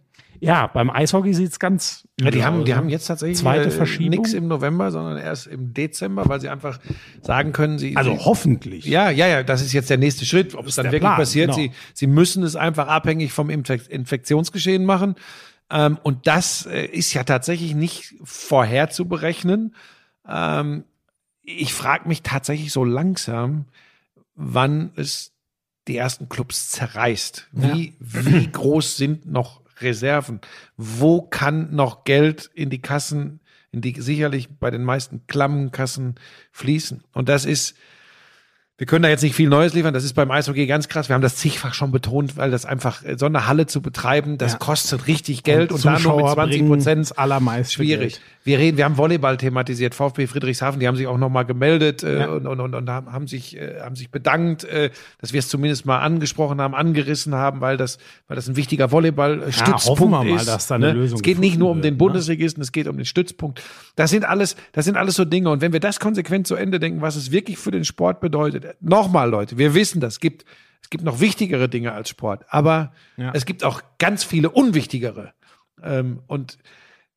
ja, 0.40 0.66
beim 0.66 0.90
Eishockey 0.90 1.34
sieht's 1.34 1.58
ganz. 1.58 2.06
Ja, 2.20 2.30
die 2.30 2.38
übel 2.38 2.44
haben, 2.44 2.64
die 2.64 2.74
haben 2.74 2.88
jetzt 2.88 3.06
tatsächlich 3.06 3.38
Zweite 3.38 3.68
äh, 3.68 3.70
Verschiebung? 3.70 4.10
nix 4.10 4.32
im 4.32 4.48
November, 4.48 4.90
sondern 4.90 5.18
erst 5.18 5.46
im 5.46 5.74
Dezember, 5.74 6.28
weil 6.28 6.40
sie 6.40 6.48
einfach 6.48 6.78
sagen 7.22 7.52
können, 7.52 7.78
sie 7.78 7.96
Also 7.96 8.12
sie, 8.12 8.24
hoffentlich. 8.24 8.84
ja, 8.84 9.10
ja, 9.10 9.26
ja, 9.26 9.42
das 9.42 9.62
ist 9.62 9.72
jetzt 9.72 9.90
der 9.90 9.98
nächste 9.98 10.24
Schritt. 10.24 10.54
Ob 10.54 10.66
es 10.66 10.76
dann 10.76 10.86
wirklich 10.86 11.00
Plan, 11.00 11.16
passiert, 11.16 11.50
genau. 11.54 11.58
sie, 11.58 11.72
sie 11.94 12.06
müssen 12.06 12.42
es 12.42 12.56
einfach 12.56 12.88
abhängig 12.88 13.32
vom 13.32 13.50
Infek 13.50 13.88
Infektionsgeschehen 13.88 14.84
machen. 14.84 15.16
Ähm, 15.70 15.98
und 16.02 16.26
das 16.26 16.66
äh, 16.66 16.86
ist 16.86 17.12
ja 17.12 17.24
tatsächlich 17.24 17.74
nicht 17.74 18.14
vorher 18.22 18.90
zu 18.90 19.06
berechnen. 19.06 19.74
Ähm, 20.28 20.84
ich 21.42 21.74
frage 21.74 22.08
mich 22.08 22.22
tatsächlich 22.22 22.72
so 22.72 22.84
langsam, 22.84 23.66
wann 24.34 24.90
es 24.96 25.32
die 25.88 25.96
ersten 25.96 26.28
Clubs 26.28 26.70
zerreißt. 26.70 27.48
Wie, 27.52 27.94
wie 28.00 28.50
groß 28.50 28.96
sind 28.96 29.26
noch 29.26 29.60
Reserven? 29.80 30.40
Wo 30.76 31.22
kann 31.22 31.74
noch 31.74 32.04
Geld 32.04 32.50
in 32.54 32.70
die 32.70 32.80
Kassen, 32.80 33.40
in 33.72 33.80
die 33.80 34.00
sicherlich 34.00 34.48
bei 34.58 34.70
den 34.70 34.84
meisten 34.84 35.26
klammen 35.26 35.70
Kassen 35.70 36.16
fließen? 36.52 37.04
Und 37.12 37.28
das 37.28 37.44
ist, 37.44 37.76
wir 38.78 38.86
können 38.86 39.04
da 39.04 39.08
jetzt 39.08 39.22
nicht 39.22 39.34
viel 39.34 39.48
Neues 39.48 39.72
liefern. 39.72 39.94
Das 39.94 40.04
ist 40.04 40.12
beim 40.12 40.30
Eishockey 40.30 40.66
ganz 40.66 40.88
krass. 40.88 41.08
Wir 41.08 41.14
haben 41.14 41.22
das 41.22 41.36
zigfach 41.36 41.72
schon 41.72 41.92
betont, 41.92 42.36
weil 42.36 42.50
das 42.50 42.66
einfach 42.66 43.02
äh, 43.04 43.16
so 43.16 43.24
eine 43.24 43.46
Halle 43.46 43.66
zu 43.66 43.80
betreiben, 43.80 44.36
das 44.36 44.52
Ja. 44.52 44.58
kostet 44.58 45.06
richtig 45.06 45.44
Geld 45.44 45.70
und, 45.72 45.76
Und 45.76 45.84
da 45.86 45.90
nur 45.92 45.96
mit 45.98 46.02
Zuschauer 46.02 46.34
20 46.34 46.58
bringen 46.58 46.68
Prozent 46.68 47.00
das 47.00 47.12
allermeiste 47.12 47.72
schwierig. 47.72 48.14
Geld. 48.14 48.20
Wir 48.44 48.58
reden, 48.58 48.76
wir 48.76 48.84
haben 48.84 48.96
Volleyball 48.98 49.38
thematisiert, 49.38 49.94
VfB 49.94 50.26
Friedrichshafen, 50.26 50.78
die 50.78 50.86
haben 50.86 50.94
sich 50.96 51.06
auch 51.06 51.16
nochmal 51.16 51.46
gemeldet 51.46 52.02
äh, 52.02 52.20
Ja. 52.20 52.28
und, 52.28 52.46
und, 52.46 52.60
und, 52.60 52.74
und 52.74 52.90
haben 52.90 53.26
sich, 53.26 53.56
äh, 53.56 53.80
haben 53.80 53.96
sich 53.96 54.10
bedankt, 54.10 54.64
äh, 54.64 54.90
dass 55.22 55.32
wir 55.32 55.38
es 55.38 55.48
zumindest 55.48 55.86
mal 55.86 56.00
angesprochen 56.00 56.60
haben, 56.60 56.74
angerissen 56.74 57.34
haben, 57.34 57.62
weil 57.62 57.78
das, 57.78 57.96
weil 58.28 58.36
das 58.36 58.46
ein 58.46 58.56
wichtiger 58.56 58.90
Volleyball-Stützpunkt 58.92 59.84
hoffen 59.86 60.10
wir 60.10 60.22
mal, 60.24 60.36
ist. 60.36 60.48
dass 60.48 60.66
da 60.66 60.74
eine 60.74 60.88
ne? 60.88 60.92
Lösung 60.92 61.16
Es 61.16 61.22
geht 61.22 61.38
nicht 61.38 61.58
nur 61.58 61.70
um 61.70 61.80
den 61.80 61.94
ne? 61.94 61.98
Bundesligisten, 61.98 62.62
es 62.62 62.72
geht 62.72 62.88
um 62.88 62.96
den 62.98 63.06
Stützpunkt. 63.06 63.62
Das 63.96 64.10
sind 64.10 64.26
alles, 64.26 64.54
das 64.72 64.84
sind 64.84 64.96
alles 64.96 65.14
so 65.14 65.24
Dinge. 65.24 65.48
Und 65.50 65.62
wenn 65.62 65.72
wir 65.72 65.80
das 65.80 65.98
konsequent 65.98 66.46
zu 66.46 66.54
Ende 66.56 66.78
denken, 66.78 67.00
was 67.00 67.16
es 67.16 67.30
wirklich 67.32 67.56
für 67.58 67.70
den 67.70 67.84
Sport 67.86 68.20
bedeutet, 68.20 68.65
nochmal 68.80 69.30
Leute, 69.30 69.58
wir 69.58 69.74
wissen 69.74 70.00
das, 70.00 70.14
es 70.14 70.20
gibt, 70.20 70.44
es 70.82 70.90
gibt 70.90 71.04
noch 71.04 71.20
wichtigere 71.20 71.68
Dinge 71.68 71.92
als 71.92 72.08
Sport, 72.08 72.44
aber 72.48 72.92
Ja. 73.16 73.32
es 73.34 73.44
gibt 73.46 73.64
auch 73.64 73.82
ganz 73.98 74.24
viele 74.24 74.50
unwichtigere. 74.50 75.32
Ähm, 75.82 76.20
und 76.26 76.58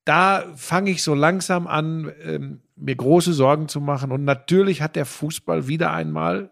da 0.06 0.44
fange 0.56 0.90
ich 0.92 1.04
so 1.04 1.14
langsam 1.14 1.68
an, 1.68 2.12
ähm, 2.24 2.62
mir 2.76 2.96
große 2.96 3.34
Sorgen 3.34 3.68
zu 3.68 3.80
machen. 3.82 4.12
Und 4.12 4.24
natürlich 4.24 4.82
hat 4.82 4.96
der 4.96 5.06
Fußball 5.06 5.68
wieder 5.68 5.92
einmal, 5.94 6.52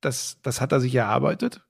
das, 0.00 0.38
das 0.42 0.60
hat 0.60 0.72
er 0.72 0.80
sich 0.80 0.94
erarbeitet, 0.94 1.62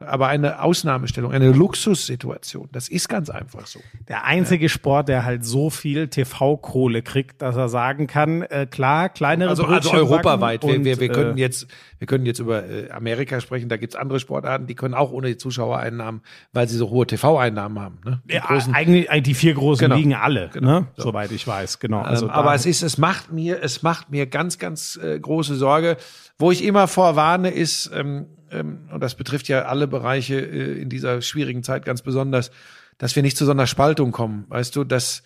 aber 0.00 0.26
eine 0.26 0.60
Ausnahmestellung, 0.60 1.32
eine 1.32 1.50
Luxussituation. 1.52 2.68
Das 2.72 2.88
ist 2.88 3.08
ganz 3.08 3.30
einfach 3.30 3.66
so. 3.66 3.80
Der 4.08 4.24
einzige 4.24 4.68
Sport, 4.68 5.08
der 5.08 5.24
halt 5.24 5.44
so 5.44 5.70
viel 5.70 6.08
TV-Kohle 6.08 7.02
kriegt, 7.02 7.40
dass 7.40 7.56
er 7.56 7.68
sagen 7.68 8.06
kann, 8.06 8.42
äh, 8.42 8.66
klar, 8.70 9.08
kleinere 9.08 9.50
Also, 9.50 9.64
also 9.64 9.92
europaweit. 9.92 10.60
backen 10.62 10.84
Wir, 10.84 10.84
wir, 10.84 10.92
und, 10.94 11.00
wir 11.00 11.08
können 11.10 11.36
äh, 11.38 11.40
jetzt, 11.40 11.68
wir 11.98 12.06
können 12.06 12.26
jetzt 12.26 12.40
über 12.40 12.68
äh, 12.68 12.90
Amerika 12.90 13.40
sprechen. 13.40 13.68
Da 13.68 13.76
gibt's 13.76 13.94
andere 13.96 14.18
Sportarten, 14.20 14.66
die 14.66 14.74
können 14.74 14.94
auch 14.94 15.12
ohne 15.12 15.28
die 15.28 15.36
Zuschauereinnahmen, 15.36 16.22
weil 16.52 16.68
sie 16.68 16.76
so 16.76 16.90
hohe 16.90 17.06
TV-Einnahmen 17.06 17.78
haben. 17.80 17.98
Ne? 18.04 18.20
Die 18.24 18.34
ja, 18.34 18.42
großen- 18.42 18.72
eigentlich, 18.74 19.10
eigentlich 19.10 19.22
die 19.22 19.34
vier 19.34 19.54
großen 19.54 19.84
Genau. 19.84 19.96
liegen 19.96 20.14
alle, 20.14 20.50
Genau. 20.52 20.80
ne? 20.80 20.86
So. 20.96 21.04
soweit 21.04 21.30
ich 21.32 21.46
weiß. 21.46 21.78
Genau. 21.78 22.00
Also 22.00 22.26
ähm, 22.26 22.32
aber 22.32 22.54
es 22.54 22.66
ist, 22.66 22.82
es 22.82 22.98
macht 22.98 23.32
mir, 23.32 23.62
es 23.62 23.82
macht 23.82 24.10
mir 24.10 24.26
ganz, 24.26 24.58
ganz 24.58 24.96
äh, 25.02 25.18
große 25.20 25.54
Sorge. 25.54 25.96
Wo 26.36 26.50
ich 26.50 26.64
immer 26.64 26.88
vorwarne, 26.88 27.50
ist, 27.50 27.90
ähm, 27.94 28.26
ähm, 28.50 28.88
und 28.92 29.00
das 29.00 29.14
betrifft 29.14 29.48
ja 29.48 29.62
alle 29.66 29.86
Bereiche 29.88 30.36
äh, 30.40 30.80
in 30.80 30.88
dieser 30.88 31.22
schwierigen 31.22 31.62
Zeit 31.62 31.84
ganz 31.84 32.02
besonders, 32.02 32.50
dass 32.98 33.16
wir 33.16 33.22
nicht 33.22 33.36
zu 33.36 33.44
so 33.44 33.50
einer 33.50 33.66
Spaltung 33.66 34.12
kommen. 34.12 34.44
Weißt 34.48 34.74
du, 34.76 34.84
dass, 34.84 35.22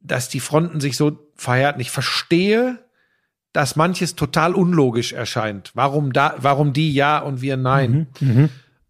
dass 0.00 0.28
die 0.28 0.40
Fronten 0.40 0.80
sich 0.80 0.96
so 0.96 1.18
verhärten. 1.34 1.80
Ich 1.80 1.90
verstehe, 1.90 2.78
dass 3.52 3.74
manches 3.76 4.14
total 4.16 4.54
unlogisch 4.54 5.12
erscheint. 5.12 5.72
Warum 5.74 6.12
da, 6.12 6.34
warum 6.38 6.72
die 6.72 6.92
ja 6.92 7.18
und 7.18 7.40
wir 7.40 7.56
nein? 7.56 8.06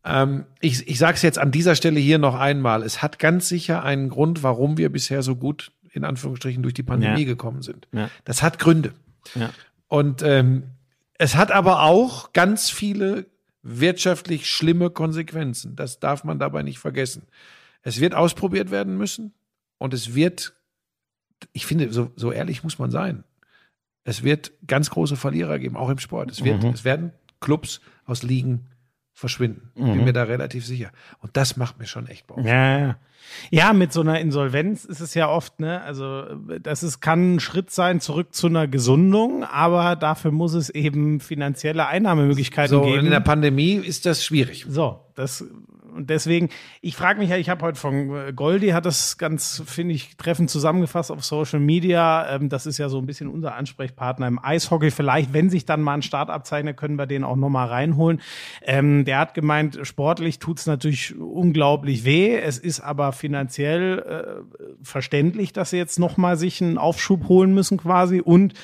Ähm, 0.05 0.45
ich 0.61 0.87
ich 0.89 0.99
sage 0.99 1.15
es 1.15 1.23
jetzt 1.23 1.39
an 1.39 1.51
dieser 1.53 1.75
Stelle 1.75 2.01
hier 2.01 2.19
noch 2.19 2.35
einmal. 2.35 2.83
Es 2.83 3.01
hat 3.03 3.19
ganz 3.19 3.49
sicher 3.49 3.83
einen 3.85 4.09
Grund, 4.09 4.43
warum 4.43 4.77
wir 4.77 4.91
bisher 4.91 5.23
so 5.23 5.37
gut 5.37 5.73
in 5.91 6.05
Anführungsstrichen 6.05 6.63
durch 6.63 6.75
die 6.75 6.83
Pandemie 6.83 7.21
Ja. 7.23 7.27
gekommen 7.27 7.63
sind. 7.63 7.89
Ja. 7.93 8.11
Das 8.25 8.43
hat 8.43 8.59
Gründe. 8.59 8.93
Ja. 9.35 9.51
Und 9.89 10.23
ähm, 10.23 10.65
es 11.19 11.35
hat 11.37 11.51
aber 11.51 11.83
auch 11.83 12.33
ganz 12.33 12.69
viele 12.71 13.27
wirtschaftlich 13.69 14.49
schlimme 14.49 14.91
Konsequenzen. 14.91 15.77
Das 15.77 15.99
darf 15.99 16.25
man 16.25 16.39
dabei 16.39 16.63
nicht 16.63 16.79
vergessen. 16.79 17.27
Es 17.83 18.01
wird 18.01 18.15
ausprobiert 18.15 18.71
werden 18.71 18.97
müssen 18.97 19.35
und 19.79 19.93
es 19.93 20.15
wird, 20.15 20.55
ich 21.53 21.67
finde, 21.67 21.93
so, 21.93 22.13
so 22.17 22.33
ehrlich 22.33 22.63
muss 22.63 22.79
man 22.79 22.91
sein. 22.91 23.25
Es 24.05 24.23
wird 24.23 24.53
ganz 24.67 24.91
große 24.91 25.17
Verlierer 25.17 25.59
geben, 25.59 25.77
auch 25.77 25.89
im 25.89 25.99
Sport. 25.99 26.31
Es, 26.31 26.45
wird, 26.45 26.63
Mhm. 26.63 26.71
es 26.71 26.85
werden 26.85 27.13
Clubs 27.41 27.81
aus 28.05 28.23
Ligen 28.23 28.67
verschwinden. 29.17 29.71
Bin 29.75 30.05
mir 30.05 30.13
da 30.13 30.25
relativ 30.25 30.67
sicher. 30.67 30.91
Und 31.21 31.39
das 31.39 31.57
macht 31.57 31.79
mir 31.79 31.87
schon 31.87 32.07
echt 32.07 32.27
Bauch. 32.27 32.45
Ja, 32.45 32.79
ja. 32.79 32.97
Ja, 33.51 33.73
mit 33.73 33.93
so 33.93 34.03
einer 34.03 34.21
Insolvenz 34.21 34.85
ist 34.85 35.01
es 35.01 35.15
ja 35.15 35.29
oft, 35.29 35.59
ne, 35.59 35.81
also 35.83 36.23
das 36.61 36.85
ist, 36.85 37.01
kann 37.01 37.35
ein 37.37 37.41
Schritt 37.41 37.71
sein 37.73 38.01
zurück 38.01 38.33
zu 38.35 38.47
einer 38.47 38.69
Gesundung, 38.69 39.43
aber 39.43 39.97
dafür 39.97 40.31
muss 40.31 40.53
es 40.55 40.71
eben 40.71 41.19
finanzielle 41.19 41.87
Einnahmemöglichkeiten 41.89 42.77
So, 42.77 42.83
geben. 42.83 43.07
in 43.07 43.11
der 43.11 43.19
Pandemie 43.21 43.73
ist 43.75 44.07
das 44.07 44.25
schwierig. 44.25 44.67
So, 44.69 45.01
das 45.17 45.45
und 45.97 46.11
deswegen, 46.11 46.51
ich 46.81 46.97
frage 46.97 47.19
mich 47.19 47.31
ja, 47.31 47.37
ich 47.37 47.49
habe 47.49 47.65
heute 47.65 47.79
von 47.79 48.15
äh, 48.15 48.33
Goldi 48.33 48.69
hat 48.69 48.87
das 48.87 49.19
ganz, 49.19 49.63
finde 49.67 49.95
ich, 49.95 50.17
treffend 50.17 50.51
zusammengefasst 50.51 51.11
auf 51.11 51.25
Social 51.25 51.61
Media. 51.61 52.37
Ähm, 52.37 52.49
das 52.49 52.67
ist 52.67 52.79
ja 52.79 52.89
so 52.89 52.99
ein 52.99 53.07
bisschen 53.07 53.29
unser 53.29 53.55
Ansprechpartner 53.55 54.27
im 54.29 54.39
Eishockey. 54.43 54.91
Vielleicht, 54.91 55.33
wenn 55.33 55.51
sich 55.51 55.65
dann 55.65 55.81
mal 55.81 55.95
ein 55.95 56.03
Start 56.03 56.31
abzeichnet, 56.31 56.77
können 56.77 56.97
wir 56.97 57.07
den 57.07 57.25
auch 57.25 57.37
nochmal 57.37 57.69
reinholen. 57.69 58.21
Ähm, 58.63 59.05
der 59.05 59.19
hat 59.19 59.35
gemeint, 59.35 59.79
sportlich 59.83 60.39
tut's 60.39 60.67
natürlich 60.67 61.19
unglaublich 61.19 62.05
weh. 62.05 62.37
Es 62.37 62.59
ist 62.59 62.81
aber 62.81 63.13
finanziell 63.13 63.99
äh, 63.99 64.59
verständlich, 64.83 65.53
dass 65.53 65.71
sie 65.71 65.79
jetzt 65.79 65.99
nochmal 65.99 66.37
sich 66.37 66.63
einen 66.63 66.79
Aufschub 66.79 67.29
holen 67.29 67.55
müssen 67.55 67.79
quasi 67.79 68.21
und 68.21 68.55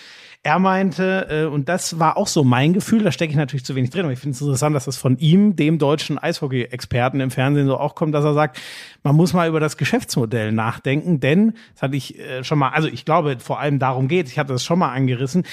er 0.44 0.58
meinte, 0.58 1.28
äh, 1.30 1.44
und 1.44 1.68
das 1.68 2.00
war 2.00 2.16
auch 2.16 2.26
so 2.26 2.42
mein 2.42 2.72
Gefühl, 2.72 3.04
da 3.04 3.12
stecke 3.12 3.30
ich 3.30 3.36
natürlich 3.36 3.64
zu 3.64 3.76
wenig 3.76 3.90
drin, 3.90 4.02
aber 4.02 4.12
ich 4.12 4.18
finde 4.18 4.34
es 4.34 4.40
interessant, 4.40 4.74
dass 4.74 4.86
das 4.86 4.96
von 4.96 5.16
ihm, 5.18 5.54
dem 5.54 5.78
deutschen 5.78 6.18
Eishockey-Experten 6.18 7.20
im 7.20 7.30
Fernsehen 7.30 7.66
so 7.68 7.78
auch 7.78 7.94
kommt, 7.94 8.12
dass 8.14 8.24
er 8.24 8.34
sagt, 8.34 8.60
man 9.04 9.14
muss 9.14 9.32
mal 9.32 9.48
über 9.48 9.60
das 9.60 9.76
Geschäftsmodell 9.76 10.50
nachdenken, 10.50 11.20
denn, 11.20 11.54
das 11.74 11.82
hatte 11.82 11.96
ich 11.96 12.18
äh, 12.18 12.42
schon 12.42 12.58
mal, 12.58 12.70
also 12.70 12.88
ich 12.88 13.04
glaube, 13.04 13.38
vor 13.38 13.60
allem 13.60 13.78
darum 13.78 14.08
geht, 14.08 14.28
ich 14.28 14.38
hatte 14.38 14.52
das 14.52 14.64
schon 14.64 14.80
mal 14.80 14.92
angerissen, 14.92 15.44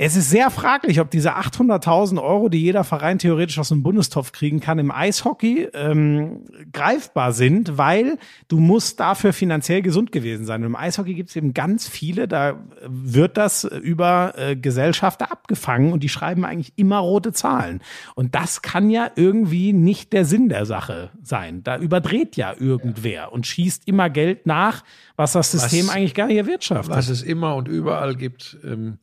es 0.00 0.14
ist 0.14 0.30
sehr 0.30 0.48
fraglich, 0.50 1.00
ob 1.00 1.10
diese 1.10 1.36
800.000 1.36 2.22
Euro, 2.22 2.48
die 2.48 2.62
jeder 2.62 2.84
Verein 2.84 3.18
theoretisch 3.18 3.58
aus 3.58 3.70
dem 3.70 3.82
Bundestopf 3.82 4.30
kriegen 4.30 4.60
kann, 4.60 4.78
im 4.78 4.92
Eishockey 4.92 5.68
ähm, 5.74 6.44
greifbar 6.72 7.32
sind, 7.32 7.78
weil 7.78 8.16
du 8.46 8.60
musst 8.60 9.00
dafür 9.00 9.32
finanziell 9.32 9.82
gesund 9.82 10.12
gewesen 10.12 10.46
sein. 10.46 10.60
Und 10.62 10.68
im 10.68 10.76
Eishockey 10.76 11.14
gibt 11.14 11.30
es 11.30 11.36
eben 11.36 11.52
ganz 11.52 11.88
viele, 11.88 12.28
da 12.28 12.60
wird 12.86 13.36
das 13.36 13.64
über 13.64 14.34
äh, 14.36 14.54
Gesellschafter 14.54 15.32
abgefangen 15.32 15.92
und 15.92 16.04
die 16.04 16.08
schreiben 16.08 16.44
eigentlich 16.44 16.74
immer 16.76 16.98
rote 16.98 17.32
Zahlen. 17.32 17.80
Und 18.14 18.36
das 18.36 18.62
kann 18.62 18.90
ja 18.90 19.10
irgendwie 19.16 19.72
nicht 19.72 20.12
der 20.12 20.24
Sinn 20.24 20.48
der 20.48 20.64
Sache 20.64 21.10
sein. 21.24 21.64
Da 21.64 21.76
überdreht 21.76 22.36
ja 22.36 22.54
irgendwer 22.56 23.32
und 23.32 23.48
schießt 23.48 23.88
immer 23.88 24.10
Geld 24.10 24.46
nach, 24.46 24.84
was 25.16 25.32
das 25.32 25.50
System 25.50 25.88
Was- 25.88 25.94
eigentlich 25.96 26.14
gar 26.14 26.28
nicht 26.28 26.36
erwirtschaftet. 26.36 26.94
was 26.94 27.08
es 27.08 27.22
immer 27.22 27.56
und 27.56 27.66
überall 27.66 28.14
gibt. 28.14 28.56
Ähm, 28.64 28.98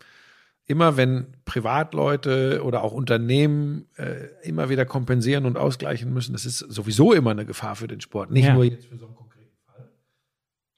immer 0.68 0.98
wenn 0.98 1.28
Privatleute 1.46 2.62
oder 2.64 2.84
auch 2.84 2.92
Unternehmen 2.92 3.88
äh, 3.98 4.28
immer 4.44 4.70
wieder 4.70 4.86
kompensieren 4.86 5.46
und 5.46 5.58
ausgleichen 5.58 6.14
müssen, 6.14 6.34
das 6.34 6.46
ist 6.46 6.60
sowieso 6.60 7.14
immer 7.14 7.32
eine 7.32 7.46
Gefahr 7.46 7.76
für 7.76 7.88
den 7.88 8.02
Sport. 8.02 8.32
Nicht 8.32 8.46
Ja. 8.46 8.54
nur 8.54 8.64
jetzt 8.66 8.88
für 8.88 8.98
so 8.98 9.06
einen 9.06 9.16
konkreten 9.16 9.52
Fall. 9.66 9.90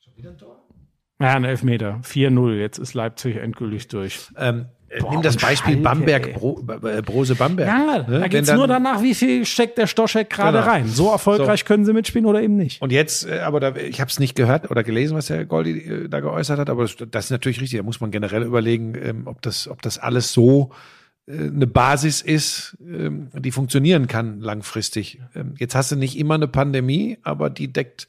Schon 0.03 0.15
wieder 0.17 0.31
ein 0.31 0.37
Tor? 0.37 0.63
Ja, 1.19 1.33
ein 1.33 1.45
Elfmeter. 1.45 2.01
4-0. 2.03 2.53
Jetzt 2.59 2.77
ist 2.77 2.93
Leipzig 2.93 3.37
endgültig 3.37 3.87
durch. 3.87 4.29
Ähm, 4.37 4.59
äh, 4.59 4.65
Boah, 5.01 5.11
nimm 5.11 5.21
das 5.21 5.35
Beispiel 5.37 5.73
Schalke, 5.73 5.83
Bamberg. 5.83 6.33
Bro, 6.35 6.65
äh, 6.87 7.01
Brose 7.01 7.35
Bamberg. 7.35 7.67
Ja, 7.67 8.05
ne? 8.09 8.19
da 8.21 8.27
geht's 8.27 8.47
dann- 8.47 8.57
nur 8.57 8.67
danach, 8.67 9.01
wie 9.01 9.13
viel 9.13 9.45
steckt 9.45 9.77
der 9.77 9.85
Stoschek 9.87 10.29
gerade 10.29 10.59
Genau. 10.59 10.69
rein. 10.69 10.87
So 10.87 11.11
erfolgreich 11.11 11.65
können 11.65 11.83
sie 11.85 11.91
mitspielen 11.93 12.25
oder 12.25 12.41
eben 12.41 12.55
nicht. 12.55 12.81
Und 12.81 12.91
jetzt, 12.93 13.27
äh, 13.27 13.39
aber 13.39 13.59
da, 13.59 13.75
ich 13.75 13.99
habe 13.99 14.09
es 14.09 14.17
nicht 14.19 14.35
gehört 14.35 14.71
oder 14.71 14.83
gelesen, 14.83 15.17
was 15.17 15.29
Herr 15.29 15.43
Goldi 15.45 15.71
äh, 15.79 16.07
da 16.09 16.21
geäußert 16.21 16.57
hat, 16.59 16.69
aber 16.69 16.83
das, 16.83 16.95
das 17.11 17.25
ist 17.25 17.31
natürlich 17.31 17.59
richtig. 17.59 17.79
Da 17.79 17.83
muss 17.83 17.99
man 17.99 18.11
generell 18.11 18.43
überlegen, 18.43 18.93
ähm, 18.95 19.23
ob 19.25 19.41
das, 19.41 19.67
ob 19.67 19.81
das 19.81 19.97
alles 19.99 20.31
so 20.31 20.71
äh, 21.27 21.33
eine 21.37 21.67
Basis 21.67 22.21
ist, 22.21 22.77
ähm, 22.81 23.27
die 23.33 23.51
funktionieren 23.51 24.07
kann 24.07 24.39
langfristig. 24.39 25.19
Ähm, 25.35 25.55
jetzt 25.59 25.75
hast 25.75 25.91
du 25.91 25.97
nicht 25.97 26.17
immer 26.17 26.35
eine 26.35 26.47
Pandemie, 26.47 27.17
aber 27.23 27.49
die 27.49 27.73
deckt 27.73 28.07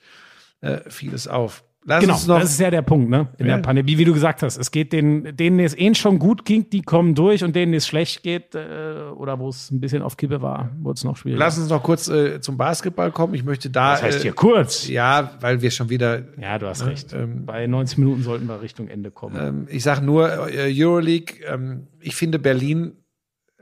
äh, 0.60 0.78
vieles 0.88 1.26
auf. 1.26 1.64
Lass 1.88 2.00
Genau, 2.04 2.18
noch, 2.34 2.40
das 2.42 2.50
ist 2.50 2.60
ja 2.60 2.70
der 2.70 2.82
Punkt, 2.82 3.08
ne? 3.08 3.28
In 3.38 3.46
Ja. 3.46 3.56
der 3.56 3.62
Pandemie, 3.62 3.96
wie 3.96 4.04
du 4.04 4.12
gesagt 4.12 4.42
hast. 4.42 4.58
Es 4.58 4.70
geht 4.70 4.92
denen, 4.92 5.34
denen 5.34 5.58
es 5.60 5.74
eh 5.76 5.94
schon 5.94 6.18
gut 6.18 6.44
ging, 6.44 6.68
die 6.68 6.82
kommen 6.82 7.14
durch 7.14 7.42
und 7.42 7.56
denen 7.56 7.72
es 7.72 7.86
schlecht 7.86 8.22
geht, 8.22 8.54
äh, 8.54 9.08
oder 9.16 9.38
wo 9.38 9.48
es 9.48 9.70
ein 9.70 9.80
bisschen 9.80 10.02
auf 10.02 10.18
Kippe 10.18 10.42
war, 10.42 10.70
wurde 10.80 10.98
es 10.98 11.04
noch 11.04 11.16
schwieriger. 11.16 11.38
lass 11.38 11.56
uns 11.58 11.70
noch 11.70 11.82
kurz 11.82 12.06
äh, 12.08 12.40
zum 12.42 12.58
Basketball 12.58 13.10
kommen. 13.10 13.32
Ich 13.32 13.42
möchte 13.42 13.70
da. 13.70 13.92
das 13.92 14.02
heißt 14.02 14.18
äh, 14.18 14.22
hier 14.22 14.32
kurz. 14.34 14.86
Ja, 14.86 15.30
weil 15.40 15.62
wir 15.62 15.70
schon 15.70 15.88
wieder 15.88 16.24
Ja, 16.38 16.58
du 16.58 16.66
hast 16.66 16.84
recht. 16.84 17.14
ähm, 17.14 17.46
Bei 17.46 17.66
90 17.66 17.96
Minuten 17.98 18.22
sollten 18.22 18.46
wir 18.46 18.60
Richtung 18.60 18.88
Ende 18.88 19.10
kommen. 19.10 19.36
Ähm, 19.40 19.66
ich 19.70 19.82
sage 19.82 20.04
nur 20.04 20.48
äh, 20.50 20.70
Euroleague. 20.70 21.36
Ähm, 21.46 21.86
ich 22.00 22.14
finde 22.14 22.38
Berlin, 22.38 22.92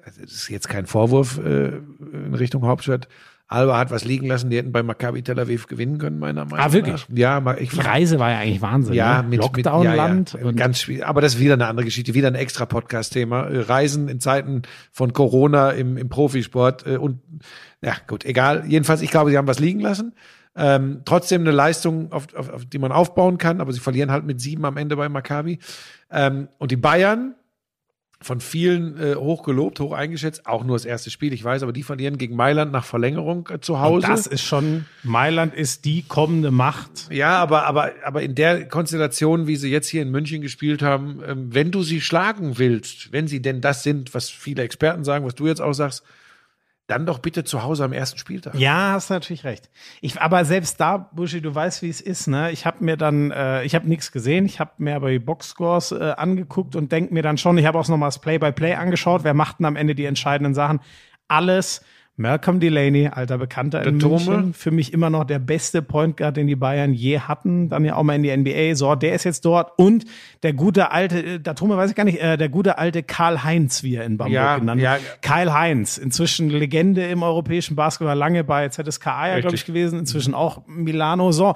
also 0.04 0.20
das 0.22 0.32
ist 0.32 0.48
jetzt 0.50 0.68
kein 0.68 0.86
Vorwurf 0.86 1.38
äh, 1.38 1.68
in 2.00 2.34
Richtung 2.34 2.66
Hauptstadt, 2.66 3.06
Alba 3.48 3.78
hat 3.78 3.90
was 3.92 4.04
liegen 4.04 4.26
lassen, 4.26 4.50
die 4.50 4.56
hätten 4.56 4.72
bei 4.72 4.82
Maccabi 4.82 5.22
Tel 5.22 5.38
Aviv 5.38 5.68
gewinnen 5.68 5.98
können, 5.98 6.18
meiner 6.18 6.44
Meinung 6.44 6.58
nach. 6.58 6.66
Ah, 6.66 6.72
wirklich? 6.72 7.06
Ja, 7.14 7.38
ma- 7.40 7.56
ich 7.56 7.70
Die 7.70 7.78
Reise 7.80 8.18
war 8.18 8.30
ja 8.32 8.38
eigentlich 8.38 8.60
Wahnsinn. 8.60 8.94
ja, 8.94 9.22
ne? 9.22 9.28
mit 9.28 9.40
Lockdown-Land. 9.40 10.32
ja, 10.32 10.44
ja, 10.44 10.52
ganz 10.52 10.80
schwierig. 10.80 11.06
Aber 11.06 11.20
das 11.20 11.34
ist 11.34 11.40
wieder 11.40 11.54
eine 11.54 11.66
andere 11.68 11.84
Geschichte, 11.84 12.14
wieder 12.14 12.26
ein 12.28 12.34
extra 12.34 12.66
Podcast-Thema. 12.66 13.44
Äh, 13.48 13.60
Reisen 13.60 14.08
in 14.08 14.18
Zeiten 14.18 14.62
von 14.90 15.12
Corona 15.12 15.70
im, 15.70 15.96
im 15.96 16.08
Profisport 16.08 16.86
äh, 16.86 16.96
und 16.96 17.20
ja, 17.82 17.94
gut, 18.08 18.24
egal. 18.24 18.64
Jedenfalls, 18.66 19.00
ich 19.02 19.10
glaube, 19.12 19.30
sie 19.30 19.38
haben 19.38 19.46
was 19.46 19.60
liegen 19.60 19.78
lassen. 19.80 20.14
Ähm, 20.56 21.02
trotzdem 21.04 21.42
eine 21.42 21.50
Leistung, 21.50 22.10
auf, 22.12 22.34
auf, 22.34 22.48
auf 22.48 22.64
die 22.64 22.78
man 22.78 22.90
aufbauen 22.90 23.36
kann, 23.38 23.60
aber 23.60 23.72
sie 23.72 23.80
verlieren 23.80 24.10
halt 24.10 24.24
mit 24.24 24.40
sieben 24.40 24.64
am 24.64 24.76
Ende 24.78 24.96
bei 24.96 25.08
Maccabi. 25.08 25.58
Ähm, 26.10 26.48
und 26.58 26.70
die 26.70 26.76
Bayern, 26.76 27.34
von 28.22 28.40
vielen 28.40 28.98
äh, 28.98 29.14
hoch 29.14 29.42
gelobt, 29.42 29.78
hoch 29.78 29.92
eingeschätzt, 29.92 30.46
auch 30.46 30.64
nur 30.64 30.76
das 30.76 30.86
erste 30.86 31.10
Spiel, 31.10 31.32
ich 31.32 31.44
weiß, 31.44 31.62
aber 31.62 31.72
die 31.72 31.82
verlieren 31.82 32.16
gegen 32.16 32.34
Mailand 32.34 32.72
nach 32.72 32.84
Verlängerung 32.84 33.48
äh, 33.52 33.60
zu 33.60 33.74
und 33.74 33.80
Hause. 33.80 34.06
das 34.06 34.26
ist 34.26 34.42
schon, 34.42 34.86
Mailand 35.02 35.54
ist 35.54 35.84
die 35.84 36.02
kommende 36.02 36.50
Macht. 36.50 37.08
Ja, 37.10 37.38
aber, 37.38 37.66
aber, 37.66 37.92
aber 38.04 38.22
in 38.22 38.34
der 38.34 38.66
Konstellation, 38.68 39.46
wie 39.46 39.56
sie 39.56 39.70
jetzt 39.70 39.88
hier 39.88 40.02
in 40.02 40.10
München 40.10 40.40
gespielt 40.40 40.82
haben, 40.82 41.20
ähm, 41.26 41.54
wenn 41.54 41.70
du 41.70 41.82
sie 41.82 42.00
schlagen 42.00 42.58
willst, 42.58 43.12
wenn 43.12 43.28
sie 43.28 43.42
denn 43.42 43.60
das 43.60 43.82
sind, 43.82 44.14
was 44.14 44.30
viele 44.30 44.62
Experten 44.62 45.04
sagen, 45.04 45.26
was 45.26 45.34
du 45.34 45.46
jetzt 45.46 45.60
auch 45.60 45.74
sagst, 45.74 46.02
dann 46.86 47.04
doch 47.04 47.18
bitte 47.18 47.42
zu 47.42 47.62
Hause 47.62 47.84
am 47.84 47.92
ersten 47.92 48.18
Spieltag. 48.18 48.54
Ja, 48.54 48.92
hast 48.92 49.10
natürlich 49.10 49.44
recht. 49.44 49.70
Ich, 50.00 50.20
aber 50.20 50.44
selbst 50.44 50.80
da, 50.80 50.96
Buschi, 50.98 51.40
du 51.40 51.54
weißt, 51.54 51.82
wie 51.82 51.88
es 51.88 52.00
ist, 52.00 52.28
ne? 52.28 52.52
Ich 52.52 52.64
habe 52.64 52.84
mir 52.84 52.96
dann, 52.96 53.32
äh, 53.32 53.64
ich 53.64 53.74
habe 53.74 53.88
nichts 53.88 54.12
gesehen, 54.12 54.46
ich 54.46 54.60
habe 54.60 54.70
mir 54.78 54.94
aber 54.94 55.10
die 55.10 55.18
Boxscores 55.18 55.92
äh, 55.92 56.14
angeguckt 56.16 56.76
und 56.76 56.92
denk 56.92 57.10
mir 57.10 57.22
dann 57.22 57.38
schon, 57.38 57.58
ich 57.58 57.66
habe 57.66 57.78
auch 57.78 57.88
noch 57.88 57.96
mal 57.96 58.06
das 58.06 58.20
Play-by-Play 58.20 58.74
angeschaut, 58.74 59.24
wer 59.24 59.34
macht 59.34 59.58
denn 59.58 59.66
am 59.66 59.76
Ende 59.76 59.94
die 59.94 60.04
entscheidenden 60.04 60.54
Sachen? 60.54 60.80
Alles 61.26 61.82
Malcolm 62.18 62.60
Delaney, 62.60 63.08
alter 63.08 63.36
Bekannter 63.36 63.84
in 63.84 63.98
Der 63.98 64.08
Tome. 64.08 64.24
München, 64.24 64.54
für 64.54 64.70
mich 64.70 64.94
immer 64.94 65.10
noch 65.10 65.24
der 65.24 65.38
beste 65.38 65.82
Point 65.82 66.16
Guard, 66.16 66.38
den 66.38 66.46
die 66.46 66.56
Bayern 66.56 66.94
je 66.94 67.20
hatten, 67.20 67.68
dann 67.68 67.84
ja 67.84 67.96
auch 67.96 68.02
mal 68.04 68.14
in 68.16 68.22
die 68.22 68.34
NBA, 68.34 68.74
so, 68.74 68.94
der 68.94 69.14
ist 69.14 69.24
jetzt 69.24 69.44
dort 69.44 69.78
und 69.78 70.06
der 70.42 70.54
gute 70.54 70.92
alte, 70.92 71.22
äh, 71.22 71.38
der 71.38 71.54
Tome 71.54 71.76
weiß 71.76 71.90
ich 71.90 71.96
gar 71.96 72.04
nicht, 72.04 72.18
äh, 72.20 72.38
der 72.38 72.48
gute 72.48 72.78
alte 72.78 73.02
Karl 73.02 73.44
Heinz, 73.44 73.82
wie 73.82 73.96
er 73.96 74.04
in 74.04 74.16
Bamberg 74.16 74.32
Ja, 74.34 74.58
genannt 74.58 74.80
ja. 74.80 74.94
wird. 74.94 75.20
Kyle 75.20 75.52
Heinz, 75.52 75.98
inzwischen 75.98 76.48
Legende 76.48 77.04
im 77.06 77.22
europäischen 77.22 77.76
Basketball, 77.76 78.16
lange 78.16 78.44
bei 78.44 78.68
ZSKA, 78.68 79.28
ja, 79.28 79.40
glaube 79.40 79.56
ich, 79.56 79.66
gewesen, 79.66 79.98
inzwischen 79.98 80.32
auch 80.32 80.62
Milano. 80.66 81.32
So, 81.32 81.54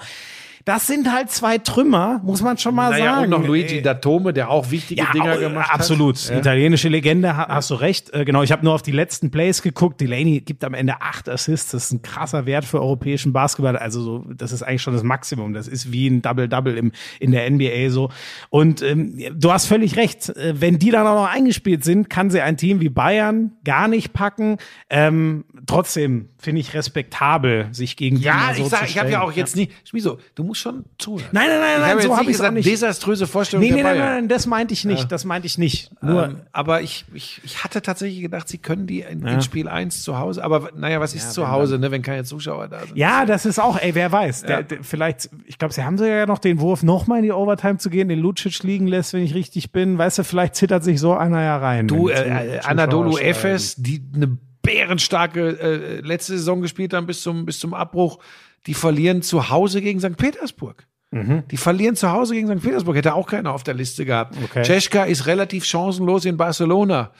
das 0.65 0.87
sind 0.87 1.13
halt 1.13 1.31
zwei 1.31 1.59
Trümmer, 1.59 2.21
muss 2.25 2.43
man 2.43 2.59
schon 2.59 2.75
mal 2.75 2.91
Naja, 2.91 3.15
sagen. 3.17 3.25
und 3.25 3.31
noch 3.31 3.47
Luigi 3.47 3.79
Äh, 3.79 3.83
Datome, 3.83 4.33
der 4.33 4.51
auch 4.51 4.71
wichtige 4.71 5.05
Dinger 5.15 5.35
au- 5.35 5.39
gemacht 5.39 5.71
absolut. 5.73 6.17
hat. 6.17 6.31
Ja. 6.31 6.39
Italienische 6.39 6.89
Legende, 6.89 7.37
ha- 7.37 7.49
hast 7.49 7.71
du 7.71 7.75
recht. 7.75 8.13
Äh, 8.13 8.25
genau, 8.25 8.43
ich 8.43 8.53
habe 8.53 8.65
nur 8.65 8.75
auf 8.75 8.83
die 8.83 8.93
letzten 8.93 9.31
Plays 9.31 9.63
geguckt. 9.63 10.01
Delaney 10.01 10.41
gibt 10.41 10.65
am 10.65 10.75
Ende 10.75 11.01
acht 11.01 11.29
Assists. 11.29 11.71
Das 11.73 11.85
ist 11.85 11.93
ein 11.93 12.03
krasser 12.03 12.47
Wert 12.47 12.65
für 12.65 12.81
europäischen 12.81 13.33
Basketball. 13.33 13.77
Also 13.77 14.01
so, 14.03 14.25
das 14.35 14.53
ist 14.53 14.63
eigentlich 14.63 14.83
schon 14.83 14.95
das 14.95 15.03
Maximum. 15.03 15.53
Das 15.55 15.67
ist 15.69 15.93
wie 15.93 16.09
ein 16.09 16.23
Double-Double 16.23 16.77
im 16.77 16.93
in 17.19 17.33
der 17.33 17.49
NBA 17.51 17.91
so. 17.91 18.11
Und 18.51 18.83
ähm, 18.83 19.15
du 19.35 19.53
hast 19.53 19.67
völlig 19.67 19.97
recht. 19.97 20.29
Äh, 20.31 20.61
Wenn 20.61 20.79
die 20.79 20.91
dann 20.91 21.07
auch 21.07 21.15
noch 21.25 21.31
eingespielt 21.33 21.85
sind, 21.85 22.11
kann 22.11 22.31
sie 22.31 22.41
ein 22.41 22.57
Team 22.57 22.81
wie 22.81 22.89
Bayern 22.91 23.53
gar 23.65 23.89
nicht 23.89 24.13
packen. 24.13 24.59
Ähm, 24.91 25.45
trotzdem 25.67 26.29
finde 26.41 26.61
ich 26.61 26.75
respektabel, 26.75 27.69
sich 27.73 27.97
gegen 27.97 28.17
die 28.17 28.23
Ja, 28.23 28.53
so 28.55 28.63
ich 28.63 28.69
sag, 28.69 28.81
zu 28.81 28.85
ich 28.87 28.99
habe 28.99 29.11
ja 29.11 29.21
auch 29.23 29.33
jetzt 29.33 29.57
nie, 29.57 29.69
Schmiso, 29.85 30.19
du 30.35 30.43
musst 30.43 30.61
schon 30.61 30.85
zuhören. 30.99 31.29
Nein, 31.33 31.49
nein, 31.49 31.61
nein, 31.61 31.81
nein, 31.81 31.91
habe 31.91 32.03
so 32.03 32.09
jetzt 32.09 32.17
habe 32.17 32.27
nicht 32.27 32.31
ich 32.31 32.37
auch 32.37 32.39
gesagt, 32.41 32.55
nicht. 32.55 32.67
desaströse 32.67 33.27
Vorstellung 33.27 33.65
Nee, 33.65 33.73
nee, 33.73 33.83
nein, 33.83 33.99
nein, 33.99 34.09
nein, 34.15 34.29
das 34.29 34.47
meinte 34.47 34.73
ich 34.75 34.85
nicht. 34.85 35.13
Das 35.13 35.25
meinte 35.25 35.47
ich 35.47 35.59
nicht. 35.59 35.91
Nur, 36.03 36.25
Ähm, 36.25 36.41
aber 36.53 36.83
ich, 36.83 37.05
ich, 37.15 37.41
ich 37.45 37.63
hatte 37.63 37.83
tatsächlich 37.83 38.21
gedacht, 38.23 38.49
sie 38.49 38.59
können 38.59 38.87
die 38.87 39.01
in, 39.03 39.21
Ja. 39.27 39.35
in 39.35 39.43
Spiel 39.43 39.69
1 39.69 40.03
zu 40.03 40.19
Hause. 40.19 40.43
Aber 40.43 40.71
naja, 40.77 41.01
was 41.01 41.15
ist 41.15 41.33
zu 41.33 41.49
Hause, 41.51 41.79
ne, 41.79 41.91
wenn 41.91 42.03
keine 42.03 42.25
Zuschauer 42.25 42.69
da 42.69 42.81
sind? 42.81 42.97
Ja, 42.97 43.27
das 43.27 43.45
ist 43.47 43.59
auch, 43.59 43.79
ey, 43.79 43.95
wer 43.95 44.11
weiß. 44.11 44.43
Der, 44.43 44.51
Ja. 44.51 44.63
der, 44.63 44.83
vielleicht, 44.83 45.29
ich 45.47 45.59
glaube, 45.59 45.75
sie 45.75 45.85
haben 45.85 45.99
sogar 45.99 46.13
ja 46.15 46.27
noch 46.27 46.39
den 46.39 46.61
Wurf, 46.61 46.83
nochmal 46.83 47.19
in 47.19 47.25
die 47.25 47.33
Overtime 47.33 47.79
zu 47.79 47.91
gehen, 47.91 48.09
den 48.09 48.19
Lucic 48.21 48.63
liegen 48.63 48.87
lässt, 48.87 49.13
wenn 49.13 49.23
ich 49.23 49.35
richtig 49.35 49.73
bin. 49.73 49.99
Weißt 49.99 50.19
du, 50.19 50.25
vielleicht 50.25 50.55
zittert 50.55 50.85
sich 50.85 51.01
so 51.01 51.15
einer 51.15 51.43
ja 51.43 51.57
rein. 51.59 51.87
Du, 51.87 52.09
äh, 52.09 52.15
Zuschauer 52.15 52.71
Anadolu. 52.71 53.19
Efes, 53.19 53.77
die 53.77 54.03
eine 54.15 54.39
bärenstarke 54.63 55.59
äh, 55.59 56.01
letzte 56.01 56.33
Saison 56.37 56.61
gespielt 56.61 56.93
haben 56.93 57.07
bis 57.07 57.23
zum, 57.23 57.47
bis 57.47 57.59
zum 57.59 57.75
Abbruch, 57.75 58.19
die 58.67 58.75
verlieren 58.75 59.23
zu 59.23 59.51
Hause 59.51 59.81
gegen 59.81 60.01
St. 60.01 60.17
Petersburg. 60.17 60.87
Mhm. 61.13 61.43
Die 61.51 61.57
verlieren 61.57 61.97
zu 61.97 62.13
Hause 62.13 62.35
gegen 62.35 62.47
St. 62.47 62.63
Petersburg. 62.63 62.97
Hätte 62.97 63.15
auch 63.15 63.27
keiner 63.27 63.53
auf 63.53 63.63
der 63.63 63.75
Liste 63.75 64.05
gehabt. 64.05 64.37
Okay. 64.45 64.63
Czeska 64.63 65.05
ist 65.05 65.27
relativ 65.27 65.65
chancenlos 65.65 66.25
in 66.25 66.37
Barcelona. 66.37 67.11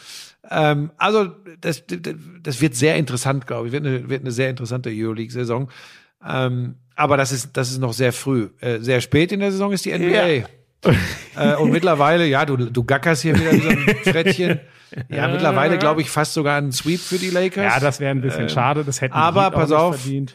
Ähm, 0.49 0.91
also, 0.97 1.27
das, 1.61 1.85
das, 1.87 2.15
das 2.43 2.61
wird 2.61 2.75
sehr 2.75 2.97
interessant, 2.97 3.47
glaube 3.47 3.67
ich. 3.67 3.73
Wird 3.73 3.87
eine, 3.87 4.09
wird 4.09 4.23
eine 4.23 4.31
sehr 4.31 4.51
interessante 4.51 4.91
Euroleague-Saison. 4.91 5.71
Ähm, 6.27 6.77
aber 6.95 7.17
das 7.17 7.33
ist, 7.33 7.57
das 7.57 7.71
ist 7.71 7.79
noch 7.79 7.93
sehr 7.93 8.13
früh. 8.13 8.51
Äh, 8.61 8.79
sehr 8.81 9.01
spät 9.01 9.33
in 9.33 9.41
der 9.41 9.51
Saison 9.51 9.73
ist 9.73 9.85
die 9.85 9.93
NBA. 9.97 10.45
äh, 11.37 11.57
und 11.59 11.71
mittlerweile, 11.71 12.27
ja, 12.27 12.45
du, 12.45 12.57
du 12.57 12.85
gackerst 12.85 13.23
hier 13.23 13.39
wieder 13.39 13.53
wie 13.53 13.61
so 13.61 13.69
ein 13.71 13.79
Frettchen. 14.05 14.61
Ja, 15.09 15.29
mittlerweile 15.29 15.79
glaube 15.79 16.01
ich 16.03 16.11
fast 16.11 16.35
sogar 16.35 16.59
ein 16.59 16.73
Sweep 16.73 17.01
für 17.01 17.19
die 17.19 17.31
Lakers. 17.31 17.75
Ja, 17.75 17.81
das 17.81 18.01
wäre 18.01 18.11
ein 18.11 18.21
bisschen 18.21 18.49
schade. 18.49 18.85
Das 18.85 19.01
hätten 19.01 19.15
aber 19.15 19.51
pass 19.51 19.73
auf, 19.73 20.01
verdient. 20.01 20.35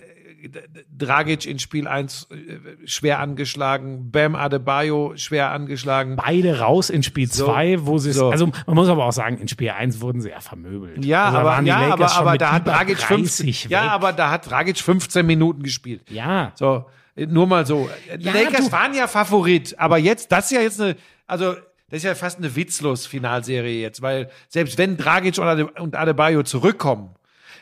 Dragic 0.96 1.46
in 1.48 1.58
Spiel 1.60 1.88
1 1.88 2.28
äh, 2.32 2.88
schwer 2.88 3.20
angeschlagen, 3.20 4.12
Bam 4.12 4.36
Adebayo 4.36 5.14
schwer 5.16 5.52
angeschlagen. 5.52 6.16
Beide 6.18 6.60
raus 6.60 6.90
in 6.90 7.04
Spiel 7.04 7.28
So, 7.32 7.46
2, 7.46 7.86
wo 7.86 7.98
sie 7.98 8.12
so. 8.14 8.30
also 8.30 8.52
man 8.68 8.76
muss 8.76 8.88
aber 8.88 9.06
auch 9.06 9.12
sagen, 9.12 9.40
in 9.40 9.48
Spiel 9.48 9.72
1 9.72 10.02
wurden 10.02 10.22
sie 10.22 10.30
ja 10.30 10.40
vermöbelt. 10.40 11.04
Ja, 11.04 11.26
also, 11.26 11.38
aber, 11.40 11.62
ja, 11.64 11.78
aber, 11.94 12.16
aber 12.16 12.38
da 12.38 12.52
hat 12.52 12.68
Dragic 12.68 13.00
15, 13.00 13.46
30 13.48 13.64
ja, 13.72 13.90
aber 13.90 14.14
da 14.14 14.30
hat 14.30 14.50
Dragic 14.50 14.78
15 14.78 15.26
Minuten 15.26 15.64
gespielt. 15.64 16.04
ja. 16.10 16.52
So, 16.56 16.86
äh, 17.16 17.26
nur 17.26 17.48
mal 17.48 17.66
so. 17.66 17.90
Die 18.18 18.26
Ja, 18.26 18.34
Lakers 18.34 18.68
du- 18.68 18.72
waren 18.72 18.94
ja 18.94 19.08
Favorit, 19.08 19.74
aber 19.80 19.98
jetzt, 19.98 20.32
das 20.32 20.46
ist 20.46 20.52
ja 20.52 20.62
jetzt 20.62 20.80
eine, 20.80 20.96
also, 21.28 21.56
das 21.90 21.98
ist 21.98 22.04
ja 22.04 22.16
fast 22.16 22.40
eine 22.40 22.56
witzlos 22.56 23.06
Finalserie 23.06 23.82
jetzt, 23.82 24.02
weil 24.02 24.30
selbst 24.50 24.78
wenn 24.78 24.98
Dragic 24.98 25.38
und 25.38 25.46
Ade- 25.46 25.68
und 25.68 25.96
Adebayo 25.96 26.44
zurückkommen, 26.44 27.16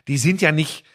die 0.08 0.18
sind 0.18 0.42
ja 0.42 0.52
nicht 0.52 0.86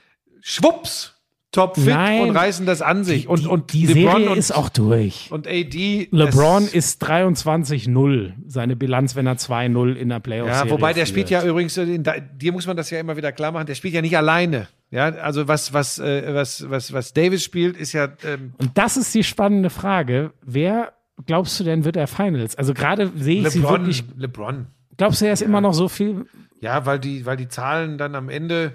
schwupps 0.41 1.19
topfit 1.53 1.87
Nein. 1.87 2.23
und 2.23 2.37
reißen 2.37 2.67
das 2.67 2.83
an 2.83 3.05
sich. 3.05 3.27
und, 3.29 3.43
die, 3.43 3.47
und 3.47 3.73
die 3.73 3.87
LeBron 3.87 4.13
Serie 4.13 4.31
und, 4.31 4.39
ist 4.39 4.53
auch 4.53 4.69
durch. 4.69 5.29
und 5.31 5.47
AD. 5.47 6.09
LeBron 6.11 6.69
ist 6.69 7.03
23-0, 7.05 8.33
seine 8.47 8.77
Bilanz, 8.77 9.17
wenn 9.17 9.27
er 9.27 9.37
2-0 9.37 9.95
in 9.95 10.11
der 10.11 10.21
Playoffs 10.21 10.51
Ja, 10.51 10.71
wobei 10.71 10.93
der 10.93 11.07
spielt 11.07 11.31
ja 11.31 11.43
übrigens, 11.45 11.75
dir 11.75 12.53
muss 12.53 12.67
man 12.67 12.77
das 12.77 12.91
ja 12.91 13.01
immer 13.01 13.17
wieder 13.17 13.33
klar 13.33 13.53
machen, 13.53 13.67
der 13.67 13.75
spielt 13.75 13.95
ja 13.95 14.03
nicht 14.03 14.17
alleine. 14.17 14.69
Ja, 14.91 15.09
also 15.09 15.49
was, 15.49 15.73
was, 15.75 15.99
äh, 15.99 16.35
was, 16.35 16.69
was, 16.69 16.93
was 16.93 17.13
Davis 17.13 17.45
spielt, 17.45 17.77
ist 17.77 17.93
ja, 17.93 18.09
ähm, 18.25 18.55
Und 18.57 18.77
das 18.79 18.97
ist 18.97 19.15
die 19.15 19.25
spannende 19.25 19.69
Frage. 19.69 20.33
Wer 20.43 20.93
glaubst 21.27 21.59
du 21.61 21.65
denn 21.65 21.85
wird 21.85 21.97
er 21.97 22.07
Finals? 22.07 22.57
Also 22.57 22.75
gerade 22.75 23.11
sehe 23.17 23.43
ich 23.43 23.49
sie 23.51 23.59
LeBron, 23.61 23.81
wirklich. 23.81 24.05
LeBron. 24.17 24.67
Glaubst 24.97 25.21
du, 25.21 25.27
er 25.27 25.33
ist 25.33 25.43
immer 25.43 25.61
noch 25.61 25.75
so 25.75 25.89
viel? 25.89 26.27
Ja, 26.61 26.87
weil 26.87 26.99
die, 26.99 27.25
weil 27.27 27.37
die 27.37 27.49
Zahlen 27.49 27.99
dann 27.99 28.15
am 28.15 28.29
Ende. 28.29 28.73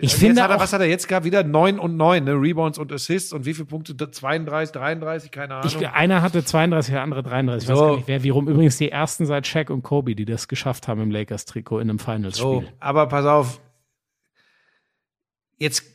Ich 0.00 0.14
finde 0.14 0.40
hat 0.42 0.50
er, 0.50 0.60
was 0.60 0.72
hat 0.72 0.80
er 0.80 0.86
jetzt 0.86 1.08
gehabt? 1.08 1.24
Wieder 1.26 1.42
9 1.42 1.78
und 1.80 1.96
9, 1.96 2.22
ne? 2.22 2.32
Rebounds 2.34 2.78
und 2.78 2.92
Assists 2.92 3.32
und 3.32 3.44
wie 3.44 3.54
viele 3.54 3.66
Punkte? 3.66 3.96
32, 3.96 4.72
33, 4.72 5.30
keine 5.32 5.56
Ahnung. 5.56 5.66
ich, 5.66 5.88
einer 5.88 6.22
hatte 6.22 6.44
32, 6.44 6.92
der 6.92 7.02
andere 7.02 7.24
33. 7.24 7.68
Ich 7.68 7.72
weiß 7.72 7.78
So. 7.78 7.84
gar 7.86 7.96
nicht 7.96 8.06
wer. 8.08 8.22
Wie 8.22 8.28
rum? 8.30 8.48
Übrigens 8.48 8.78
die 8.78 8.90
ersten 8.90 9.26
seit 9.26 9.48
Shaq 9.48 9.68
und 9.68 9.82
Kobe, 9.82 10.14
die 10.14 10.24
das 10.24 10.46
geschafft 10.46 10.86
haben 10.86 11.00
im 11.02 11.10
Lakers-Trikot 11.10 11.80
in 11.80 11.90
einem 11.90 11.98
Finals-Spiel. 11.98 12.60
so, 12.62 12.64
aber 12.78 13.06
pass 13.08 13.26
auf. 13.26 13.60
Jetzt, 15.58 15.92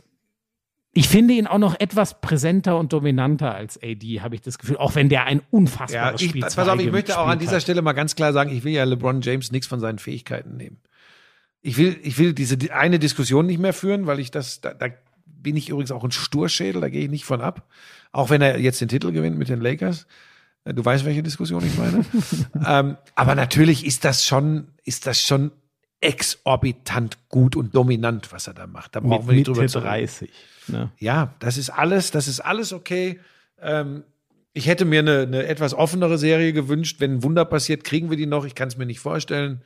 Ich 0.97 1.09
finde 1.09 1.33
ihn 1.33 1.45
auch 1.45 1.57
noch 1.57 1.77
etwas 1.77 2.21
präsenter 2.21 2.79
und 2.79 2.93
dominanter 2.93 3.53
als 3.53 3.77
AD, 3.83 4.21
habe 4.21 4.33
ich 4.35 4.41
das 4.41 4.57
Gefühl. 4.57 4.77
Auch 4.77 4.95
wenn 4.95 5.09
der 5.09 5.25
ein 5.25 5.39
ja, 5.39 5.43
unfassbares 5.51 6.21
ich, 6.21 6.29
Spiel 6.29 6.41
pass 6.41 6.57
auf, 6.57 6.79
ich 6.79 6.89
möchte 6.91 7.19
auch 7.19 7.27
an 7.27 7.37
dieser 7.37 7.57
hat. 7.57 7.61
Stelle 7.63 7.81
mal 7.81 7.91
ganz 7.91 8.15
klar 8.15 8.31
sagen, 8.31 8.49
ich 8.49 8.63
will 8.63 8.71
ja 8.71 8.85
LeBron 8.85 9.19
James 9.21 9.51
nichts 9.51 9.67
von 9.67 9.81
seinen 9.81 9.99
Fähigkeiten 9.99 10.55
nehmen. 10.55 10.77
Ich 11.61 11.77
will, 11.77 11.99
ich 12.01 12.17
will 12.17 12.33
diese 12.33 12.57
di- 12.57 12.71
eine 12.71 12.97
Diskussion 12.97 13.45
nicht 13.45 13.59
mehr 13.59 13.73
führen, 13.73 14.07
weil 14.07 14.19
ich 14.21 14.31
das, 14.31 14.61
da, 14.61 14.73
da 14.73 14.87
bin 15.25 15.57
ich 15.57 15.67
übrigens 15.67 15.91
auch 15.91 16.03
ein 16.03 16.11
Sturschädel, 16.11 16.79
da 16.79 16.87
gehe 16.89 17.03
ich 17.03 17.09
nicht 17.09 17.25
von 17.25 17.41
ab. 17.41 17.67
Auch 18.13 18.29
wenn 18.29 18.41
er 18.41 18.57
jetzt 18.59 18.79
den 18.79 18.87
Titel 18.87 19.11
gewinnt 19.11 19.37
mit 19.37 19.49
den 19.49 19.59
Lakers. 19.59 20.07
Äh, 20.63 20.73
Du 20.73 20.85
weißt, 20.85 21.03
welche 21.03 21.23
Diskussion 21.23 21.61
ich 21.65 21.77
meine. 21.77 22.05
ähm, 22.65 22.97
aber 23.15 23.35
natürlich 23.35 23.85
ist 23.85 24.05
das 24.05 24.25
schon, 24.25 24.69
ist 24.85 25.07
das 25.07 25.19
schon 25.21 25.51
exorbitant 25.99 27.17
gut 27.29 27.55
und 27.55 27.75
dominant, 27.75 28.31
was 28.31 28.47
er 28.47 28.53
da 28.53 28.65
macht. 28.67 28.95
Da 28.95 29.01
brauchen 29.01 29.25
Mit 29.25 29.27
wir 29.27 29.33
nicht 29.33 29.47
Mitte 29.47 29.51
drüber 29.59 29.67
zu 29.67 29.79
reden. 29.79 29.87
30. 29.89 30.31
Ne? 30.67 30.91
Ja, 30.99 31.33
das 31.39 31.57
ist 31.57 31.69
alles, 31.69 32.11
das 32.11 32.27
ist 32.27 32.39
alles 32.39 32.73
okay. 32.73 33.19
Ähm, 33.61 34.03
ich 34.53 34.67
hätte 34.67 34.85
mir 34.85 34.99
eine, 34.99 35.21
eine 35.21 35.45
etwas 35.47 35.73
offenere 35.73 36.17
Serie 36.17 36.53
gewünscht. 36.53 36.99
Wenn 36.99 37.15
ein 37.15 37.23
Wunder 37.23 37.43
passiert, 37.45 37.83
kriegen 37.83 38.09
wir 38.09 38.17
die 38.17 38.25
noch. 38.25 38.45
Ich 38.45 38.55
kann 38.55 38.67
es 38.69 38.77
mir 38.77 38.85
nicht 38.85 38.99
vorstellen. 38.99 39.61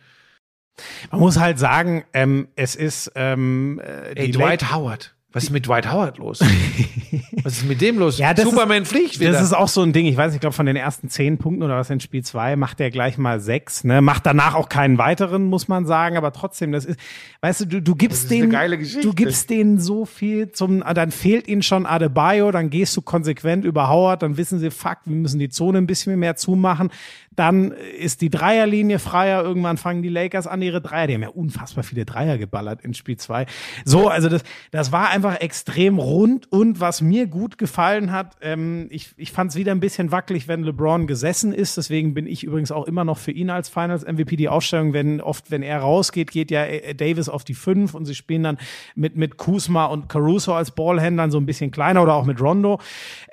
Man 1.12 1.20
muss 1.20 1.38
halt 1.38 1.60
sagen, 1.60 2.06
ähm, 2.14 2.48
es 2.56 2.76
ist 2.76 3.12
ähm, 3.16 3.80
äh, 3.84 4.14
Ey, 4.16 4.26
die 4.28 4.32
Dwight 4.32 4.62
Lake- 4.62 4.74
Howard. 4.74 5.16
Was 5.32 5.44
ist 5.44 5.50
mit 5.52 5.68
Dwight 5.68 5.92
Howard 5.92 6.18
los? 6.18 6.40
Was 7.44 7.58
ist 7.58 7.68
mit 7.68 7.82
dem 7.82 8.00
los? 8.00 8.18
Ja, 8.18 8.36
Superman 8.36 8.86
fliegt 8.86 9.20
wieder. 9.20 9.32
Das 9.32 9.44
ist 9.44 9.54
auch 9.54 9.68
so 9.68 9.84
ein 9.84 9.94
Ding. 9.94 10.08
Ich 10.08 10.18
weiß, 10.18 10.34
ich 10.34 10.40
glaube, 10.40 10.56
von 10.56 10.66
den 10.66 10.76
ersten 10.76 11.08
zehn 11.10 11.38
Punkten 11.38 11.64
oder 11.64 11.78
was 11.78 11.90
in 11.90 12.00
Spiel 12.00 12.24
zwei 12.24 12.56
macht 12.56 12.82
er 12.82 12.90
gleich 12.90 13.18
mal 13.18 13.40
sechs. 13.40 13.84
Ne? 13.84 14.02
Macht 14.02 14.26
danach 14.26 14.56
auch 14.56 14.70
keinen 14.70 14.98
weiteren, 14.98 15.46
muss 15.46 15.68
man 15.68 15.86
sagen. 15.86 16.18
Aber 16.18 16.34
trotzdem, 16.34 16.72
das 16.72 16.86
ist, 16.86 17.00
weißt 17.42 17.62
du, 17.62 17.66
du, 17.66 17.82
du 17.82 17.96
gibst 17.96 18.24
ist 18.24 18.32
denen, 18.32 18.52
du 18.52 19.14
gibst 19.14 19.50
denen 19.50 19.80
so 19.80 20.06
viel 20.06 20.52
zum, 20.52 20.82
ah, 20.84 20.94
dann 20.94 21.12
fehlt 21.12 21.48
ihnen 21.48 21.62
schon 21.62 21.86
Adebayo, 21.86 22.52
dann 22.52 22.70
gehst 22.70 22.98
du 22.98 23.02
konsequent 23.02 23.66
über 23.66 23.90
Howard, 23.90 24.24
dann 24.24 24.36
wissen 24.38 24.60
sie, 24.60 24.72
fuck, 24.72 24.98
wir 25.06 25.16
müssen 25.16 25.40
die 25.40 25.50
Zone 25.50 25.78
ein 25.78 25.88
bisschen 25.88 26.18
mehr 26.18 26.36
zumachen. 26.36 26.90
Dann 27.36 27.72
ist 27.72 28.20
die 28.20 28.30
Dreierlinie 28.30 29.00
freier. 29.00 29.44
Irgendwann 29.44 29.78
fangen 29.78 30.02
die 30.02 30.10
Lakers 30.10 30.46
an, 30.46 30.62
ihre 30.62 30.82
Dreier. 30.82 31.08
Die 31.08 31.14
haben 31.14 31.22
ja 31.22 31.30
unfassbar 31.30 31.86
viele 31.86 32.04
Dreier 32.04 32.38
geballert 32.38 32.82
in 32.82 32.94
Spiel 32.94 33.16
zwei. 33.16 33.46
So, 33.86 34.10
also 34.10 34.28
das, 34.28 34.44
das 34.72 34.92
war 34.92 35.10
einfach 35.10 35.19
extrem 35.24 36.00
rund. 36.00 36.52
Und 36.52 36.80
was 36.80 37.02
mir 37.02 37.28
gut 37.28 37.58
gefallen 37.58 38.12
hat, 38.12 38.36
ähm, 38.42 38.88
ich, 38.90 39.10
ich 39.18 39.32
fand 39.32 39.52
es 39.52 39.58
wieder 39.58 39.72
ein 39.72 39.80
bisschen 39.80 40.12
wackelig, 40.12 40.48
wenn 40.48 40.64
LeBron 40.64 41.08
gesessen 41.08 41.54
ist. 41.54 41.78
Deswegen 41.78 42.14
bin 42.14 42.26
ich 42.28 42.44
übrigens 42.44 42.72
auch 42.72 42.86
immer 42.86 43.04
noch 43.04 43.18
für 43.18 43.32
ihn 43.32 43.50
als 43.50 43.70
Finals 43.70 44.04
MVP. 44.06 44.36
Die 44.36 44.50
Aufstellung, 44.50 44.94
wenn 44.94 45.22
oft, 45.22 45.52
wenn 45.52 45.62
er 45.64 45.80
rausgeht, 45.80 46.32
geht 46.32 46.52
ja 46.52 46.64
äh, 46.66 46.96
Davis 46.96 47.30
auf 47.30 47.44
die 47.44 47.54
fünf 47.54 47.94
und 47.94 48.06
sie 48.06 48.16
spielen 48.16 48.44
dann 48.44 48.58
mit, 48.96 49.16
mit 49.18 49.38
Kuzma 49.38 49.86
und 49.86 50.10
Caruso 50.10 50.54
als 50.54 50.72
Ballhändlern 50.72 51.32
so 51.32 51.38
ein 51.38 51.46
bisschen 51.46 51.72
kleiner 51.72 52.02
oder 52.04 52.14
auch 52.16 52.26
mit 52.26 52.40
Rondo. 52.42 52.80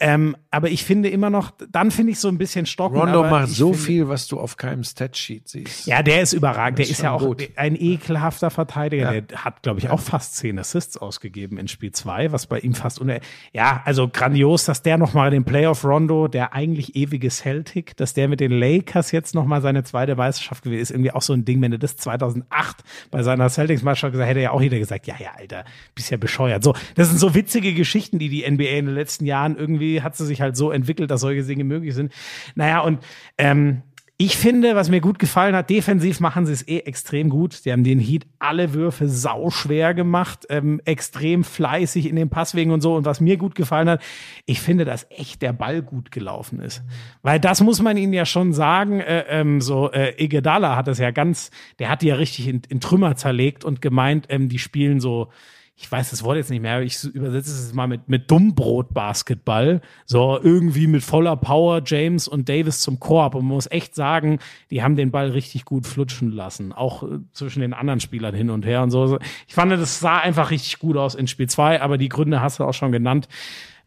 Ähm, 0.01 0.37
aber 0.51 0.71
ich 0.71 0.85
finde 0.85 1.09
immer 1.09 1.31
noch, 1.31 1.53
dann 1.71 1.91
finde 1.91 2.13
ich 2.13 2.19
so 2.21 2.29
ein 2.29 2.39
bisschen 2.39 2.67
stocken. 2.67 2.99
Rondo 2.99 3.23
macht 3.23 3.49
so 3.49 3.73
finde- 3.73 3.79
viel, 3.87 4.09
was 4.09 4.27
du 4.27 4.41
auf 4.41 4.57
keinem 4.57 4.85
Statsheet 4.85 5.49
siehst. 5.49 5.87
ja, 5.87 6.03
der 6.03 6.23
ist 6.23 6.33
überragend. 6.33 6.79
Der 6.79 6.85
ist 6.87 6.93
ist 6.93 7.03
ja 7.03 7.13
auch 7.13 7.21
gut. 7.23 7.49
ein 7.57 7.77
ekelhafter 7.77 8.51
Verteidiger. 8.51 9.15
Ja. 9.15 9.21
Der 9.21 9.45
hat, 9.45 9.63
glaube 9.63 9.79
ich, 9.81 9.91
auch 9.91 10.01
fast 10.01 10.37
zehn 10.37 10.59
Assists 10.59 10.97
ausgegeben 10.97 11.59
in 11.59 11.69
Spiel 11.77 11.93
zwei, 11.93 12.33
was 12.33 12.47
bei 12.47 12.59
ihm 12.61 12.73
fast 12.73 13.03
uner 13.03 13.21
Ja, 13.53 13.83
also 13.85 14.09
grandios, 14.09 14.65
dass 14.65 14.81
der 14.81 14.97
nochmal 14.97 15.31
den 15.31 15.45
Playoff 15.45 15.85
Rondo, 15.85 16.27
der 16.27 16.55
eigentlich 16.55 16.97
ewige 16.97 17.29
Celtic, 17.29 17.95
dass 17.99 18.15
der 18.15 18.29
mit 18.29 18.41
den 18.41 18.51
Lakers 18.51 19.13
jetzt 19.13 19.35
nochmal 19.35 19.61
seine 19.61 19.85
zweite 19.85 20.17
Meisterschaft 20.17 20.65
gewesen 20.65 20.81
ist. 20.81 20.91
Irgendwie 20.93 21.11
auch 21.11 21.21
so 21.21 21.35
ein 21.35 21.45
Ding, 21.45 21.61
wenn 21.61 21.73
du 21.73 21.79
das 21.79 21.99
2008 21.99 22.83
bei 23.11 23.23
seiner 23.23 23.51
Celtics-Meisterschaft 23.51 24.13
gesagt 24.13 24.31
hätte 24.31 24.41
ja 24.41 24.53
auch 24.53 24.63
jeder 24.63 24.79
gesagt, 24.79 25.07
ja, 25.07 25.17
ja, 25.19 25.33
Alter, 25.37 25.67
bist 25.95 26.11
ja 26.11 26.17
bescheuert. 26.17 26.65
So, 26.65 26.73
das 26.95 27.09
sind 27.09 27.19
so 27.19 27.35
witzige 27.35 27.75
Geschichten, 27.75 28.19
die 28.19 28.31
die 28.31 28.51
NBA 28.51 28.65
in 28.65 28.87
den 28.87 28.95
letzten 28.95 29.27
Jahren 29.27 29.55
irgendwie 29.55 30.01
hat 30.01 30.17
sie 30.17 30.25
sich 30.25 30.41
halt 30.41 30.57
so 30.57 30.71
entwickelt, 30.71 31.11
dass 31.11 31.21
solche 31.21 31.43
Dinge 31.43 31.65
möglich 31.65 31.95
sind. 31.95 32.11
Naja, 32.55 32.81
und 32.81 33.01
ähm, 33.37 33.83
ich 34.19 34.39
finde, 34.39 34.75
was 34.75 34.89
mir 34.89 35.03
gut 35.03 35.19
gefallen 35.19 35.55
hat, 35.55 35.69
defensiv 35.69 36.21
machen 36.21 36.47
sie 36.47 36.53
es 36.55 36.67
eh 36.67 36.79
extrem 36.79 37.29
gut. 37.29 37.67
Die 37.67 37.73
haben 37.73 37.85
den 37.85 38.01
Heat 38.01 38.27
alle 38.39 38.73
Würfe 38.73 39.09
sauschwer 39.09 39.93
gemacht, 39.93 40.47
ähm, 40.49 40.81
extrem 40.87 41.45
fleißig 41.45 42.09
in 42.09 42.17
den 42.17 42.31
Passwegen 42.31 42.73
und 42.73 42.81
so. 42.81 42.95
Und 42.95 43.05
was 43.05 43.21
mir 43.21 43.37
gut 43.37 43.55
gefallen 43.55 43.91
hat, 43.91 44.03
ich 44.47 44.63
finde, 44.63 44.87
dass 44.87 45.07
echt 45.11 45.43
der 45.43 45.53
Ball 45.53 45.83
gut 45.83 46.11
gelaufen 46.11 46.61
ist. 46.61 46.83
Weil 47.21 47.39
das 47.39 47.61
muss 47.61 47.83
man 47.83 47.99
ihnen 47.99 48.15
ja 48.15 48.25
schon 48.25 48.55
sagen. 48.55 49.01
Äh, 49.01 49.25
ähm, 49.29 49.61
so 49.61 49.93
äh, 49.93 50.15
Iguodala 50.17 50.77
hat 50.77 50.87
das 50.87 50.99
ja 50.99 51.11
ganz, 51.11 51.51
der 51.79 51.91
hat 51.91 52.01
die 52.01 52.07
ja 52.07 52.15
richtig 52.15 52.49
in, 52.49 52.63
in 52.71 52.81
Trümmer 52.81 53.17
zerlegt 53.17 53.67
und 53.67 53.83
gemeint, 53.83 54.27
ähm, 54.31 54.49
die 54.49 54.59
spielen 54.59 54.99
so 54.99 55.29
ich 55.79 55.93
weiß 55.93 56.11
das 56.11 56.25
Wort 56.25 56.39
jetzt 56.39 56.49
nicht 56.49 56.63
mehr, 56.63 56.77
aber 56.77 56.85
ich 56.85 57.05
übersetze 57.05 57.51
es 57.51 57.75
mal 57.75 57.87
mit, 57.87 58.09
mit 58.09 58.31
Dummbrot-Basketball. 58.31 59.83
So 60.07 60.41
irgendwie 60.43 60.87
mit 60.87 61.03
voller 61.03 61.37
Power 61.37 61.83
James 61.85 62.27
und 62.29 62.49
Davis 62.49 62.81
zum 62.81 62.99
Korb. 62.99 63.35
Und 63.35 63.45
man 63.45 63.57
muss 63.57 63.71
echt 63.71 63.95
sagen, 63.95 64.39
die 64.71 64.83
haben 64.83 64.97
den 64.97 65.11
Ball 65.11 65.31
richtig 65.31 65.67
gut 65.67 65.87
flutschen 65.87 66.33
lassen. 66.33 66.73
Auch 66.73 67.03
äh, 67.03 67.19
zwischen 67.33 67.61
den 67.61 67.75
anderen 67.75 68.01
Spielern 68.01 68.35
hin 68.35 68.49
und 68.49 68.65
her 68.65 68.83
und 68.83 68.91
so. 68.91 69.19
Ich 69.47 69.55
fand, 69.55 69.71
das 69.71 70.01
sah 70.01 70.17
einfach 70.17 70.51
richtig 70.51 70.79
gut 70.79 70.97
aus 70.97 71.15
in 71.15 71.27
Spiel 71.27 71.49
zwei, 71.49 71.83
aber 71.83 71.99
die 71.99 72.09
Gründe 72.09 72.41
hast 72.41 72.59
du 72.59 72.65
auch 72.65 72.75
schon 72.75 72.91
genannt. 72.91 73.29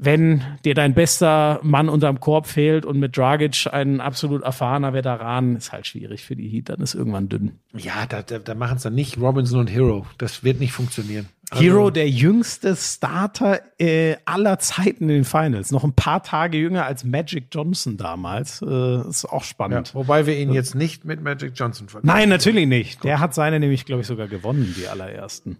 Wenn 0.01 0.43
dir 0.63 0.75
dein 0.75 0.93
bester 0.93 1.59
Mann 1.61 1.89
unterm 1.89 2.21
Korb 2.21 2.47
fehlt 2.47 2.85
und 2.85 2.99
mit 2.99 3.17
Dragic 3.17 3.67
ein 3.69 3.99
absolut 3.99 4.43
erfahrener 4.43 4.93
Veteran, 4.93 5.57
ist 5.57 5.73
halt 5.73 5.87
schwierig 5.87 6.23
für 6.23 6.37
die 6.37 6.47
Heat, 6.47 6.69
dann 6.69 6.79
ist 6.79 6.93
irgendwann 6.93 7.27
dünn. 7.27 7.59
Ja, 7.75 8.05
da, 8.07 8.21
da, 8.21 8.39
da 8.39 8.55
machen 8.55 8.77
es 8.77 8.83
dann 8.83 8.95
nicht 8.95 9.17
Robinson 9.17 9.59
und 9.59 9.69
Hero. 9.69 10.05
Das 10.17 10.41
wird 10.41 10.61
nicht 10.61 10.71
funktionieren. 10.71 11.27
Also, 11.51 11.63
Hero, 11.63 11.89
der 11.89 12.09
jüngste 12.09 12.75
Starter 12.75 13.61
äh, 13.79 14.17
aller 14.25 14.59
Zeiten 14.59 15.03
in 15.05 15.15
den 15.15 15.23
Finals. 15.25 15.71
Noch 15.71 15.83
ein 15.83 15.93
paar 15.93 16.21
Tage 16.23 16.57
jünger 16.57 16.85
als 16.85 17.03
Magic 17.03 17.45
Johnson 17.51 17.97
damals. 17.97 18.61
Äh, 18.61 19.07
ist 19.09 19.25
auch 19.25 19.41
Ja, 19.41 19.47
spannend. 19.47 19.95
wobei 19.95 20.25
wir 20.25 20.37
ihn 20.37 20.53
jetzt 20.53 20.75
nicht 20.75 21.05
mit 21.05 21.21
Magic 21.23 21.53
Johnson 21.55 21.89
vergleichen. 21.89 22.19
Nein, 22.19 22.29
natürlich 22.29 22.67
nicht. 22.67 23.03
Der 23.03 23.19
hat 23.19 23.33
seine 23.33 23.59
nämlich, 23.59 23.85
glaube 23.85 24.01
ich, 24.01 24.07
sogar 24.07 24.27
gewonnen, 24.27 24.75
die 24.77 24.87
allerersten. 24.87 25.57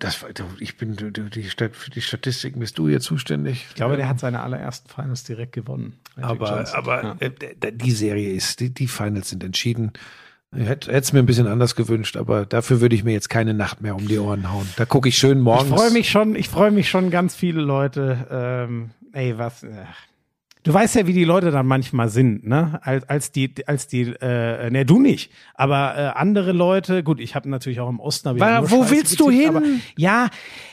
Das, 0.00 0.20
war- 0.24 0.32
du, 0.32 0.42
ich 0.58 0.76
bin, 0.76 0.96
die 0.96 1.42
für 1.44 1.90
die 1.90 2.00
Statistiken 2.02 2.58
bist 2.58 2.78
du 2.78 2.88
hier 2.88 2.98
zuständig. 2.98 3.66
Ich 3.68 3.74
glaube, 3.76 3.96
der 3.96 4.08
hat 4.08 4.18
seine 4.18 4.40
allerersten 4.40 4.88
Finals 4.88 5.22
direkt 5.22 5.52
gewonnen. 5.52 5.92
Magic 6.16 6.30
Aber, 6.30 6.56
Johnson. 6.56 6.76
aber 6.76 7.02
Ja. 7.04 7.16
äh, 7.20 7.72
die 7.72 7.92
Serie 7.92 8.32
ist, 8.32 8.58
die, 8.58 8.70
die 8.74 8.88
Finals 8.88 9.30
sind 9.30 9.44
entschieden. 9.44 9.92
Ich 10.56 10.66
hätte 10.66 10.90
es 10.90 11.12
mir 11.12 11.18
ein 11.18 11.26
bisschen 11.26 11.46
anders 11.46 11.74
gewünscht, 11.76 12.16
aber 12.16 12.46
dafür 12.46 12.80
würde 12.80 12.94
ich 12.94 13.04
mir 13.04 13.12
jetzt 13.12 13.28
keine 13.28 13.52
Nacht 13.52 13.82
mehr 13.82 13.94
um 13.94 14.08
die 14.08 14.18
Ohren 14.18 14.50
hauen. 14.50 14.66
Da 14.76 14.86
gucke 14.86 15.08
ich 15.08 15.18
schön 15.18 15.38
Ich 15.38 15.44
morgens. 15.44 15.68
freue 15.68 15.90
mich 15.90 16.08
schon, 16.10 16.34
ich 16.34 16.48
freue 16.48 16.70
mich 16.70 16.88
schon 16.88 17.10
ganz 17.10 17.34
viele 17.34 17.60
Leute. 17.60 18.26
Ähm, 18.30 18.90
ey, 19.12 19.36
was? 19.36 19.62
Äh. 19.62 19.68
Du 20.68 20.74
weißt 20.74 20.96
ja, 20.96 21.06
wie 21.06 21.14
die 21.14 21.24
Leute 21.24 21.50
dann 21.50 21.66
manchmal 21.66 22.10
sind, 22.10 22.46
ne? 22.46 22.78
Als, 22.82 23.08
als 23.08 23.32
die, 23.32 23.54
als 23.66 23.86
die, 23.86 24.02
äh, 24.20 24.68
ne, 24.68 24.84
du 24.84 25.00
nicht. 25.00 25.32
Aber 25.54 25.94
äh, 25.96 26.00
andere 26.18 26.52
Leute, 26.52 27.02
gut, 27.02 27.20
ich 27.20 27.34
habe 27.34 27.48
natürlich 27.48 27.80
auch 27.80 27.88
im 27.88 28.00
Osten. 28.00 28.28
hab 28.28 28.36
nur 28.36 28.70
wo 28.70 28.82
Scheiße 28.82 28.90
willst 28.94 29.18
du 29.18 29.30
hin? 29.30 29.48
Aber, 29.48 29.62
ja, 29.96 30.28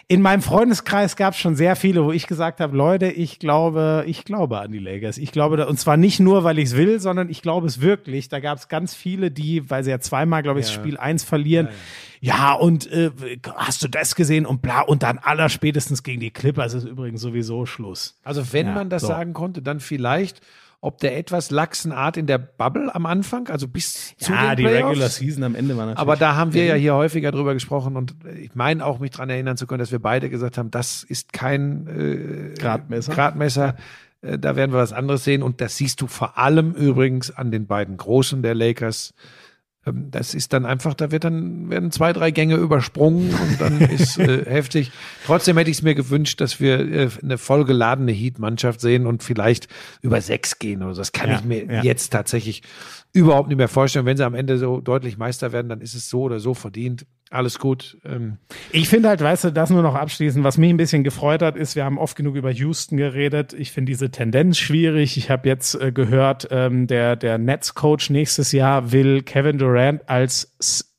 in 0.10 0.22
meinem 0.22 0.42
Freundeskreis 0.42 1.16
gab 1.16 1.34
es 1.34 1.40
schon 1.40 1.56
sehr 1.56 1.78
viele, 1.78 2.04
wo 2.04 2.12
ich 2.12 2.28
gesagt 2.28 2.60
habe, 2.60 2.76
Leute, 2.76 3.08
ich 3.08 3.40
glaube, 3.40 4.04
ich 4.06 4.26
glaube 4.26 4.60
an 4.60 4.74
die 4.74 4.80
Lakers. 4.80 5.18
Ich 5.18 5.32
glaube, 5.32 5.56
da, 5.56 5.66
und 5.66 5.80
zwar 5.80 5.96
nicht 5.96 6.20
nur, 6.20 6.44
weil 6.44 6.60
ich 6.60 6.66
es 6.66 6.76
will, 6.76 7.00
sondern 7.00 7.30
ich 7.30 7.42
glaube 7.42 7.66
es 7.66 7.80
wirklich. 7.80 8.28
Da 8.28 8.42
gab 8.42 8.58
es 8.58 8.68
ganz 8.68 8.94
viele, 8.94 9.32
die, 9.32 9.70
weil 9.70 9.86
sie 9.86 9.92
ja 9.92 10.00
zweimal, 10.00 10.44
glaube 10.44 10.60
ich, 10.60 10.66
das 10.66 10.74
Spiel 10.76 10.98
eins 10.98 11.24
verlieren. 11.24 11.70
Ja, 12.22 12.54
und 12.54 12.92
äh, 12.92 13.12
hast 13.56 13.84
du 13.84 13.88
das 13.88 14.16
gesehen 14.16 14.46
und 14.48 14.62
bla 14.62 14.82
und 14.82 15.04
dann 15.04 15.20
aller 15.20 15.48
spätestens 15.48 16.02
gegen 16.02 16.20
die 16.20 16.32
Clippers 16.32 16.74
ist 16.74 16.86
übrigens 16.86 17.22
sowieso 17.22 17.66
Schluss. 17.66 18.20
Also 18.24 18.52
wenn 18.52 18.68
Ja, 18.68 18.74
man 18.74 18.90
das 18.90 19.04
so. 19.04 19.10
sagen 19.10 19.34
konnte, 19.34 19.62
dann 19.62 19.80
vielleicht 19.86 20.42
ob 20.82 21.00
der 21.00 21.18
etwas 21.18 21.50
laxen 21.50 21.92
Art 21.92 22.16
in 22.16 22.28
der 22.28 22.38
Bubble 22.38 22.94
am 22.94 23.08
Anfang, 23.08 23.48
also 23.48 23.68
bis 23.68 24.16
zu 24.18 24.32
Ja, 24.32 24.50
den 24.54 24.58
die 24.58 24.64
Playoffs. 24.70 24.92
Regular 24.92 25.10
Season 25.10 25.44
am 25.44 25.56
Ende 25.56 25.76
war 25.76 25.88
natürlich. 25.88 25.98
Aber 26.00 26.16
da 26.16 26.36
haben 26.36 26.54
wir 26.54 26.66
ja 26.66 26.76
hier 26.76 26.94
häufiger 26.94 27.32
drüber 27.32 27.56
gesprochen 27.56 27.96
und 27.98 28.14
ich 28.40 28.54
meine 28.54 28.86
auch 28.86 29.00
mich 29.00 29.10
dran 29.10 29.32
erinnern 29.32 29.58
zu 29.58 29.66
können, 29.66 29.80
dass 29.80 29.92
wir 29.92 29.98
beide 29.98 30.30
gesagt 30.30 30.60
haben, 30.60 30.70
das 30.70 31.02
ist 31.04 31.34
kein 31.34 31.88
äh, 31.88 32.54
Gradmesser. 32.60 33.14
Gradmesser. 33.16 33.76
Äh, 34.22 34.38
Da 34.38 34.56
werden 34.56 34.74
wir 34.74 34.78
was 34.80 34.94
anderes 34.94 35.24
sehen 35.24 35.42
und 35.42 35.60
das 35.60 35.76
siehst 35.76 36.02
du 36.02 36.08
vor 36.08 36.38
allem 36.38 36.74
übrigens 36.74 37.32
an 37.32 37.50
den 37.50 37.66
beiden 37.66 37.98
Großen 37.98 38.44
der 38.44 38.54
Lakers. 38.54 39.16
Ähm, 39.86 40.08
Das 40.12 40.34
ist 40.34 40.54
dann 40.54 40.66
einfach, 40.66 40.94
da 40.94 41.12
wird 41.12 41.24
dann 41.24 41.70
werden 41.70 41.92
zwei, 41.92 42.14
drei 42.14 42.32
Gänge 42.32 42.56
übersprungen 42.56 43.30
und 43.34 43.62
dann 43.62 43.82
ist 43.90 44.18
äh, 44.18 44.46
heftig. 44.46 44.92
Trotzdem 45.26 45.58
hätte 45.58 45.70
ich 45.70 45.78
es 45.78 45.84
mir 45.84 45.96
gewünscht, 45.96 46.42
dass 46.42 46.60
wir 46.60 46.80
äh, 46.80 47.10
eine 47.22 47.38
vollgeladene 47.38 48.12
Heat-Mannschaft 48.12 48.82
sehen 48.82 49.06
und 49.06 49.24
vielleicht 49.24 49.68
über 50.02 50.22
sechs 50.22 50.60
gehen 50.60 50.82
oder 50.84 50.94
so. 50.96 51.02
Das 51.02 51.12
kann 51.12 51.30
Ja, 51.30 51.40
ich 51.40 51.46
mir 51.46 51.66
ja. 51.66 51.84
jetzt 51.84 52.10
tatsächlich 52.10 52.62
überhaupt 53.14 53.48
nicht 53.48 53.58
mehr 53.58 53.68
vorstellen. 53.70 54.06
Wenn 54.06 54.18
sie 54.18 54.26
am 54.26 54.34
Ende 54.36 54.58
so 54.58 54.82
deutlich 54.82 55.18
Meister 55.18 55.52
werden, 55.52 55.70
dann 55.70 55.82
ist 55.82 55.94
es 55.96 56.10
so 56.10 56.22
oder 56.24 56.40
so 56.40 56.54
verdient. 56.54 57.06
Alles 57.36 57.60
gut. 57.60 57.98
Ähm, 58.06 58.38
Ich 58.72 58.88
finde 58.88 59.10
halt, 59.10 59.20
weißt 59.22 59.44
du, 59.44 59.52
das 59.52 59.70
nur 59.70 59.82
noch 59.82 59.96
abschließend, 59.96 60.46
was 60.46 60.58
mich 60.58 60.70
ein 60.70 60.78
bisschen 60.78 61.04
gefreut 61.04 61.42
hat, 61.42 61.58
ist, 61.58 61.76
wir 61.76 61.84
haben 61.84 61.98
oft 61.98 62.16
genug 62.16 62.36
über 62.36 62.50
Houston 62.50 62.96
geredet. 62.96 63.52
Ich 63.52 63.74
finde 63.74 63.92
diese 63.92 64.10
Tendenz 64.10 64.58
schwierig. 64.58 65.18
Ich 65.18 65.30
habe 65.30 65.50
jetzt 65.50 65.76
äh, 65.76 65.92
gehört, 65.92 66.48
ähm, 66.52 66.88
der, 66.88 67.18
der 67.18 67.38
Nets-Coach 67.38 68.10
nächstes 68.10 68.54
Jahr 68.54 68.94
will 68.94 69.22
Kevin 69.22 69.58
Durant 69.58 70.08
als 70.08 70.96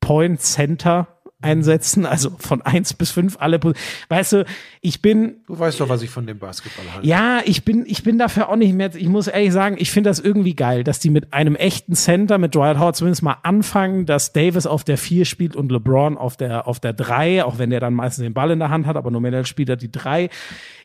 Point 0.00 0.40
Center 0.40 1.19
einsetzen, 1.42 2.06
also 2.06 2.30
von 2.38 2.62
eins 2.62 2.94
bis 2.94 3.10
fünf 3.10 3.36
alle. 3.40 3.60
Weißt 4.08 4.32
du, 4.32 4.44
ich 4.80 5.02
bin 5.02 5.36
du 5.46 5.58
weißt 5.58 5.80
doch, 5.80 5.88
was 5.88 6.02
ich 6.02 6.10
von 6.10 6.26
dem 6.26 6.38
Basketball 6.38 6.84
halte. 6.92 7.06
ja, 7.06 7.40
ich 7.44 7.64
bin, 7.64 7.84
ich 7.86 8.02
bin 8.02 8.18
dafür 8.18 8.48
auch 8.48 8.56
nicht 8.56 8.74
mehr. 8.74 8.94
Ich 8.94 9.08
muss 9.08 9.26
ehrlich 9.26 9.52
sagen, 9.52 9.76
ich 9.78 9.90
finde 9.90 10.10
das 10.10 10.18
irgendwie 10.20 10.54
geil, 10.54 10.84
dass 10.84 10.98
die 10.98 11.10
mit 11.10 11.32
einem 11.32 11.56
echten 11.56 11.94
Center, 11.94 12.38
mit 12.38 12.54
Dwight 12.54 12.78
Howard 12.78 12.96
zumindest 12.96 13.22
mal 13.22 13.36
anfangen, 13.42 14.06
dass 14.06 14.32
Davis 14.32 14.66
auf 14.66 14.84
der 14.84 14.98
vier 14.98 15.24
spielt 15.24 15.56
und 15.56 15.70
LeBron 15.72 16.18
auf 16.18 16.36
der, 16.36 16.66
auf 16.66 16.80
der 16.80 16.92
drei, 16.92 17.44
auch 17.44 17.58
wenn 17.58 17.70
der 17.70 17.80
dann 17.80 17.94
meistens 17.94 18.24
den 18.24 18.34
Ball 18.34 18.50
in 18.50 18.58
der 18.58 18.70
Hand 18.70 18.86
hat, 18.86 18.96
aber 18.96 19.10
nominell 19.10 19.46
spielt 19.46 19.68
er 19.68 19.76
die 19.76 19.90
drei. 19.90 20.30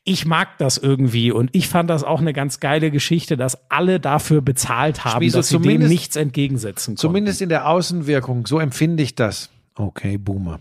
Ich 0.03 0.25
mag 0.25 0.57
das 0.59 0.77
irgendwie 0.77 1.31
und 1.31 1.49
ich 1.53 1.67
fand 1.67 1.89
das 1.89 2.03
auch 2.03 2.21
eine 2.21 2.31
ganz 2.31 2.59
geile 2.59 2.91
Geschichte, 2.91 3.37
dass 3.37 3.71
alle 3.71 3.99
dafür 3.99 4.41
bezahlt 4.41 5.03
haben, 5.03 5.17
Spieso, 5.17 5.39
dass 5.39 5.49
sie 5.49 5.59
dem 5.59 5.87
nichts 5.87 6.15
entgegensetzen 6.15 6.91
konnten. 6.91 7.01
Zumindest 7.01 7.41
in 7.41 7.49
der 7.49 7.67
Außenwirkung, 7.67 8.45
so 8.45 8.59
empfinde 8.59 9.01
ich 9.01 9.15
das. 9.15 9.49
Okay, 9.75 10.17
Boomer. 10.17 10.59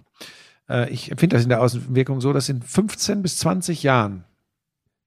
Äh, 0.69 0.91
ich 0.91 1.11
empfinde 1.11 1.37
das 1.37 1.45
in 1.45 1.49
der 1.49 1.61
Außenwirkung 1.63 2.21
so, 2.21 2.33
dass 2.33 2.49
in 2.49 2.63
15 2.63 3.23
bis 3.23 3.39
20 3.39 3.83
Jahren 3.83 4.25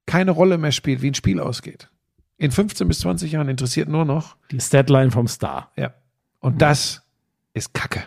keine 0.06 0.30
Rolle 0.30 0.58
mehr 0.58 0.72
spielt, 0.72 1.02
wie 1.02 1.10
ein 1.10 1.14
Spiel 1.14 1.40
ausgeht. 1.40 1.90
In 2.38 2.50
15 2.50 2.88
bis 2.88 3.00
20 3.00 3.32
Jahren 3.32 3.48
interessiert 3.48 3.88
nur 3.88 4.04
noch, 4.04 4.36
die 4.50 4.60
Statline 4.60 5.10
vom 5.10 5.28
Star. 5.28 5.72
ja. 5.76 5.92
Und 6.40 6.62
das 6.62 7.02
ist 7.52 7.74
Kacke. 7.74 8.04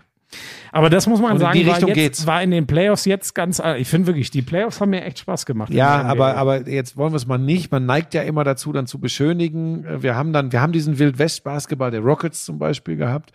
Aber 0.71 0.89
das 0.89 1.05
muss 1.05 1.19
man 1.19 1.31
Und 1.31 1.35
in 1.35 1.41
sagen, 1.41 1.59
die 1.59 1.65
war, 1.67 1.73
Richtung 1.73 1.89
jetzt, 1.89 1.95
geht's. 1.97 2.25
war 2.25 2.41
in 2.41 2.51
den 2.51 2.65
Playoffs 2.65 3.03
jetzt 3.03 3.35
ganz, 3.35 3.61
ich 3.77 3.89
finde 3.89 4.07
wirklich, 4.07 4.31
die 4.31 4.41
Playoffs 4.41 4.79
haben 4.79 4.91
mir 4.91 5.03
echt 5.03 5.19
Spaß 5.19 5.45
gemacht. 5.45 5.73
Ja, 5.73 5.99
In 5.99 6.07
aber, 6.07 6.37
aber 6.37 6.69
jetzt 6.69 6.95
wollen 6.95 7.11
wir 7.11 7.17
es 7.17 7.27
mal 7.27 7.37
nicht. 7.37 7.69
Man 7.73 7.85
neigt 7.85 8.13
ja 8.13 8.21
immer 8.21 8.45
dazu, 8.45 8.71
dann 8.71 8.87
zu 8.87 8.99
beschönigen. 8.99 9.83
Äh, 9.83 10.01
Wir 10.01 10.15
haben 10.15 10.31
dann, 10.31 10.53
wir 10.53 10.61
haben 10.61 10.71
diesen 10.71 10.97
Wild-West-Basketball 10.97 11.91
der 11.91 11.99
Rockets 11.99 12.45
zum 12.45 12.57
Beispiel 12.57 12.95
gehabt. 12.95 13.33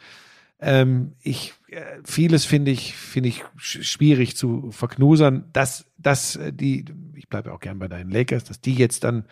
Ähm, 0.61 1.13
ich, 1.21 1.53
äh, 1.69 1.81
vieles 2.05 2.45
finde 2.47 2.71
ich, 2.71 2.95
finde 2.97 3.29
ich 3.29 3.43
sch- 3.59 3.83
schwierig 3.83 4.37
zu 4.37 4.71
verknusern, 4.71 5.45
dass, 5.53 5.85
dass 5.99 6.37
äh, 6.37 6.53
die, 6.53 6.85
ich 7.15 7.29
bleibe 7.29 7.53
auch 7.53 7.61
gern 7.61 7.79
bei 7.79 7.89
deinen 7.89 8.11
Lakers, 8.11 8.45
dass 8.45 8.61
die 8.63 8.75
jetzt 8.75 9.05
dann 9.05 9.27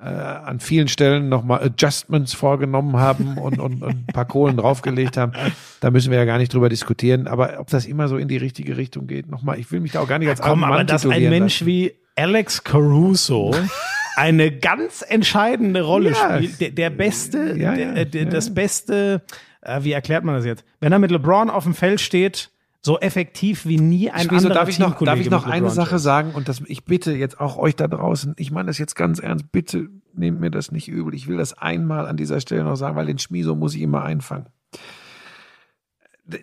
äh, 0.00 0.04
an 0.04 0.60
vielen 0.60 0.86
Stellen 0.86 1.28
nochmal 1.28 1.62
Adjustments 1.64 2.32
vorgenommen 2.32 2.96
haben 2.96 3.38
und, 3.38 3.58
und, 3.58 3.82
und 3.82 3.92
ein 3.92 4.06
paar 4.12 4.24
Kohlen 4.26 4.56
draufgelegt 4.56 5.16
haben. 5.16 5.32
Da 5.80 5.90
müssen 5.90 6.10
wir 6.12 6.18
ja 6.18 6.24
gar 6.24 6.38
nicht 6.38 6.54
drüber 6.54 6.68
diskutieren. 6.68 7.26
Aber 7.26 7.58
ob 7.58 7.68
das 7.68 7.84
immer 7.86 8.06
so 8.06 8.16
in 8.16 8.28
die 8.28 8.36
richtige 8.36 8.76
Richtung 8.76 9.08
geht, 9.08 9.28
nochmal, 9.28 9.58
ich 9.58 9.70
will 9.72 9.80
mich 9.80 9.92
da 9.92 10.00
auch 10.00 10.08
gar 10.08 10.20
nicht 10.20 10.28
als 10.28 10.40
Komm, 10.40 10.62
armen 10.62 10.74
aber 10.74 10.84
dass 10.84 11.04
ein 11.06 11.28
Mensch 11.28 11.60
lassen. 11.60 11.66
wie 11.66 11.92
Alex 12.14 12.62
Caruso 12.62 13.52
eine 14.16 14.52
ganz 14.56 15.04
entscheidende 15.08 15.82
Rolle 15.82 16.10
Ja. 16.12 16.36
spielt, 16.36 16.60
der, 16.60 16.70
der 16.70 16.90
beste, 16.90 17.56
Ja, 17.58 17.74
der, 17.74 17.86
ja, 17.88 17.92
äh, 17.94 18.06
der, 18.06 18.24
ja. 18.24 18.30
das 18.30 18.52
beste, 18.54 19.22
äh, 19.62 19.82
wie 19.82 19.92
erklärt 19.92 20.24
man 20.24 20.34
das 20.34 20.44
jetzt? 20.44 20.64
Wenn 20.80 20.92
er 20.92 20.98
mit 20.98 21.10
LeBron 21.10 21.50
auf 21.50 21.64
dem 21.64 21.74
Feld 21.74 22.00
steht, 22.00 22.50
so 22.84 22.98
effektiv 22.98 23.64
wie 23.64 23.78
nie 23.78 24.10
ein 24.10 24.26
Wieso 24.28 24.48
anderer 24.48 24.54
darf 24.54 24.68
ich 24.68 24.78
noch, 24.78 25.00
darf 25.02 25.20
ich 25.20 25.30
noch 25.30 25.44
eine 25.44 25.56
LeBron 25.56 25.74
Sache 25.74 25.98
sagen 25.98 26.32
und 26.32 26.48
das, 26.48 26.60
ich 26.66 26.84
bitte 26.84 27.12
jetzt 27.12 27.40
auch 27.40 27.56
euch 27.56 27.76
da 27.76 27.86
draußen, 27.86 28.34
ich 28.38 28.50
meine 28.50 28.66
das 28.66 28.78
jetzt 28.78 28.96
ganz 28.96 29.20
ernst, 29.20 29.52
bitte 29.52 29.88
nehmt 30.14 30.40
mir 30.40 30.50
das 30.50 30.72
nicht 30.72 30.88
übel. 30.88 31.14
Ich 31.14 31.28
will 31.28 31.36
das 31.36 31.56
einmal 31.56 32.06
an 32.06 32.16
dieser 32.16 32.40
Stelle 32.40 32.64
noch 32.64 32.76
sagen, 32.76 32.96
weil 32.96 33.06
den 33.06 33.18
Schmiso 33.18 33.54
muss 33.54 33.74
ich 33.74 33.80
immer 33.80 34.02
einfangen. 34.02 34.46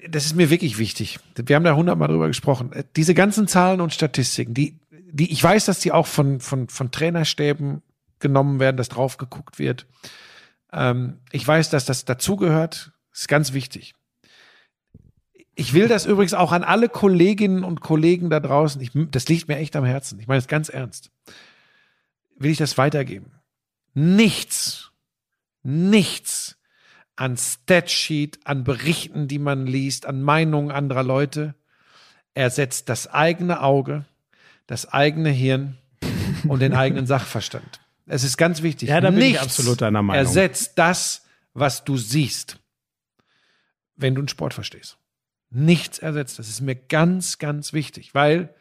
Das 0.10 0.26
ist 0.26 0.36
mir 0.36 0.50
wirklich 0.50 0.78
wichtig. 0.78 1.20
Wir 1.36 1.56
haben 1.56 1.64
da 1.64 1.76
hundertmal 1.76 2.08
drüber 2.08 2.28
gesprochen. 2.28 2.72
Diese 2.96 3.14
ganzen 3.14 3.48
Zahlen 3.48 3.82
und 3.82 3.94
Statistiken, 3.94 4.54
die, 4.54 4.80
die, 4.91 5.32
ich 5.32 5.44
weiß, 5.44 5.66
dass 5.66 5.80
die 5.80 5.91
auch 5.91 6.08
von, 6.08 6.40
von, 6.40 6.68
von 6.68 6.91
Trainerstäben 6.91 7.82
genommen 8.20 8.60
werden, 8.60 8.78
dass 8.78 8.90
drauf 8.90 9.18
geguckt 9.18 9.58
wird. 9.58 9.88
Ähm, 10.72 11.20
ich 11.32 11.48
weiß, 11.48 11.70
dass 11.70 11.86
das 11.86 12.06
dazugehört. 12.06 12.91
Das 13.11 13.22
ist 13.22 13.27
ganz 13.27 13.53
wichtig. 13.53 13.94
Ich 15.56 15.73
will 15.73 15.88
das 15.88 16.06
übrigens 16.06 16.34
auch 16.34 16.52
an 16.52 16.64
alle 16.64 16.88
Kolleginnen 16.88 17.64
und 17.64 17.81
Kollegen 17.81 18.30
da 18.30 18.40
draußen. 18.40 18.81
Ich, 18.81 18.91
das 18.94 19.27
liegt 19.27 19.48
mir 19.48 19.57
echt 19.57 19.76
am 19.76 19.84
Herzen. 19.84 20.19
Ich 20.19 20.27
meine 20.27 20.40
es 20.40 20.48
ganz 20.48 20.69
ernst. 20.69 21.11
Will 22.38 22.52
ich 22.52 22.57
das 22.57 22.77
weitergeben? 22.77 23.31
Nichts, 23.94 24.91
nichts 25.64 26.57
an 27.18 27.36
Statsheet, 27.36 28.40
an 28.45 28.64
Berichten, 28.64 29.27
die 29.27 29.40
man 29.40 29.68
liest, 29.68 30.06
an 30.06 30.22
Meinungen 30.22 30.72
anderer 30.72 31.03
Leute 31.03 31.56
ersetzt 32.34 32.88
das 32.88 33.07
eigene 33.07 33.61
Auge, 33.61 34.06
das 34.68 34.94
eigene 34.94 35.30
Hirn 35.30 35.77
und 36.48 36.61
den 36.61 36.73
eigenen 36.73 37.06
Sachverstand. 37.06 37.81
Es 38.06 38.23
ist 38.23 38.38
ganz 38.38 38.61
wichtig. 38.61 38.90
Ja, 38.90 39.02
da 39.02 39.10
bin 39.11 39.19
ich 39.19 39.31
Nichts 39.31 39.44
absolut 39.44 39.81
deiner 39.81 40.02
Meinung. 40.02 40.26
Ersetzt 40.26 40.73
das, 40.77 41.23
was 41.53 41.84
du 41.84 41.98
siehst, 41.98 42.59
wenn 43.99 44.15
du 44.15 44.21
einen 44.21 44.27
Sport 44.27 44.53
verstehst. 44.53 44.97
Nichts 45.49 45.99
ersetzt. 45.99 46.39
Das 46.39 46.49
ist 46.49 46.61
mir 46.61 46.76
ganz, 46.76 47.38
ganz 47.38 47.73
wichtig, 47.73 48.13
weil 48.13 48.53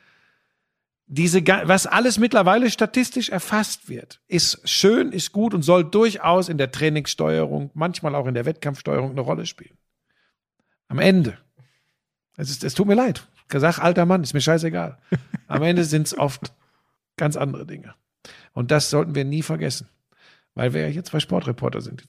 diese, 1.06 1.47
was 1.47 1.86
alles 1.86 2.19
mittlerweile 2.19 2.70
statistisch 2.70 3.31
erfasst 3.31 3.89
wird, 3.89 4.20
ist 4.28 4.69
schön, 4.69 5.10
ist 5.12 5.32
gut 5.32 5.55
und 5.55 5.62
soll 5.62 5.85
durchaus 5.85 6.51
in 6.51 6.59
der 6.59 6.70
Trainingssteuerung, 6.70 7.70
manchmal 7.73 8.15
auch 8.15 8.27
in 8.27 8.35
der 8.35 8.44
Wettkampfsteuerung 8.44 9.12
eine 9.12 9.23
Rolle 9.23 9.47
spielen. 9.47 9.78
Am 10.89 10.98
Ende. 10.98 11.39
Es, 12.36 12.51
ist, 12.51 12.62
es 12.62 12.74
tut 12.74 12.86
mir 12.86 12.94
leid. 12.94 13.27
Gesagt, 13.48 13.78
alter 13.78 14.05
Mann, 14.05 14.23
ist 14.23 14.35
mir 14.35 14.43
scheißegal. 14.43 14.98
Am 15.47 15.62
Ende 15.62 15.85
sind 15.85 16.06
es 16.06 16.16
oft 16.16 16.52
ganz 17.16 17.36
andere 17.36 17.65
Dinge. 17.65 17.94
Und 18.52 18.70
das 18.70 18.90
sollten 18.90 19.15
wir 19.15 19.24
nie 19.24 19.43
vergessen. 19.43 19.89
Weil 20.55 20.74
wir 20.74 20.82
ja 20.82 20.89
jetzt 20.89 21.10
zwei 21.10 21.20
Sportreporter 21.20 21.81
sind. 21.81 22.05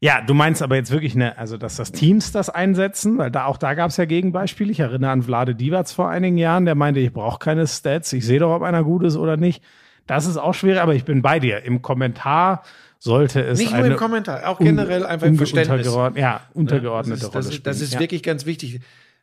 Ja, 0.00 0.20
du 0.20 0.32
meinst 0.32 0.62
aber 0.62 0.76
jetzt 0.76 0.92
wirklich, 0.92 1.16
ne, 1.16 1.36
also 1.38 1.56
dass 1.56 1.74
das 1.76 1.90
Teams 1.90 2.30
das 2.30 2.50
einsetzen, 2.50 3.18
weil 3.18 3.32
da 3.32 3.46
auch 3.46 3.56
da 3.56 3.74
gab 3.74 3.90
es 3.90 3.96
ja 3.96 4.04
Gegenbeispiele. 4.04 4.70
Ich 4.70 4.78
erinnere 4.78 5.10
an 5.10 5.22
Vlade 5.22 5.56
Divac 5.56 5.88
vor 5.88 6.08
einigen 6.08 6.38
Jahren, 6.38 6.66
der 6.66 6.76
meinte, 6.76 7.00
ich 7.00 7.12
brauche 7.12 7.40
keine 7.40 7.66
Stats, 7.66 8.12
ich 8.12 8.24
sehe 8.24 8.38
doch, 8.38 8.54
ob 8.54 8.62
einer 8.62 8.84
gut 8.84 9.02
ist 9.02 9.16
oder 9.16 9.36
nicht. 9.36 9.62
Das 10.06 10.26
ist 10.26 10.36
auch 10.36 10.54
schwierig, 10.54 10.80
aber 10.80 10.94
ich 10.94 11.04
bin 11.04 11.20
bei 11.20 11.40
dir. 11.40 11.64
Im 11.64 11.82
Kommentar 11.82 12.62
sollte 13.00 13.42
es 13.42 13.58
Nicht 13.58 13.72
nur 13.72 13.78
eine 13.84 13.94
im 13.94 13.96
Kommentar, 13.96 14.48
auch 14.48 14.58
generell 14.58 15.04
einfach 15.04 15.26
im 15.26 15.36
Verständnis. 15.36 15.86
untergeordnet- 15.88 16.18
ja, 16.20 16.40
untergeordnete 16.54 17.20
das 17.20 17.28
ist, 17.28 17.34
Rolle 17.34 17.44
das 17.44 17.46
ist, 17.54 17.66
das 17.66 17.76
spielen. 17.76 17.84
ist 17.88 17.94
ja. 17.94 18.00
wirklich 18.00 18.22
ganz 18.22 18.46
wichtig. 18.46 18.80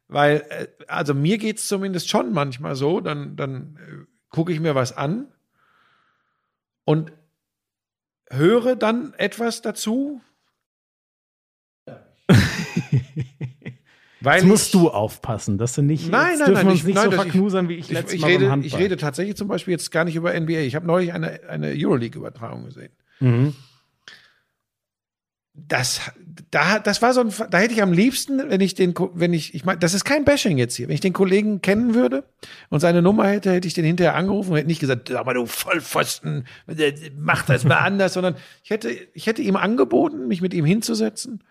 Weil, 0.08 0.44
äh, 0.50 0.68
also 0.88 1.14
mir 1.14 1.38
geht's 1.38 1.68
zumindest 1.68 2.10
schon 2.10 2.34
manchmal 2.34 2.76
so, 2.76 3.00
dann, 3.00 3.36
dann 3.38 3.78
äh, 3.80 4.06
gucke 4.30 4.52
ich 4.52 4.60
mir 4.60 4.76
was 4.76 4.96
an 4.96 5.28
und 6.84 7.14
höre 8.30 8.76
dann 8.76 9.14
etwas 9.18 9.62
dazu. 9.62 10.22
Weil 14.22 14.40
Jetzt 14.40 14.46
musst 14.48 14.66
ich- 14.68 14.72
du 14.72 14.90
aufpassen, 14.90 15.58
dass 15.58 15.74
du 15.74 15.82
nicht, 15.84 16.10
Nein, 16.10 16.40
nein, 16.40 16.54
nein, 16.54 16.70
ich- 16.72 16.84
nicht 16.84 16.96
nein, 16.96 17.12
so 17.12 17.16
verknusern, 17.16 17.70
wie 17.70 17.76
ich 17.76 17.88
Ich, 17.88 17.92
letztes 17.92 18.14
ich, 18.14 18.22
Mal 18.22 18.28
beim 18.30 18.38
rede, 18.38 18.52
Handball. 18.52 18.68
ich 18.68 18.78
rede 18.78 18.98
tatsächlich 18.98 19.36
zum 19.36 19.48
Beispiel 19.48 19.74
jetzt 19.74 19.92
gar 19.92 20.04
nicht 20.06 20.16
über 20.16 20.34
NBA. 20.34 20.60
Ich 20.62 20.76
habe 20.76 20.88
neulich 20.88 21.14
eine, 21.14 21.42
eine 21.48 21.74
Euroleague-Übertragung 21.76 22.66
gesehen. 22.66 22.92
Mhm. 23.20 23.54
Das, 25.58 26.02
da, 26.52 26.80
das 26.80 27.02
war 27.02 27.14
so 27.14 27.22
ein, 27.22 27.32
da 27.50 27.60
hätte 27.60 27.74
ich 27.74 27.82
am 27.82 27.94
liebsten, 27.94 28.50
wenn 28.50 28.60
ich 28.60 28.74
den, 28.76 28.94
wenn 29.14 29.32
ich, 29.34 29.54
ich 29.56 29.64
meine, 29.64 29.80
das 29.80 29.94
ist 29.94 30.04
kein 30.04 30.26
Bashing 30.26 30.58
jetzt 30.58 30.76
hier. 30.76 30.88
Wenn 30.90 30.96
ich 30.96 31.00
den 31.02 31.14
Kollegen 31.14 31.62
kennen 31.62 31.94
würde 31.94 32.26
und 32.70 32.82
seine 32.82 33.02
Nummer 33.02 33.28
hätte, 33.30 33.54
hätte 33.54 33.68
ich 33.68 33.74
den 33.74 33.86
hinterher 33.86 34.16
angerufen 34.16 34.52
und 34.52 34.58
hätte 34.58 34.68
nicht 34.68 34.82
gesagt, 34.82 35.08
sag 35.08 35.26
mal, 35.26 35.34
du 35.34 35.46
Vollpfosten, 35.46 36.46
mach 37.18 37.46
das 37.46 37.64
mal 37.64 37.78
anders, 37.78 38.14
sondern 38.14 38.36
ich 38.64 38.70
hätte, 38.70 38.90
ich 39.14 39.28
hätte 39.28 39.42
ihm 39.44 39.56
angeboten, 39.56 40.28
mich 40.28 40.42
mit 40.42 40.54
ihm 40.54 40.66
hinzusetzen 40.66 41.42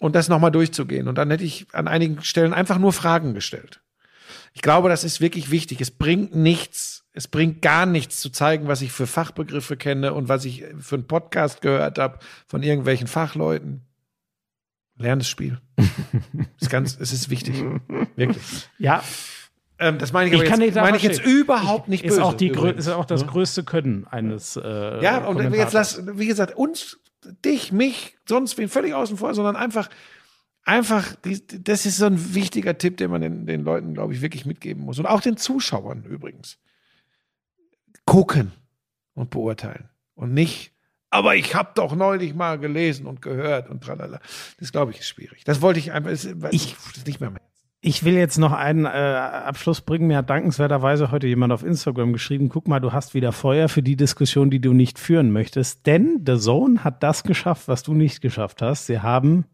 und 0.00 0.16
das 0.16 0.28
nochmal 0.28 0.50
durchzugehen. 0.50 1.06
Und 1.06 1.16
dann 1.18 1.30
hätte 1.30 1.44
ich 1.44 1.66
an 1.72 1.86
einigen 1.86 2.24
Stellen 2.24 2.52
einfach 2.52 2.78
nur 2.78 2.92
Fragen 2.92 3.34
gestellt. 3.34 3.80
Ich 4.52 4.62
glaube, 4.62 4.88
das 4.88 5.04
ist 5.04 5.20
wirklich 5.20 5.52
wichtig. 5.52 5.80
Es 5.80 5.92
bringt 5.92 6.34
nichts, 6.34 7.04
es 7.12 7.28
bringt 7.28 7.62
gar 7.62 7.86
nichts 7.86 8.20
zu 8.20 8.30
zeigen, 8.30 8.66
was 8.66 8.82
ich 8.82 8.90
für 8.90 9.06
Fachbegriffe 9.06 9.76
kenne 9.76 10.12
und 10.14 10.28
was 10.28 10.44
ich 10.44 10.64
für 10.80 10.96
einen 10.96 11.06
Podcast 11.06 11.60
gehört 11.60 11.98
habe 11.98 12.18
von 12.48 12.62
irgendwelchen 12.64 13.06
Fachleuten. 13.06 13.82
Lern 14.96 15.20
das 15.20 15.28
Spiel. 15.28 15.60
ist 16.60 16.70
ganz, 16.70 16.98
es 16.98 17.12
ist 17.12 17.30
wichtig. 17.30 17.62
Wirklich. 18.16 18.68
Ja, 18.78 19.02
Ähm, 19.78 19.96
das 19.98 20.12
meine 20.12 20.28
ich, 20.28 20.34
Ich 20.34 20.40
aber 20.40 20.50
kann 20.50 20.60
jetzt, 20.60 20.74
meine 20.74 20.96
ich 20.96 21.02
jetzt 21.02 21.24
überhaupt 21.24 21.88
nicht 21.88 22.04
ist 22.04 22.16
böse. 22.16 22.24
auch, 22.24 22.34
die 22.34 22.48
ist 22.48 22.88
auch 22.88 23.06
das 23.06 23.26
größte 23.26 23.64
Können 23.64 24.06
eines 24.06 24.56
äh, 24.56 25.02
Ja, 25.02 25.26
und 25.26 25.40
jetzt 25.54 25.72
lass, 25.72 26.02
wie 26.18 26.26
gesagt, 26.26 26.54
uns, 26.54 26.98
dich, 27.44 27.72
mich, 27.72 28.16
sonst 28.26 28.56
wen 28.58 28.68
völlig 28.68 28.94
außen 28.94 29.16
vor, 29.16 29.34
sondern 29.34 29.56
einfach, 29.56 29.88
einfach, 30.64 31.14
das 31.22 31.86
ist 31.86 31.98
so 31.98 32.06
ein 32.06 32.34
wichtiger 32.34 32.78
Tipp, 32.78 32.96
den 32.96 33.10
man 33.10 33.20
den, 33.20 33.46
den 33.46 33.62
Leuten, 33.62 33.94
glaube 33.94 34.14
ich, 34.14 34.20
wirklich 34.20 34.46
mitgeben 34.46 34.84
muss. 34.84 34.98
Und 34.98 35.06
auch 35.06 35.20
den 35.20 35.36
Zuschauern 35.36 36.04
übrigens. 36.04 36.58
Gucken 38.04 38.52
und 39.14 39.30
beurteilen. 39.30 39.88
Und 40.14 40.34
nicht, 40.34 40.72
aber 41.10 41.34
ich 41.34 41.54
habe 41.54 41.72
doch 41.74 41.94
neulich 41.94 42.34
mal 42.34 42.58
gelesen 42.58 43.06
und 43.06 43.20
gehört 43.20 43.68
und 43.68 43.82
tralala. 43.82 44.20
Das, 44.58 44.70
glaube 44.70 44.92
ich, 44.92 45.00
ist 45.00 45.08
schwierig. 45.08 45.42
Das 45.44 45.60
wollte 45.60 45.80
ich 45.80 45.92
einfach, 45.92 46.10
ist, 46.10 46.24
ich, 46.52 46.76
das 46.94 47.04
nicht 47.04 47.20
mehr 47.20 47.30
mehr. 47.30 47.49
Ich 47.82 48.04
will 48.04 48.14
jetzt 48.14 48.36
noch 48.36 48.52
einen 48.52 48.84
äh, 48.84 48.88
Abschluss 48.88 49.80
bringen. 49.80 50.06
Mir 50.06 50.18
hat 50.18 50.28
dankenswerterweise 50.28 51.10
heute 51.10 51.26
jemand 51.26 51.50
auf 51.52 51.64
Instagram 51.64 52.12
geschrieben, 52.12 52.50
guck 52.50 52.68
mal, 52.68 52.78
du 52.78 52.92
hast 52.92 53.14
wieder 53.14 53.32
Feuer 53.32 53.70
für 53.70 53.82
die 53.82 53.96
Diskussion, 53.96 54.50
die 54.50 54.60
du 54.60 54.74
nicht 54.74 54.98
führen 54.98 55.30
möchtest. 55.32 55.86
Denn 55.86 56.22
The 56.26 56.36
Zone 56.36 56.84
hat 56.84 57.02
das 57.02 57.22
geschafft, 57.22 57.68
was 57.68 57.82
du 57.82 57.94
nicht 57.94 58.20
geschafft 58.20 58.60
hast. 58.60 58.86
Sie 58.86 59.00
haben 59.00 59.46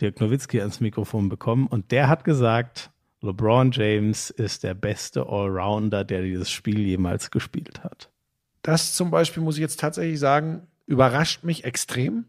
Dirk 0.00 0.20
Nowitzki 0.20 0.60
ans 0.60 0.80
Mikrofon 0.80 1.28
bekommen 1.28 1.66
und 1.66 1.90
der 1.92 2.08
hat 2.08 2.24
gesagt, 2.24 2.90
LeBron 3.20 3.70
James 3.70 4.30
ist 4.30 4.62
der 4.62 4.74
beste 4.74 5.26
Allrounder, 5.26 6.04
der 6.04 6.22
dieses 6.22 6.50
Spiel 6.50 6.80
jemals 6.80 7.30
gespielt 7.30 7.84
hat. 7.84 8.10
Das 8.62 8.94
zum 8.94 9.10
Beispiel, 9.10 9.42
muss 9.42 9.56
ich 9.56 9.60
jetzt 9.60 9.80
tatsächlich 9.80 10.18
sagen, 10.18 10.66
überrascht 10.86 11.44
mich 11.44 11.64
extrem, 11.64 12.24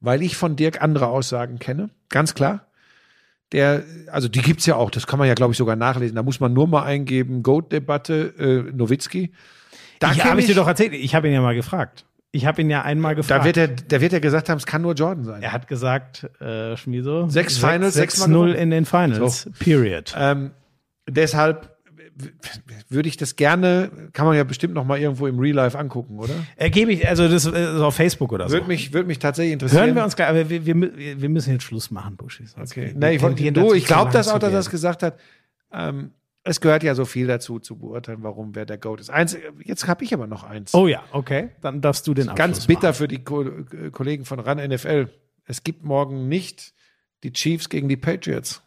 weil 0.00 0.22
ich 0.22 0.36
von 0.36 0.56
Dirk 0.56 0.82
andere 0.82 1.08
Aussagen 1.08 1.58
kenne. 1.58 1.90
Ganz 2.08 2.34
klar. 2.34 2.66
Der, 3.52 3.84
also 4.10 4.28
die 4.28 4.42
gibt's 4.42 4.66
ja 4.66 4.74
auch, 4.76 4.90
das 4.90 5.06
kann 5.06 5.18
man 5.18 5.28
ja, 5.28 5.34
glaube 5.34 5.52
ich, 5.52 5.58
sogar 5.58 5.76
nachlesen. 5.76 6.16
Da 6.16 6.22
muss 6.22 6.40
man 6.40 6.52
nur 6.52 6.66
mal 6.66 6.82
eingeben, 6.82 7.42
Goat-Debatte, 7.42 8.34
äh, 8.38 8.72
Nowitzki. 8.72 9.32
Da 10.00 10.12
ich 10.12 10.24
habe 10.24 10.40
ich 10.40 10.46
dir 10.46 10.54
doch 10.54 10.66
erzählt, 10.66 10.92
ich 10.92 11.14
habe 11.14 11.28
ihn 11.28 11.34
ja 11.34 11.40
mal 11.40 11.54
gefragt. 11.54 12.04
Ich 12.32 12.44
habe 12.44 12.60
ihn 12.60 12.68
ja 12.68 12.82
einmal 12.82 13.14
gefragt. 13.14 13.40
da 13.40 13.44
wird 13.44 13.56
er, 13.56 13.68
da 13.68 14.00
wird 14.00 14.12
er 14.12 14.20
gesagt 14.20 14.48
haben, 14.48 14.58
es 14.58 14.66
kann 14.66 14.82
nur 14.82 14.94
Jordan 14.94 15.24
sein. 15.24 15.42
er 15.42 15.52
hat 15.52 15.68
gesagt, 15.68 16.28
äh, 16.40 16.76
Schmieso, 16.76 17.28
Sechs 17.28 17.56
Finals, 17.56 17.94
sechsmal 17.94 18.28
6-0 18.28 18.32
gewonnen. 18.32 18.54
in 18.54 18.70
den 18.70 18.84
Finals. 18.84 19.48
Period. 19.58 20.12
Ähm, 20.18 20.50
deshalb, 21.08 21.75
würde 22.88 23.08
ich 23.08 23.16
das 23.16 23.36
gerne, 23.36 23.90
kann 24.12 24.26
man 24.26 24.36
ja 24.36 24.44
bestimmt 24.44 24.74
noch 24.74 24.84
mal 24.84 24.98
irgendwo 24.98 25.26
im 25.26 25.38
Real 25.38 25.54
Life 25.56 25.78
angucken, 25.78 26.18
oder? 26.18 26.34
Ergebe 26.56 26.92
ich, 26.92 27.06
also 27.08 27.28
das 27.28 27.44
ist 27.46 27.54
auf 27.54 27.94
Facebook 27.94 28.32
oder 28.32 28.48
so. 28.48 28.54
Würde 28.54 28.66
mich, 28.68 28.92
würde 28.92 29.06
mich 29.06 29.18
tatsächlich 29.18 29.52
interessieren. 29.52 29.84
Hören 29.84 29.94
wir 29.96 30.04
uns 30.04 30.16
gleich, 30.16 30.28
aber 30.28 30.48
wir, 30.48 30.64
wir, 30.64 31.20
wir 31.20 31.28
müssen 31.28 31.52
jetzt 31.52 31.64
Schluss 31.64 31.90
machen, 31.90 32.16
Buschi. 32.16 32.44
Okay. 32.60 32.94
Nee, 32.96 33.16
ich, 33.16 33.22
wollte- 33.22 33.52
du, 33.52 33.74
ich 33.74 33.84
glaube 33.86 34.10
das 34.12 34.28
auch, 34.28 34.38
dass 34.38 34.52
er 34.52 34.58
es 34.60 34.70
gesagt 34.70 35.02
hat. 35.02 35.18
Ähm, 35.72 36.12
es 36.42 36.60
gehört 36.60 36.84
ja 36.84 36.94
so 36.94 37.04
viel 37.04 37.26
dazu, 37.26 37.58
zu 37.58 37.76
beurteilen, 37.76 38.18
warum 38.22 38.54
wer 38.54 38.66
der 38.66 38.78
Goat 38.78 39.00
ist. 39.00 39.10
Eins, 39.10 39.36
jetzt 39.64 39.88
habe 39.88 40.04
ich 40.04 40.14
aber 40.14 40.28
noch 40.28 40.44
eins. 40.44 40.74
Oh 40.74 40.86
ja, 40.86 41.02
okay. 41.10 41.48
Dann 41.60 41.80
darfst 41.80 42.06
du 42.06 42.14
den 42.14 42.26
Ganz 42.28 42.58
Abschluss 42.58 42.66
bitter 42.68 42.80
machen. 42.88 42.94
für 42.94 43.08
die 43.08 43.24
Ko 43.24 43.42
äh, 43.42 43.90
Kollegen 43.90 44.24
von 44.24 44.38
RAN 44.38 44.58
NFL. 44.58 45.08
Es 45.44 45.64
gibt 45.64 45.82
morgen 45.82 46.28
nicht 46.28 46.72
die 47.24 47.32
Chiefs 47.32 47.68
gegen 47.68 47.88
die 47.88 47.96
Patriots. 47.96 48.62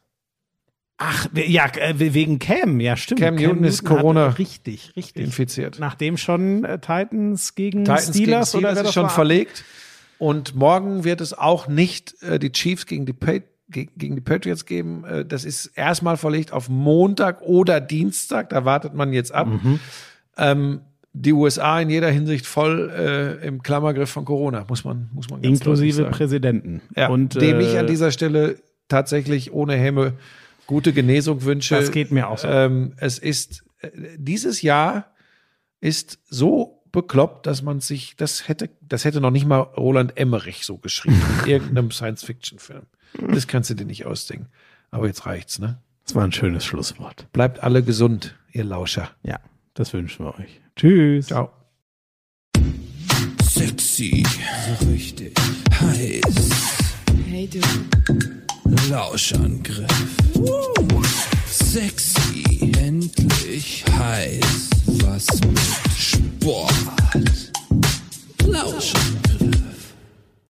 Ach, 1.02 1.28
ja, 1.34 1.66
äh, 1.78 1.94
wegen 1.98 2.40
Cam, 2.40 2.82
ja, 2.82 2.98
stimmt. 2.98 3.22
Cam 3.22 3.36
Newton 3.36 3.64
ist 3.64 3.80
hat- 3.90 3.98
Corona 3.98 4.28
Richtig, 4.28 4.92
richtig. 4.98 5.24
Infiziert. 5.24 5.78
Nachdem 5.80 6.18
schon 6.18 6.66
äh, 6.66 6.78
Titans 6.80 7.56
gegen 7.56 7.86
Titans 7.86 8.10
Steelers, 8.10 8.52
gegen 8.52 8.64
oder 8.66 8.72
Steelers 8.72 8.76
wer 8.76 8.84
ist 8.90 8.94
schon 8.94 9.04
war? 9.04 9.10
verlegt. 9.10 9.64
Und 10.18 10.56
morgen 10.56 11.06
wird 11.06 11.22
es 11.22 11.34
auch 11.34 11.70
nicht 11.70 12.22
äh, 12.22 12.38
die 12.38 12.52
Chiefs 12.52 12.86
gegen 12.86 13.06
die, 13.06 13.14
Pa- 13.14 13.40
ge- 13.70 13.88
gegen 13.96 14.16
die 14.16 14.22
Patriots 14.22 14.66
geben. 14.66 15.06
Äh, 15.06 15.24
das 15.24 15.46
ist 15.46 15.68
erstmal 15.68 16.18
verlegt 16.18 16.52
auf 16.52 16.68
Montag 16.68 17.42
oder 17.44 17.80
Dienstag. 17.80 18.50
Da 18.50 18.66
wartet 18.66 18.94
man 18.94 19.14
jetzt 19.14 19.34
ab. 19.34 19.48
Mhm. 19.48 19.80
Ähm, 20.38 20.82
die 21.14 21.32
USA 21.32 21.80
in 21.80 21.90
jeder 21.90 22.12
Hinsicht 22.12 22.46
voll 22.46 22.92
äh, 23.42 23.48
im 23.48 23.64
Klammergriff 23.64 24.10
von 24.10 24.26
Corona, 24.26 24.66
muss 24.68 24.84
man, 24.84 25.10
muss 25.14 25.30
man 25.30 25.42
ganz 25.42 25.60
Inklusive. 25.60 26.04
Präsidenten. 26.06 26.82
Ja, 26.96 27.08
Und, 27.08 27.36
dem 27.42 27.62
ich 27.62 27.74
äh, 27.76 27.80
an 27.80 27.88
dieser 27.88 28.12
Stelle 28.12 28.58
tatsächlich 28.90 29.54
ohne 29.54 29.76
Hemme 29.76 30.14
gute 30.70 30.94
Genesung 30.94 31.46
wünsche. 31.46 31.74
Das 31.74 31.90
geht 31.90 32.12
mir 32.12 32.30
auch 32.30 32.38
so. 32.38 32.48
Ähm, 32.48 32.94
es 32.98 33.18
ist 33.18 33.66
äh, 33.82 33.90
dieses 34.18 34.62
Jahr 34.62 35.16
ist 35.82 36.20
so 36.30 36.84
bekloppt, 36.92 37.48
dass 37.48 37.64
man 37.64 37.80
sich 37.80 38.16
das 38.18 38.48
hätte, 38.48 38.70
das 38.80 39.04
hätte 39.04 39.20
noch 39.20 39.32
nicht 39.32 39.48
mal 39.48 39.62
Roland 39.62 40.16
Emmerich 40.16 40.66
so 40.68 40.78
geschrieben 40.78 41.20
in 41.44 41.50
irgendeinem 41.50 41.90
Science-Fiction-Film. 41.90 42.84
Das 43.34 43.48
kannst 43.48 43.72
du 43.72 43.74
dir 43.74 43.86
nicht 43.86 44.06
ausdenken. 44.06 44.50
Aber 44.92 45.08
jetzt 45.08 45.26
reicht's, 45.26 45.58
ne? 45.58 45.82
Das 46.06 46.14
war 46.14 46.24
ein 46.24 46.32
schönes 46.32 46.66
Schlusswort. 46.66 47.32
Bleibt 47.34 47.64
alle 47.64 47.82
gesund, 47.82 48.36
ihr 48.52 48.64
Lauscher. 48.64 49.10
Ja, 49.24 49.40
das 49.74 49.92
wünschen 49.94 50.24
wir 50.26 50.38
euch. 50.38 50.62
Tschüss. 50.76 51.28
Ciao. 51.28 51.52
Sexy, 53.44 54.24
so 54.68 54.86
richtig 54.92 55.34
heiß. 55.80 56.50
Hey 57.28 57.48
du, 57.48 57.60
Lauschangriff. 58.90 59.88
Sexy, 61.48 62.72
endlich 62.78 63.84
heiß, 63.98 64.70
was 64.86 65.28
mit 65.42 65.60
Sport. 65.98 66.74
Lauschangriff. 68.46 69.69